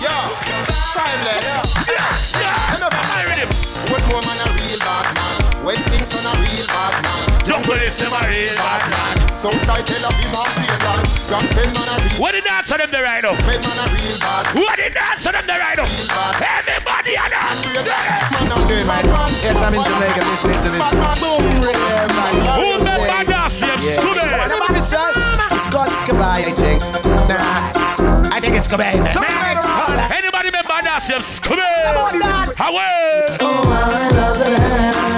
Yo, 0.00 0.16
timeless 0.96 1.44
Yeah, 1.84 2.08
yeah, 2.40 2.76
Enough, 2.76 2.96
I 2.96 3.24
read 3.28 3.44
him 3.44 3.52
West 3.92 4.08
woman 4.08 4.38
a 4.40 4.48
real 4.56 4.78
bad 4.80 5.12
man. 5.12 5.64
West 5.64 5.90
Kingston 5.90 6.24
a 6.24 6.32
real 6.40 6.66
bad 6.66 7.04
man. 7.04 7.29
Jump 7.50 7.66
with 7.66 7.82
this, 7.82 7.98
them 7.98 8.14
a 8.14 8.22
real 8.30 8.54
bad 8.54 8.78
man. 8.94 9.34
Southside 9.34 9.82
Tel 9.82 10.06
Aviv 10.06 10.30
have 10.38 10.54
real 10.54 10.70
land. 10.86 11.02
From 11.26 11.42
Spedman 11.50 11.82
a 11.82 12.14
What 12.22 12.30
did 12.30 12.46
that 12.46 12.62
answer 12.62 12.78
them 12.78 12.94
the 12.94 13.02
right 13.02 13.26
now? 13.26 13.34
Spedman 13.42 13.74
a 13.74 13.90
real 13.90 14.14
bad. 14.22 14.54
What 14.54 14.78
did 14.78 14.94
that 14.94 15.18
answer 15.18 15.34
them 15.34 15.50
the 15.50 15.58
right 15.58 15.74
now? 15.74 15.90
Everybody 16.46 17.18
a 17.18 17.26
dance. 17.26 17.66
Yes, 19.42 19.58
I'm 19.66 19.74
in 19.74 19.82
Jamaica 19.82 20.22
listening 20.30 20.62
to 20.62 20.70
this. 20.70 20.78
Who's 22.54 22.86
the 22.86 22.96
bad 23.02 23.26
ass? 23.34 23.58
Yes, 23.58 23.98
good 23.98 24.14
day. 24.14 24.30
Scotch 25.58 25.90
Skabay, 26.06 26.46
I 26.46 26.54
think. 26.54 26.78
Nah, 27.26 28.30
I 28.30 28.38
think 28.38 28.54
it's 28.54 28.70
Skabay. 28.70 28.94
Nah, 28.94 29.26
it's 29.50 29.66
Skabay. 29.66 30.22
Anybody 30.22 30.54
remember 30.54 30.86
that? 30.86 31.02
Skabay. 31.02 31.98
Away. 32.62 33.42
Oh, 33.42 33.66
I 33.66 34.06
love 34.14 34.38
the. 34.38 35.09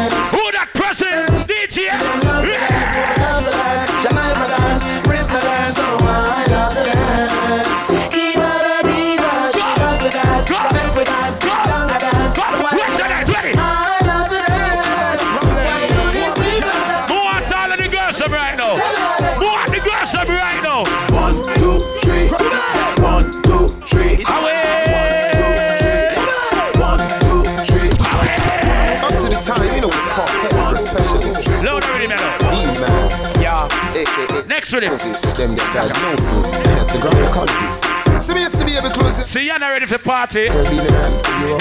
Next 34.46 34.72
with 34.74 34.84
him. 34.84 34.92
Them 35.34 35.54
get 35.56 35.72
diagnosis. 35.72 36.52
Yes, 36.52 36.94
the 36.94 37.00
ground 37.00 37.32
qualities. 37.32 37.80
See 38.22 38.34
me, 38.34 38.46
see 38.48 38.64
me, 38.64 38.76
every 38.76 38.90
close. 38.90 39.24
See, 39.24 39.46
you're 39.46 39.58
not 39.58 39.68
ready 39.68 39.86
for 39.86 39.98
party. 39.98 40.48
Tell 40.50 40.64
me 40.64 40.76
the 40.76 40.92
man. 40.92 41.12
You 41.40 41.56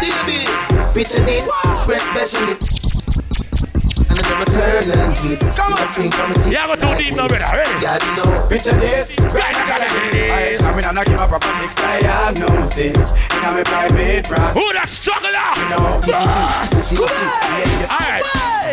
Baby, 0.00 0.46
picture 0.94 1.24
this, 1.26 1.50
we're 1.86 1.98
specialists. 1.98 2.78
And 4.08 4.16
then 4.18 4.24
I'm 4.32 4.42
a 4.42 4.44
turn 4.46 4.90
and 4.98 5.16
twist. 5.16 5.56
Come 5.56 5.72
on, 5.74 5.86
swing 5.88 6.12
from 6.12 6.30
it. 6.30 6.46
Yeah, 6.46 6.66
go 6.66 6.76
too 6.76 6.94
deep 7.02 7.16
now, 7.16 7.26
brother. 7.26 7.58
Ready? 7.58 7.82
Yeah, 7.82 7.98
you 7.98 8.14
know. 8.22 8.46
Picture 8.48 8.78
this, 8.78 9.18
Right, 9.34 9.54
I 9.54 9.66
got 9.66 9.82
it. 9.82 10.62
I 10.62 10.76
mean, 10.76 10.84
I'm 10.84 10.94
not 10.94 11.06
give 11.06 11.20
a 11.20 11.26
proper 11.26 11.52
fix 11.58 11.74
diagnosis. 11.74 13.12
In 13.34 13.40
my 13.42 13.62
private 13.64 14.28
practice. 14.28 14.62
Who 14.62 14.72
that 14.74 14.88
struggler? 14.88 15.30
No. 15.74 16.00
Alright. 17.90 18.22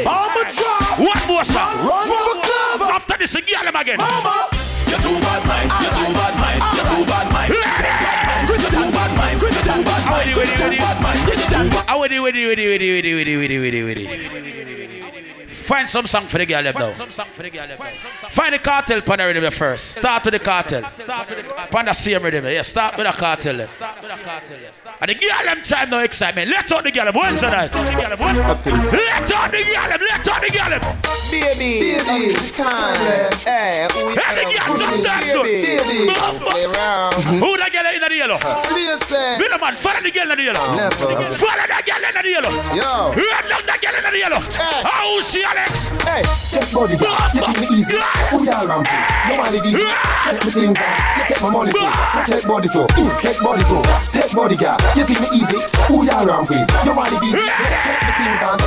I'm 0.05 0.37
a 0.37 0.53
drop. 0.53 0.76
One 0.97 1.27
more 1.27 1.45
song. 1.45 1.77
Run 1.85 2.07
for 2.07 2.41
cover. 2.41 2.91
After 2.91 3.17
this, 3.17 3.35
again, 3.35 3.65
them 3.65 3.75
again. 3.75 3.97
Mama, 3.97 4.49
you 4.51 4.57
You 4.87 4.97
too 4.97 5.19
bad 5.21 5.45
mind. 5.45 5.69
You 5.77 5.89
too 5.93 6.13
bad 6.17 6.35
mind. 6.41 6.61
You 6.73 6.83
too 6.89 7.05
bad 7.05 7.27
mind. 7.33 7.49
You 7.49 8.55
too 8.57 8.91
bad 8.91 9.11
mind. 9.13 9.41
You 9.41 9.45
too 9.45 9.69
bad 9.77 10.07
mind. 10.09 10.27
You 10.27 10.45
too 10.45 10.77
bad 10.77 11.01
mind. 11.01 11.27
You 11.27 11.35
too 11.35 11.69
bad 11.69 11.85
I 11.87 11.95
would 11.95 12.11
it, 12.11 12.19
would 12.19 12.35
it, 12.35 12.47
would 12.47 12.59
it, 12.59 12.67
would 12.67 12.81
it, 12.81 12.93
would 12.93 13.05
it, 13.05 13.13
would 13.13 13.27
it, 13.27 13.37
would 13.37 13.51
it, 13.51 13.59
would 13.59 13.73
it, 13.73 13.83
would 13.83 13.97
it. 13.97 15.49
Find 15.49 15.87
some 15.87 16.07
song 16.07 16.27
for 16.27 16.37
the 16.37 16.45
girl 16.45 16.61
left 16.63 16.79
now. 16.79 16.93
Find 16.93 18.53
the 18.53 18.59
cartel 18.59 19.01
pan 19.01 19.17
the 19.19 19.25
rhythm 19.25 19.51
first. 19.51 19.91
Start 19.91 20.23
with 20.25 20.33
the 20.33 20.39
cartel. 20.39 20.83
Start 20.83 21.29
with 21.29 21.37
the 21.39 21.43
cartel. 21.43 21.67
Pan 21.67 21.85
the 21.85 21.93
same 21.93 22.23
rhythm. 22.23 22.45
Yeah, 22.45 22.61
start 22.61 22.97
with 22.97 23.05
the 23.05 23.13
cartel. 23.13 23.55
left. 23.55 24.86
And 24.99 25.09
the 25.09 25.13
girl 25.13 25.45
them 25.45 25.61
time 25.61 25.89
no 25.91 25.99
excitement. 25.99 26.49
Let 26.49 26.71
out 26.71 26.83
the 26.83 26.89
girl 26.91 27.05
them. 27.05 27.13
When's 27.13 27.41
the 27.41 27.49
night? 27.53 27.69
Let 27.69 28.11
out 28.49 28.63
the 28.63 28.71
girl 28.71 29.85
them. 29.85 30.01
Let 30.01 30.27
out 30.27 30.41
the 30.41 30.49
girl 30.49 30.69
them. 30.73 30.81
Baby, 31.29 32.01
baby, 32.01 32.33
timeless. 32.49 33.43
Hey, 33.45 33.85
eh, 33.85 33.87
who 33.93 34.15
Let 34.15 34.33
the 34.33 34.45
girl 34.49 34.77
jump 34.79 35.03
dance. 35.03 35.29
to 35.37 35.41
it. 35.45 35.85
Baby, 35.85 36.07
Move, 36.07 36.17
move. 36.17 36.49
play 36.49 36.65
around. 36.65 37.13
Who 37.43 37.49
the 37.59 37.67
girl 37.69 37.87
in 37.93 37.99
the 38.01 38.15
yellow? 38.15 38.39
Seriously. 38.63 39.35
Villain 39.37 39.59
man, 39.59 39.75
follow 39.75 40.01
the 40.01 40.09
girl 40.09 40.31
in 40.31 40.37
the 40.39 40.43
yellow. 40.49 40.65
Never. 40.73 41.25
Follow 41.35 41.67
the 41.67 41.79
girl 41.83 42.03
in 42.07 42.15
the 42.17 42.31
yellow. 42.31 42.53
Yo. 42.73 43.11
Run 43.11 43.43
down 43.51 43.63
the 43.67 43.75
girl 43.77 43.95
in 43.99 44.03
the 44.07 44.17
yellow. 44.17 44.39
Eh. 44.39 44.81
How 44.87 45.19
she 45.21 45.43
Alex? 45.43 45.91
Hey, 46.07 46.23
Take 46.47 46.71
body, 46.73 46.95
girl. 46.95 47.19
You 47.35 47.41
think 47.43 47.59
me 47.59 47.77
easy? 47.77 47.99
Who 48.31 48.37
you 48.47 48.51
all 48.55 48.65
around 48.65 48.87
eh. 48.87 48.95
me? 48.95 49.35
You 49.35 49.37
want 49.37 49.53
it 49.53 49.65
easy? 49.67 49.83
Take 49.83 50.41
me 50.47 50.51
things 50.57 50.79
on. 50.79 50.89
You 51.19 51.23
take 51.27 51.41
my 51.43 51.49
money 51.51 51.71
too. 51.75 51.85
So 51.85 52.19
take 52.23 52.47
body 52.47 52.67
too. 52.71 52.87
Mm, 52.97 53.11
Take 53.19 53.39
body 53.43 53.63
too. 53.67 53.83
Take 54.07 54.31
body, 54.31 54.55
girl. 54.55 54.79
You 54.95 55.03
see 55.03 55.19
me 55.19 55.27
easy, 55.41 55.57
who 55.87 56.03
you 56.03 56.11
around 56.11 56.47
with? 56.49 56.65
You 56.85 56.91
wanna 56.95 57.19
be, 57.19 57.31
get 57.31 57.99
the 58.01 58.11
things 58.17 58.41
on, 58.43 58.57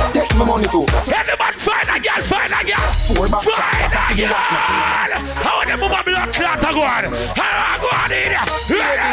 my 0.41 0.47
money 0.47 0.65
too. 0.65 0.87
So 1.05 1.13
Everyone 1.13 1.53
find 1.53 1.85
a 1.85 1.99
girl, 2.01 2.23
find 2.25 2.51
a 2.51 2.65
girl. 2.65 2.81
Four 3.13 3.29
back. 3.29 3.43
Find 3.45 3.93
a 3.93 4.21
girl. 4.25 4.33
How 5.37 5.63
the 5.63 5.77
mama 5.77 6.01
blood 6.03 6.33
clot 6.33 6.57
a 6.57 6.73
go 6.73 6.81
on? 6.81 7.13
How 7.37 7.69
I 7.69 7.77
go 7.77 7.89
on 7.93 8.09
in 8.09 8.33
here? 8.33 8.41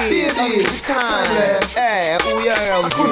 Baby, 0.09 0.65
timeless. 0.81 1.75
Hey, 1.75 2.17
who 2.23 2.41
you 2.41 2.57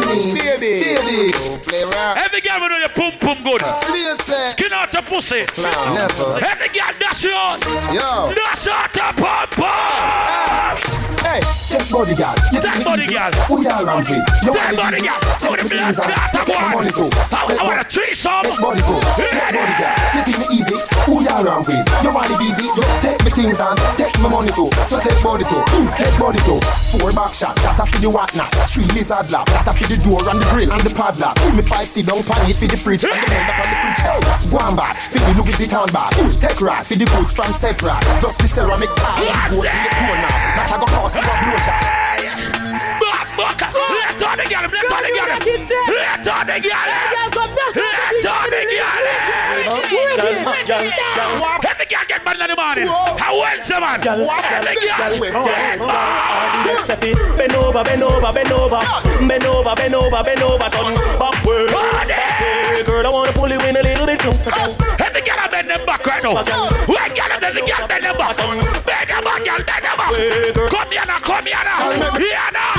me? 0.09 0.33
Baby, 0.33 0.97
baby, 0.97 1.61
play 1.61 1.83
around. 1.83 2.17
Every 2.17 2.41
girl 2.41 2.61
will 2.61 2.71
know 2.71 2.79
your 2.79 2.89
pum 2.89 3.13
pum 3.21 3.45
good. 3.45 3.61
Seriously. 3.85 4.49
Skin 4.53 4.73
out 4.73 4.93
your 4.95 5.03
pussy. 5.03 5.45
Never. 5.61 6.41
Every 6.41 6.69
girl 6.73 6.97
dash 6.99 7.23
you 7.23 7.33
out. 7.33 7.61
Yo. 7.93 8.33
Dash 8.33 8.67
out 8.69 8.97
your 8.97 9.13
pum 9.13 9.47
pum. 9.61 10.97
Hey, 11.21 11.41
take 11.69 11.91
body, 11.91 12.15
girl. 12.15 12.35
You 12.53 12.61
Take 12.63 12.85
body, 12.85 13.07
girl. 13.09 13.33
Who 13.51 13.61
you 13.61 13.69
around? 13.69 14.05
Take 14.05 14.77
body, 14.77 15.01
girl. 15.05 15.21
How 15.21 15.51
me 15.51 15.57
the 15.57 15.69
blood 15.69 15.95
things 15.95 15.99
on. 15.99 16.07
clot 16.07 16.35
a 16.35 16.47
go 16.47 16.53
my 16.55 16.75
money 16.75 16.91
too. 16.91 17.11
on? 17.13 17.25
So 17.27 17.37
I 17.37 17.47
take 17.47 17.61
I 17.61 17.65
want 17.65 17.91
body- 18.07 18.13
a 18.13 18.15
threesome. 18.15 18.43
Take 18.47 18.61
body 18.61 18.81
too. 18.83 19.01
Take 19.17 19.53
body, 19.55 19.75
girl. 19.79 19.97
You 20.15 20.23
think 20.23 20.39
me 20.39 20.47
easy? 20.57 20.77
Who 21.07 21.13
you 21.23 21.29
all 21.31 21.43
around 21.47 21.67
me? 21.69 21.77
You 22.03 22.11
want 22.15 22.31
it 22.31 22.41
easy? 22.43 22.67
Take 23.03 23.21
me 23.25 23.31
things 23.31 23.61
on. 23.61 23.77
Take 23.97 24.15
my 24.23 24.29
money 24.31 24.53
too. 24.55 24.71
So 24.87 24.99
take 25.01 25.19
body 25.23 25.45
too. 25.45 25.63
Mm, 25.75 25.89
Take 25.97 26.15
body 26.19 26.39
too. 26.47 26.59
Four 26.99 27.13
back 27.13 27.33
shot. 27.35 27.55
That 27.63 27.79
a 27.79 27.85
for 27.87 27.99
the 27.99 28.11
what 28.11 28.31
now? 28.37 28.47
Three 28.67 28.87
lizard 28.95 29.31
lap. 29.31 29.47
That 29.51 29.69
a 29.69 29.73
for 29.75 29.87
the 29.91 29.99
door 30.03 30.23
and 30.31 30.39
the 30.41 30.47
grill 30.51 30.71
and 30.73 30.83
the 30.83 30.91
padlock. 30.95 31.37
Mm, 31.43 31.57
Me 31.57 31.63
five 31.63 31.87
sit 31.89 32.07
down 32.07 32.23
pan 32.23 32.47
it 32.51 32.57
for 32.59 32.67
the 32.71 32.77
fridge 32.79 33.05
and 33.05 33.13
the 33.15 33.27
member 33.27 33.53
from 33.55 33.67
the 33.71 33.77
fridge. 33.83 34.01
Hey, 34.03 34.51
Go 34.51 34.59
on 34.63 34.75
back. 34.77 34.95
For 34.97 35.19
the 35.19 35.33
Louis 35.35 35.55
Vuitton 35.59 35.89
bag. 35.93 36.11
Mm, 36.19 36.33
Take 36.41 36.61
right. 36.61 36.85
For 36.87 36.95
the 36.97 37.05
goods 37.07 37.33
from 37.35 37.51
Sephora. 37.53 37.99
Plus 38.23 38.37
the 38.39 38.49
ceramic 38.49 38.91
tile. 38.97 39.23
and 39.23 39.51
Go 39.51 39.63
to 39.63 39.71
the 39.71 39.93
corner. 39.99 40.31
That 40.57 40.71
a 40.71 40.77
go 40.79 40.87
cost 40.87 41.17
you 41.17 41.23
a 41.23 41.35
blow 41.43 41.59
shot. 41.67 41.83
Back, 43.03 43.29
back. 43.37 43.61
Let 43.75 44.23
out 44.23 44.37
the 44.39 44.45
girl. 44.49 44.67
Let 44.67 44.91
out 44.91 45.03
the 45.05 45.11
girl. 45.11 45.29
Let 45.87 46.27
out 46.27 46.47
the 46.47 46.57
girl. 46.61 47.36
The 48.57 50.25
girl. 50.67 50.89
Every 51.69 51.87
girl 51.87 52.05
get 52.09 52.25
mad 52.25 52.41
in 52.41 52.49
the 52.49 52.57
morning. 52.57 52.89
How 53.21 53.37
the 53.37 53.77
man? 53.81 54.01
Every 54.01 54.77
girl. 54.81 55.53
Bend 57.37 57.55
over, 57.55 57.85
bend 57.85 58.03
over, 58.03 58.33
bend 58.33 58.53
over, 58.53 58.81
bend 59.29 59.45
over, 59.45 59.75
bend 59.77 59.95
over, 59.95 60.23
bend 60.25 60.43
over, 60.43 60.69
turn 60.73 60.95
backward. 61.21 61.69
Girl, 62.87 63.07
I 63.07 63.11
wanna 63.11 63.33
pull 63.33 63.49
you 63.51 63.61
in 63.61 63.77
a 63.77 63.83
little 63.83 64.07
bit 64.07 64.21
closer. 64.21 64.51
Every 65.05 65.21
girl 65.21 65.39
I 65.39 65.49
bend 65.51 65.69
them 65.69 65.85
back 65.85 66.07
right 66.07 66.23
now. 66.23 66.35
When 66.35 67.13
girl 67.13 67.33
I 67.33 67.39
bend 67.39 67.57
them 67.57 67.67
back. 67.67 67.89
Bend 67.89 68.05
them 68.05 68.17
back, 68.17 69.45
girl, 69.45 69.61
bend 69.69 69.85
them 69.85 69.97
back. 70.01 70.17
Come 70.71 70.91
here 70.91 71.05
now, 71.07 71.19
come 71.21 71.45
here 71.45 71.61
now. 71.61 71.93
Here 72.17 72.51
now. 72.53 72.73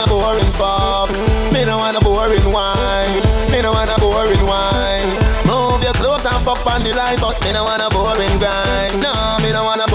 Want 0.00 0.12
a 0.12 0.14
boring 0.16 0.52
fuck. 0.52 1.52
Me 1.52 1.62
no 1.66 1.76
want 1.76 1.94
a 1.94 2.00
boring 2.00 2.48
wine. 2.50 3.20
Me 3.52 3.60
no 3.60 3.70
want 3.70 3.90
a 3.90 4.00
boring 4.00 4.40
wine. 4.46 5.12
Move 5.44 5.82
your 5.84 5.92
clothes 5.92 6.24
and 6.24 6.42
fuck 6.42 6.64
on 6.64 6.82
the 6.82 6.94
line, 6.94 7.18
but 7.20 7.36
me 7.44 7.52
no 7.52 7.64
want 7.64 7.82
a 7.82 7.90
boring 7.92 8.38
grind. 8.38 8.96
No, 8.96 9.36
me 9.42 9.52
no 9.52 9.64
want 9.64 9.82
a 9.84 9.89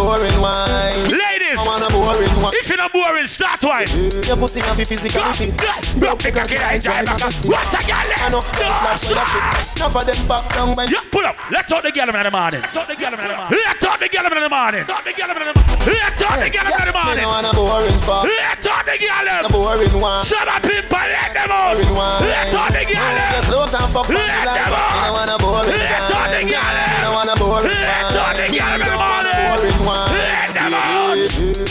a 2.46 2.52
boring 2.52 2.54
wine. 2.54 2.62
if 2.62 2.70
you're 2.70 2.78
not 2.78 2.94
boring, 2.94 3.28
start 3.28 3.64
wine. 3.64 3.88
Your 4.26 4.38
pussy 4.38 4.62
can 4.62 4.76
be 4.78 4.86
physically 4.86 5.22
fit. 5.34 5.54
Broke 6.00 6.22
the 6.22 6.32
cocky 6.32 6.58
like 6.62 6.82
drive 6.82 7.06
back. 7.06 7.20
What 7.46 7.66
a 7.74 7.80
girl 7.86 8.06
left. 8.06 8.28
Enough 8.30 8.50
girls 8.60 8.82
like 8.86 9.00
for 9.02 9.14
your 9.14 9.26
fit. 9.26 9.78
Enough 9.78 9.96
of 9.96 10.06
them 10.06 10.18
ah, 10.20 10.28
back 10.30 10.46
down 10.56 10.70
when 10.76 10.88
Yeah, 10.92 11.02
pull 11.12 11.26
up. 11.26 11.36
Let's 11.52 11.70
talk 11.70 11.84
the 11.84 11.92
girl 11.92 12.10
in 12.10 12.16
the 12.16 12.32
morning. 12.32 12.62
Let's 12.62 12.74
talk 12.74 12.88
the 12.88 12.96
girl 12.96 13.14
in 13.14 13.20
the 13.20 13.28
morning. 13.28 13.58
Let's 13.66 13.80
talk 13.82 14.00
the 14.00 14.10
girl 14.10 14.26
in 14.26 14.34
the 14.46 14.50
morning. 14.50 14.84
Talk 14.86 15.04
the 15.06 15.14
girl 15.14 15.30
in 15.32 15.36
the 15.36 15.46
morning. 15.46 15.64
Let's 15.86 16.16
talk 16.22 16.38
the 16.40 16.50
girl 16.50 16.66
in 16.66 16.86
the 16.86 16.94
Me 16.94 17.00
morning. 17.06 17.26
no 17.26 17.30
want 17.30 17.46
a 17.46 17.54
boring 17.56 18.00
fuck. 18.06 18.24
Let's 18.26 18.62
talk 18.66 18.84
the 18.86 18.96
girl 18.98 19.26
A 19.26 19.36
in. 19.36 19.52
boring 19.52 19.96
one. 20.02 20.26
Shut 20.26 20.48
up, 20.48 20.62
people. 20.66 20.98
Let 20.98 21.32
them 21.34 21.50
out. 21.52 21.76
Boring 21.76 21.94
one. 21.94 22.22
Let's 22.26 22.50
talk 22.52 22.70
the 22.74 22.84
girl 22.90 23.06
Move 23.06 23.22
your 23.22 23.38
in. 23.38 23.46
clothes 23.50 23.74
and 23.76 23.90
fuck 23.94 24.08
on 24.10 24.16
Let 24.16 24.46
line, 24.46 24.58
them 24.58 24.70
but 24.74 24.86
me 24.96 25.00
no 25.02 25.06
out. 25.06 25.14
want 25.16 25.30
a 25.30 25.38
boring 25.42 25.76
Let's 25.76 26.06
talk 26.10 26.28
the 26.34 26.42
girl 26.46 26.76
in. 26.76 27.04
want 27.14 27.30
a 27.30 27.36
boring 27.38 27.70
Let's 27.70 28.10
talk 28.16 28.34
the 28.36 28.46
wine. 28.50 28.56
girl 28.56 28.74
in 28.74 28.80
Me 28.82 28.86
the 28.90 28.95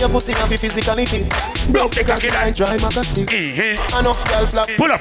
Your 0.04 0.12
pussy 0.12 0.34
can 0.34 0.46
be 0.50 0.58
physically 0.58 1.06
fit. 1.06 1.24
Broke 1.72 1.92
the 1.92 2.04
cocky 2.04 2.28
like 2.28 2.54
Dry 2.54 2.76
maca 2.76 3.02
stick. 3.02 3.26
Mhm. 3.26 3.80
Enough 3.98 4.20
girl 4.28 4.44
flap. 4.44 4.68
Pull 4.76 4.92
up. 4.92 5.00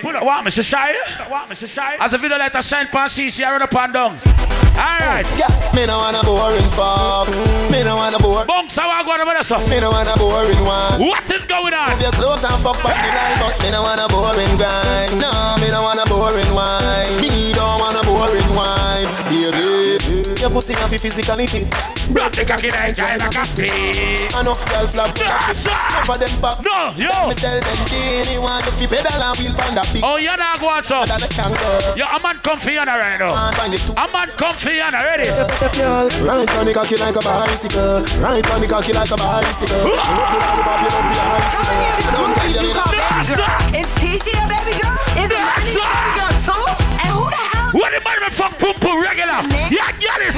Pull 0.00 0.16
up. 0.16 0.24
What, 0.24 0.46
Mr. 0.46 0.64
Shy? 0.64 0.94
What, 1.28 1.50
Mr. 1.50 1.68
Shy? 1.68 1.96
As 2.00 2.14
a 2.14 2.16
video 2.16 2.38
light 2.38 2.54
a 2.54 2.62
shine 2.62 2.88
pan 2.88 3.10
CC, 3.10 3.44
I 3.44 3.52
run 3.52 3.60
up 3.60 3.76
and 3.76 3.92
down. 3.92 4.16
Alright. 4.80 5.26
Yeah, 5.36 5.52
me 5.76 5.84
no 5.84 5.98
want 5.98 6.16
a 6.16 6.24
boring 6.24 6.70
fuck. 6.72 7.28
Me 7.70 7.84
no 7.84 7.96
want 7.96 8.16
a 8.16 8.18
boring. 8.18 8.46
Bunks, 8.46 8.76
how 8.76 8.88
I 8.88 9.04
go 9.04 9.12
over 9.12 9.30
there, 9.30 9.42
sir? 9.42 9.58
Me 9.68 9.78
no 9.78 9.90
want 9.90 10.08
a 10.08 10.16
boring 10.18 10.64
one. 10.64 11.04
What 11.04 11.30
is 11.30 11.44
going 11.44 11.74
on? 11.74 11.90
Move 11.90 12.00
your 12.00 12.12
clothes 12.12 12.44
and 12.44 12.62
fuck 12.64 12.82
on 12.82 12.96
the 12.96 13.10
line, 13.12 13.38
but 13.44 13.60
me 13.60 13.70
no 13.70 13.82
want 13.82 14.00
a 14.00 14.08
boring 14.08 14.56
grind. 14.56 15.20
No, 15.20 15.56
me 15.60 15.68
no 15.70 15.82
want 15.82 16.00
a 16.00 16.08
boring 16.08 16.48
wine. 16.54 17.20
Me 17.20 17.52
don't 17.52 17.78
want 17.78 18.00
a 18.00 18.02
boring 18.08 18.50
wine, 18.56 19.04
baby 19.28 19.63
pussy 20.54 20.74
and 20.78 20.86
be 20.86 20.98
physically 20.98 21.50
fit. 21.50 21.66
Bro, 22.14 22.30
like 22.30 22.46
a 22.46 23.42
stick. 23.42 23.74
Enough 24.38 24.62
girl 24.70 24.86
flap. 24.86 25.10
Cover 25.18 26.18
them 26.22 26.30
back. 26.38 26.62
No, 26.62 26.94
yo. 26.94 27.10
Let 27.10 27.28
me 27.28 27.34
tell 27.34 27.58
them 27.58 27.78
they 27.90 28.38
want 28.38 28.62
to 28.62 28.70
fi 28.70 28.86
pedal 28.86 29.18
and 29.18 29.34
wheel 29.34 29.50
pan 29.58 29.74
that 29.74 29.90
big. 29.90 30.06
Oh, 30.06 30.14
you're 30.14 30.38
not 30.38 30.62
going 30.62 30.86
to. 30.86 31.02
Yo, 31.98 32.06
a 32.06 32.22
man 32.22 32.38
come 32.46 32.62
for 32.62 32.70
you 32.70 32.78
right 32.78 33.18
now. 33.18 33.34
A 33.34 34.06
man 34.14 34.30
come 34.38 34.54
for 34.54 34.70
you 34.70 34.86
already. 34.86 35.26
Right 36.22 36.46
on 36.54 36.70
the 36.70 36.72
cocky 36.72 36.96
like 37.02 37.18
a 37.18 37.22
bicycle. 37.26 38.06
Right 38.22 38.46
on 38.54 38.60
the 38.62 38.68
cocky 38.70 38.92
like 38.94 39.10
a 39.10 39.16
bicycle. 39.18 39.90
Ah! 39.98 40.54
It's 43.74 43.90
Tisha, 43.98 44.38
baby 44.46 44.78
girl. 44.78 44.94
It's 45.18 45.34
Tisha, 45.34 45.82
baby 45.82 46.14
girl. 46.14 46.23
What 47.74 47.90
the 47.90 47.98
man 48.06 48.30
fuck 48.30 48.56
pum 48.56 48.74
pum 48.74 49.02
regular? 49.02 49.42
Yeah, 49.66 49.90
get 49.98 50.22
it. 50.22 50.30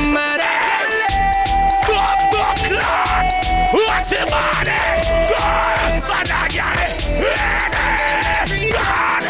Fuck, 1.85 2.33
fuck, 2.33 2.57
Lord. 2.73 3.25
What's 3.77 4.09
the 4.09 4.25
money? 4.25 4.73
God, 5.29 6.01
man, 6.09 6.33
I 6.33 6.49
get 6.49 6.81
it. 6.81 6.97
God. 8.73 9.23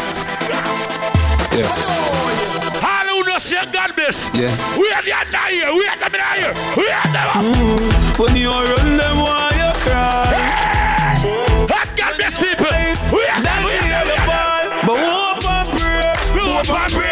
Hallelujah, 2.79 3.39
say 3.41 3.65
God 3.73 3.93
bless. 3.93 4.23
Yeah. 4.33 4.55
We 4.79 4.87
your 4.87 5.25
now 5.29 5.51
here. 5.51 5.73
We 5.75 5.83
have 5.87 5.99
them 5.99 6.15
in 6.15 6.21
here. 6.39 6.53
We 6.77 6.87
have 6.87 7.11
them 7.11 7.27
up. 7.27 7.43
Mm, 7.43 8.19
when 8.19 8.35
you 8.37 8.51
run 8.51 8.95
them, 8.95 9.17
why 9.19 9.51
you 9.51 9.73
cry? 9.83 10.31
Hey, 11.67 11.85
God 11.97 12.15
bless 12.15 12.39
people. 12.39 12.71
We 13.11 13.25
have 13.27 13.43
them. 13.43 13.65
We 13.65 13.71
have 13.73 14.07
them. 14.07 14.15
We 14.15 14.31
have 14.31 14.69
them. 14.69 14.87
But 14.87 14.95
hope 14.95 15.43
and 15.43 15.67
pray. 15.77 16.15
Hope 16.39 16.69
and 16.69 16.93
pray. 16.93 17.06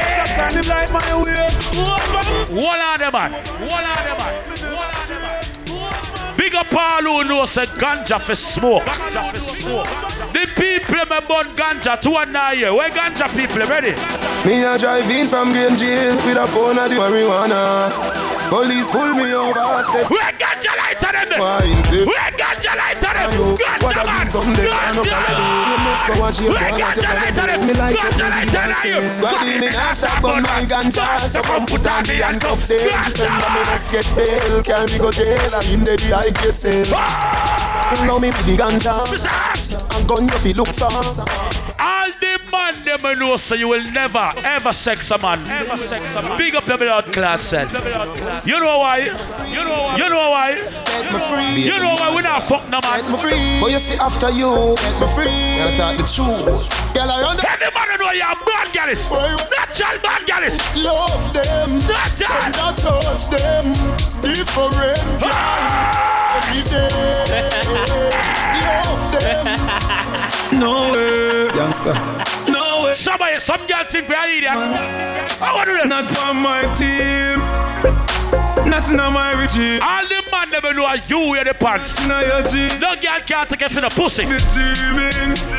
back. 3.15 3.31
One 3.71 4.04
up 6.55 6.73
all 6.73 7.01
who 7.01 7.23
know 7.23 7.43
ganja 7.43 8.19
for 8.19 8.35
smoke. 8.35 8.83
Ganja 8.83 9.31
for 9.31 9.39
smoke. 9.39 9.87
The 10.33 10.45
people 10.55 10.95
me 10.95 11.19
burn 11.27 11.55
ganja 11.55 11.99
two 12.01 12.15
and 12.15 12.33
nine 12.33 12.59
year. 12.59 12.73
Where 12.73 12.89
ganja 12.89 13.27
people 13.35 13.67
ready? 13.67 13.93
Me 14.45 14.63
a 14.63 14.77
drive 14.77 15.09
in 15.09 15.27
from 15.27 15.51
Green 15.51 15.75
Jail 15.75 16.15
with 16.25 16.37
a 16.37 16.45
pound 16.47 16.79
of 16.79 16.89
the 16.89 16.95
marijuana. 16.95 18.25
Police 18.49 18.91
pull 18.91 19.13
me 19.13 19.33
over, 19.33 19.83
step. 19.83 20.09
We 20.09 20.17
got 20.37 20.63
your 20.63 20.77
light 20.77 21.03
on 21.03 21.29
them. 21.29 21.39
Wine 21.39 21.83
zip. 21.89 22.05
We 22.05 22.13
got 22.37 22.63
your 22.63 22.75
light 22.77 23.03
on 23.03 23.15
them. 23.15 23.57
Ganja 23.57 24.05
man. 24.05 24.19
big 24.19 24.29
someday, 24.29 24.69
I 24.69 24.93
know 24.93 25.03
Ganja. 25.03 25.65
You 25.65 25.77
must 25.81 26.03
go 26.07 26.13
watch 26.21 26.39
your 26.41 26.53
We 26.53 26.59
boy, 26.61 26.77
got 26.77 26.97
what 26.97 27.15
light 27.15 27.39
on 27.41 27.47
them. 27.49 27.67
Me 27.67 27.73
like 27.73 27.95
Got 27.95 28.13
it 28.13 28.19
your 28.19 28.29
light 28.29 28.51
the 28.51 28.59
on 28.59 28.69
dance 28.69 28.85
you. 28.85 29.01
Squaddy, 29.09 29.59
me 29.61 29.69
not 29.69 29.97
stop 29.97 30.23
on 30.23 30.43
my 30.43 30.61
ganja, 30.65 31.05
so 31.25 31.41
come 31.41 31.65
put 31.65 31.87
on 31.89 32.03
the 32.05 32.21
handcuff 32.21 32.61
them. 32.69 32.85
Remember 32.85 33.49
me 33.49 33.61
must 33.65 33.91
get 33.91 34.07
bail, 34.13 34.61
carry 34.61 34.85
me 34.93 34.97
go 35.01 35.09
jail, 35.09 35.53
and 35.55 35.67
in 35.73 35.81
the 35.83 35.95
I 36.13 36.29
sale. 36.53 36.91
Now 38.05 38.19
me 38.19 38.29
with 38.29 38.45
the 38.45 38.57
ganja, 38.57 38.95
and 39.97 40.07
gun 40.07 40.23
you 40.23 40.37
fi 40.37 40.51
look 40.53 40.73
for. 40.73 41.64
All 41.79 42.11
the 42.21 42.39
man 42.51 42.73
them 42.83 43.05
I 43.05 43.13
know 43.13 43.37
so 43.37 43.55
you 43.55 43.67
will 43.67 43.83
never 43.91 44.33
ever 44.43 44.73
sex 44.73 45.11
a 45.11 45.17
man. 45.17 45.39
Ever 45.45 45.77
sex 45.77 46.15
a 46.15 46.21
man. 46.21 46.37
Big 46.37 46.55
up 46.55 46.67
your 46.67 46.77
blood 46.77 47.11
class 47.11 47.41
self. 47.41 47.71
You 48.45 48.59
know 48.59 48.79
why? 48.79 48.99
You 49.47 49.63
know 49.63 49.83
why? 49.83 49.97
You 49.97 50.09
know 50.09 50.29
why? 50.29 50.55
Set 50.55 51.11
me 51.11 51.19
free. 51.19 51.63
You 51.63 51.79
know 51.79 51.95
why 51.95 52.15
we 52.15 52.21
not 52.21 52.43
fuck 52.43 52.63
no 52.69 52.79
man. 52.83 53.01
Set 53.01 53.11
me 53.11 53.17
free. 53.17 53.59
But 53.61 53.71
you 53.71 53.79
see 53.79 53.97
after 53.99 54.29
you, 54.31 54.75
set 54.77 55.01
me 55.01 55.07
free. 55.15 55.31
You 55.31 55.77
talk 55.77 55.97
the 55.97 56.05
truth. 56.07 56.69
Girl 56.93 57.09
around 57.09 57.37
the 57.37 57.49
Every 57.49 57.71
man 57.73 57.99
know 57.99 58.11
you're 58.11 58.39
bad 58.45 58.67
gallis. 58.73 59.09
Natural 59.51 59.99
bad 60.01 60.21
gallis. 60.27 60.55
love 60.83 61.33
them. 61.33 61.77
Natural. 61.87 62.51
Don't 62.51 62.77
touch 62.77 63.27
them. 63.29 63.65
Different. 64.21 64.99
Ah! 65.23 66.49
Every 66.49 66.63
day. 66.63 67.54
No 70.59 70.91
way, 70.93 71.47
youngster. 71.55 71.93
No 72.51 72.83
way. 72.83 72.93
Somebody, 72.95 73.39
some 73.39 73.65
girl 73.67 73.83
think 73.89 74.07
we 74.07 74.15
are 74.15 74.27
idiot. 74.27 74.53
I 74.53 75.53
want 75.53 75.69
to 75.69 75.87
Not 75.87 76.17
on 76.19 76.37
my 76.37 76.63
team. 76.75 77.39
Nothing 78.69 78.99
on 78.99 79.13
my 79.13 79.33
regime. 79.39 79.79
All 79.83 80.07
the 80.07 80.23
man 80.31 80.49
never 80.49 80.73
know 80.73 80.85
are 80.85 80.97
you 80.97 81.29
wear 81.31 81.43
the 81.43 81.53
pants. 81.53 81.99
Now 82.07 82.21
your 82.21 82.43
G. 82.43 82.67
No 82.79 82.95
girl 82.95 83.19
can't 83.25 83.49
take 83.49 83.61
it 83.61 83.71
for 83.71 83.81
the 83.81 83.89
pussy. 83.89 84.25
The 84.25 84.39
dreaming. 84.53 85.54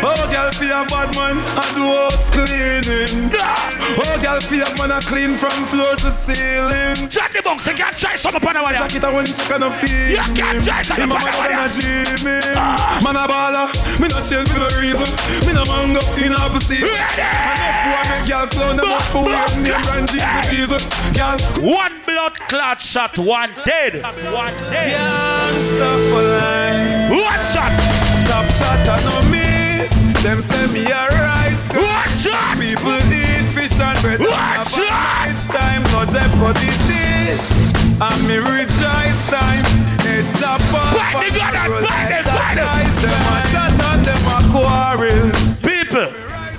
Oh, 0.00 0.28
girl, 0.30 0.50
feel 0.52 0.72
a 0.72 0.84
bad 0.86 1.14
man. 1.16 1.38
I 1.58 1.64
do 1.74 1.84
house 1.86 2.30
cleaning. 2.30 3.30
Ah! 3.34 3.74
Oh, 3.98 4.14
girl, 4.22 4.40
feel 4.40 4.62
a 4.62 4.70
man. 4.78 4.92
I 4.92 5.00
clean 5.00 5.34
from 5.34 5.64
floor 5.66 5.94
to 5.96 6.10
ceiling. 6.10 7.08
Jack 7.08 7.32
the 7.32 7.42
bunks, 7.42 7.66
you 7.66 7.74
can't 7.74 7.96
try 7.96 8.14
some 8.16 8.34
upon 8.34 8.56
a 8.56 8.62
wire. 8.62 8.76
Jacket, 8.76 9.04
I 9.04 9.12
want 9.12 9.34
check 9.34 9.50
on 9.50 9.62
a 9.64 9.70
feel. 9.70 10.10
You 10.10 10.22
can't 10.34 10.62
try 10.62 10.82
some 10.82 11.00
a 11.00 11.04
upon 11.04 11.22
a 11.22 11.32
mother 11.32 11.48
than 11.48 11.58
a 11.58 11.66
wire. 11.66 11.72
dreaming. 11.74 12.54
Man 13.02 13.16
a 13.16 13.24
baller. 13.26 13.66
Me 13.98 14.06
not 14.08 14.22
change 14.22 14.48
for 14.50 14.60
no 14.62 14.68
reason. 14.78 15.08
Me 15.46 15.52
no 15.52 15.64
mango 15.66 16.00
in 16.22 16.32
a 16.32 16.46
pussy. 16.52 16.78
Enough 16.78 17.78
boy 17.82 18.02
make 18.10 18.26
girl 18.28 18.46
clown 18.46 18.76
them 18.76 18.86
up 18.90 19.02
for 19.10 19.24
weird 19.26 19.50
name 19.66 19.80
brand 19.82 20.06
Jesus 20.08 20.46
Jesus. 20.50 20.82
Girl, 21.16 21.36
One 21.58 21.94
blood 22.06 22.34
clot 22.46 22.80
shot, 22.80 23.18
one 23.18 23.50
dead. 23.64 24.02
One 24.30 24.54
dead. 24.70 24.94
Gangsta 24.94 25.90
for 26.10 26.22
life. 26.22 27.10
One 27.10 27.42
shot. 27.50 27.72
Top 28.28 28.44
shot 28.54 28.78
I 28.86 29.02
no 29.04 29.22
miss. 29.22 29.27
Them 30.22 30.40
send 30.42 30.72
me 30.72 30.84
a 30.84 31.08
rice. 31.08 31.68
Watch 31.70 32.26
out! 32.26 32.58
People 32.58 32.98
eat 33.12 33.46
fish 33.54 33.78
and 33.80 33.98
bread. 34.02 34.18
One 34.20 34.30
Have 34.30 34.66
a 34.66 34.70
shot. 34.70 34.90
nice 34.90 35.46
time, 35.46 35.82
no 35.94 36.04
jeopardy 36.04 36.70
this. 36.90 37.72
And 38.00 38.20
me 38.26 38.36
rejoice 38.38 39.22
time. 39.30 39.64
Head 40.02 40.26
chop 40.38 40.60
up 40.74 40.94
Fight 40.98 41.32
the 41.32 41.38
gun 41.38 41.54
and 41.56 41.70
roll 41.72 41.82
fight 41.82 42.10
like 42.10 42.20
it, 42.20 42.24
fight 42.24 42.52
it. 42.52 42.66
guys. 42.66 42.94
Them 43.02 43.26
a 43.30 43.40
chat 43.52 43.72
and 43.88 44.02
them 44.04 44.26
a 44.34 44.38
quarrel. 44.52 45.30
People, 45.62 46.08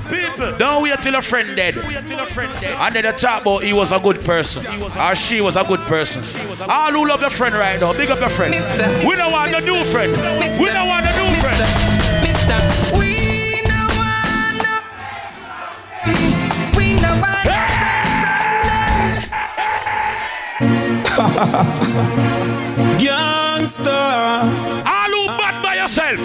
people, 0.09 0.57
don't 0.57 0.83
wait 0.83 0.99
till 1.01 1.15
a 1.15 1.21
friend 1.21 1.55
dead. 1.55 1.77
And 1.77 2.95
then 2.95 3.03
they 3.03 3.11
talk 3.11 3.41
about 3.41 3.63
he 3.63 3.73
was 3.73 3.91
a 3.91 3.99
good 3.99 4.21
person. 4.21 4.65
Or 4.97 5.15
she 5.15 5.41
was 5.41 5.55
a 5.57 5.63
good 5.65 5.81
person. 5.81 6.23
All 6.69 6.91
who 6.91 7.07
love 7.07 7.21
your 7.21 7.29
friend 7.29 7.53
right 7.55 7.79
now, 7.79 7.91
big 7.93 8.09
up 8.09 8.19
your 8.19 8.29
friend. 8.29 8.51
Mister. 8.51 9.07
We 9.07 9.15
don't 9.15 9.31
want 9.33 9.53
a 9.53 9.61
new 9.61 9.83
friend. 9.85 10.11
Mister. 10.39 10.63
We 10.63 10.69
don't 10.69 10.87
want 10.87 11.05
a 11.05 11.11
new 11.11 11.35
friend. 11.41 11.88
We 17.21 17.59
Gangsta. 22.99 24.43
All 24.85 25.11
who 25.11 25.27
bad 25.27 25.63
by 25.63 25.75
yourself. 25.75 26.19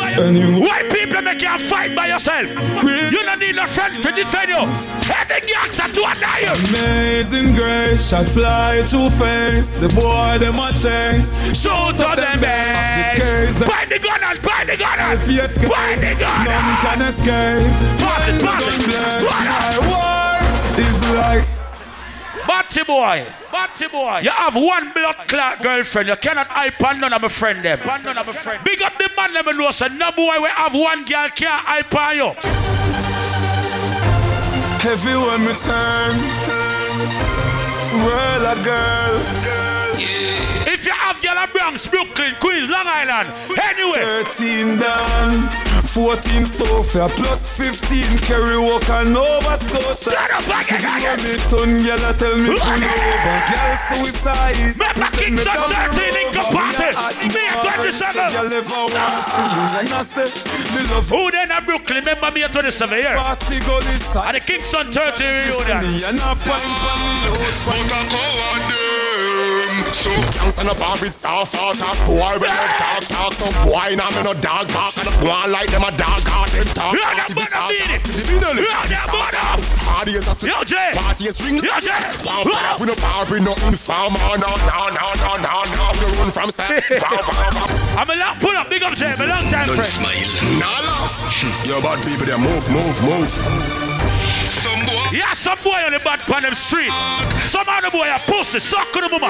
Why 0.00 0.82
people 0.92 1.22
make 1.22 1.42
you 1.42 1.58
fight 1.58 1.94
by 1.94 2.08
yourself? 2.08 2.48
You 2.82 3.22
don't 3.22 3.38
need 3.38 3.56
a 3.56 3.66
friend 3.66 4.02
to 4.02 4.12
defend 4.12 4.50
you. 4.50 4.62
Every 5.10 5.40
gangster 5.46 5.88
to 5.92 6.00
you. 6.00 6.52
Amazing 6.70 7.54
grace, 7.54 8.08
shot 8.08 8.26
fly 8.26 8.82
to 8.88 9.10
face. 9.10 9.74
The 9.76 9.88
boy 9.88 10.38
them 10.38 10.54
a 10.56 10.70
chase. 10.72 11.30
Shoot 11.56 11.96
to 11.98 12.16
them 12.16 12.40
base. 12.40 13.58
Buy 13.58 13.86
the 13.88 13.98
gun 13.98 14.20
and 14.22 14.42
buy 14.42 14.64
the 14.66 14.76
gun 14.76 14.98
and 14.98 15.20
If 15.20 15.28
you 15.28 15.42
escape, 15.42 15.70
buy 15.70 15.96
the 15.96 16.14
gun. 16.18 16.44
none 16.44 16.76
can 16.82 17.02
escape. 17.02 17.66
Pass 18.00 18.28
it, 18.28 18.42
pass 18.42 18.62
it. 18.66 19.22
War 19.22 20.00
is 20.04 20.09
like 21.20 21.46
Batty 22.46 22.82
boy, 22.84 23.26
Batty 23.52 23.88
boy. 23.88 24.20
You 24.22 24.30
have 24.30 24.54
one 24.54 24.92
blood 24.92 25.16
clot 25.28 25.62
girlfriend. 25.62 26.08
You 26.08 26.16
cannot 26.16 26.46
hype 26.48 26.82
on 26.82 27.00
none 27.00 27.12
of 27.12 27.22
my 27.22 27.28
friend 27.28 27.64
them. 27.64 27.88
On 27.88 28.02
none 28.02 28.16
of 28.16 28.26
my 28.26 28.32
friend. 28.32 28.64
Big 28.64 28.80
up 28.82 28.96
the 28.98 29.10
man 29.16 29.34
let 29.34 29.44
me 29.44 29.52
know. 29.52 29.70
So 29.70 29.88
no 29.88 30.10
boy 30.12 30.40
we 30.40 30.48
have 30.48 30.74
one 30.74 31.04
girl 31.04 31.28
can't 31.28 31.64
hype 31.66 31.94
on 31.94 32.16
you. 32.16 32.32
heavy 34.80 35.14
when 35.14 35.40
me 35.44 35.52
turn. 35.60 36.16
Roll 38.02 38.46
a 38.46 38.64
girl. 38.64 39.59
If 40.80 40.86
you 40.86 40.92
have 40.96 41.20
girl 41.20 41.36
at 41.36 41.52
Bronx, 41.52 41.86
Brooklyn, 41.86 42.32
Queens, 42.40 42.70
Long 42.72 42.88
Island, 42.88 43.28
anyway. 43.52 44.00
13 44.24 44.80
down, 44.80 45.44
14 45.84 46.48
Sophia, 46.48 47.04
plus 47.20 47.44
15 47.52 48.16
Kerry 48.24 48.56
Walker, 48.56 49.04
Nova 49.04 49.60
Scotia. 49.60 50.16
Get 50.16 50.32
up 50.32 50.40
back 50.48 50.72
If 50.72 50.80
you 50.80 50.88
again. 50.88 51.20
me 51.20 51.36
turn, 51.52 51.84
girl, 51.84 52.00
I 52.00 52.16
tell 52.16 52.32
me 52.32 52.56
pull 52.56 52.80
over. 52.80 53.36
Girl, 53.52 53.76
suicide. 53.92 54.56
Me 54.56 54.88
back 54.96 54.96
Let 54.96 55.20
in 55.20 55.36
some 55.36 55.68
the 55.68 56.00
13 56.00 56.16
in 56.16 56.32
rover. 56.32 56.48
Kapate. 56.48 56.96
We 57.12 57.28
Me 57.28 57.44
at 57.44 57.60
27. 57.60 58.32
Girl, 58.32 58.48
if 58.48 58.72
I 58.72 58.80
want 58.80 58.96
to 58.96 59.20
see 59.20 59.48
you, 59.52 59.84
and 59.84 59.92
I 59.92 60.00
say, 60.00 60.32
me 60.72 60.80
love 60.88 61.04
Who 61.12 61.28
then 61.28 61.52
at 61.52 61.60
Brooklyn? 61.68 62.08
Remember 62.08 62.32
me 62.32 62.40
at 62.48 62.56
27 62.56 62.88
years. 62.96 63.20
Party 63.20 63.60
go 63.68 63.76
this. 63.84 64.16
At 64.16 64.32
the 64.32 64.40
Kingston 64.40 64.88
30 64.88 65.28
reunion. 65.28 65.76
Me 65.84 66.08
and 66.08 66.16
a 66.24 66.32
pint 66.40 66.64
pan 66.80 66.96
me 67.04 67.36
house. 67.36 67.68
So 67.68 68.79
can't 69.94 70.54
stand 70.54 70.68
up 70.70 70.80
and 70.80 71.00
with 71.00 71.12
soft 71.14 71.54
out 71.54 71.74
talk. 71.74 71.98
Boy 72.06 72.38
when 72.38 72.50
you 72.50 72.68
talk 72.78 73.02
talk. 73.10 73.32
Some 73.34 73.54
boy 73.66 73.94
now 73.98 74.10
me 74.14 74.22
no 74.22 74.34
dog 74.34 74.68
bark. 74.72 74.94
And 75.00 75.10
one 75.26 75.50
like 75.50 75.70
them 75.70 75.82
a 75.84 75.90
dog 75.90 76.22
out 76.30 76.48
them 76.50 76.66
talk 76.74 76.94
Yeah, 76.94 77.10
and 77.10 77.18
that 77.18 77.26
see 77.28 77.34
this 77.34 77.50
mother 77.50 77.58
all 77.58 77.70
beat 77.70 77.82
chance 77.82 78.02
it. 78.02 78.06
to 78.06 78.12
the 78.14 78.24
middle 78.30 78.54
Yeah, 78.62 78.86
that 78.86 79.06
mother. 79.10 79.42
party 79.84 80.12
is 80.14 80.26
a 80.28 80.34
stick 80.34 80.50
Yo, 80.54 80.62
Jay. 80.64 80.90
party 80.94 81.24
is 81.26 81.36
ring 81.42 81.56
Yo, 81.58 81.74
Jay. 81.82 82.00
Pow, 82.22 82.44
pow, 82.46 82.76
we 82.78 82.86
no 82.86 82.94
party 83.02 83.40
no 83.42 83.52
informer 83.66 84.20
oh, 84.30 84.36
no 84.38 84.50
no 84.70 84.78
no 84.94 85.06
no 85.18 85.30
no 85.42 85.52
no. 85.74 85.84
We 85.98 86.06
run 86.22 86.30
from 86.30 86.50
side 86.50 86.82
Pow, 87.02 87.18
pow, 87.22 87.50
pow. 87.50 87.98
I'm 87.98 88.10
a 88.10 88.14
long 88.16 88.36
pull 88.38 88.54
up, 88.56 88.70
big 88.70 88.82
up 88.82 88.94
Jay, 88.94 89.14
my 89.18 89.26
long 89.26 89.46
time 89.50 89.66
friend. 89.74 89.90
Nah 90.58 90.80
laugh. 90.86 91.18
Yo 91.66 91.80
bad 91.82 91.98
people 92.06 92.26
they 92.26 92.38
move 92.38 92.64
move 92.70 92.96
move 93.02 93.89
Yeah, 95.12 95.32
some 95.32 95.58
boy 95.64 95.74
on 95.84 95.90
the 95.92 95.98
bad 95.98 96.20
pan 96.20 96.42
them 96.42 96.54
street. 96.54 96.92
Some 97.50 97.66
other 97.68 97.90
boy 97.90 98.06
a 98.06 98.18
pussy, 98.30 98.60
suck 98.60 98.94
on 98.94 99.02
the 99.02 99.08
mama. 99.10 99.26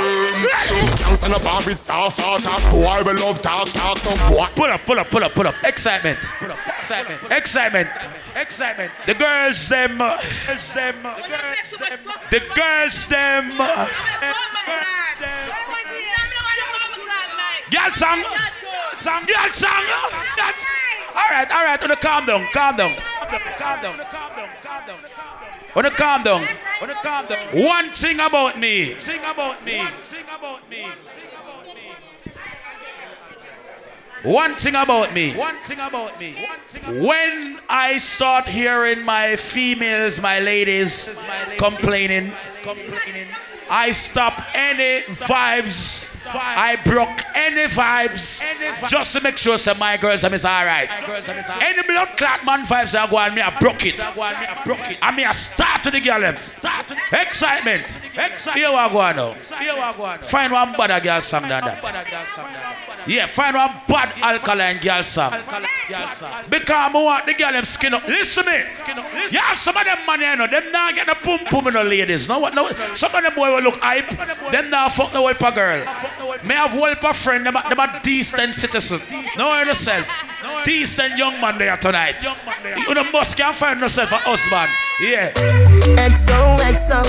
Can't 1.00 1.18
stand 1.18 1.32
up 1.34 1.46
and 1.46 1.64
with 1.66 1.78
soft 1.78 2.18
talk 2.18 2.70
boy 2.70 3.00
we 3.06 3.18
love 3.18 3.40
talk 3.40 3.66
talk 3.72 3.96
some 3.96 4.18
boy 4.28 4.44
Pull 4.54 4.66
up, 4.70 4.80
pull 4.84 4.98
up, 4.98 5.08
pull 5.10 5.24
up, 5.24 5.32
pull 5.34 5.46
up. 5.46 5.54
Excitement. 5.64 6.18
Pull 6.38 6.52
up. 6.52 6.58
Excitement. 6.68 7.20
Excitement. 7.32 7.88
Excitement. 8.36 8.92
The 9.06 9.14
girls 9.14 9.68
them. 9.68 10.00
uh, 10.02 10.18
Girls 10.46 10.72
them. 10.74 10.96
uh, 11.06 11.16
The 12.30 12.40
girls 12.54 13.06
them. 13.08 13.52
uh, 13.58 13.86
Girl 17.70 17.92
song. 17.94 18.22
Song. 18.98 19.24
Girl 19.24 19.48
song. 19.52 19.84
That's. 20.36 20.66
All 21.14 21.30
right, 21.30 21.50
all 21.50 21.64
right. 21.64 21.80
Wanna 21.80 21.96
calm 21.96 22.26
down, 22.26 22.46
calm 22.52 22.76
down, 22.76 22.94
calm 22.96 23.80
down, 23.82 23.96
calm 23.98 24.36
down, 24.36 24.46
calm 24.62 24.86
down. 24.86 24.98
Wanna 25.74 25.90
calm 25.90 26.22
down. 26.22 26.48
Wanna 26.80 26.94
calm 26.94 27.26
down. 27.26 27.46
One 27.52 27.92
thing 27.92 28.18
about 28.20 28.58
me. 28.58 28.98
Sing 28.98 29.20
about 29.24 29.64
me. 29.64 29.86
Sing 30.02 30.24
about 30.24 30.68
me. 30.68 30.86
Sing 31.08 31.24
about 31.32 31.74
me. 31.74 31.94
One 34.22 34.56
thing 34.56 34.74
about 34.74 35.14
me. 35.14 35.34
One 35.34 35.60
thing 35.62 35.78
about 35.78 36.20
me. 36.20 36.36
When 37.06 37.60
I 37.68 37.98
start 37.98 38.48
hearing 38.48 39.02
my 39.02 39.36
females, 39.36 40.20
my 40.20 40.40
ladies 40.40 41.10
complaining, 41.56 42.32
complaining, 42.62 43.28
I 43.70 43.92
stop 43.92 44.42
any 44.52 45.02
vibes 45.06 46.09
I 46.34 46.76
broke 46.84 47.22
any 47.34 47.64
vibes 47.64 48.40
just 48.88 49.12
to 49.14 49.20
make 49.20 49.36
sure 49.36 49.58
say 49.58 49.74
my 49.74 49.96
girls 49.96 50.24
are 50.24 50.30
alright. 50.30 50.88
Any 51.62 51.82
blood 51.82 52.16
clot 52.16 52.44
man 52.44 52.64
vibes 52.64 52.92
that 52.92 53.10
go 53.10 53.16
on 53.18 53.34
me, 53.34 53.42
I 53.42 53.58
broke 53.58 53.86
it. 53.86 53.98
I 55.02 55.14
mean, 55.14 55.26
I 55.26 55.32
start 55.32 55.84
to 55.84 55.90
the 55.90 56.00
girl 56.00 56.20
them. 56.20 56.36
Excitement. 57.12 57.86
Here 58.54 58.70
we 58.70 58.76
go 58.88 59.12
now. 59.12 59.34
Find 60.22 60.52
one 60.52 60.72
bad 60.72 61.02
girl 61.02 61.20
song 61.20 61.42
than 61.42 61.64
that. 61.64 63.04
Yeah, 63.06 63.26
find 63.26 63.56
one 63.56 63.80
bad 63.88 64.14
alkaline 64.20 64.78
girl 64.80 65.02
song. 65.02 65.32
Because 66.48 66.70
I 66.70 66.90
want 66.92 67.26
the 67.26 67.34
girl 67.34 67.52
them 67.52 67.64
skin 67.64 67.94
up. 67.94 68.06
Listen 68.06 68.44
to 68.44 68.50
me. 68.50 68.58
You 69.30 69.38
have 69.40 69.58
some 69.58 69.76
of 69.76 69.84
them 69.84 70.06
money, 70.06 70.24
you 70.24 70.36
know, 70.36 70.46
them 70.46 70.70
not 70.70 70.94
get 70.94 71.06
the 71.06 71.14
pum 71.14 71.40
pum 71.46 71.66
in 71.68 71.74
the 71.74 71.84
ladies. 71.84 72.28
No, 72.28 72.38
what? 72.38 72.54
No, 72.54 72.70
some 72.94 73.14
of 73.14 73.22
them 73.22 73.34
boy 73.34 73.52
will 73.54 73.62
look 73.62 73.78
hype. 73.80 74.10
Them 74.52 74.70
not 74.70 74.92
fuck 74.92 75.12
the 75.12 75.20
wiper 75.22 75.50
girl. 75.50 75.84
May 76.44 76.54
have 76.54 76.74
wiper 76.78 77.12
friend. 77.12 77.46
Them, 77.46 77.56
a- 77.56 77.68
them 77.68 77.80
a 77.80 78.00
decent 78.02 78.54
citizen. 78.54 79.00
Know 79.36 79.58
yourself. 79.62 80.08
No 80.42 80.64
decent 80.64 81.18
young 81.18 81.38
man 81.38 81.58
there 81.58 81.76
tonight. 81.76 82.22
You 82.88 82.94
know, 82.94 83.04
must 83.12 83.36
can't 83.36 83.54
find 83.54 83.78
yourself 83.78 84.10
a 84.10 84.16
husband. 84.16 84.70
Yeah. 85.00 85.32
XOXO, 85.96 87.00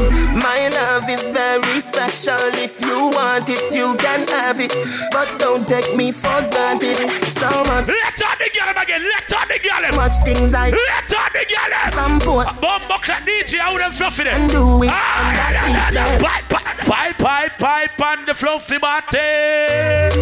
my 0.42 0.70
love 0.70 1.10
is 1.10 1.28
very 1.28 1.80
special. 1.82 2.40
If 2.56 2.80
you 2.86 3.10
want 3.14 3.50
it, 3.50 3.74
you 3.74 3.96
can 3.98 4.26
have 4.30 4.62
it. 4.62 4.74
But 5.12 5.36
don't 5.38 5.68
take 5.68 5.96
me 5.98 6.12
for 6.14 6.40
granted. 6.52 6.96
So 7.28 7.50
much. 7.66 7.88
Let 7.88 8.22
on 8.24 8.38
the 8.40 8.50
girl 8.54 8.82
again. 8.82 9.04
Let 9.04 9.34
on 9.34 9.48
the 9.50 9.60
girl. 9.60 9.96
Much 9.98 10.14
things 10.24 10.54
I. 10.54 10.70
Let 10.70 11.14
on 11.14 11.30
the 11.34 11.46
girl. 11.52 11.92
From 11.92 12.20
port. 12.22 12.48
Bumbo 12.62 12.98
clap 13.00 13.24
DJ, 13.28 13.58
how 13.60 13.78
them 13.78 13.92
fluffy 13.92 14.24
there? 14.24 14.36
And 14.36 14.50
do 14.50 14.84
it 14.84 14.90
Ah, 14.92 15.28
on 15.28 15.34
that 15.34 15.52
yeah, 15.52 15.66
beach 15.66 15.76
yeah, 15.76 15.92
yeah. 15.92 16.18
there. 16.18 16.20
Pipe, 16.20 16.50
pipe, 16.50 16.78
pipe, 16.88 17.18
pipe, 17.18 17.58
pipe 17.58 18.02
on 18.02 18.26
the 18.26 18.34
fluffy 18.34 18.78
body. 18.78 19.18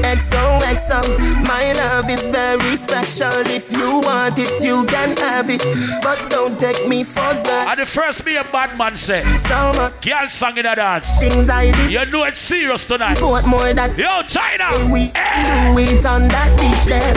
XOXO, 0.02 1.46
my 1.48 1.72
love 1.74 2.10
is 2.10 2.26
very 2.28 2.76
special. 2.76 3.30
If 3.46 3.72
you 3.78 4.00
want 4.02 4.40
it, 4.40 4.64
you 4.64 4.86
can 4.86 5.16
have 5.18 5.50
it. 5.52 5.62
But 6.02 6.30
don't 6.30 6.60
take 6.60 6.88
me 6.88 7.04
for 7.04 7.22
granted. 7.44 7.59
And 7.68 7.80
the 7.80 7.86
first 7.86 8.26
me 8.26 8.36
a 8.38 8.44
bad 8.44 8.78
man 8.78 8.96
say, 8.96 9.24
So 9.38 9.72
much 9.74 10.02
girl 10.06 10.30
song 10.30 10.58
in 10.58 10.66
a 10.66 10.76
dance. 10.76 11.20
things 11.20 11.50
I 11.50 11.72
did. 11.72 11.92
You 11.92 12.06
know 12.06 12.24
it's 12.24 12.40
serious 12.40 12.88
tonight. 12.88 13.18
Portmore 13.18 13.76
that 13.76 13.98
Yo, 13.98 14.22
China. 14.24 14.92
we 14.92 15.12
eh! 15.16 15.74
do 15.74 15.80
it 15.80 16.06
on 16.06 16.28
that 16.30 16.50
beach 16.60 16.86
there. 16.86 17.14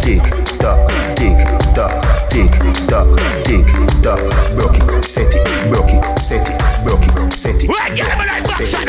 Tick 0.00 0.22
tock, 0.58 0.88
tick 1.16 1.36
tock, 1.74 2.00
tick 2.30 2.50
tock, 2.88 3.08
tick 3.44 3.66
tock. 4.02 4.20
Broke 4.56 4.76
it, 4.78 5.04
set 5.04 5.34
it, 5.34 5.44
broke 5.68 5.90
it, 5.90 6.18
set 6.20 6.48
it, 6.48 6.58
broke 6.84 7.04
it, 7.04 7.32
set 7.32 7.62
it. 7.62 7.68
Wait, 7.68 7.96
get 7.96 8.08
him 8.08 8.26
like 8.26 8.44
back 8.44 8.64
shot. 8.66 8.86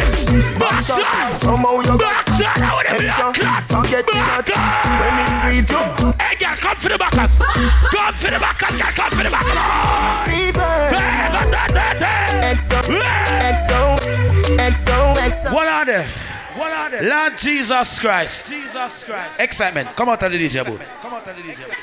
Back 0.60 0.82
shot. 0.82 1.40
Somehow 1.40 1.82
you 1.82 1.98
Back 1.98 2.28
shot. 2.40 2.57
How 2.57 2.78
would 2.78 2.86
it 2.88 2.99
be 2.99 3.07
a 3.07 3.34
clot? 3.34 3.64
Forget 3.68 4.06
me 4.07 4.14
Back 4.14 4.48
not 4.48 4.57
up. 4.57 5.02
when 5.02 5.14
it's 5.19 5.36
sweet 5.41 5.69
you. 5.69 6.14
Hey, 6.19 6.36
girl, 6.40 6.56
come 6.56 6.78
for 6.78 6.90
the 6.90 6.98
backers. 6.98 7.32
Come 7.91 8.14
for 8.15 8.32
the 8.32 8.40
backers, 8.40 8.76
girl. 8.80 8.91
Come 8.95 9.11
for 9.11 9.23
the 9.23 9.30
backers. 9.30 10.51
XO, 12.82 13.98
XO, 14.58 15.16
XO. 15.16 15.53
What 15.53 15.68
are 15.68 15.86
they? 15.86 16.06
What 16.56 16.72
are 16.72 16.90
they? 16.90 17.08
Lord 17.08 17.38
Jesus 17.38 17.99
Christ. 17.99 18.49
Jesus 18.49 19.03
Christ. 19.03 19.40
Excitement. 19.40 19.90
Come 19.95 20.10
out 20.10 20.24
of 20.24 20.32
the 20.32 20.38
DJ 20.38 20.66
booth. 20.66 20.82
Come 21.02 21.14
out 21.14 21.28
of 21.28 21.36
the 21.36 21.41
DJ 21.44 21.68
booth. 21.68 21.78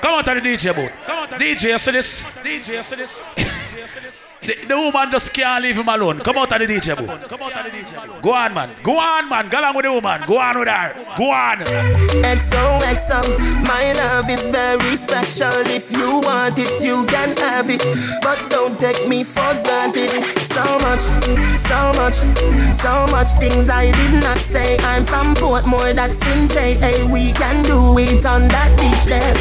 Come 0.00 0.14
out 0.14 0.28
of 0.28 0.42
the 0.42 0.48
DJ 0.48 0.74
booth. 0.74 0.92
Come 1.06 1.18
out 1.18 1.30
DJ, 1.30 1.72
you 1.72 1.78
see 1.78 1.90
this? 1.90 2.22
DJ, 2.22 2.82
see 2.82 2.96
this? 2.96 4.24
The, 4.40 4.54
the 4.68 4.76
woman 4.76 5.10
just 5.10 5.32
can't 5.34 5.64
leave 5.64 5.76
him 5.76 5.88
alone. 5.88 6.20
Come 6.20 6.38
out 6.38 6.52
of 6.52 6.58
the 6.60 6.66
DJ 6.66 6.96
booth. 6.96 7.28
Come 7.28 7.42
out 7.42 7.56
of 7.56 7.64
the 7.64 7.70
DJ 7.70 8.06
booth. 8.06 8.22
Go 8.22 8.32
on, 8.32 8.54
man. 8.54 8.70
Go 8.82 8.96
on, 8.96 9.28
man. 9.28 9.48
Go 9.48 9.58
along 9.60 9.76
with 9.76 9.84
the 9.84 9.92
woman. 9.92 10.22
Go 10.26 10.38
on 10.38 10.58
with 10.58 10.68
her. 10.68 10.94
Go 11.16 11.30
on. 11.30 11.58
XOXO, 12.22 13.66
my 13.66 13.92
love 13.92 14.30
is 14.30 14.46
very 14.46 14.96
special. 14.96 15.52
If 15.66 15.90
you 15.92 16.20
want 16.20 16.58
it, 16.58 16.82
you 16.82 17.04
can 17.06 17.36
have 17.38 17.68
it. 17.68 17.82
But 18.22 18.48
don't 18.48 18.78
take 18.78 19.08
me 19.08 19.24
for 19.24 19.54
granted. 19.64 20.10
So 20.44 20.62
much, 20.86 21.00
so 21.58 21.92
much, 21.96 22.14
so 22.76 23.06
much 23.10 23.28
things 23.40 23.68
I 23.68 23.90
did 23.90 24.22
not 24.22 24.38
say. 24.38 24.76
I'm 24.80 25.04
from 25.04 25.34
Portmore, 25.34 25.94
that's 25.94 26.24
in 26.26 26.48
JA. 26.48 27.04
We 27.12 27.32
can 27.32 27.64
do 27.64 27.98
it 27.98 28.24
on 28.24 28.48
that 28.48 28.70
beach 28.78 29.04
there. 29.04 29.34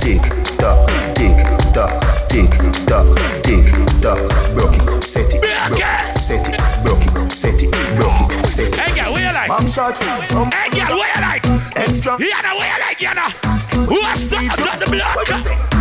Tick 0.00 0.22
tock, 0.58 0.88
tick 1.14 1.36
tock, 1.74 2.28
tick 2.28 2.50
tock, 2.86 3.16
tick 3.44 3.87
tock. 4.00 4.18
Broke 4.54 4.76
it, 4.76 5.02
set 5.04 5.34
it, 5.34 5.40
broke 5.40 5.78
it, 5.78 6.18
set 6.18 6.48
it, 6.48 6.82
broke 6.82 7.02
it, 7.04 7.32
set 7.32 7.62
it, 7.62 7.70
broke 7.96 8.32
it, 8.32 8.46
set 8.46 8.68
it. 8.68 8.74
Hey, 8.74 8.94
girl, 8.94 9.12
what 9.12 9.20
you 9.20 9.32
like? 9.32 9.48
Bomb 9.48 9.66
shot, 9.68 9.96
some 10.26 10.50
Hey, 10.50 10.70
girl, 10.70 10.98
what 10.98 11.14
you 11.14 11.22
like? 11.22 11.44
extra. 11.76 12.18
Now 12.18 12.56
what 12.56 12.66
you 12.66 12.80
like, 12.80 13.00
you 13.00 13.14
know? 13.14 13.67
What's 13.86 14.30
that? 14.30 14.48
I 14.50 14.56
got 14.56 14.80
the 14.80 14.90
blood. 14.90 15.78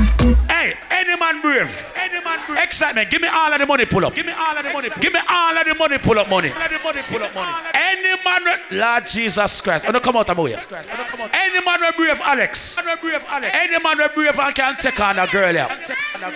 Hey, 0.49 0.73
any 0.91 1.15
man 1.17 1.41
brave. 1.41 1.93
Any 1.95 2.21
man 2.23 2.39
brave. 2.45 2.63
Excitement. 2.63 3.09
Give 3.09 3.21
me 3.21 3.27
all 3.27 3.51
of 3.51 3.59
the 3.59 3.65
money 3.65 3.85
pull 3.85 4.05
up. 4.05 4.13
Give 4.15 4.25
me 4.25 4.33
all 4.33 4.57
of 4.57 4.63
the 4.63 4.73
money. 4.73 4.89
Give 4.99 5.13
me 5.13 5.19
all 5.29 5.57
of 5.57 5.65
the 5.65 5.75
money 5.75 5.97
pull 5.97 6.19
up 6.19 6.29
money. 6.29 6.51
All 6.51 6.61
of 6.61 6.69
the 6.69 6.79
money 6.79 7.01
pull 7.07 7.23
up 7.23 7.33
money. 7.33 7.69
Any 7.73 8.23
man, 8.23 8.59
Lord 8.71 9.05
Jesus 9.05 9.61
Christ. 9.61 9.87
I 9.87 9.91
don't 9.91 10.03
come 10.03 10.17
out 10.17 10.29
of 10.29 10.37
my. 10.37 10.43
Any 11.33 11.65
man 11.65 11.79
brave 11.95 12.19
Alex. 12.21 12.77
Any 12.77 13.79
man 13.79 13.97
will 13.97 14.09
brave 14.09 14.39
and 14.39 14.55
can 14.55 14.77
take 14.77 14.99
on 14.99 15.19
a 15.19 15.27
girl 15.27 15.53
yeah. 15.53 15.67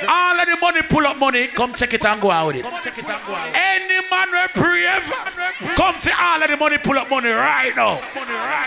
All 0.08 0.40
of 0.40 0.48
the 0.48 0.58
money 0.60 0.82
pull 0.84 1.06
up 1.06 1.18
money. 1.18 1.48
Come 1.48 1.74
check 1.74 1.94
it 1.94 2.06
and 2.06 2.22
go 2.22 2.32
out 2.32 2.48
with 2.48 2.58
it. 2.58 2.66
And 2.66 2.96
go 2.96 3.34
out. 3.34 3.56
Any 3.56 4.02
man 4.10 4.30
brave. 4.54 5.12
Come 5.76 5.96
for 5.96 6.12
all 6.20 6.42
of 6.42 6.50
the 6.50 6.58
money 6.58 6.78
pull 6.78 6.98
up 6.98 7.10
money 7.10 7.30
right 7.30 7.76
now. 7.76 8.02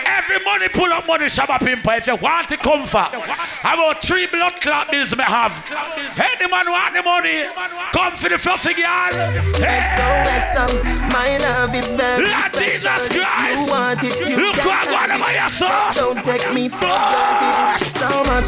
Every 0.05 0.43
money 0.43 0.69
pull 0.69 0.91
up 0.91 1.07
money 1.07 1.25
Shabba 1.25 1.59
Pimpa 1.59 1.97
if 1.97 2.07
you 2.07 2.15
want 2.15 2.47
to 2.49 2.57
come 2.57 2.84
for. 2.85 3.07
About 3.65 4.01
three 4.03 4.27
blood 4.27 4.61
clot 4.61 4.91
bills 4.91 5.15
may 5.15 5.23
have. 5.23 5.53
Any 6.17 6.49
man 6.49 6.69
want 6.69 6.93
the 6.93 7.03
money. 7.03 7.43
Come 7.93 8.15
for 8.15 8.29
the 8.29 8.37
fluffy 8.37 8.73
girl. 8.73 9.11
Hey. 9.57 9.85
XOXO, 9.95 11.11
my 11.13 11.37
love 11.37 11.73
is 11.75 11.91
very 11.93 12.25
Lord 12.25 12.53
special. 12.53 12.71
Jesus 12.71 13.09
Christ. 13.09 13.67
you 13.67 13.71
want 13.71 14.03
it, 14.03 14.19
you 14.29 14.35
Look 14.37 14.57
what 14.57 14.85
God 14.85 15.09
have 15.09 15.21
am 15.21 15.23
I 15.23 15.33
it. 15.47 15.95
Don't 15.95 16.23
take 16.25 16.53
me 16.53 16.69
for 16.69 16.79
granted. 16.85 17.89
So 17.89 18.09
much, 18.29 18.45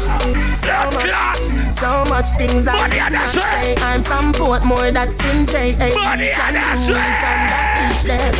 so 0.56 0.74
Blood 0.90 1.38
much, 1.48 1.74
so 1.74 2.04
much 2.08 2.26
things 2.36 2.66
I 2.66 2.76
Money 2.76 2.90
did 2.92 3.00
and 3.00 3.14
not 3.14 3.20
that's 3.20 3.32
say. 3.32 3.74
I'm 3.78 4.02
from 4.02 4.32
Portmore, 4.32 4.92
that's 4.92 5.18
in 5.24 5.46
JA. 5.46 5.94
Money 5.94 6.30
can 6.30 6.54
and 6.54 6.56
that's 6.56 6.86
do 6.86 6.92
it 6.92 6.96
right. 6.96 7.24
on 7.24 7.40
that 7.50 7.66
beach 7.78 8.02
there. 8.08 8.32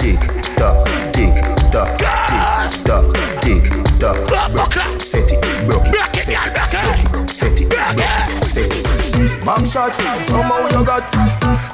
Tick 0.00 0.20
tock, 0.56 0.86
tick 1.12 1.34
tock, 1.72 1.98
tick 1.98 2.84
tock, 2.84 3.42
tick 3.42 3.67
tock. 3.98 4.28
Bumbo 4.28 4.64
clap. 4.66 5.00
Set 5.02 5.30
it, 5.30 5.40
broke 5.66 5.86
it, 5.86 5.92
Break 5.92 6.16
it, 6.16 6.26
girl, 6.30 6.48
break 6.54 6.74
it. 6.74 7.30
set 7.30 7.60
it, 7.60 7.68
broke 7.68 7.98
it, 7.98 8.44
set 8.44 8.72
it. 8.72 9.44
Bomb 9.44 9.64
shot, 9.66 9.94
somehow 10.24 10.68
you 10.70 10.84
got 10.84 11.02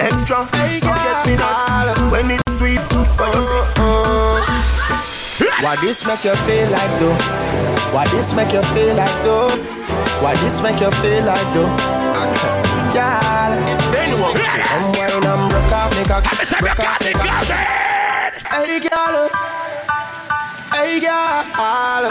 extra. 0.01 0.47
Forget 0.47 1.27
me 1.27 1.37
not 1.37 1.99
when 2.11 2.31
it's 2.31 2.59
sweet. 2.59 2.81
What 3.19 3.35
you 3.35 3.43
say? 3.43 3.65
Why 5.63 5.77
this 5.81 6.07
make 6.07 6.25
you 6.25 6.37
feel 6.47 6.71
like 6.71 7.01
though? 7.01 7.17
Why 7.93 8.07
this 8.09 8.35
make 8.35 8.53
you 8.53 8.63
feel 8.75 8.95
like 8.95 9.23
though? 9.25 9.51
Why 10.23 10.35
this 10.37 10.61
make 10.63 10.81
you 10.81 10.91
feel 11.03 11.25
like 11.25 11.47
though? 11.55 11.71
Girl, 12.95 13.53
anyone 13.99 14.37
I'm 14.37 14.93
wine 14.93 15.25
and 15.25 15.51
broke 15.51 15.73
off 15.73 15.91
me 15.97 16.05
cock, 16.05 16.25
I'm 16.27 16.39
a 16.39 16.45
broke 16.47 16.61
break 16.61 16.79
off 16.79 16.87
out 16.87 17.01
me 17.01 17.13
the 17.13 17.19
closet. 17.19 17.57
Hey 18.47 18.81
girl, 18.81 19.29
oh. 19.29 19.64
Girl. 21.01 22.11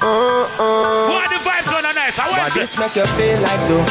Uh, 0.00 0.46
uh. 0.58 1.10
Why 1.10 1.26
the 1.26 1.40
vibes 1.42 1.72
on 1.74 1.84
a 1.84 1.92
nice? 1.92 2.18
I 2.18 2.30
went 2.30 2.54
this 2.54 2.78
make 2.78 2.94
you 2.94 3.06
feel 3.18 3.40
like 3.42 3.58
though? 3.66 3.84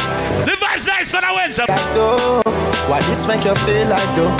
The 0.48 0.56
vibes 0.56 0.86
nice 0.86 1.12
when 1.12 1.24
I 1.24 1.32
went 1.32 1.58
up. 1.58 1.68
Like 1.68 1.94
though? 1.94 2.40
Why 2.88 3.00
this 3.04 3.26
make 3.28 3.44
you 3.44 3.54
feel 3.68 3.86
like 3.88 4.08
though? 4.16 4.32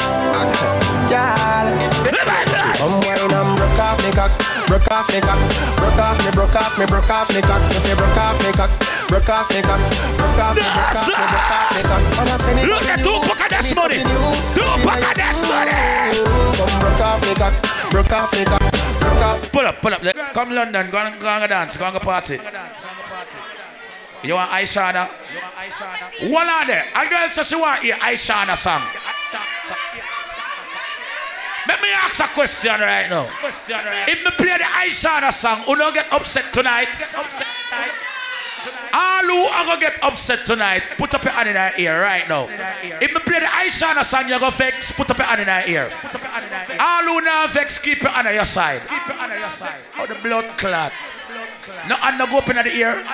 Girl, 1.13 1.69
The 2.09 2.23
vibes 2.25 2.53
nice. 2.57 2.81
I'm 2.81 3.01
wine 3.05 3.21
and 3.21 3.53
broke 3.59 3.79
off 3.85 4.01
me 4.01 4.11
cock, 4.17 4.33
broke 4.65 4.89
off 4.89 5.09
me 5.13 5.21
cock, 5.21 5.41
broke 5.77 6.01
off 6.01 6.17
me, 6.25 6.31
broke 6.33 6.57
off 6.57 6.79
me, 6.79 6.87
broke 6.87 7.11
off 7.11 7.29
me 7.35 7.41
cock, 7.43 7.63
if 7.69 7.85
you 7.85 7.97
broke 8.01 8.17
off 8.17 8.41
me 8.41 8.51
cock, 8.57 8.73
broke 9.09 9.29
off 9.29 9.51
me 9.53 9.61
cock, 9.61 9.81
broke 10.17 10.41
off 10.41 10.57
me, 10.57 10.63
broke 10.65 10.97
off 10.97 11.05
me, 11.05 11.13
broke 11.13 11.53
off 11.53 11.77
me 11.77 11.83
cock. 11.85 12.03
Wanna 12.17 12.37
send 12.41 12.59
it 12.61 12.69
Look 12.69 12.89
at 12.89 13.05
two 13.05 13.21
pack 13.29 13.45
of 13.45 13.49
this 13.53 13.75
money. 13.77 14.01
up 14.01 14.09
in 14.09 14.09
you. 14.09 14.25
Two 14.57 14.73
pack 14.89 15.05
of 15.05 15.15
this 15.21 15.41
money. 15.45 15.77
Come 16.57 16.73
broke 16.81 17.03
off 17.05 17.21
me 17.21 17.35
cock, 17.37 17.55
broke 17.93 18.13
off 18.13 18.33
me 18.33 18.45
cock. 18.49 18.78
Pull 19.53 19.67
up, 19.67 19.81
pull 19.83 19.95
up. 19.95 20.03
Come 20.33 20.51
London, 20.51 20.91
go 20.91 20.99
and 20.99 21.21
go 21.21 21.29
and 21.29 21.49
dance, 21.49 21.77
go 21.77 21.85
and 21.87 21.95
go 21.95 22.01
party. 22.01 22.39
You 24.23 24.35
want 24.35 24.51
Ishawna? 24.51 25.09
One 26.31 26.49
of 26.49 26.67
them. 26.67 26.87
A 26.95 27.09
girl 27.09 27.29
says 27.31 27.49
she 27.49 27.57
want 27.57 27.81
hear 27.83 27.95
Ishawna 27.97 28.57
song. 28.57 28.83
Let 31.69 31.83
me 31.83 31.89
ask 31.93 32.19
a 32.21 32.29
question 32.29 32.81
right 32.81 33.09
now. 33.11 33.29
If 34.09 34.25
me 34.25 34.31
play 34.37 34.59
the 34.59 34.65
Ishawna 34.65 35.33
song, 35.33 35.63
who 35.63 35.77
don't 35.77 35.95
get 35.95 36.13
upset 36.13 36.53
tonight? 36.53 36.89
All 38.93 39.23
who 39.25 39.45
are 39.45 39.65
gonna 39.65 39.81
get 39.81 40.03
upset 40.03 40.47
tonight, 40.47 40.83
put 40.97 41.15
up 41.15 41.25
your 41.25 41.33
hand 41.33 41.49
in 41.49 41.57
our 41.57 41.73
ear 41.79 42.01
right 42.01 42.29
now. 42.29 42.49
If 42.49 43.13
me 43.13 43.21
play 43.21 43.41
the 43.41 43.47
Ishawna 43.47 44.05
song, 44.05 44.29
you 44.29 44.39
go 44.39 44.51
vex, 44.51 44.93
put 44.93 45.11
up 45.11 45.19
your 45.19 45.27
hand 45.27 45.41
in 45.41 45.49
our 45.49 45.67
ear. 45.67 45.91
All 46.81 47.03
who 47.05 47.21
now 47.21 47.47
vex, 47.47 47.79
keep 47.79 48.03
your 48.03 48.11
hand 48.13 48.29
on 48.29 48.35
your 48.35 48.45
side. 48.45 48.81
Keep 48.83 48.91
your 48.91 49.17
hand 49.17 49.33
on 49.33 49.41
your 49.41 49.51
side. 49.51 49.81
Oh, 49.99 50.07
the 50.07 50.15
blood 50.17 50.57
clot. 50.59 50.93
No 51.89 51.97
hand 51.97 52.19
no 52.19 52.27
go 52.27 52.39
up 52.39 52.49
in 52.49 52.57
the 52.57 52.77
ear. 52.77 53.05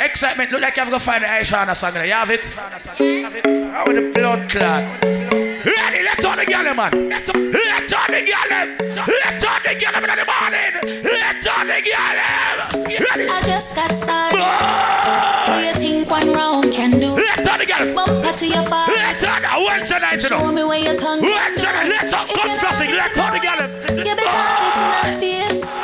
Excitement 0.00 0.50
look 0.50 0.62
like 0.62 0.76
you 0.76 0.84
have 0.84 0.92
to 0.92 1.00
find 1.00 1.22
the 1.22 1.28
Ishawna 1.28 1.76
song. 1.76 1.94
You 1.96 2.12
have 2.12 2.30
it? 2.30 2.46
How 2.46 3.84
with 3.86 3.96
the 3.96 4.10
blood 4.14 4.48
clot? 4.48 4.82
Ready, 5.02 6.02
let's 6.02 6.24
on 6.24 6.38
the 6.38 6.46
girl, 6.46 6.74
man. 6.74 7.08
Let's 7.08 7.28
on, 7.28 7.50
the 7.50 8.22
girl. 8.24 8.48
Let's 8.50 9.44
on 9.44 9.60
the 9.64 9.74
girl 9.74 9.96
in 9.96 10.02
the 10.16 10.24
morning. 10.24 11.02
Let's 11.04 11.46
on 11.46 11.66
the 11.66 11.80
girl. 11.84 12.16
Ready? 12.86 13.28
I 13.28 13.42
just 13.44 13.74
got 13.74 13.90
started. 13.90 14.40
Do 15.46 15.52
you 15.66 15.74
think 15.74 16.10
one 16.10 16.32
round 16.32 16.72
can 16.72 16.98
do? 16.98 17.16
Let's 17.16 17.48
on 17.48 17.58
the 17.58 17.66
girl. 17.66 17.94
Bumper 17.94 18.32
to 18.38 18.46
your 18.46 18.62
father. 18.64 18.94
Let's 18.94 19.24
on 19.24 19.42
the 19.42 19.48
one 19.48 19.84
tonight, 19.84 20.22
you 20.22 20.30
know. 20.30 20.38
Show 20.38 20.52
me 20.52 20.64
where 20.64 20.78
your 20.78 20.96
tongue 20.96 21.18
on 21.18 21.24
the 21.24 21.28
let's 21.28 22.12
on 22.14 22.28
come 22.28 22.58
trusting. 22.58 22.90
Let's 22.90 23.18
on 23.18 23.32
the 23.32 23.40
girl. 23.40 23.60
You 24.06 24.14
better 24.16 24.30
it 24.64 24.76
in 24.80 25.14
a 25.14 25.18
face. 25.20 25.75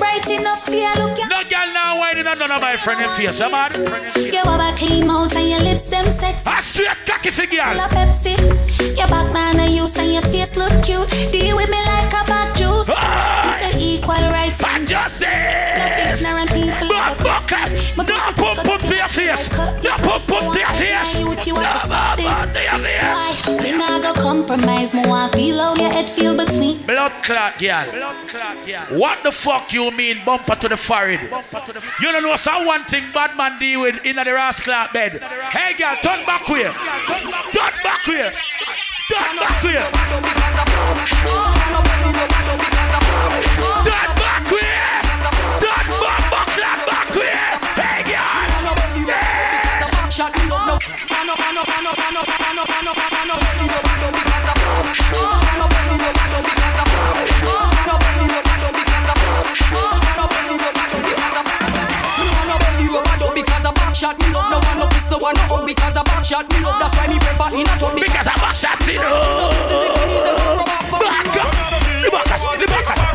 Right 0.00 0.26
in 0.28 0.46
a 0.46 0.56
fear, 0.56 0.90
look 0.96 1.18
ya. 1.18 1.26
No 1.28 1.42
girl 1.44 1.72
now 1.72 1.98
whining 1.98 2.26
on 2.26 2.38
none 2.38 2.50
of 2.50 2.62
my 2.62 2.76
friend 2.76 3.00
in 3.02 3.10
face, 3.10 3.38
yeah, 3.40 3.48
man. 3.48 3.70
You 4.16 4.42
have 4.42 4.60
a 4.60 4.76
clean 4.76 5.06
mouth 5.06 5.34
and 5.36 5.48
your 5.48 5.60
lips 5.60 5.84
them 5.84 6.04
sexy. 6.06 6.46
I 6.48 6.60
see 6.60 6.84
a 6.86 6.94
straight 6.94 7.06
cocky 7.06 7.30
for 7.30 7.46
girl. 7.46 7.72
Full 7.72 7.80
of 7.82 7.90
Pepsi. 7.90 8.96
Your 8.96 9.08
back 9.08 9.32
man 9.32 9.58
and 9.60 9.72
you 9.74 9.86
and 9.96 10.12
your 10.12 10.22
face 10.22 10.56
look 10.56 10.72
cute. 10.82 11.08
Deal 11.32 11.56
with 11.56 11.68
me 11.70 11.78
like 11.84 12.12
a 12.12 12.24
bag 12.24 12.56
juice. 12.56 12.88
Ah! 12.88 13.58
Say 13.60 13.65
equal 13.96 14.30
rights. 14.30 14.60
Bad 14.60 14.86
justice. 14.86 16.22
No 16.22 16.36
ignorant 16.36 16.50
people. 16.50 16.88
Back 16.88 17.18
bucket. 17.18 17.96
No 17.96 18.04
pump 18.04 18.58
pump 18.64 18.82
to 18.82 18.96
your 18.96 19.08
face. 19.08 19.50
No 19.50 19.92
pump 20.04 20.26
pump 20.26 20.52
to 20.52 20.58
your 20.58 20.68
face. 20.70 21.14
No 21.14 21.34
pump 21.34 21.86
pump 21.88 22.16
to 22.16 22.62
your 22.62 22.78
face. 22.84 23.02
Why? 23.46 23.62
Me 23.62 23.70
nah 23.76 23.98
go 24.00 24.12
compromise. 24.14 24.94
Me 24.94 25.06
want 25.06 25.32
feel 25.32 25.58
how 25.58 25.74
your 25.74 25.90
head 25.90 26.10
feel 26.10 26.36
between. 26.36 26.82
Blood 26.86 27.12
clot, 27.22 27.58
girl. 27.58 27.90
Blood 27.90 28.28
clot, 28.28 28.66
girl. 28.66 28.98
What 28.98 29.22
the 29.22 29.32
fuck 29.32 29.72
you 29.72 29.90
mean 29.90 30.24
bumper 30.24 30.56
to 30.56 30.68
the 30.68 30.76
forehead? 30.76 31.30
You 32.00 32.12
don't 32.12 32.22
know 32.22 32.36
some 32.36 32.66
one 32.66 32.84
thing 32.84 33.04
bad 33.12 33.36
man 33.36 33.58
deal 33.58 33.82
with 33.82 34.04
in 34.04 34.16
the 34.16 34.24
rascal 34.24 34.86
bed. 34.92 35.22
Hey 35.52 35.74
girl, 35.76 35.96
turn 36.02 36.24
back 36.26 36.42
here. 36.44 36.72
Turn 36.72 37.72
back 37.82 38.02
here. 38.04 38.32
Turn 39.08 39.36
back 39.36 39.62
here. 39.62 39.86
Shot 63.96 64.18
me 64.18 64.28
love, 64.28 64.50
no 64.50 64.58
one 64.58 64.78
no 64.78 64.86
piss, 64.88 65.10
no 65.10 65.16
one 65.16 65.34
no 65.34 65.42
hug 65.48 65.64
because 65.64 65.96
a 65.96 66.04
back 66.04 66.22
shot 66.22 66.46
me 66.52 66.60
love. 66.60 66.78
That's 66.78 66.94
why 66.98 67.06
me 67.06 67.18
prefer 67.18 67.48
in 67.56 67.66
a 67.66 67.74
Because 67.98 68.26
a 68.26 68.34
back 68.36 68.54
shot 68.54 68.86
me 68.86 68.98
love. 68.98 69.56
Back 71.00 71.36
up. 71.40 71.50
The 72.04 72.10
back 72.12 72.30
up. 72.30 72.58
The 72.60 72.66
back 72.66 72.90
up. 72.90 73.05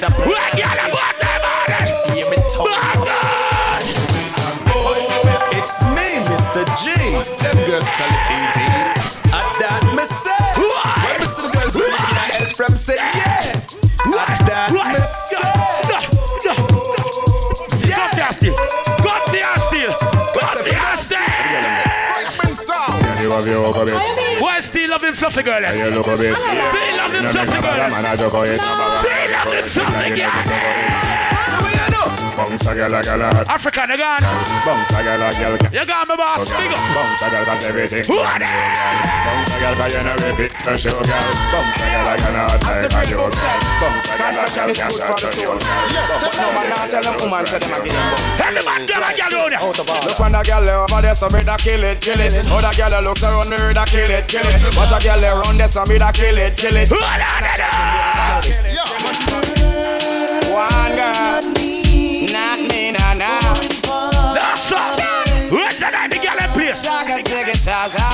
Day 0.00 0.08
morning. 0.08 0.28
We 0.28 0.34
get 0.56 0.76
a 0.76 0.88
day 1.20 1.36
morning. 1.44 1.94
Hear 2.12 2.26
me 2.30 2.36
talk. 2.52 2.70
It's 5.56 5.76
me, 5.96 6.08
Mr. 6.28 6.64
G. 6.80 6.92
Them 7.42 7.56
girls 7.66 7.88
call 7.96 8.12
it 8.12 8.22
TV. 8.28 8.58
At 9.32 9.48
that 9.60 9.82
me 9.96 10.04
say. 10.04 10.36
When 10.56 11.16
me 11.20 11.26
see 11.26 11.42
the 11.42 11.52
girls 11.56 11.72
speaking, 11.72 11.94
I 11.94 12.28
help 12.36 12.56
from 12.56 12.76
say 12.76 12.96
yeah. 12.96 13.52
At 13.52 14.40
that 14.46 14.72
me 14.72 15.00
say. 15.06 15.56
Got 18.16 18.85
of 23.38 23.46
you 23.46 23.64
over 23.64 23.84
it. 23.84 24.40
Why 24.40 24.60
still 24.60 24.90
love 24.90 25.04
him 25.04 25.14
fluffy 25.14 25.42
girl? 25.42 25.62
Still 25.66 25.92
love 25.92 27.12
him 27.12 27.24
fluffy 27.24 27.60
girl. 27.60 27.88
Still 27.90 29.30
love 29.32 29.52
him 29.52 29.62
fluffy 29.62 30.10
girl. 30.16 31.45
Bounce 32.36 32.66
a 32.68 32.74
girl, 32.74 32.94
a 32.94 33.00
girl, 33.02 33.22
a 33.22 33.44
African 33.48 33.90
again. 33.90 34.20
Bounce 34.60 34.92
a 34.92 35.02
girl, 35.02 35.22
a 35.24 35.32
girl. 35.32 35.56
You 35.72 35.86
got 35.86 36.06
me 36.06 36.16
boss. 36.16 36.52
Big 36.52 36.68
up. 36.68 36.76
Bounce 36.92 37.22
a 37.22 37.30
girl, 37.32 37.44
cause 37.48 37.64
everything. 37.64 38.04
Who 38.12 38.20
are 38.20 38.38
they? 38.38 38.44
Bounce 38.44 39.52
a 39.52 39.56
girl, 39.56 39.74
cause 39.74 39.94
you 39.96 40.02
know 40.04 40.16
repeat 40.20 40.52
the 40.52 40.76
show, 40.76 41.00
girl. 41.00 41.24
Bounce 41.48 41.80
a 41.80 41.86
girl, 41.88 42.06
a 42.06 42.14
girl, 42.20 42.36
a 42.36 42.58
time 42.60 42.92
a 42.92 43.02
joke, 43.08 43.32
girl. 43.32 43.56
Bounce 43.80 44.04
a 44.04 44.14
girl, 44.20 44.36
a 44.36 44.44
girl, 44.52 44.68
can't 44.76 44.92
shut 44.92 45.16
the 45.16 45.28
show, 45.32 45.56
girl. 45.56 45.88
No 46.36 46.48
man 46.52 46.68
not 46.68 46.84
tell 46.92 47.02
them 47.02 47.16
woman 47.24 47.46
say 47.46 47.58
them 47.58 47.72
a 47.72 47.78
get 47.80 47.96
them 47.96 48.44
Every 48.44 48.62
man 48.68 48.84
girl 48.84 49.00
a 49.00 49.10
girl 49.16 49.32
round 49.32 49.56
here. 49.56 49.64
Look 50.04 50.20
when 50.20 50.32
the 50.36 50.40
girl 50.44 50.68
over 50.68 51.00
there, 51.00 51.16
so 51.16 51.28
me 51.32 51.40
da 51.40 51.56
kill 51.56 51.84
it, 51.84 52.00
kill 52.04 52.20
it. 52.20 52.36
Other 52.52 52.72
girl 52.76 52.90
that 52.92 53.02
looks 53.02 53.24
around 53.24 53.48
me, 53.48 53.56
da 53.72 53.84
kill 53.88 54.10
it, 54.12 54.28
kill 54.28 54.44
it. 54.44 54.60
Watch 54.76 54.92
a 54.92 55.00
girl 55.00 55.24
around 55.24 55.56
there, 55.56 55.68
so 55.72 55.84
me 55.88 55.96
da 55.96 56.12
kill 56.12 56.36
it, 56.36 56.56
kill 56.56 56.76
it. 56.76 56.90
One 60.52 60.96
girl, 60.96 61.65
ziggy, 67.88 67.98
zaza. 67.98 68.06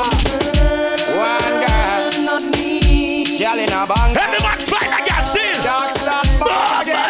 One 1.16 1.60
girl, 1.60 2.24
not 2.24 2.44
me. 2.56 3.38
Girl 3.38 3.58
in 3.58 3.72
a 3.72 3.86
bang. 3.86 4.16
Every 4.16 4.40
man 4.42 4.58
try 4.66 4.84
to 4.84 5.00
get 5.04 5.22
still. 5.22 5.62
Dark 5.62 5.92
stop, 5.92 6.26
bang 6.40 6.82
again. 6.82 7.08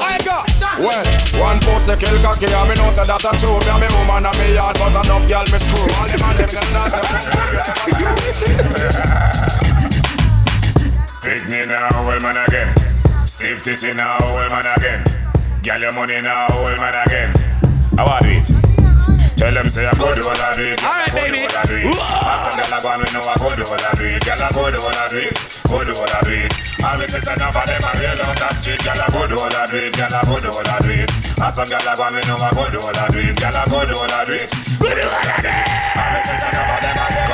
I 0.00 0.18
got. 0.24 0.48
Well, 0.78 1.04
one 1.40 1.60
pussy 1.60 1.96
kill 1.96 2.18
cocky, 2.22 2.46
and 2.46 2.68
me 2.68 2.74
know 2.76 2.90
say 2.90 3.04
that 3.04 3.24
a 3.24 3.32
true. 3.36 3.58
Me 3.58 3.68
and 3.68 3.80
me 3.80 3.88
woman 3.98 4.26
and 4.26 4.38
me 4.38 4.54
yard, 4.54 4.76
but 4.78 4.94
enough 5.04 5.28
girl 5.28 5.46
me 5.52 5.58
screw. 5.58 5.88
All 5.98 6.06
the 6.06 6.16
man 6.18 6.36
them 6.36 6.48
can 6.48 6.68
dance. 6.72 6.96
Pick 11.22 11.48
me 11.48 11.66
now, 11.66 12.10
old 12.10 12.22
man 12.22 12.36
again. 12.36 13.26
Stiff 13.26 13.62
titty 13.62 13.94
now, 13.94 14.18
old 14.22 14.50
man 14.50 14.66
again. 14.76 15.04
Girl 15.62 15.80
your 15.80 15.92
money 15.92 16.20
now, 16.20 16.46
old 16.50 16.78
man 16.78 17.06
again. 17.06 17.34
How 17.96 18.06
are 18.06 18.22
do 18.22 18.28
it? 18.28 18.57
Tell 19.38 19.54
them 19.54 19.70
say 19.70 19.86
I 19.86 19.94
go 19.94 20.10
do 20.18 20.26
what 20.26 20.34
I 20.42 20.50
do. 20.58 20.74
Alright, 20.82 21.14
baby. 21.14 21.46
I. 21.46 21.62
Pass 22.26 22.42
some 22.42 22.58
girl 22.58 22.74
a 22.74 22.82
go 22.82 22.90
and 22.90 23.06
we 23.06 23.08
know 23.14 23.22
I 23.22 23.38
go 23.38 23.54
do 23.54 23.62
what 23.70 23.78
I 23.86 23.94
do. 23.94 24.18
Girl 24.18 24.34
I 24.34 24.50
go 24.50 24.66
do 24.66 24.82
what 24.82 24.98
I 24.98 25.06
do. 25.14 25.30
Go 25.70 25.78
do 25.78 25.94
what 25.94 26.10
I 26.10 26.20
do. 26.26 26.38
All 26.82 26.98
this 26.98 27.14
is 27.14 27.22
enough 27.22 27.54
of 27.54 27.66
them 27.70 27.86
a 27.86 27.90
real 28.02 28.18
out 28.18 28.34
the 28.34 28.50
street. 28.58 28.82
Girl 28.82 28.98
I 28.98 29.06
go 29.14 29.30
do 29.30 29.36
what 29.38 29.54
I 29.54 29.70
do. 29.70 29.78
Girl 29.94 30.10
I 30.10 30.26
go 30.26 30.36
do 30.42 30.50
what 30.50 30.66
I 30.66 30.78
do. 30.82 31.06
Pass 31.38 31.54
some 31.54 31.70
girl 31.70 31.86
a 31.86 31.92
go 31.94 32.02
and 32.02 32.18
we 32.18 32.22
know 32.26 32.34
I 32.34 32.50
go 32.50 32.66
do 32.66 32.82
what 32.82 32.98
I 32.98 33.06
do. 33.14 33.22
Girl 33.30 33.54
I 33.54 33.62
go 33.70 33.78
do 33.86 33.94
what 33.94 34.10
I 34.10 34.26
do. 34.26 34.38
Go 34.42 34.90
do 34.90 35.06
what 35.06 35.22
I 35.22 35.38
do. 35.38 35.54
All 35.54 36.10
this 36.18 36.28
is 36.34 36.42
enough 36.42 36.74
of 36.74 36.82
them 36.82 36.98
a 36.98 37.06
come 37.06 37.27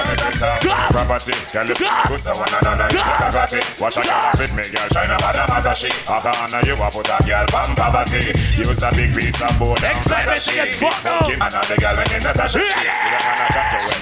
Property, 0.95 1.35
girl, 1.53 1.67
you 1.67 1.75
see 1.75 1.89
me 1.89 2.03
good, 2.09 2.21
so 2.21 2.33
na 2.33 2.59
na 2.63 2.73
na, 2.75 2.87
you 2.93 3.01
a. 3.01 3.61
Watch 3.81 3.99
a 3.99 4.03
girl 4.03 4.33
fit 4.37 4.53
me, 4.55 4.65
girl, 4.71 4.89
China 4.93 5.17
bada 5.19 5.45
bada 5.47 5.73
she. 5.75 5.89
After 6.07 6.33
Anna, 6.33 6.61
you 6.67 6.75
a 6.75 6.87
put 6.91 7.09
a 7.09 7.17
girl 7.25 7.47
from 7.51 7.75
poverty. 7.75 8.33
Use 8.57 8.83
a 8.83 8.91
big 8.95 9.15
piece 9.15 9.41
of 9.43 9.57
board 9.59 9.83
and 9.83 9.97
flatter 10.05 10.39
she. 10.39 10.61
It's 10.61 10.81
funky, 10.81 11.35
and 11.35 11.55
the 11.67 11.77
girl 11.81 11.97
when 11.97 12.11
in 12.13 12.23
the. 12.23 12.33
See 12.49 12.61
the 12.61 13.21
man 13.25 13.49
chat 13.51 13.67
to 13.73 13.79
him, 13.83 14.01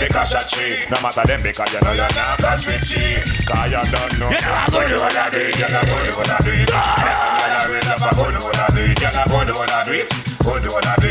the 0.00 0.06
cash 0.08 0.34
a 0.34 0.40
tree. 0.48 0.86
No 0.90 0.96
matter 1.02 1.24
them, 1.26 1.40
because 1.42 1.72
you 1.74 1.80
know 1.82 1.92
you're 1.92 2.14
not 2.14 2.38
catch 2.38 2.66
with 2.66 2.84
she. 2.86 3.20
Cause 3.44 3.68
you 3.68 3.82
don't 3.90 4.12
know. 4.18 4.30
You 4.30 4.40
know 4.40 4.52
what 4.54 4.70
gonna 4.70 5.28
do, 5.30 5.44
what 5.60 5.94
you 5.98 6.06
wanna 6.06 6.36
do. 6.40 6.52
You 6.54 6.68
know 9.10 9.24
what 9.24 9.36
you 9.36 9.50
to 9.50 9.58
do, 9.84 9.98
what 10.46 10.62
you 10.62 10.72
wanna 10.72 10.94
do. 10.96 11.00
Do. 11.00 11.08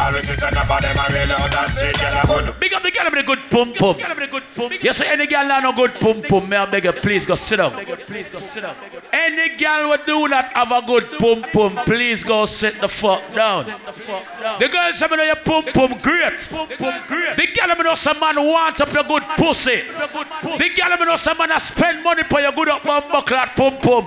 Always 0.00 0.28
is 0.30 0.42
enough 0.42 0.66
for 0.66 0.80
them, 0.80 0.96
I 0.98 1.06
really 1.12 1.34
understand. 1.34 2.60
Big 2.60 2.72
up 2.72 2.82
the 2.82 2.90
girl 2.90 3.10
with 3.10 3.20
a 3.20 3.22
good 3.22 3.38
pump 3.50 3.76
pump 3.76 3.98
pum 4.28 4.42
pum. 4.54 4.72
You 4.80 4.92
say 4.92 5.08
any 5.08 5.26
girl 5.26 5.46
now 5.46 5.60
no 5.60 5.72
good 5.72 5.94
pum 5.94 6.22
pum, 6.22 6.48
may 6.48 6.56
I 6.56 6.66
beg 6.66 6.84
you 6.84 6.92
please 6.92 7.26
go 7.26 7.34
sit 7.34 7.56
down. 7.56 7.72
Please 8.06 8.30
go 8.30 8.40
sit 8.40 8.62
down. 8.62 8.76
Any 9.12 9.56
girl 9.56 9.96
who 9.96 10.04
do 10.04 10.28
not 10.28 10.52
have 10.52 10.70
a 10.72 10.82
good 10.86 11.06
pum 11.18 11.42
pum, 11.52 11.76
please 11.84 12.24
go 12.24 12.44
sit 12.46 12.80
the 12.80 12.88
fuck 12.88 13.22
down. 13.34 13.64
The 13.64 14.68
girl 14.68 14.92
say 14.92 15.08
me 15.08 15.16
know 15.16 15.24
your 15.24 15.36
pum 15.36 15.64
pum 15.64 15.98
great. 15.98 16.38
The 16.38 17.48
girl 17.54 17.76
me 17.76 17.82
know 17.84 17.94
some 17.94 18.20
man 18.20 18.36
want 18.36 18.80
up 18.80 18.92
your 18.92 19.04
good 19.04 19.22
pussy. 19.36 19.82
The 19.82 20.70
girl 20.76 20.96
me 20.96 21.04
know 21.04 21.16
some 21.16 21.38
man 21.38 21.52
a 21.52 21.60
spend 21.60 22.02
money 22.02 22.22
for 22.28 22.40
your 22.40 22.52
good 22.52 22.68
up 22.68 22.84
bumper 22.84 23.22
clot 23.22 23.56
pum 23.56 23.78
pum. 23.78 24.06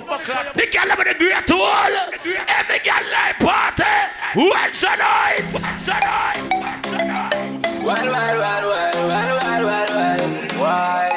The 0.54 0.68
girl 0.72 0.98
me 0.98 1.04
the 1.04 1.16
great 1.18 1.52
all. 1.52 1.94
Every 2.48 2.80
girl 2.80 3.04
like 3.12 3.40
party. 3.40 3.84
A 4.36 4.98
night? 4.98 5.46
A 5.54 6.00
night? 6.00 6.86
A 6.88 7.06
night? 7.06 7.63
Wild, 7.84 8.08
wild, 8.08 8.40
wild, 8.40 8.64
wild, 8.64 8.96
wild, 8.96 9.44
wild, 9.44 9.64
wild, 9.66 9.92
wild. 9.92 10.56
Wild, 10.58 11.14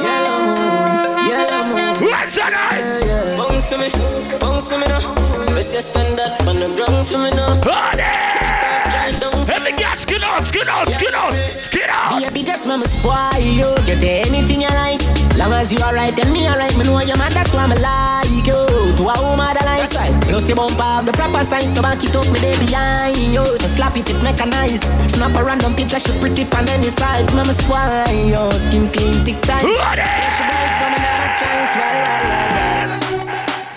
Yellow 0.00 0.38
moon, 0.46 1.28
yellow 1.28 1.60
moon. 1.68 2.08
What's 2.08 2.36
that 2.36 2.52
Yeah, 2.80 3.04
yeah. 3.04 3.36
Bounce 3.36 3.68
to 3.68 3.76
me, 3.76 3.90
bounce 4.40 4.68
to 4.70 4.78
me 4.78 4.86
now. 4.88 5.54
Rest 5.54 5.74
your 5.74 5.82
stand 5.82 6.18
up 6.18 6.48
on 6.48 6.60
the 6.60 6.68
ground 6.74 7.06
for 7.06 7.18
me 7.18 7.30
now. 7.30 7.60
Every 9.54 9.72
girl 9.72 9.96
skin 9.96 10.22
out, 10.22 10.46
skin 10.46 10.66
out, 10.66 10.88
skin 10.88 11.14
out, 11.14 11.34
skin 11.60 11.90
out. 11.90 12.22
Baby, 12.22 12.42
just 12.42 12.66
mama 12.66 12.88
spoil 12.88 13.38
you. 13.38 13.74
Get 13.84 14.02
anything 14.02 14.62
you 14.62 14.68
like. 14.68 15.13
Long 15.36 15.52
as 15.52 15.72
you 15.72 15.78
alright, 15.78 16.14
then 16.14 16.32
me 16.32 16.48
alright. 16.48 16.76
Me 16.78 16.84
know 16.84 17.00
you're 17.00 17.18
man, 17.18 17.32
that's 17.32 17.52
why 17.52 17.66
me 17.66 17.74
like 17.76 18.46
you. 18.46 18.54
To 18.94 19.02
a 19.02 19.14
woman 19.22 19.50
that 19.54 19.64
likes 19.66 19.94
right. 19.96 20.14
Plus 20.30 20.46
the 20.46 20.54
bumper 20.54 20.82
have 20.82 21.06
the 21.06 21.12
proper 21.12 21.42
sign, 21.44 21.74
so 21.74 21.82
back 21.82 22.02
it 22.04 22.14
up 22.14 22.26
me 22.30 22.38
day 22.38 22.56
behind 22.58 23.16
you. 23.18 23.42
To 23.42 23.68
slap 23.74 23.96
it, 23.96 24.08
it 24.08 24.22
mechanized. 24.22 24.84
Snap 25.10 25.34
a 25.34 25.42
random 25.42 25.74
picture, 25.74 25.98
she 25.98 26.12
pretty 26.20 26.46
on 26.54 26.68
any 26.68 26.90
side. 26.90 27.26
Mama 27.34 27.54
spoil 27.54 28.06
you. 28.14 28.46
Skin 28.62 28.86
clean, 28.94 29.24
tick 29.24 29.40
tight. 29.42 29.66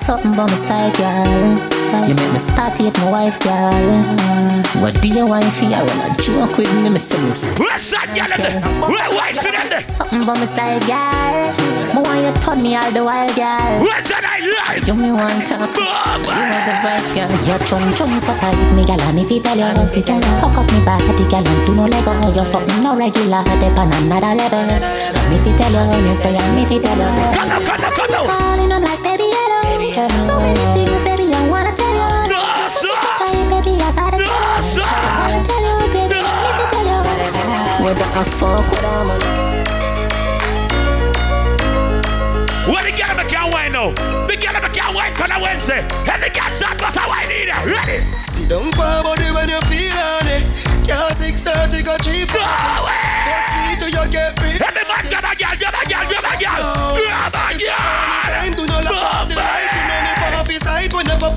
Something 0.08 0.40
by 0.40 0.48
my 0.48 0.56
side, 0.56 0.96
girl. 0.96 2.08
You 2.08 2.16
make 2.16 2.32
me 2.32 2.40
start 2.40 2.80
hate 2.80 2.96
my 3.04 3.12
wife, 3.28 3.38
girl. 3.44 3.76
What 4.80 4.96
do 5.04 5.12
you 5.12 5.28
want 5.28 5.52
for 5.52 5.68
you? 5.68 5.84
When 5.84 6.00
I 6.00 6.16
joke 6.16 6.56
with 6.56 6.72
me, 6.80 6.88
me 6.88 6.96
say 6.96 7.20
me. 7.20 7.36
What's 7.60 7.92
that, 7.92 8.16
girl? 8.16 8.88
Where 8.88 9.12
wife 9.12 9.44
in 9.44 9.52
there? 9.52 9.84
Something 9.84 10.24
by 10.24 10.40
my 10.40 10.48
side, 10.48 10.80
girl. 10.88 11.52
Me 11.92 12.00
want 12.00 12.24
you 12.24 12.32
turn 12.40 12.64
me 12.64 12.80
all 12.80 12.88
the 12.96 13.04
while, 13.04 13.28
girl. 13.36 13.84
What's 13.84 14.08
that 14.08 14.24
I 14.24 14.48
like? 14.48 14.88
You 14.88 14.96
me 14.96 15.12
want 15.12 15.44
talk. 15.44 15.76
You 15.76 15.84
want 15.84 16.24
the 16.24 16.74
vibes, 16.88 17.12
girl. 17.12 17.28
Your 17.44 17.60
chum 17.68 17.84
chum 17.92 18.16
so 18.24 18.32
tight, 18.40 18.56
me 18.72 18.88
girl. 18.88 19.04
Me 19.12 19.28
fi 19.28 19.44
tell 19.44 19.60
you, 19.60 19.76
fi 19.92 20.00
tell 20.08 20.24
you. 20.24 20.36
Hook 20.40 20.56
up 20.56 20.72
me 20.72 20.80
body, 20.88 21.28
girl, 21.28 21.44
and 21.44 21.62
do 21.68 21.76
no 21.76 21.84
lego. 21.84 22.16
You 22.32 22.48
fucking 22.48 22.80
no 22.80 22.96
regular, 22.96 23.44
dep 23.60 23.76
on 23.76 23.92
another 23.92 24.40
level. 24.40 24.72
Me 25.28 25.36
fi 25.36 25.52
tell 25.60 25.76
you, 25.76 26.00
me 26.00 26.16
say, 26.16 26.32
me 26.56 26.64
fi 26.64 26.80
tell 26.80 26.96
you. 26.96 27.12
Cut 27.36 27.52
out, 27.52 27.60
cut 27.68 27.84
out, 27.84 27.92
cut 27.92 28.16
out. 28.16 28.24
Calling 28.24 28.72
on 28.72 28.88
like 28.88 29.04
baby 29.04 29.36
yellow. 29.98 30.26
So 30.26 30.40
many 30.40 30.66
things, 30.78 31.02
baby, 31.02 31.34
I 31.34 31.42
wanna 31.50 31.74
tell 31.74 31.90
you. 31.90 32.30
No, 32.30 32.42
sir. 32.70 32.94
Time, 33.18 33.50
baby, 33.50 33.74
I 33.82 33.90
gotta 33.98 34.18
tell 34.22 34.44
you. 34.46 34.64
sir. 34.64 34.86
I 34.86 35.14
wanna 35.26 35.42
tell 35.50 35.64
you, 35.66 35.76
baby, 35.94 36.20
let 36.22 36.54
me 36.60 36.66
tell 36.72 36.88
you. 36.92 37.00
Whether 37.84 38.06
I 38.06 38.24
fuck 38.24 38.70
with 38.70 38.82
her, 38.86 39.02
man. 39.08 39.22
What 42.70 42.84
the 42.86 42.92
girl 42.92 43.16
make 43.16 43.32
you 43.32 43.46
wine 43.50 43.72
now? 43.72 43.90
The 44.28 44.36
girl 44.38 44.62
make 44.62 44.76
you 44.76 44.90
wine 44.94 45.14
on 45.18 45.32
a 45.32 45.38
Wednesday. 45.42 45.82
Every 46.06 46.30
girl 46.30 46.52
start 46.52 46.78
bust 46.78 46.98
a 46.98 47.04
wine 47.08 47.32
in 47.32 47.48
there. 47.50 47.66
Ready? 47.66 48.00
Sit 48.22 48.50
down 48.50 48.70
for 48.78 48.94
body 49.04 49.30
when 49.34 49.50
you 49.50 49.62
feel 49.72 49.98
on 49.98 50.28
it. 50.30 50.44
Yeah, 50.86 51.10
630 51.10 51.84
go 51.84 51.98
cheap. 52.06 52.30
Go 52.30 52.40
away. 52.40 53.02
Touch 53.26 53.52
me 53.66 53.74
till 53.80 53.92
you 53.98 54.06
get 54.12 54.38
free. 54.40 54.60
Every 54.62 54.84
man 54.86 55.04
grab 55.10 55.26
a 55.26 55.34
girl, 55.36 55.56
grab 55.58 55.74
a 55.74 55.84
girl, 55.90 56.06
grab 56.06 56.28
a 56.28 56.34
girl. 56.38 56.87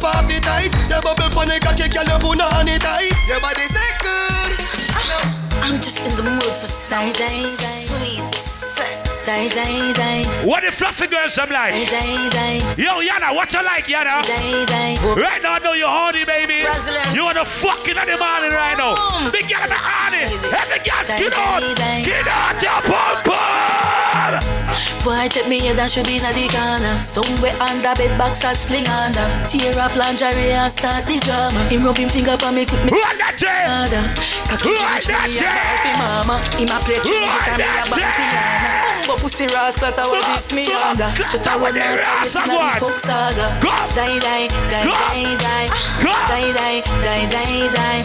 Side 0.00 0.24
when 0.24 0.24
you 0.24 0.24
pop 0.24 0.24
off 0.24 0.28
the 0.28 0.40
tight. 0.40 0.72
You 0.88 1.00
bubble 1.02 1.30
pon 1.30 1.48
the 1.48 1.60
cocky, 1.60 1.88
girl, 1.88 2.04
you 2.04 2.18
put 2.18 2.40
on 2.40 2.68
it 2.68 2.80
tight. 2.80 3.12
Your 3.28 3.40
body 3.40 3.66
say 3.68 3.90
good. 4.00 4.52
Ah, 4.92 5.60
I'm 5.62 5.80
just 5.80 6.00
in 6.00 6.16
the 6.16 6.30
mood 6.30 6.42
for 6.42 6.66
some 6.66 7.12
sweet 7.12 8.34
sex. 8.34 9.26
Die, 9.26 9.48
die, 9.48 9.92
die. 9.92 10.46
What 10.46 10.64
the 10.64 10.72
fluffy 10.72 11.06
girls 11.06 11.38
I'm 11.38 11.50
like? 11.50 11.74
Die, 11.90 12.28
die. 12.30 12.58
Yo, 12.76 13.00
Yana, 13.00 13.34
what 13.34 13.52
you 13.52 13.62
like, 13.62 13.84
Yana? 13.84 14.22
Die, 14.24 14.64
die. 14.64 14.96
Right 15.14 15.42
now, 15.42 15.54
I 15.54 15.58
know 15.58 15.72
you're 15.74 15.88
horny, 15.88 16.24
baby. 16.24 16.62
Brazilian. 16.62 17.14
You 17.14 17.24
want 17.24 17.36
to 17.36 17.44
fucking 17.44 17.98
on 17.98 18.06
the 18.06 18.16
morning 18.16 18.52
right 18.56 18.76
now. 18.78 18.96
Big 19.30 19.48
girl, 19.48 19.60
I'm 19.60 19.70
horny. 19.70 20.24
Every 20.24 20.80
girl, 20.80 21.04
skin 21.04 21.32
out. 21.36 21.62
Skin 22.02 22.28
out 22.28 22.62
your 22.62 22.80
pom 22.88 23.22
pom. 23.22 24.59
Boy, 25.04 25.28
take 25.28 25.48
me 25.48 25.60
head 25.60 25.78
and 25.78 25.90
should 25.90 26.06
be 26.06 26.16
in 26.16 26.22
the 26.22 26.46
corner. 26.52 27.00
Somewhere 27.02 27.56
under 27.62 27.94
bed 27.94 28.12
box 28.18 28.44
and 28.44 28.56
sling 28.56 28.86
under. 28.88 29.24
Tear 29.48 29.74
off 29.80 29.96
lingerie 29.96 30.52
and 30.52 30.70
start 30.72 31.04
the 31.06 31.18
drama. 31.20 31.58
Him 31.70 31.84
rub 31.84 31.96
him 31.96 32.08
finger 32.08 32.36
on 32.44 32.54
me, 32.54 32.66
quick 32.66 32.84
me. 32.84 32.92
What 32.92 33.16
that 33.18 33.34
jam? 33.36 33.88
harder. 33.88 34.04
Cocky 34.48 34.72
reach 34.76 35.08
me 35.08 35.16
a 35.16 35.48
ball 35.48 35.76
fi 35.84 35.90
mama. 36.00 36.36
Him 36.60 36.68
a 36.72 36.78
play 36.84 37.00
three 37.02 37.24
What 37.24 37.48
and 37.48 37.58
me 37.58 37.64
a 37.64 37.80
that 37.80 37.86
bang 37.90 37.98
jam? 37.98 38.12
piano. 38.14 39.08
But 39.08 39.18
pussy 39.24 39.46
rascal, 39.50 39.90
that 39.90 40.06
was 40.06 40.22
this 40.30 40.52
me 40.54 40.68
under. 40.70 41.08
So 41.24 41.36
that 41.40 41.56
What 41.58 41.72
one 41.72 41.74
the 41.74 41.80
not 41.80 41.98
a 41.98 42.04
rasta 42.04 42.22
listen 42.22 42.44
to 42.44 42.52
the 42.52 42.56
one? 42.60 42.78
folk 42.78 42.98
saga. 43.00 43.46
Go. 43.64 43.72
Die, 43.96 44.20
die, 44.22 44.46
die, 44.70 44.84
Go. 44.86 44.94
die, 44.94 45.34
die. 45.40 45.66
Go. 46.04 46.12
Die, 46.30 46.48
die, 46.54 46.78
die, 47.02 47.24
die, 47.26 47.66
die. 47.74 48.00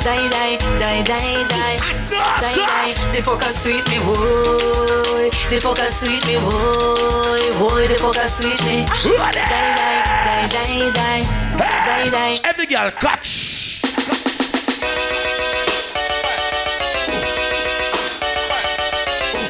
Die, 0.00 0.24
die, 0.32 0.56
die, 0.80 0.98
die, 1.04 1.36
die. 1.52 1.76
Die, 2.08 2.54
die. 2.54 2.90
The 3.12 3.20
fucker 3.20 3.52
sweet 3.52 3.84
me, 3.92 3.98
boy. 4.00 5.28
The 5.52 5.60
fucker 5.60 5.90
sweet 5.92 6.07
me, 6.08 6.36
boy. 6.40 7.42
Boy, 7.58 7.88
the 7.88 7.96
fucker 8.00 8.28
sweet 8.28 8.60
me. 8.64 8.86
What 9.18 9.34
Die, 9.34 9.44
die, 9.44 10.48
die, 10.48 10.48
die, 10.48 10.92
die. 10.92 11.22
Die, 11.58 12.10
die. 12.10 12.40
Every 12.44 12.66
girl, 12.66 12.90
catch. 12.92 13.82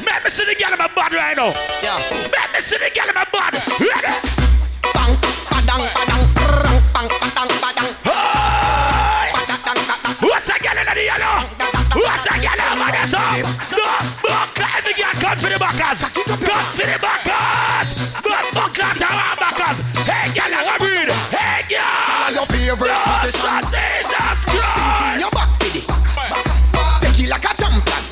Let 0.05 0.25
me 0.25 0.31
see 0.31 0.45
the 0.45 0.55
girl 0.59 0.73
in 0.73 0.79
my 0.79 0.89
body 0.95 1.17
right 1.17 1.37
now. 1.37 1.53
Yeah. 1.83 1.99
Let 2.33 2.53
me 2.53 2.61
see 2.61 2.79
the 2.79 2.91
girl 2.91 3.09
in 3.09 3.15
my 3.15 3.25
body. 3.33 3.59
Ready? 3.79 4.15
Bang, 4.95 5.15
badang, 5.53 5.85
badang, 5.95 6.23
brrrang, 6.35 6.79
bang, 6.95 7.09
badang, 7.23 7.51
badang. 7.63 7.93
Hey! 8.09 9.31
Badang, 9.37 9.61
badang. 9.63 10.29
What's 10.29 10.49
that 10.49 10.61
girl 10.63 10.79
in 10.81 10.87
the 10.87 11.05
yellow? 11.05 11.45
What's 12.03 12.25
that 12.25 12.39
girl 12.43 12.61
over 12.67 12.91
there, 12.91 13.07
so? 13.07 13.68
No, 15.21 15.35
buckler, 15.35 15.35
every 15.35 15.35
girl, 15.35 15.35
come 15.35 15.39
for 15.39 15.51
the 15.51 15.59
backers. 15.59 16.01
Come 16.01 16.73
for 16.73 16.87
the 16.87 16.99
backers. 17.03 17.89
Good 18.23 18.47
buckler, 18.55 18.93
to 18.95 19.07
our 19.07 19.37
backers. 19.37 19.79
Hey, 20.07 20.31
girl, 20.35 20.55
I 20.55 20.63
want 20.65 20.79
breathe. 20.79 21.11
Hey, 21.31 21.63
girl. 21.69 22.33
Your 22.35 22.47
favorite 22.47 22.93
No, 22.93 22.99
position. 23.23 23.41
son, 23.41 23.63
Jesus 23.65 24.39
Sink 24.45 24.55
in 24.55 24.63
Christ. 24.95 25.21
your 25.21 25.31
back 25.33 25.51
for 25.59 25.71
the 25.73 25.83
Take 27.01 27.19
it 27.25 27.29
like 27.31 27.45
a 27.45 27.53
champion. 27.57 28.03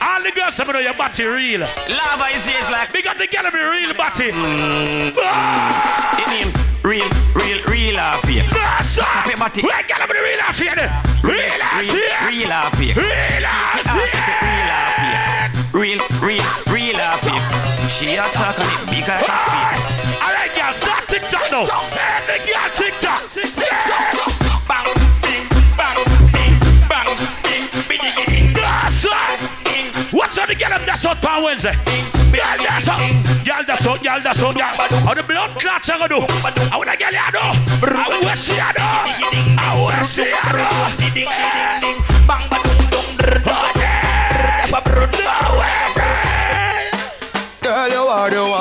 All 0.00 0.22
the 0.22 0.30
girls, 0.30 0.54
some 0.54 0.68
of 0.70 0.80
your 0.80 0.94
body 0.94 1.24
real. 1.24 1.60
Lava 1.60 2.26
is 2.36 2.46
here, 2.46 2.60
like 2.70 2.92
Big 2.92 3.06
up 3.06 3.16
the 3.18 3.26
girl, 3.26 3.50
be 3.50 3.58
real 3.58 3.94
body. 3.94 4.30
Mm. 4.30 5.14
Ah! 5.18 6.22
it 6.22 6.28
name 6.30 6.52
real, 6.84 7.08
real, 7.34 7.58
real 7.64 7.98
off 7.98 8.24
here. 8.28 8.44
No, 8.44 8.82
son. 8.84 9.04
Happy 9.04 9.34
body. 9.38 9.62
Where 9.62 9.82
girl, 9.88 10.06
be 10.06 10.20
real 10.20 10.40
off 10.44 10.58
here. 10.58 10.76
Real 11.24 11.62
off 11.64 11.80
Real, 11.80 11.96
here. 11.96 12.12
real 12.28 12.52
off 12.52 12.78
here. 12.78 12.94
Real 12.94 13.46
off 13.48 13.80
She 13.80 13.88
ask 13.88 14.14
if 14.14 14.28
it 14.28 14.38
real 14.44 14.70
off 14.70 15.00
here. 15.00 15.24
Real, 15.72 16.00
real, 16.20 16.44
real 16.70 17.00
off 17.00 17.24
here. 17.24 17.88
She 17.88 18.14
a 18.14 18.28
talk 18.30 18.58
on 18.60 18.68
it 18.68 18.90
big 18.92 19.08
like 19.08 19.24
a 19.24 19.32
space. 19.48 19.82
All 20.20 20.32
right, 20.32 20.52
girl, 20.54 20.72
start 20.74 21.08
TikTok 21.08 21.50
now. 21.50 21.64
Every 21.64 22.38
girl, 22.44 22.68
TikTok. 22.70 23.32
Bang, 24.68 24.88
bing, 25.24 25.44
bang, 25.76 25.98
bing, 26.32 26.54
bang, 26.88 27.10
bing, 27.42 27.64
bing, 27.88 28.00
bing, 28.00 28.26
bing. 28.28 28.52
That's 28.52 29.04
right. 29.04 29.40
What's 30.12 30.38
on 30.38 30.48
the 30.48 30.54
girl? 30.54 30.78
That's 30.86 31.04
out 31.04 31.24
on 31.24 31.42
Wednesday. 31.42 32.13
Girl, 32.34 32.58
that's 32.58 32.88
out. 32.88 32.98
Girl, 33.44 33.62
that's 33.66 33.86
out. 33.86 34.02
Girl, 34.02 34.20
that's 34.20 34.42
out. 34.42 34.54
Girl. 34.56 34.64
How 35.06 35.14
the 35.14 35.22
blood 35.22 35.50
clots 35.60 35.88
are 35.88 35.98
gonna 35.98 36.08
do? 36.08 36.26
I 36.26 36.96
get 36.96 37.12
you 37.12 37.30
do? 37.30 37.38
How 37.86 38.10
will 38.10 38.34
she 38.34 38.54
do? 38.54 38.82
How 39.58 39.84
will 39.84 40.04
she 40.06 40.24
do? 40.24 41.24
Bang, 41.24 42.02
ba, 42.26 42.36
dum, 42.50 42.66
dum, 42.90 43.06
drr, 43.18 43.42
Oh, 43.46 43.73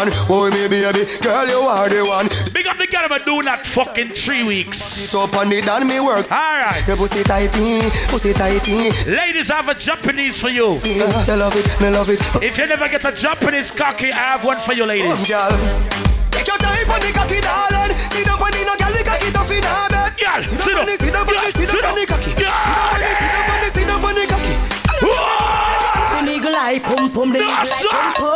one. 0.09 0.27
Boy, 0.27 0.49
me 0.49 0.67
baby. 0.67 1.05
Girl, 1.21 1.47
you 1.47 1.59
are 1.59 1.89
the 1.89 2.05
one. 2.05 2.27
Big 2.53 2.67
up 2.67 2.77
the 2.77 2.87
girl, 2.87 3.07
but 3.09 3.25
do 3.25 3.41
not 3.41 3.65
fucking 3.65 4.09
three 4.09 4.43
weeks. 4.43 5.05
It 5.05 5.15
up 5.15 5.35
on 5.35 5.51
it 5.51 5.67
and 5.67 5.87
me 5.87 5.99
work. 5.99 6.31
All 6.31 6.37
right. 6.37 6.83
Your 6.87 6.97
pussy 6.97 7.23
tighty, 7.23 7.81
pussy 8.07 8.33
tighty. 8.33 8.89
Ladies, 9.09 9.49
I 9.51 9.55
have 9.57 9.69
a 9.69 9.75
Japanese 9.75 10.39
for 10.39 10.49
you. 10.49 10.79
You 10.83 11.05
love 11.37 11.55
it, 11.55 11.81
me 11.81 11.89
love 11.89 12.09
it. 12.09 12.19
If 12.43 12.57
you 12.57 12.67
never 12.67 12.87
get 12.87 13.05
a 13.05 13.11
Japanese 13.11 13.71
cocky, 13.71 14.11
I 14.11 14.17
have 14.35 14.43
one 14.43 14.59
for 14.59 14.73
you, 14.73 14.85
ladies. 14.85 15.13
Come, 15.13 15.23
girl. 15.25 15.51
Take 16.31 16.47
your 16.47 16.57
time 16.57 16.89
on 16.89 16.99
the 16.99 17.11
cocky, 17.13 17.41
darling. 17.41 17.97
Sit 17.97 18.25
down 18.25 18.41
on 18.41 18.51
the 18.51 18.63
no 18.65 18.75
girl, 18.75 18.91
the 18.91 19.03
cocky 19.03 19.31
tough 19.31 19.51
in 19.51 19.63
her 19.63 19.87
bed. 19.89 20.13
Girl, 20.17 20.43
Sit 20.43 20.61
sit 20.61 20.73
down 20.73 20.75
on 20.75 20.81
up. 20.81 20.87
the, 20.87 20.97
sit 20.97 21.13
down 21.13 21.27
on 21.27 21.33
the, 21.45 21.51
sit 21.51 21.69
down 21.71 21.85
on 21.85 21.95
the 21.95 22.05
cocky. 22.05 22.31
Sit 22.33 22.39
down 22.39 22.51
on 22.93 22.99
the, 22.99 23.09
sit 23.13 23.29
down 23.29 23.49
on 23.49 23.59
the, 23.63 23.69
sit 23.69 23.87
down 23.87 24.03
on 24.03 24.15
the 24.15 24.25
cocky. 24.27 24.55
The 26.13 26.21
niggle 26.25 26.55
eye 26.55 26.79
pum 26.79 27.11
pum, 27.11 27.31
the 27.33 27.39
niggle 27.39 27.55
That's 27.55 27.83
eye 27.85 27.85
pum 27.85 28.13
pum. 28.13 28.23
Every 28.23 28.23
girl 28.23 28.23
will 28.23 28.23
know 28.23 28.23
your 28.23 28.23
pum 28.23 28.23
pum 28.23 28.23
tight. 28.23 28.32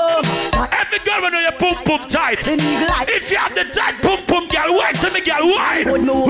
The 2.48 2.56
niggle 2.56 2.88
eye. 2.92 3.06
If 3.08 3.32
you 3.32 3.38
have 3.38 3.56
the 3.56 3.66
tight 3.66 4.02
pum 4.02 4.24
pum, 4.26 4.48
girl, 4.48 4.78
wait 4.78 4.96
till 4.96 5.12
the 5.12 5.22
girl 5.22 5.48
wine. 5.48 5.84
Good 5.86 6.04
move. 6.04 6.30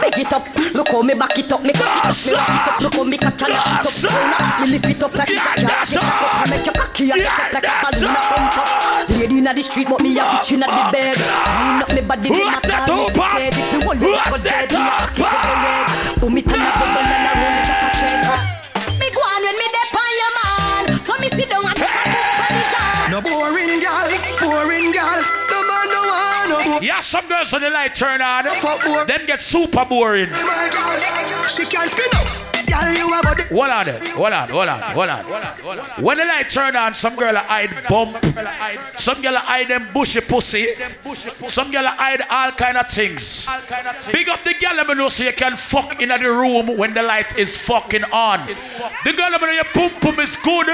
Big 0.00 0.18
it 0.26 0.32
up. 0.32 0.46
Look 0.74 0.88
how 0.88 1.02
me 1.02 1.14
back 1.14 1.38
it 1.38 1.50
up, 1.50 1.62
me 1.62 1.72
cock 1.72 1.88
it 1.88 2.06
up, 2.06 2.26
me 2.26 2.32
rock 2.32 2.48
it 2.48 2.68
up. 2.68 2.80
Look 2.80 2.94
how 2.94 3.04
me 3.04 3.18
catch 3.18 3.42
and 3.42 3.52
up. 3.52 3.86
Roll 4.02 4.12
up, 4.12 4.60
me 4.60 4.66
lift 4.66 4.86
it 4.86 5.02
up 5.02 5.14
like 5.14 5.30
it 5.30 5.36
a. 5.36 5.56
Get 5.56 5.66
back 5.66 5.96
up 5.96 6.50
make 6.50 6.66
your 6.66 6.74
cocky 6.74 7.10
and 7.10 7.20
get 7.20 7.40
up 7.40 7.52
like 7.52 7.66
a 7.66 7.74
balloon 7.90 8.10
a 8.10 8.20
pump 8.20 8.58
up. 8.58 9.08
Lady 9.10 9.38
inna 9.38 9.54
the 9.54 9.62
street, 9.62 9.88
but 9.88 10.02
me 10.02 10.18
a 10.18 10.22
bitch 10.22 10.52
inna 10.52 10.66
the 10.66 10.82
bed. 10.92 11.16
Wind 11.16 11.82
up 11.82 11.90
me 11.94 12.00
body, 12.02 12.30
me 12.30 12.38
What's 12.38 12.68
matter 12.68 12.68
that, 12.68 12.88
me 12.88 13.06
Tupac? 13.06 13.32
dead. 13.38 13.54
If 13.56 13.72
me 13.72 13.78
want 13.86 14.00
you, 14.00 14.14
go 14.16 14.36
dead. 14.38 14.72
Me 14.72 14.80
a 14.80 14.96
to 15.10 15.22
the 15.22 15.54
red. 15.64 15.86
Boom 16.20 16.38
it 16.38 16.46
and 16.46 16.62
a 16.62 16.70
bubble 16.76 17.06
and 17.06 17.26
a 17.26 17.32
roll 17.40 17.56
it 17.60 17.65
Yeah, 26.86 27.00
some 27.00 27.26
girls 27.26 27.50
when 27.50 27.62
the 27.62 27.70
light 27.70 27.96
turn 27.96 28.22
on, 28.22 28.44
them 29.08 29.26
get 29.26 29.40
super 29.40 29.84
boring. 29.84 30.28
Oh 30.30 31.00
Gal, 31.02 31.42
she 31.42 31.64
can't 31.64 31.90
skin 31.90 32.06
up. 32.14 32.45
Gal, 32.66 32.92
you 32.96 33.06
a 33.06 33.22
body. 33.22 33.42
Hold 33.44 33.70
on 33.70 33.86
there. 33.86 34.00
Hold 34.10 34.32
on, 34.32 34.48
hold 34.48 34.68
on, 34.68 34.80
hold 34.82 35.08
on. 35.08 35.86
When 36.02 36.18
the 36.18 36.24
light 36.24 36.48
turn 36.48 36.76
on, 36.76 36.94
some 36.94 37.16
girl 37.16 37.34
a 37.36 37.40
hide 37.40 37.86
bump. 37.88 38.18
Some 38.96 39.22
girl 39.22 39.36
a 39.36 39.38
hide 39.38 39.68
them 39.68 39.92
bushy 39.92 40.20
pussy. 40.20 40.74
Some 41.48 41.70
girl 41.70 41.84
a 41.86 41.90
hide 41.90 42.22
all 42.28 42.52
kind 42.52 42.76
of 42.76 42.88
things. 42.88 43.46
Big 44.12 44.28
up 44.28 44.42
the 44.42 44.54
girl 44.54 44.74
let 44.76 44.86
me 44.88 44.94
know 44.94 45.08
so 45.08 45.24
you 45.24 45.32
can 45.32 45.56
fuck 45.56 46.02
in 46.02 46.08
the 46.08 46.18
room 46.18 46.76
when 46.76 46.92
the 46.94 47.02
light 47.02 47.38
is 47.38 47.56
fucking 47.56 48.04
on. 48.04 48.46
The 49.04 49.12
girl 49.12 49.30
let 49.30 49.40
me 49.40 49.46
know 49.46 49.52
your 49.52 49.64
pum 49.64 49.90
pum 50.00 50.20
is 50.20 50.36
good. 50.36 50.66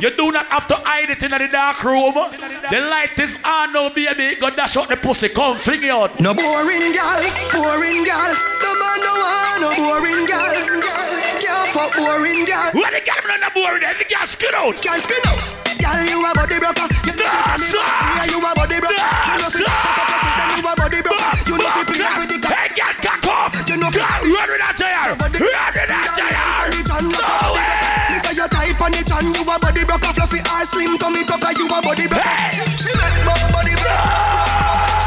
You 0.00 0.14
do 0.16 0.32
not 0.32 0.46
have 0.48 0.66
to 0.68 0.74
hide 0.76 1.10
it 1.10 1.22
in 1.22 1.30
the 1.30 1.48
dark 1.50 1.82
room. 1.84 2.14
The 2.14 2.80
light 2.80 3.18
is 3.18 3.38
on 3.44 3.72
now, 3.72 3.88
baby. 3.90 4.34
Go 4.40 4.50
dash 4.50 4.76
out 4.76 4.88
the 4.88 4.96
pussy. 4.96 5.28
Come, 5.28 5.58
fling 5.58 5.82
it 5.82 5.90
out. 5.90 6.18
No 6.20 6.34
boring 6.34 6.92
gal, 6.92 7.22
boring 7.52 8.04
gal. 8.04 8.32
The 8.34 8.70
man 8.80 9.00
no 9.00 9.12
want 9.22 9.60
no 9.60 9.70
boring 9.76 10.26
gal. 10.26 11.35
Can't 11.40 11.68
fuck 11.74 11.92
boring 11.96 12.44
gal. 12.44 12.72
What 12.72 12.92
the 12.92 13.00
girl 13.04 13.38
not 13.40 13.52
boring? 13.54 13.82
Every 13.84 14.06
girl 14.08 14.26
skin 14.26 14.54
out. 14.54 14.76
Can't 14.80 15.02
skin 15.02 15.20
out. 15.26 15.40
Gal, 15.76 16.00
you 16.08 16.24
a 16.24 16.30
body 16.32 16.58
broker. 16.58 16.88
You 17.04 17.12
know 17.12 17.28
sir. 17.60 17.76
Yeah, 17.76 18.24
you 18.32 18.38
a 18.40 18.50
body 18.56 18.78
broker. 18.80 18.96
You 18.96 19.36
know 19.36 19.50
fi 19.52 19.60
Nah, 19.60 19.76
cock 19.84 19.98
up 20.00 20.08
your 20.08 20.20
foot 20.24 20.38
and 20.40 20.50
you 20.56 20.64
a 20.64 20.72
body 20.72 21.00
broker. 21.04 21.30
You 21.46 21.56
know 21.60 21.68
play 21.84 21.98
that. 22.00 22.16
with 22.16 22.30
the 22.32 22.38
cock. 22.40 22.56
Hey, 22.56 22.68
girl, 22.72 22.94
cock 23.04 23.26
up. 23.28 23.52
You 23.68 23.76
know 23.76 23.90
Girl, 23.92 24.08
run 24.08 24.48
with 24.48 24.62
that 24.64 24.74
jail. 24.80 25.12
Run 25.12 25.32
with 25.32 25.90
that 25.92 26.08
jail. 26.16 26.56
No 26.96 27.52
way. 27.52 28.12
Me 28.12 28.16
say 28.24 28.34
you 28.36 28.48
tight 28.48 28.80
on 28.80 28.94
it 28.96 29.10
and 29.10 29.28
you 29.36 29.42
a 29.44 29.54
body 29.60 29.84
broker. 29.84 30.12
Fluffy 30.16 30.40
or 30.40 30.64
slim 30.64 30.96
tummy 30.96 31.24
tucker, 31.28 31.52
you 31.60 31.68
a 31.68 31.78
body 31.84 32.06
broker. 32.08 32.24
She 32.80 32.88
make 32.96 33.52
body 33.52 33.74
broker. 33.76 35.05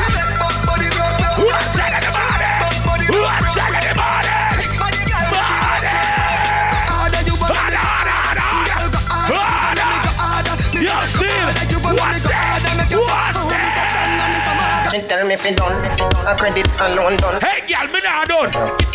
That? 14.91 15.09
Tell 15.09 15.25
me 15.27 15.33
if 15.33 15.45
you 15.45 15.55
done, 15.55 15.77
a 16.25 16.33
credit 16.37 16.67
alone 16.79 17.17
done. 17.17 17.41
Hey, 17.41 17.65
girl, 17.67 17.87
me 17.91 17.99
not 18.01 18.27
done. 18.27 18.51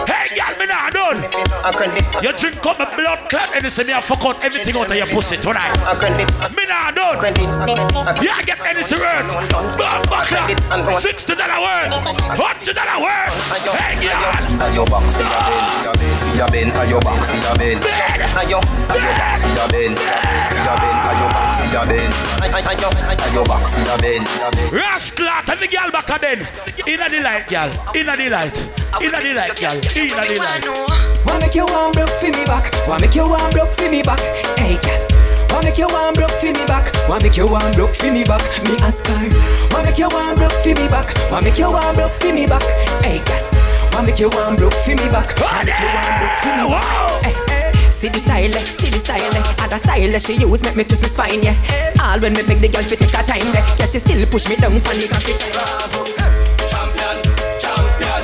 Hey, 0.06 0.34
girl, 0.36 0.54
me 0.58 0.66
not 0.66 0.92
done. 0.92 1.18
A 1.64 1.70
credit, 1.72 2.04
You 2.22 2.32
drink 2.36 2.64
up 2.66 2.78
my 2.78 2.88
blood 2.96 3.28
clot 3.30 3.54
and 3.54 3.64
you 3.64 3.70
say 3.70 3.84
me 3.84 3.92
I 3.92 4.00
fuck 4.00 4.24
out 4.24 4.42
everything 4.44 4.76
out 4.76 4.90
of 4.90 4.96
your 4.96 5.06
pussy 5.06 5.36
tonight. 5.36 5.74
a 5.86 5.94
credit, 5.96 6.28
Me 6.56 6.64
not 6.66 6.94
done. 6.94 7.18
credit, 7.18 7.48
a 7.48 8.12
Yeah, 8.22 8.42
get 8.42 8.60
any 8.64 8.82
word. 8.82 9.26
Buckler. 10.08 11.00
Sixty 11.00 11.34
dollar 11.34 11.60
word. 11.62 11.88
Hundred 12.36 12.74
dollar 12.76 12.98
word. 13.02 13.30
Hey, 13.74 13.96
girl. 14.02 14.62
Are 14.62 14.72
your 14.74 14.86
back 14.86 15.04
for 15.10 15.22
your 15.22 15.30
ben, 15.30 15.58
ah. 15.58 15.94
for 16.24 16.36
your 16.36 16.48
ben, 16.50 16.70
are 16.74 16.86
your 16.86 17.00
back 17.00 17.20
for 17.24 17.36
your 17.36 17.56
ben, 17.58 17.78
Ben. 17.80 17.94
Are 18.34 18.44
you, 18.48 18.56
are 18.58 18.98
your 18.98 19.14
back 19.18 19.38
for 19.40 19.50
your 19.50 19.68
ben, 19.68 19.92
for 19.94 20.58
your 20.58 20.76
ben, 20.78 20.94
are 21.04 21.16
your 21.18 21.30
back 21.34 21.52
for 21.58 21.66
your 21.74 21.84
ben, 21.86 22.10
are 22.64 22.74
you, 22.78 22.90
your 23.34 23.44
back 23.44 23.64
for 23.66 23.82
your 23.82 23.98
ben. 23.98 24.22
Rascal, 24.72 25.28
and 25.28 25.60
the 25.60 25.68
girl 25.68 25.83
back 25.90 26.08
a 26.10 26.18
ben. 26.18 26.40
Inna 26.86 27.08
the 27.08 27.20
light, 27.20 27.48
girl. 27.48 27.70
Inna 27.94 28.16
the 28.16 28.28
light. 28.30 28.56
Inna 29.00 29.20
the 29.20 29.34
light, 29.34 29.56
girl. 29.60 29.78
Inna 29.96 30.22
the 30.24 30.36
light. 30.38 30.64
Wanna 31.26 31.40
make 31.40 31.54
you 31.54 31.66
one 31.66 31.92
broke 31.92 32.10
for 32.10 32.26
me 32.26 32.44
back. 32.44 32.70
Wanna 32.86 33.00
make 33.02 33.14
you 33.14 33.28
one 33.28 33.50
broke 33.52 33.72
for 33.72 33.88
me 33.90 34.02
back. 34.02 34.20
Hey, 34.58 34.76
cat. 34.78 35.00
Wanna 35.50 35.66
make 35.66 35.78
you 35.78 35.88
one 35.88 36.14
broke 36.14 36.30
for 36.30 36.46
me 36.46 36.64
back. 36.66 36.92
Wanna 37.08 37.24
make 37.24 37.36
you 37.36 37.46
one 37.46 37.72
broke 37.72 37.94
for 37.94 38.10
me 38.10 38.24
back. 38.24 38.42
Me 38.64 38.76
ask 38.80 39.06
her. 39.06 39.28
Wanna 39.72 39.86
make 39.86 39.98
you 39.98 40.08
one 40.08 40.36
broke 40.36 40.52
for 40.62 40.68
me 40.68 40.88
back. 40.88 41.14
Wanna 41.30 41.44
make 41.44 41.58
you 41.58 41.70
one 41.70 41.94
broke 41.94 42.12
for 42.12 42.32
me 42.32 42.46
back. 42.46 42.62
Hey, 43.02 43.18
cat. 43.20 43.42
Wanna 43.92 44.06
make 44.06 44.18
you 44.18 44.30
one 44.30 44.56
broke 44.56 44.74
for 44.74 44.90
me 44.90 45.08
back. 45.08 45.38
Wanna 45.40 45.64
make 45.64 45.78
you 45.80 45.90
one 45.90 46.12
broke 46.18 46.38
for 46.40 46.52
me 46.56 46.68
back. 46.70 47.24
Hey. 47.24 47.43
See 47.94 48.08
the 48.08 48.18
style, 48.18 48.52
eh, 48.52 48.58
see 48.58 48.90
the 48.90 48.98
style, 48.98 49.22
eh. 49.22 49.64
Other 49.64 49.78
style 49.78 50.14
eh, 50.14 50.18
she 50.18 50.34
use 50.34 50.62
make 50.64 50.74
me 50.76 50.82
twist 50.84 51.02
my 51.02 51.08
spine, 51.08 51.42
yeah. 51.42 51.56
All 52.02 52.18
when 52.18 52.34
me 52.34 52.42
beg 52.42 52.60
the 52.60 52.68
girl 52.68 52.82
fi 52.82 52.96
take 52.96 53.14
her 53.14 53.22
time, 53.22 53.46
yeah. 53.54 53.86
She 53.86 54.00
still 54.00 54.26
push 54.26 54.48
me 54.48 54.56
down 54.56 54.80
pon 54.82 54.98
the 54.98 55.06
cocky. 55.06 55.32
Champion, 56.68 57.16
champion, 57.56 58.22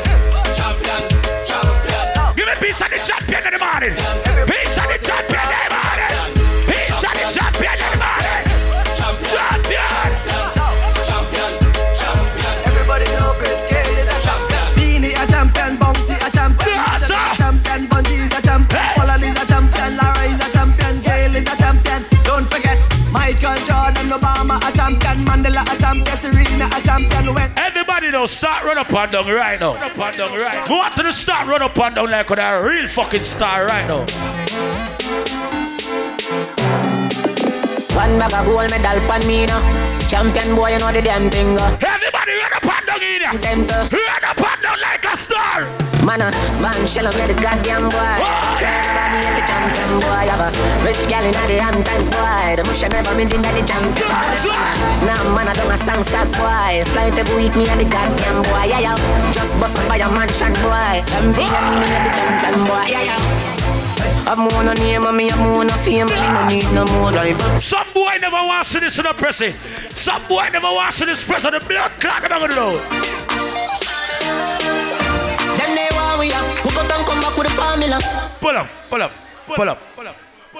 champion, 0.59 1.02
champion. 1.47 2.36
Give 2.36 2.47
me 2.47 2.55
piece 2.60 2.80
of 2.82 2.90
the 2.90 2.98
champion 2.98 3.47
in 3.47 3.52
the 3.55 3.60
morning. 3.62 3.94
Piece 4.51 4.76
of 4.76 4.86
the 4.90 4.98
champion 5.06 5.69
champion, 25.91 26.19
Serena 26.19 26.67
a 26.67 26.81
champion. 26.83 27.35
When 27.35 27.51
Everybody 27.57 28.11
now 28.11 28.27
start 28.27 28.65
run 28.65 28.79
up 28.79 28.93
and 28.93 29.12
down 29.12 29.27
right 29.29 29.59
now. 29.59 29.75
Run 29.75 29.91
up 29.91 29.99
and 29.99 30.17
down 30.17 30.39
right. 30.39 30.69
Go 30.69 30.83
out 30.83 30.97
to 30.97 31.03
the 31.03 31.12
start 31.12 31.49
run 31.49 31.62
up 31.62 31.79
and 31.79 31.95
down 31.95 32.11
like 32.11 32.31
a 32.31 32.62
real 32.62 32.89
fucking 32.89 33.23
star 33.23 33.67
right 33.67 33.87
now. 33.87 34.07
One 37.97 38.19
bag 38.19 38.33
of 38.33 38.47
gold 38.47 38.71
medal 38.71 39.01
pan 39.09 39.27
me 39.27 39.47
now. 39.47 39.61
Champion 40.09 40.55
boy, 40.55 40.71
you 40.71 40.79
know 40.79 40.93
the 40.93 41.03
damn 41.03 41.29
thing. 41.31 41.59
uh. 41.59 41.77
Everybody 41.81 42.33
run 42.39 42.53
up 42.55 42.65
and 42.65 42.87
down 42.87 43.03
in 43.03 43.21
here. 43.21 43.33
Run 43.91 44.25
up 44.25 44.49
Man, 46.05 46.22
uh, 46.22 46.32
man, 46.64 46.86
shell 46.86 47.06
up 47.06 47.12
the 47.12 47.36
goddamn 47.36 47.85
boy. 47.93 48.16
Swear 48.56 48.81
about 48.89 49.12
me 49.12 49.20
the 49.36 49.44
champion 49.44 50.01
boy. 50.01 50.24
Have 50.32 50.40
a 50.40 50.51
rich 50.85 51.02
gal 51.09 51.24
in 51.24 51.32
the 51.32 51.60
Hamptons 51.60 52.09
boy. 52.09 52.56
The 52.56 52.64
bush 52.64 52.82
never 52.89 53.12
been 53.12 53.28
in 53.28 53.43
the 53.43 53.62
champion. 53.68 54.09
Now 55.05 55.20
man, 55.36 55.48
I 55.48 55.52
don't 55.52 55.70
a 55.70 55.77
songsters 55.77 56.32
boy. 56.40 56.85
Fly 56.97 57.12
every 57.12 57.36
week 57.36 57.55
me 57.55 57.68
and 57.68 57.81
the 57.81 57.85
goddamn 57.85 58.43
boy. 58.48 58.72
Yeah, 58.72 58.81
yeah. 58.81 59.32
Just 59.32 59.60
bust 59.60 59.77
up 59.77 59.86
by 59.89 60.01
a 60.01 60.09
mansion 60.09 60.56
boy. 60.64 61.05
Champion 61.05 61.36
me 61.36 61.89
and 61.93 62.05
the 62.09 62.12
champion 62.16 62.56
boy. 62.64 62.86
Yeah, 62.89 63.05
yeah. 63.12 63.51
I'm 64.24 64.39
more 64.40 64.64
no 64.64 64.72
name 64.72 65.05
and 65.05 65.16
me, 65.16 65.31
I'm 65.31 65.40
more 65.40 65.64
no 65.64 65.74
fame. 65.85 66.06
Me 66.09 66.16
no 66.16 66.48
need 66.48 66.68
no 66.72 66.85
more 66.97 67.12
drive. 67.12 67.36
Some 67.60 67.86
boy 67.93 68.16
never 68.20 68.40
wants 68.40 68.72
to 68.72 68.81
this 68.81 68.97
in 68.97 69.05
the 69.05 69.12
pressy. 69.12 69.52
Some 69.93 70.27
boy 70.28 70.48
never 70.52 70.72
wants 70.72 70.98
to 70.98 71.05
this 71.05 71.22
press 71.22 71.44
on 71.44 71.52
the 71.52 71.60
blood 71.60 71.93
clot. 72.01 72.24
I'm 72.24 72.40
gonna 72.40 72.55
know. 72.55 73.19
We 76.65 76.70
got 76.70 76.91
and 76.93 77.07
come 77.07 77.20
back 77.20 77.37
with 77.37 77.49
the 77.49 77.55
formula? 77.55 77.99
Pull 78.41 78.57
up, 78.57 78.69
pull 78.89 79.03
up, 79.03 79.12
pull 79.47 79.69
up, 79.69 79.78
pull 79.95 80.09
up. 80.09 80.16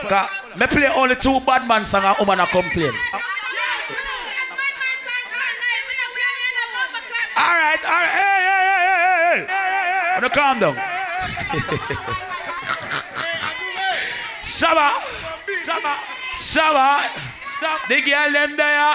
Cause 0.09 0.29
me 0.57 0.67
play 0.67 0.89
only 0.97 1.17
two 1.17 1.41
bad 1.41 1.67
man 1.67 1.85
song 1.85 2.05
and 2.05 2.17
woman 2.19 2.41
a 2.41 2.47
complain. 2.47 2.93
All 7.37 7.57
right, 7.57 7.85
all 7.85 7.93
right, 7.93 8.11
hey, 8.11 8.41
hey, 8.49 8.65
hey, 8.67 8.97
hey, 8.97 9.45
hey, 9.45 9.45
hey. 9.45 10.15
Wanna 10.15 10.31
calm 10.31 10.59
down. 10.61 10.77
Shabba, 14.45 14.89
Shabba, 15.65 15.95
Shabba. 16.37 17.31
Stop 17.43 17.89
the 17.89 18.01
girl 18.01 18.33
them 18.33 18.57
there. 18.57 18.95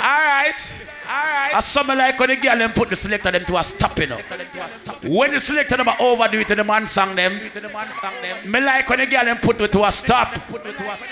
all 0.00 0.24
right. 0.24 0.72
Alright. 1.06 1.54
As 1.54 1.66
some 1.66 1.88
like 1.88 2.18
when 2.18 2.28
the 2.30 2.36
girl 2.36 2.58
them 2.58 2.72
put 2.72 2.90
the 2.90 2.96
selector 2.96 3.30
them 3.30 3.44
to 3.44 3.56
a 3.56 3.64
stop, 3.64 3.98
you 3.98 4.06
know. 4.06 4.18
When 5.04 5.32
the 5.32 5.40
selector 5.40 5.76
them 5.76 5.88
overdo 6.00 6.40
it 6.40 6.48
to 6.48 6.54
the 6.54 6.64
man 6.64 6.86
song 6.86 7.16
them, 7.16 7.40
me 8.46 8.60
like 8.60 8.88
when 8.88 8.98
the 9.00 9.06
girl 9.06 9.24
them 9.24 9.38
put 9.38 9.60
it 9.60 9.72
to 9.72 9.84
a 9.84 9.92
stop. 9.92 10.36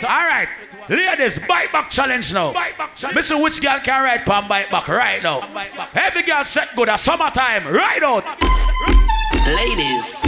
Alright. 0.03 0.49
Ladies, 0.89 1.39
bite 1.47 1.73
back 1.73 1.91
challenge 1.91 2.33
now. 2.33 2.53
Me 3.15 3.23
see 3.23 3.41
which 3.41 3.61
girl 3.61 3.79
can 3.81 4.03
ride 4.03 4.25
pan 4.25 4.49
bite 4.49 4.71
back 4.71 4.89
right 4.89 5.23
now. 5.23 5.41
Every 5.95 6.23
girl 6.23 6.45
set 6.45 6.75
good 6.75 6.89
at 6.89 7.01
summertime. 7.01 7.67
Right 7.67 8.03
out. 8.03 8.25
Ladies, 9.47 10.21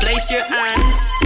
place 0.00 0.30
your 0.30 0.42
hands 0.44 1.19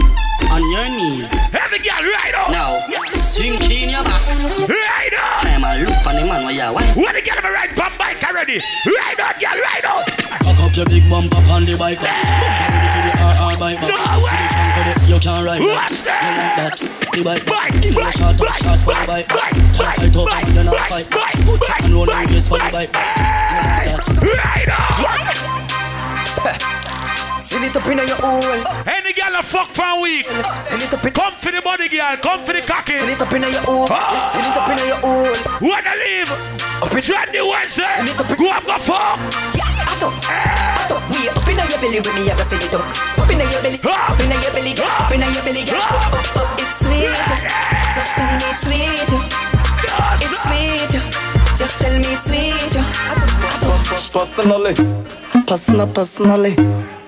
on 0.54 0.62
your 0.70 0.86
knees. 0.86 1.26
Every 1.50 1.82
girl, 1.82 1.98
right 1.98 2.34
on. 2.38 2.52
Now, 2.54 2.78
sink 3.10 3.66
in 3.66 3.90
your 3.90 4.04
back. 4.06 4.22
Right 4.70 5.14
up. 5.18 5.42
Time 5.42 5.64
I 5.66 5.82
look 5.82 6.06
on 6.06 6.14
the 6.14 6.22
man 6.22 6.46
where 6.46 6.54
you 6.54 6.70
want. 6.70 6.86
When 6.94 7.10
the 7.10 7.22
girl 7.22 7.42
am 7.42 7.52
ride? 7.52 7.74
bump 7.74 7.98
bike 7.98 8.22
already. 8.22 8.62
Right 8.86 9.18
on, 9.18 9.34
girl, 9.42 9.58
right 9.58 9.84
on. 9.84 10.02
Cock 10.46 10.60
up 10.62 10.76
your 10.76 10.86
big 10.86 11.10
bump 11.10 11.34
up 11.34 11.50
on 11.50 11.64
the 11.64 11.76
bike. 11.76 11.98
Yeah. 12.00 13.34
No 13.82 13.90
way. 14.22 15.10
You 15.10 15.18
can't 15.18 15.44
ride. 15.44 15.60
What's 15.60 16.02
that? 16.06 16.78
You 17.16 17.24
like 17.24 17.44
that? 17.44 17.66
The 17.66 17.74
bike. 17.74 17.74
Bike. 17.74 17.74
Bike. 17.94 18.14
Shot 18.14 18.40
up, 18.40 18.54
shot 18.54 18.78
for 18.78 18.94
the 18.94 19.04
bike. 19.06 19.28
Bike. 19.28 19.58
Bike. 19.74 19.98
Fight 19.98 20.16
up, 20.16 20.26
bike. 20.26 20.54
You're 20.54 20.64
not 20.64 20.78
fight. 20.86 21.10
Bike. 21.10 21.34
Put 21.42 21.66
your 21.66 21.74
hand 21.82 21.94
on 21.94 22.06
the 22.06 22.70
bike. 22.70 22.94
Ride 24.22 24.70
up. 24.70 25.02
Right 25.02 25.34
up. 26.78 26.83
Send 27.54 27.66
it 27.66 27.76
up 27.76 27.86
in 27.86 27.98
your 27.98 28.18
hole. 28.18 28.66
Any 28.82 29.12
girl 29.12 29.38
a 29.38 29.40
fuck 29.40 29.70
for 29.70 29.86
a 29.86 30.00
week. 30.00 30.26
Send 30.58 30.82
it 30.82 30.92
up 30.92 31.04
in. 31.04 31.12
Come 31.12 31.34
for 31.34 31.52
the 31.52 31.62
body, 31.62 31.88
girl. 31.88 32.16
Come 32.16 32.42
for 32.42 32.52
the 32.52 32.60
cocky. 32.60 32.98
Send 32.98 33.14
it 33.14 33.22
up 33.22 33.32
in 33.32 33.42
your 33.42 33.62
hole. 33.62 33.86
Oh. 33.88 34.30
Send 34.34 34.50
it 34.50 34.58
up 34.58 34.66
in 34.74 34.78
your 34.82 34.98
hole. 34.98 35.30
Wanna 35.62 35.94
leave? 36.02 36.26
Up 36.82 36.90
in 36.90 36.98
Trendy 36.98 37.38
Wednesday. 37.46 37.86
Eh? 37.86 38.10
Go 38.34 38.50
up, 38.50 38.66
go 38.66 38.74
fuck. 38.82 39.22
Ato, 39.86 40.10
ato, 40.26 40.98
we 41.14 41.30
up 41.30 41.46
in 41.46 41.54
your 41.54 41.78
belly 41.78 42.02
when 42.02 42.14
me 42.18 42.26
I 42.26 42.34
go 42.34 42.42
send 42.42 42.58
it 42.58 42.74
up. 42.74 42.82
Up 43.22 43.30
in 43.30 43.38
your 43.38 43.62
belly, 43.62 43.78
up 43.86 44.18
in 44.18 44.34
your 44.34 44.50
belly, 44.50 44.74
up 44.74 45.14
in 45.14 45.22
your 45.22 45.42
belly, 45.46 45.62
up, 45.62 46.10
up, 46.10 46.34
up. 46.34 46.58
It's 46.58 46.82
sweet. 46.82 47.06
Just 47.94 48.18
tell 48.18 48.34
me 48.34 48.50
it's 48.50 48.66
sweet. 48.66 49.14
It's 50.26 50.42
sweet. 50.42 50.90
Just 51.54 51.78
tell 51.78 51.94
me 52.02 52.18
it's 52.18 52.26
sweet. 52.26 52.74
Personally, 54.10 54.74
personal, 55.46 55.86
personally. 55.86 57.03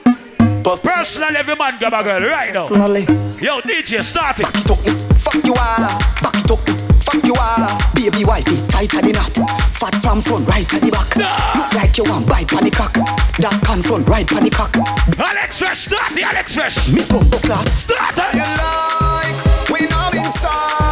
Personal, 0.74 1.36
every 1.36 1.54
man 1.54 1.78
got 1.78 1.94
a 1.94 2.02
girl 2.02 2.28
right 2.28 2.52
now. 2.52 2.66
Personally. 2.66 3.02
Yo, 3.40 3.60
DJ, 3.60 4.02
start 4.02 4.40
it. 4.40 4.42
Back 4.42 4.56
it 4.56 4.70
up, 4.70 5.16
Fuck 5.16 5.46
you 5.46 5.54
all, 5.54 5.78
back 6.20 6.34
it 6.34 6.50
up. 6.50 6.58
Fuck 7.04 7.24
you 7.24 7.34
all, 7.38 7.78
baby 7.94 8.24
wifey, 8.24 8.56
tight 8.66 8.92
at 8.96 9.04
the 9.04 9.12
knot. 9.12 9.32
Fat 9.76 9.94
from 10.02 10.20
front, 10.20 10.48
right 10.48 10.74
at 10.74 10.82
the 10.82 10.90
back. 10.90 11.14
Look 11.14 11.72
like 11.72 11.96
you 11.96 12.02
want 12.10 12.28
bite 12.28 12.52
on 12.52 12.64
the 12.64 12.70
cock. 12.72 12.94
Dark 13.38 13.62
can 13.62 13.80
front, 13.80 14.08
right 14.08 14.30
on 14.32 14.42
the 14.42 14.50
cock. 14.50 14.74
Alex 15.20 15.56
Fresh, 15.60 15.86
start 15.86 16.12
the 16.14 16.24
Alex 16.24 16.54
Fresh. 16.54 16.92
Me 16.92 17.02
bumbo 17.08 17.38
clot. 17.38 17.68
Start 17.68 18.14
it. 18.16 18.34
You 18.34 18.42
like 18.42 19.70
when 19.70 19.92
I'm 19.92 20.14
inside. 20.14 20.85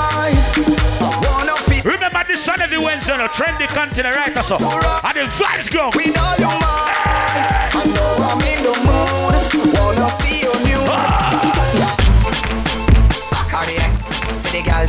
Every 2.75 2.85
Wednesday 2.85 3.13
on 3.13 3.21
a 3.21 3.29
trendy 3.29 3.67
content 3.69 4.07
right 4.17 4.35
so. 4.45 4.57
And 4.57 5.17
the 5.17 5.27
vibes 5.31 5.71
go. 5.71 5.91
We 5.97 6.11
know 6.11 6.35
you 6.39 6.47
mind. 6.47 6.63
I 7.71 7.85
know 7.95 8.17
I'm 8.19 8.41
in 8.43 8.63
the 8.63 8.75
mood. 8.83 9.35
Wanna 9.79 10.11
feel 10.19 10.53
new. 10.67 10.83
Ah. 10.91 11.31
RDX, 13.63 14.15
for 14.43 14.51
the 14.51 14.63
girl. 14.67 14.89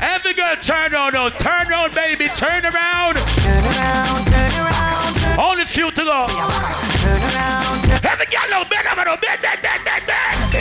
Every 0.00 0.34
girl 0.34 0.56
turn 0.60 0.94
on, 0.94 1.12
no, 1.12 1.28
turn 1.30 1.72
on, 1.72 1.92
baby, 1.94 2.28
turn 2.34 2.64
around. 2.64 3.16
Turn 3.16 3.64
around, 3.64 4.26
turn 4.26 4.52
around. 4.58 5.38
Only 5.38 5.64
few 5.66 5.90
to 5.90 6.02
go. 6.02 6.26
Turn 6.26 7.22
around. 7.22 7.90
Every 8.04 8.26
girl, 8.26 8.48
no, 8.50 8.64
bend 8.64 8.88
over, 8.90 9.04
no, 9.04 9.16
bend, 9.16 9.40
bend, 9.42 9.62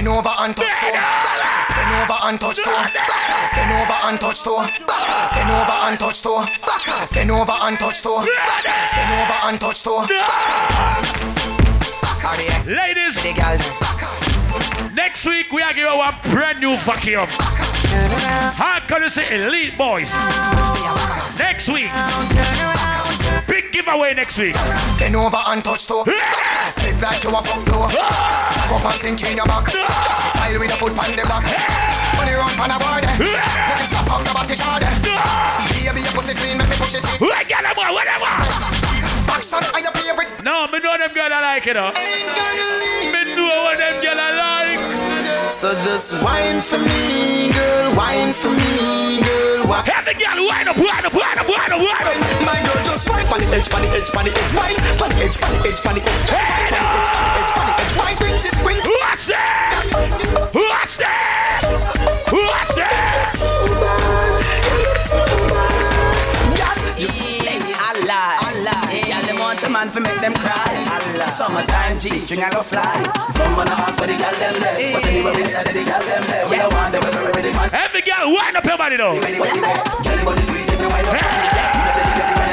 bend, 0.07 0.19
over 0.19 0.35
and 0.39 0.55
touch 0.55 0.79
toe. 0.79 0.87
Oh. 0.87 1.73
Bend 1.75 1.91
over 1.91 2.17
and 2.23 2.39
touch 2.39 2.63
toe. 2.63 2.71
Oh. 2.71 2.87
Bend 3.55 3.71
over 3.71 3.97
and 4.07 4.19
touch 4.19 4.43
toe. 4.43 4.55
Oh. 4.57 5.31
Bend 5.33 5.51
over 5.51 5.77
and 5.87 5.99
touch 5.99 6.23
toe. 6.23 6.45
Bend 7.13 7.31
over 7.31 7.51
and 7.51 7.79
touch 7.79 8.01
toe. 8.03 8.25
Bend 8.95 9.13
over 9.13 9.39
and 9.47 9.59
touch 9.59 9.83
toe. 9.83 10.05
Ladies, 12.65 13.15
next 14.93 15.25
week 15.25 15.51
we 15.51 15.61
are 15.61 15.73
giving 15.73 15.91
you 15.91 16.01
a 16.01 16.19
brand 16.29 16.59
new 16.59 16.75
vacuum. 16.77 17.27
How 18.55 18.79
can 18.87 19.03
you 19.03 19.09
say 19.09 19.27
elite 19.35 19.77
boys? 19.77 20.11
Next 21.37 21.69
week, 21.69 21.91
big 23.47 23.71
giveaway 23.71 24.13
next 24.13 24.37
week. 24.37 24.55
Bend 24.99 25.15
over 25.15 25.41
and 25.47 25.63
touch 25.63 25.87
toe. 25.87 26.03
Sit 26.69 27.01
like 27.01 27.23
you 27.23 27.31
a 27.31 27.41
fuck 27.41 27.63
door. 27.65 27.87
Back 27.87 28.71
up 28.71 28.85
and 28.85 28.99
sink 29.01 29.23
in 29.23 29.37
your 29.37 29.47
back. 29.47 29.67
Style 29.67 30.59
with 30.59 30.71
a 30.71 30.77
foot 30.77 30.93
on 30.93 31.11
the 31.15 31.23
back. 31.25 31.47
Money 32.19 32.35
run 32.35 32.51
on 32.59 32.71
a 32.71 32.77
board. 32.77 33.03
Make 33.17 33.81
it 33.81 33.87
stop 33.89 34.11
up 34.11 34.21
the 34.27 34.31
body 34.35 34.55
jar. 34.55 34.77
Baby, 34.77 36.01
your 36.03 36.13
pussy 36.13 36.35
clean, 36.35 36.57
make 36.57 36.69
me 36.69 36.75
push 36.75 36.95
it 36.95 37.05
in. 37.07 37.27
Whatever, 37.27 37.87
whatever. 37.95 38.29
Action 39.31 39.63
are 39.63 39.81
your 39.81 39.91
favorite. 39.95 40.43
No, 40.43 40.67
me 40.67 40.79
know 40.79 40.97
them 40.97 41.13
girl 41.13 41.31
I 41.31 41.41
like 41.55 41.67
it. 41.67 41.75
Huh? 41.79 41.91
Me 41.95 43.35
know 43.35 43.63
what 43.63 43.77
them 43.77 44.01
girl 44.03 44.19
I 44.19 44.31
like. 44.35 44.86
So 45.57 45.73
just 45.81 46.13
wine 46.21 46.61
for 46.61 46.77
me, 46.77 47.51
girl. 47.51 47.95
Wine 47.95 48.31
for 48.31 48.47
me, 48.47 49.17
girl. 49.25 49.65
Wine. 49.65 49.89
Every 49.89 50.13
girl, 50.13 50.45
wine 50.45 50.67
up, 50.67 50.77
wine 50.77 51.03
up, 51.03 51.11
wine 51.11 51.39
up, 51.39 51.49
wine 51.49 51.73
up, 51.73 51.81
wine 51.81 52.05
up. 52.13 52.45
My 52.45 52.61
girl, 52.61 52.77
just 52.85 53.09
wine 53.09 53.25
on 53.25 53.39
the 53.41 53.47
edge, 53.57 53.65
on 53.73 53.81
the 53.81 53.89
edge, 53.89 54.13
on 54.13 54.25
the 54.25 54.37
edge, 54.37 54.53
wine, 54.53 54.77
on 55.01 55.09
the 55.09 55.17
edge, 55.17 55.41
on 55.41 55.49
the 55.49 55.65
edge, 55.65 55.81
on 55.81 55.97
the 55.97 56.01
edge, 56.05 56.29
wine, 56.29 56.45
on 56.45 56.69
the 56.69 56.77
edge, 56.77 57.09
on 57.09 57.25
the 57.25 57.41
edge, 57.41 57.57
on 57.57 57.65
the 57.65 57.73
edge, 57.73 57.93
wine. 57.97 58.17
Bring 58.21 58.37
it, 58.37 58.53
bring 58.61 58.77
it. 58.77 58.85
What's 58.85 59.25
that? 59.33 59.81
What's 60.53 60.97
that? 61.01 61.65
What's 62.29 62.75
that? 62.77 63.33
Allah, 67.97 68.37
Allah. 68.45 68.77
Yeah, 68.93 69.21
them 69.25 69.39
want 69.39 69.63
a 69.65 69.69
man 69.73 69.89
for 69.89 70.01
make 70.01 70.21
them 70.21 70.35
cry. 70.35 70.66
Allah. 71.17 71.29
Summertime 71.33 71.97
G 71.99 72.09
string 72.19 72.43
I 72.43 72.49
go 72.49 72.61
fly. 72.61 73.01
From 73.33 73.55
when 73.57 73.67
I 73.67 73.73
ask 73.73 73.95
for 73.97 74.05
the 74.07 74.13
girl 74.13 74.35
them 74.37 74.53
there, 74.61 74.93
but 74.93 75.05
anyway 75.05 75.33
we 75.33 75.43
there, 75.49 75.63
the 75.65 75.83
girl 75.85 76.01
them 76.05 76.23
there. 76.29 76.45
We 76.49 76.55
don't 76.57 76.73
want 76.73 76.93
them 76.93 77.01
we 77.01 77.09
ready 77.33 77.51
man. 77.57 77.69
Every 77.73 78.01
girl, 78.01 78.29
wind 78.33 78.57
up 78.57 78.65
your 78.65 78.77
body 78.77 78.97
though. 78.97 79.17
Ready, 79.17 79.39
ready, 79.41 79.59
ready. 79.59 79.81
Girl, 80.05 80.21
body 80.25 80.41
sweet 80.45 80.69
if 80.69 80.77
you 80.77 80.89
wind 80.89 81.07
up. 81.09 81.13
You 81.17 81.21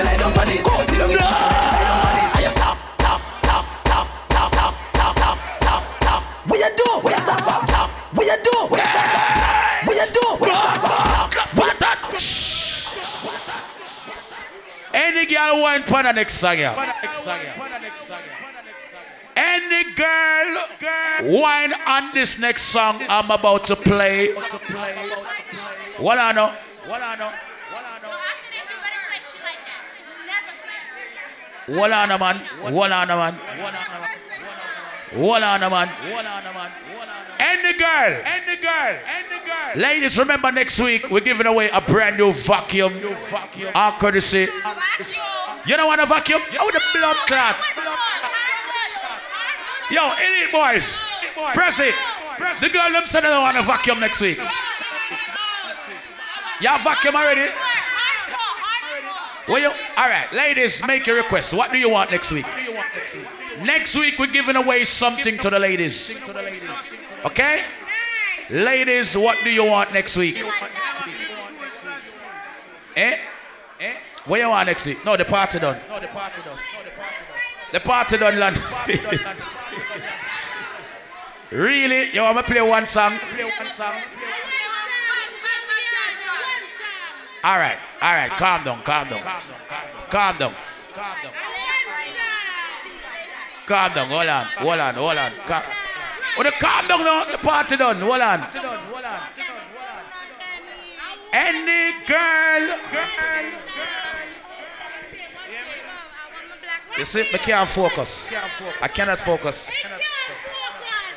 lie 0.04 0.16
down 0.16 0.32
on 0.32 0.48
it. 0.48 0.64
Go, 0.64 0.72
get. 0.80 1.20
I 1.20 2.40
have 2.40 2.56
tap. 2.56 2.76
What 6.48 6.58
you 6.60 6.70
do? 6.76 6.88
What 7.04 7.12
you 7.12 7.20
tap, 7.24 7.40
tap, 7.44 7.62
tap? 7.68 7.90
What 8.16 8.24
you 8.24 8.38
do? 8.40 8.56
What 8.68 8.80
you 8.80 8.88
tap, 8.88 9.00
tap, 9.04 9.28
tap? 9.28 9.84
What 9.84 9.96
you 9.96 10.08
do? 10.08 10.24
What 10.40 10.48
you 10.48 10.56
tap, 10.56 10.80
tap, 10.80 11.30
tap? 11.32 11.48
What 11.56 11.76
that? 11.80 12.00
Any 14.94 15.26
girl 15.26 15.60
want 15.60 15.86
for 15.88 16.02
the 16.02 16.12
next 16.12 16.34
song 16.34 16.58
yeah. 16.58 16.74
Any 19.55 19.94
girl, 19.94 20.66
girl 20.81 21.40
wine 21.40 21.72
on 21.86 22.10
this 22.12 22.39
next 22.40 22.62
song 22.62 23.01
I'm 23.09 23.31
about 23.31 23.62
to 23.70 23.76
play. 23.76 24.32
What 25.97 26.18
I 26.18 26.32
know? 26.32 26.52
What 26.89 27.01
I 27.01 27.14
know? 27.14 27.32
What 31.66 31.93
on 31.93 32.10
a 32.10 32.18
man? 32.18 32.40
What 32.74 32.93
on 32.93 33.10
a 33.10 33.16
man? 33.16 33.35
What 35.16 35.43
on 35.44 35.62
a 35.62 35.70
man? 35.70 35.89
Any 37.39 37.78
girl, 37.78 38.22
any 38.24 38.56
girl, 38.56 38.98
any 39.06 39.39
girl. 39.47 39.72
Ladies, 39.76 40.18
remember 40.18 40.51
next 40.51 40.81
week 40.81 41.09
we're 41.10 41.20
giving 41.20 41.47
away 41.47 41.70
a 41.70 41.81
brand 41.81 42.18
new 42.18 42.32
vacuum. 42.32 42.94
New 42.94 43.14
vacuum. 43.14 43.70
Our 43.72 43.97
courtesy. 43.98 44.48
You 45.66 45.76
don't 45.76 45.86
want 45.86 46.01
a 46.01 46.06
vacuum? 46.06 46.43
Oh, 46.59 46.70
the 46.72 46.82
blood 46.93 47.16
clot. 47.28 47.56
Yo, 49.90 50.02
elite 50.02 50.52
boys. 50.52 50.98
Press 51.52 51.81
it. 51.81 51.94
Press 52.36 52.61
The 52.61 52.69
girl 52.69 52.90
them 52.93 53.06
said 53.06 53.23
they 53.23 53.28
don't 53.28 53.43
want 53.43 53.56
a 53.56 53.62
vacuum 53.62 54.01
next 54.01 54.20
week. 54.20 54.39
Y'all 56.61 56.78
vacuum 56.78 57.15
already? 57.15 57.51
Well, 59.47 59.59
you, 59.59 59.69
all 59.69 60.09
right, 60.09 60.32
ladies, 60.32 60.82
make 60.86 61.06
your 61.06 61.16
request. 61.16 61.52
What 61.52 61.70
do 61.70 61.77
you 61.77 61.90
want 61.90 62.11
next 62.11 62.32
week? 62.32 62.47
Next 63.62 63.94
week, 63.94 64.19
we're 64.19 64.27
giving 64.27 64.56
away 64.56 64.85
something 64.85 65.36
to 65.39 65.51
the 65.51 65.59
ladies. 65.59 66.16
Okay? 67.27 67.62
Ladies, 68.48 69.16
what 69.16 69.39
do 69.44 69.51
you 69.51 69.65
want 69.65 69.93
next 69.93 70.16
week? 70.16 70.43
Eh? 72.97 73.19
Eh? 73.81 73.94
What 74.24 74.40
you 74.40 74.48
want 74.48 74.66
next 74.66 74.86
week? 74.86 75.05
No, 75.05 75.16
the 75.16 75.24
party 75.24 75.59
done. 75.59 75.78
No, 75.89 76.01
the 76.01 76.09
party 76.09 76.40
done. 76.43 76.59
The 77.73 77.81
party 77.81 78.16
done, 78.16 78.39
land. 78.39 78.62
really? 81.55 82.10
You 82.12 82.22
want 82.22 82.36
me 82.36 82.43
to 82.43 82.48
play 82.48 82.60
one 82.60 82.86
song? 82.86 83.18
Play 83.35 83.44
one 83.44 83.70
song. 83.70 83.94
All 87.44 87.59
right, 87.59 87.78
all 88.01 88.12
right, 88.14 88.31
calm 88.31 88.64
down, 88.64 88.82
calm 88.82 89.09
down, 89.09 89.22
calm 90.09 90.39
down, 90.39 90.55
calm 90.94 91.22
down. 91.22 91.35
Calm 93.66 93.94
down, 93.94 94.09
hold 94.09 94.28
on, 94.28 94.47
hold 94.47 94.81
on, 94.81 94.94
hold 94.94 95.18
on. 95.18 95.32
Calm. 95.47 95.62
Oh, 96.36 96.43
the 96.43 96.51
calm 96.52 96.89
down 96.89 97.05
now, 97.05 97.24
the 97.31 97.39
party 97.39 97.76
done, 97.76 98.01
hold 98.01 98.20
on. 98.20 98.40
Any 101.32 101.93
girl, 102.06 102.78
girl, 102.90 103.52
You 106.97 107.05
see, 107.05 107.28
I 107.32 107.39
can't 107.39 107.68
focus. 107.68 108.32
I 108.81 108.89
cannot 108.89 109.20
focus. 109.20 109.70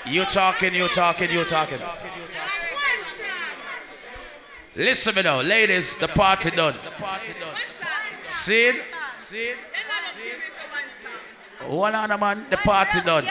You 0.09 0.25
talking, 0.25 0.73
you 0.73 0.87
talking, 0.87 1.31
you 1.31 1.43
talking. 1.43 1.79
Listen 4.75 5.15
me 5.15 5.21
now, 5.23 5.41
ladies, 5.41 5.97
the 5.97 6.07
party 6.07 6.51
done. 6.51 6.75
Sin. 8.21 8.75
One 11.65 11.95
on 11.95 12.11
a 12.11 12.17
man, 12.17 12.45
the 12.49 12.57
party 12.57 13.01
done. 13.01 13.27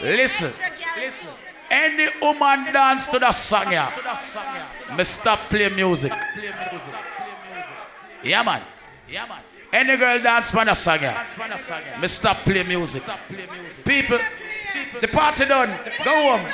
Listen. 0.00 0.52
Listen. 0.96 1.30
Any 1.70 2.08
woman 2.20 2.72
dance 2.72 3.06
to 3.08 3.18
the 3.18 3.30
song, 3.30 3.70
yeah. 3.70 3.92
Me 4.96 5.04
stop 5.04 5.48
play 5.48 5.68
music. 5.68 6.12
Yeah, 8.24 8.42
man. 8.42 8.62
Yeah, 9.08 9.26
man. 9.26 9.42
Any 9.72 9.96
girl 9.96 10.20
dance 10.20 10.50
for 10.50 10.64
the 10.64 10.74
song, 10.74 10.98
yeah. 11.00 11.98
Me 12.00 12.08
stop 12.08 12.38
play 12.38 12.64
music. 12.64 13.04
People, 13.84 14.18
the 15.00 15.08
party 15.08 15.44
done. 15.46 15.70
Go 16.04 16.36
home. 16.36 16.50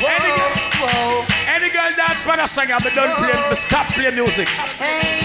Any 0.00 0.30
girl, 0.36 1.24
any 1.48 1.70
girl 1.70 1.90
dance 1.96 2.22
for 2.22 2.36
the 2.36 2.46
song, 2.46 2.68
yeah. 2.68 2.78
Me 2.84 2.90
don't 2.94 3.16
play. 3.16 3.54
Stop 3.54 3.86
play 3.88 4.10
music. 4.10 4.48
Hey, 4.48 5.20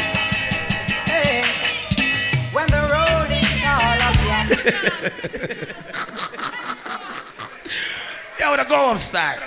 hey, 1.05 1.43
when 2.51 2.67
the 2.67 2.81
road 2.81 3.31
is 3.31 3.63
all 3.65 4.01
again. 4.11 4.47
Yo, 8.39 8.57
the 8.57 8.63
go 8.67 8.75
home 8.75 8.97
style. 8.97 9.39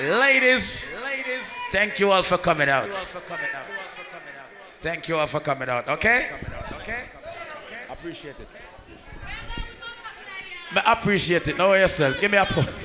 Ladies, 0.00 0.86
ladies, 1.02 1.54
thank 1.72 1.98
you 1.98 2.12
all 2.12 2.22
for 2.22 2.36
coming 2.36 2.68
out. 2.68 2.90
Thank 4.80 5.08
you 5.08 5.16
all 5.16 5.26
for 5.26 5.40
coming 5.40 5.68
out. 5.68 5.88
Okay? 5.88 6.28
Okay? 6.80 7.04
Appreciate 7.90 8.38
it. 8.40 8.48
Me 10.74 10.80
appreciate 10.84 11.48
it. 11.48 11.56
Know 11.56 11.74
yourself. 11.74 12.20
Give 12.20 12.30
me 12.30 12.38
a 12.38 12.44
pause. 12.44 12.84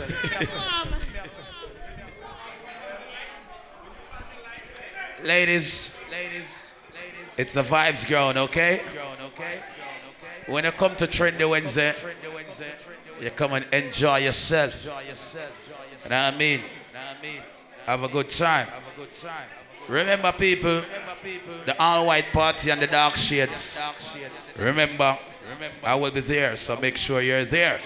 ladies, 5.23 5.99
ladies, 6.11 6.11
ladies. 6.11 6.72
it's 7.38 7.53
the 7.53 7.63
vibes 7.63 8.07
ground, 8.07 8.38
okay? 8.38 8.81
When 10.47 10.63
you 10.63 10.72
come 10.72 10.95
to 10.95 11.07
Trendy 11.07 11.49
Wednesday, 11.49 11.93
you 13.19 13.30
come 13.31 13.53
and 13.53 13.65
enjoy 13.73 14.18
yourself. 14.18 14.84
You 14.84 14.89
know 16.09 16.26
what 16.26 16.34
I 16.34 16.38
mean? 16.38 16.61
Have 17.85 18.03
a 18.03 18.07
good 18.07 18.30
time. 18.30 18.68
Have 18.68 18.84
a 18.93 18.99
good 18.99 19.13
time. 19.13 19.60
Remember, 19.87 20.31
people, 20.31 20.81
the 21.65 21.75
all 21.79 22.05
white 22.07 22.31
party 22.31 22.69
and 22.71 22.81
the 22.81 22.87
dark 22.87 23.15
shades. 23.15 23.79
Remember, 24.59 25.17
I 25.83 25.95
will 25.95 26.11
be 26.11 26.21
there, 26.21 26.55
so 26.55 26.77
make 26.77 26.97
sure 26.97 27.21
you're 27.21 27.45
there. 27.45 27.79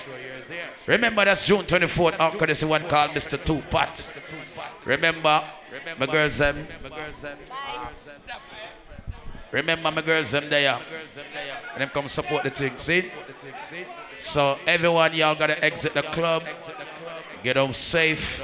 Remember, 0.87 1.25
that's 1.25 1.45
June 1.45 1.65
24th. 1.65 2.15
How 2.15 2.29
could 2.31 2.49
this 2.49 2.63
one 2.63 2.83
called 2.87 3.11
Mr. 3.11 3.43
Two 3.43 3.61
Pot? 3.69 4.11
Remember, 4.85 5.43
my 5.97 6.05
girls, 6.05 6.37
them. 6.37 6.67
Remember, 9.51 9.91
my 9.91 10.01
girls, 10.01 10.31
them 10.31 10.49
there. 10.49 10.79
And 11.73 11.81
them 11.81 11.89
come 11.89 12.07
support 12.07 12.43
the 12.43 12.49
thing, 12.49 12.77
see? 12.77 13.11
So, 14.15 14.59
everyone, 14.67 15.13
y'all 15.13 15.35
gotta 15.35 15.63
exit 15.63 15.93
the 15.93 16.03
club. 16.03 16.43
Get 17.41 17.57
home 17.57 17.73
safe. 17.73 18.43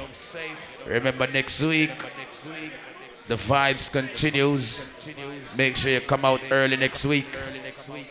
Remember, 0.86 1.26
next 1.26 1.60
week, 1.62 1.90
the 3.28 3.36
vibes 3.36 3.90
continues. 3.90 4.88
Make 5.56 5.76
sure 5.76 5.90
you 5.90 6.00
come 6.00 6.24
out 6.24 6.40
early 6.50 6.76
next 6.76 7.04
week. 7.04 7.26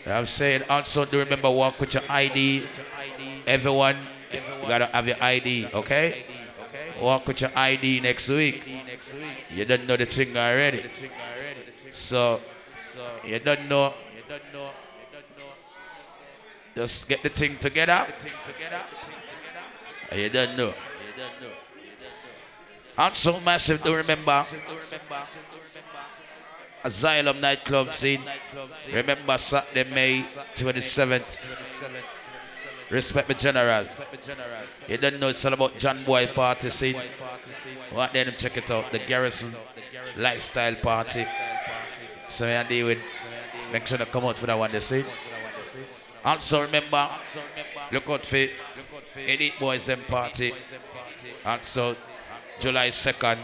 I'm 0.06 0.26
saying 0.26 0.62
also 0.68 1.04
do 1.04 1.18
remember 1.18 1.50
walk 1.50 1.80
with 1.80 1.94
your 1.94 2.02
ID. 2.08 2.64
Everyone, 3.46 3.96
you 4.32 4.40
gotta 4.68 4.86
have 4.86 5.06
your 5.06 5.22
ID, 5.22 5.68
okay? 5.74 6.24
Walk 7.00 7.26
with 7.26 7.40
your 7.40 7.50
ID 7.54 8.00
next 8.00 8.28
week. 8.28 8.66
You 9.50 9.64
don't 9.64 9.86
know 9.86 9.96
the 9.96 10.06
thing 10.06 10.36
already. 10.36 10.84
So 11.90 12.40
you 13.24 13.38
don't 13.38 13.68
know. 13.68 13.94
Just 16.74 17.08
get 17.08 17.22
the 17.22 17.28
thing 17.28 17.58
together. 17.58 18.06
You 20.14 20.28
don't 20.28 20.56
know. 20.56 20.74
Also 22.96 23.40
massive, 23.40 23.82
do 23.82 23.94
remember 23.94 24.44
Asylum 26.84 27.40
nightclub 27.40 27.94
scene. 27.94 28.22
Remember 28.92 29.38
Saturday, 29.38 29.88
May 29.90 30.24
27th. 30.56 31.38
Respect 32.90 33.28
the 33.28 33.34
generals. 33.34 33.96
You 34.88 34.96
don't 34.98 35.20
know 35.20 35.28
it's 35.28 35.44
all 35.44 35.52
about 35.52 35.78
John 35.78 36.04
Boy 36.04 36.26
party 36.26 36.70
scene. 36.70 37.00
What 37.92 38.12
then 38.12 38.34
check 38.36 38.56
it 38.56 38.70
out. 38.70 38.90
The 38.90 38.98
Garrison 38.98 39.54
lifestyle 40.18 40.74
party. 40.74 41.24
So 42.28 42.46
I 42.46 42.62
deal 42.64 42.86
with 42.86 42.98
make 43.72 43.86
sure 43.86 43.98
to 43.98 44.06
come 44.06 44.24
out 44.24 44.38
for 44.38 44.46
that 44.46 44.58
one 44.58 44.72
they 44.72 44.80
see. 44.80 45.04
Also 46.24 46.62
remember, 46.62 47.08
look 47.92 48.10
out 48.10 48.26
for 48.26 48.46
Elite 49.16 49.58
Boys 49.58 49.88
and 49.88 50.06
party. 50.06 50.52
Also 51.44 51.96
July 52.60 52.88
2nd. 52.88 53.38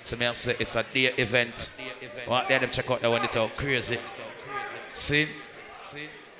So 0.00 0.16
I 0.20 0.32
say 0.32 0.56
it's 0.58 0.76
a 0.76 0.82
day 0.82 1.12
event. 1.16 1.70
Well, 2.28 2.44
let 2.48 2.60
them 2.60 2.70
check 2.70 2.90
out 2.90 3.02
that 3.02 3.10
one 3.10 3.24
it's 3.24 3.36
all 3.36 3.48
crazy. 3.48 3.98
See? 4.92 5.28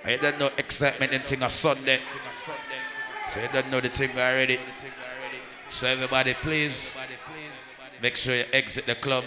I 0.04 0.16
don't 0.16 0.38
know 0.38 0.50
excitement 0.56 1.12
and 1.12 1.24
thing 1.24 1.42
on 1.42 1.50
Sunday. 1.50 2.00
So 3.26 3.40
you 3.40 3.48
don't 3.52 3.70
know 3.70 3.80
the 3.80 3.88
thing 3.88 4.10
already. 4.12 4.58
So 5.68 5.86
everybody 5.86 6.34
please 6.34 6.96
make 8.02 8.16
sure 8.16 8.34
you 8.34 8.44
exit 8.52 8.86
the 8.86 8.94
club. 8.94 9.24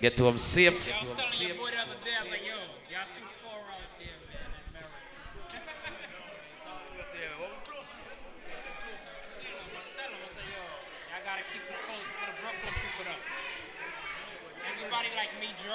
Get 0.00 0.16
to 0.18 0.24
them 0.24 0.38
safe. 0.38 0.94
Everybody 14.66 15.08
like 15.16 15.30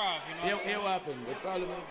draws, 0.10 0.22
you 0.26 0.36
know. 0.49 0.57
Saying? 0.57 0.81
what 0.81 0.91
happened? 0.91 1.22
The 1.27 1.36
problem 1.36 1.69
is. 1.69 1.90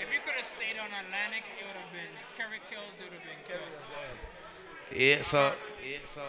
If 0.00 0.10
you 0.10 0.18
could 0.26 0.34
have 0.34 0.44
stayed 0.44 0.74
on 0.82 0.90
Atlantic, 0.90 1.46
it 1.54 1.62
would 1.62 1.78
have 1.78 1.92
been 1.94 2.10
Kerry 2.34 2.58
Kills, 2.66 2.90
it 2.98 3.06
would 3.06 3.14
have 3.14 3.22
been 3.22 3.38
Kerry 3.46 3.62
Yeah, 4.94 5.22
so, 5.22 5.52
yeah, 5.82 5.98
so. 6.04 6.20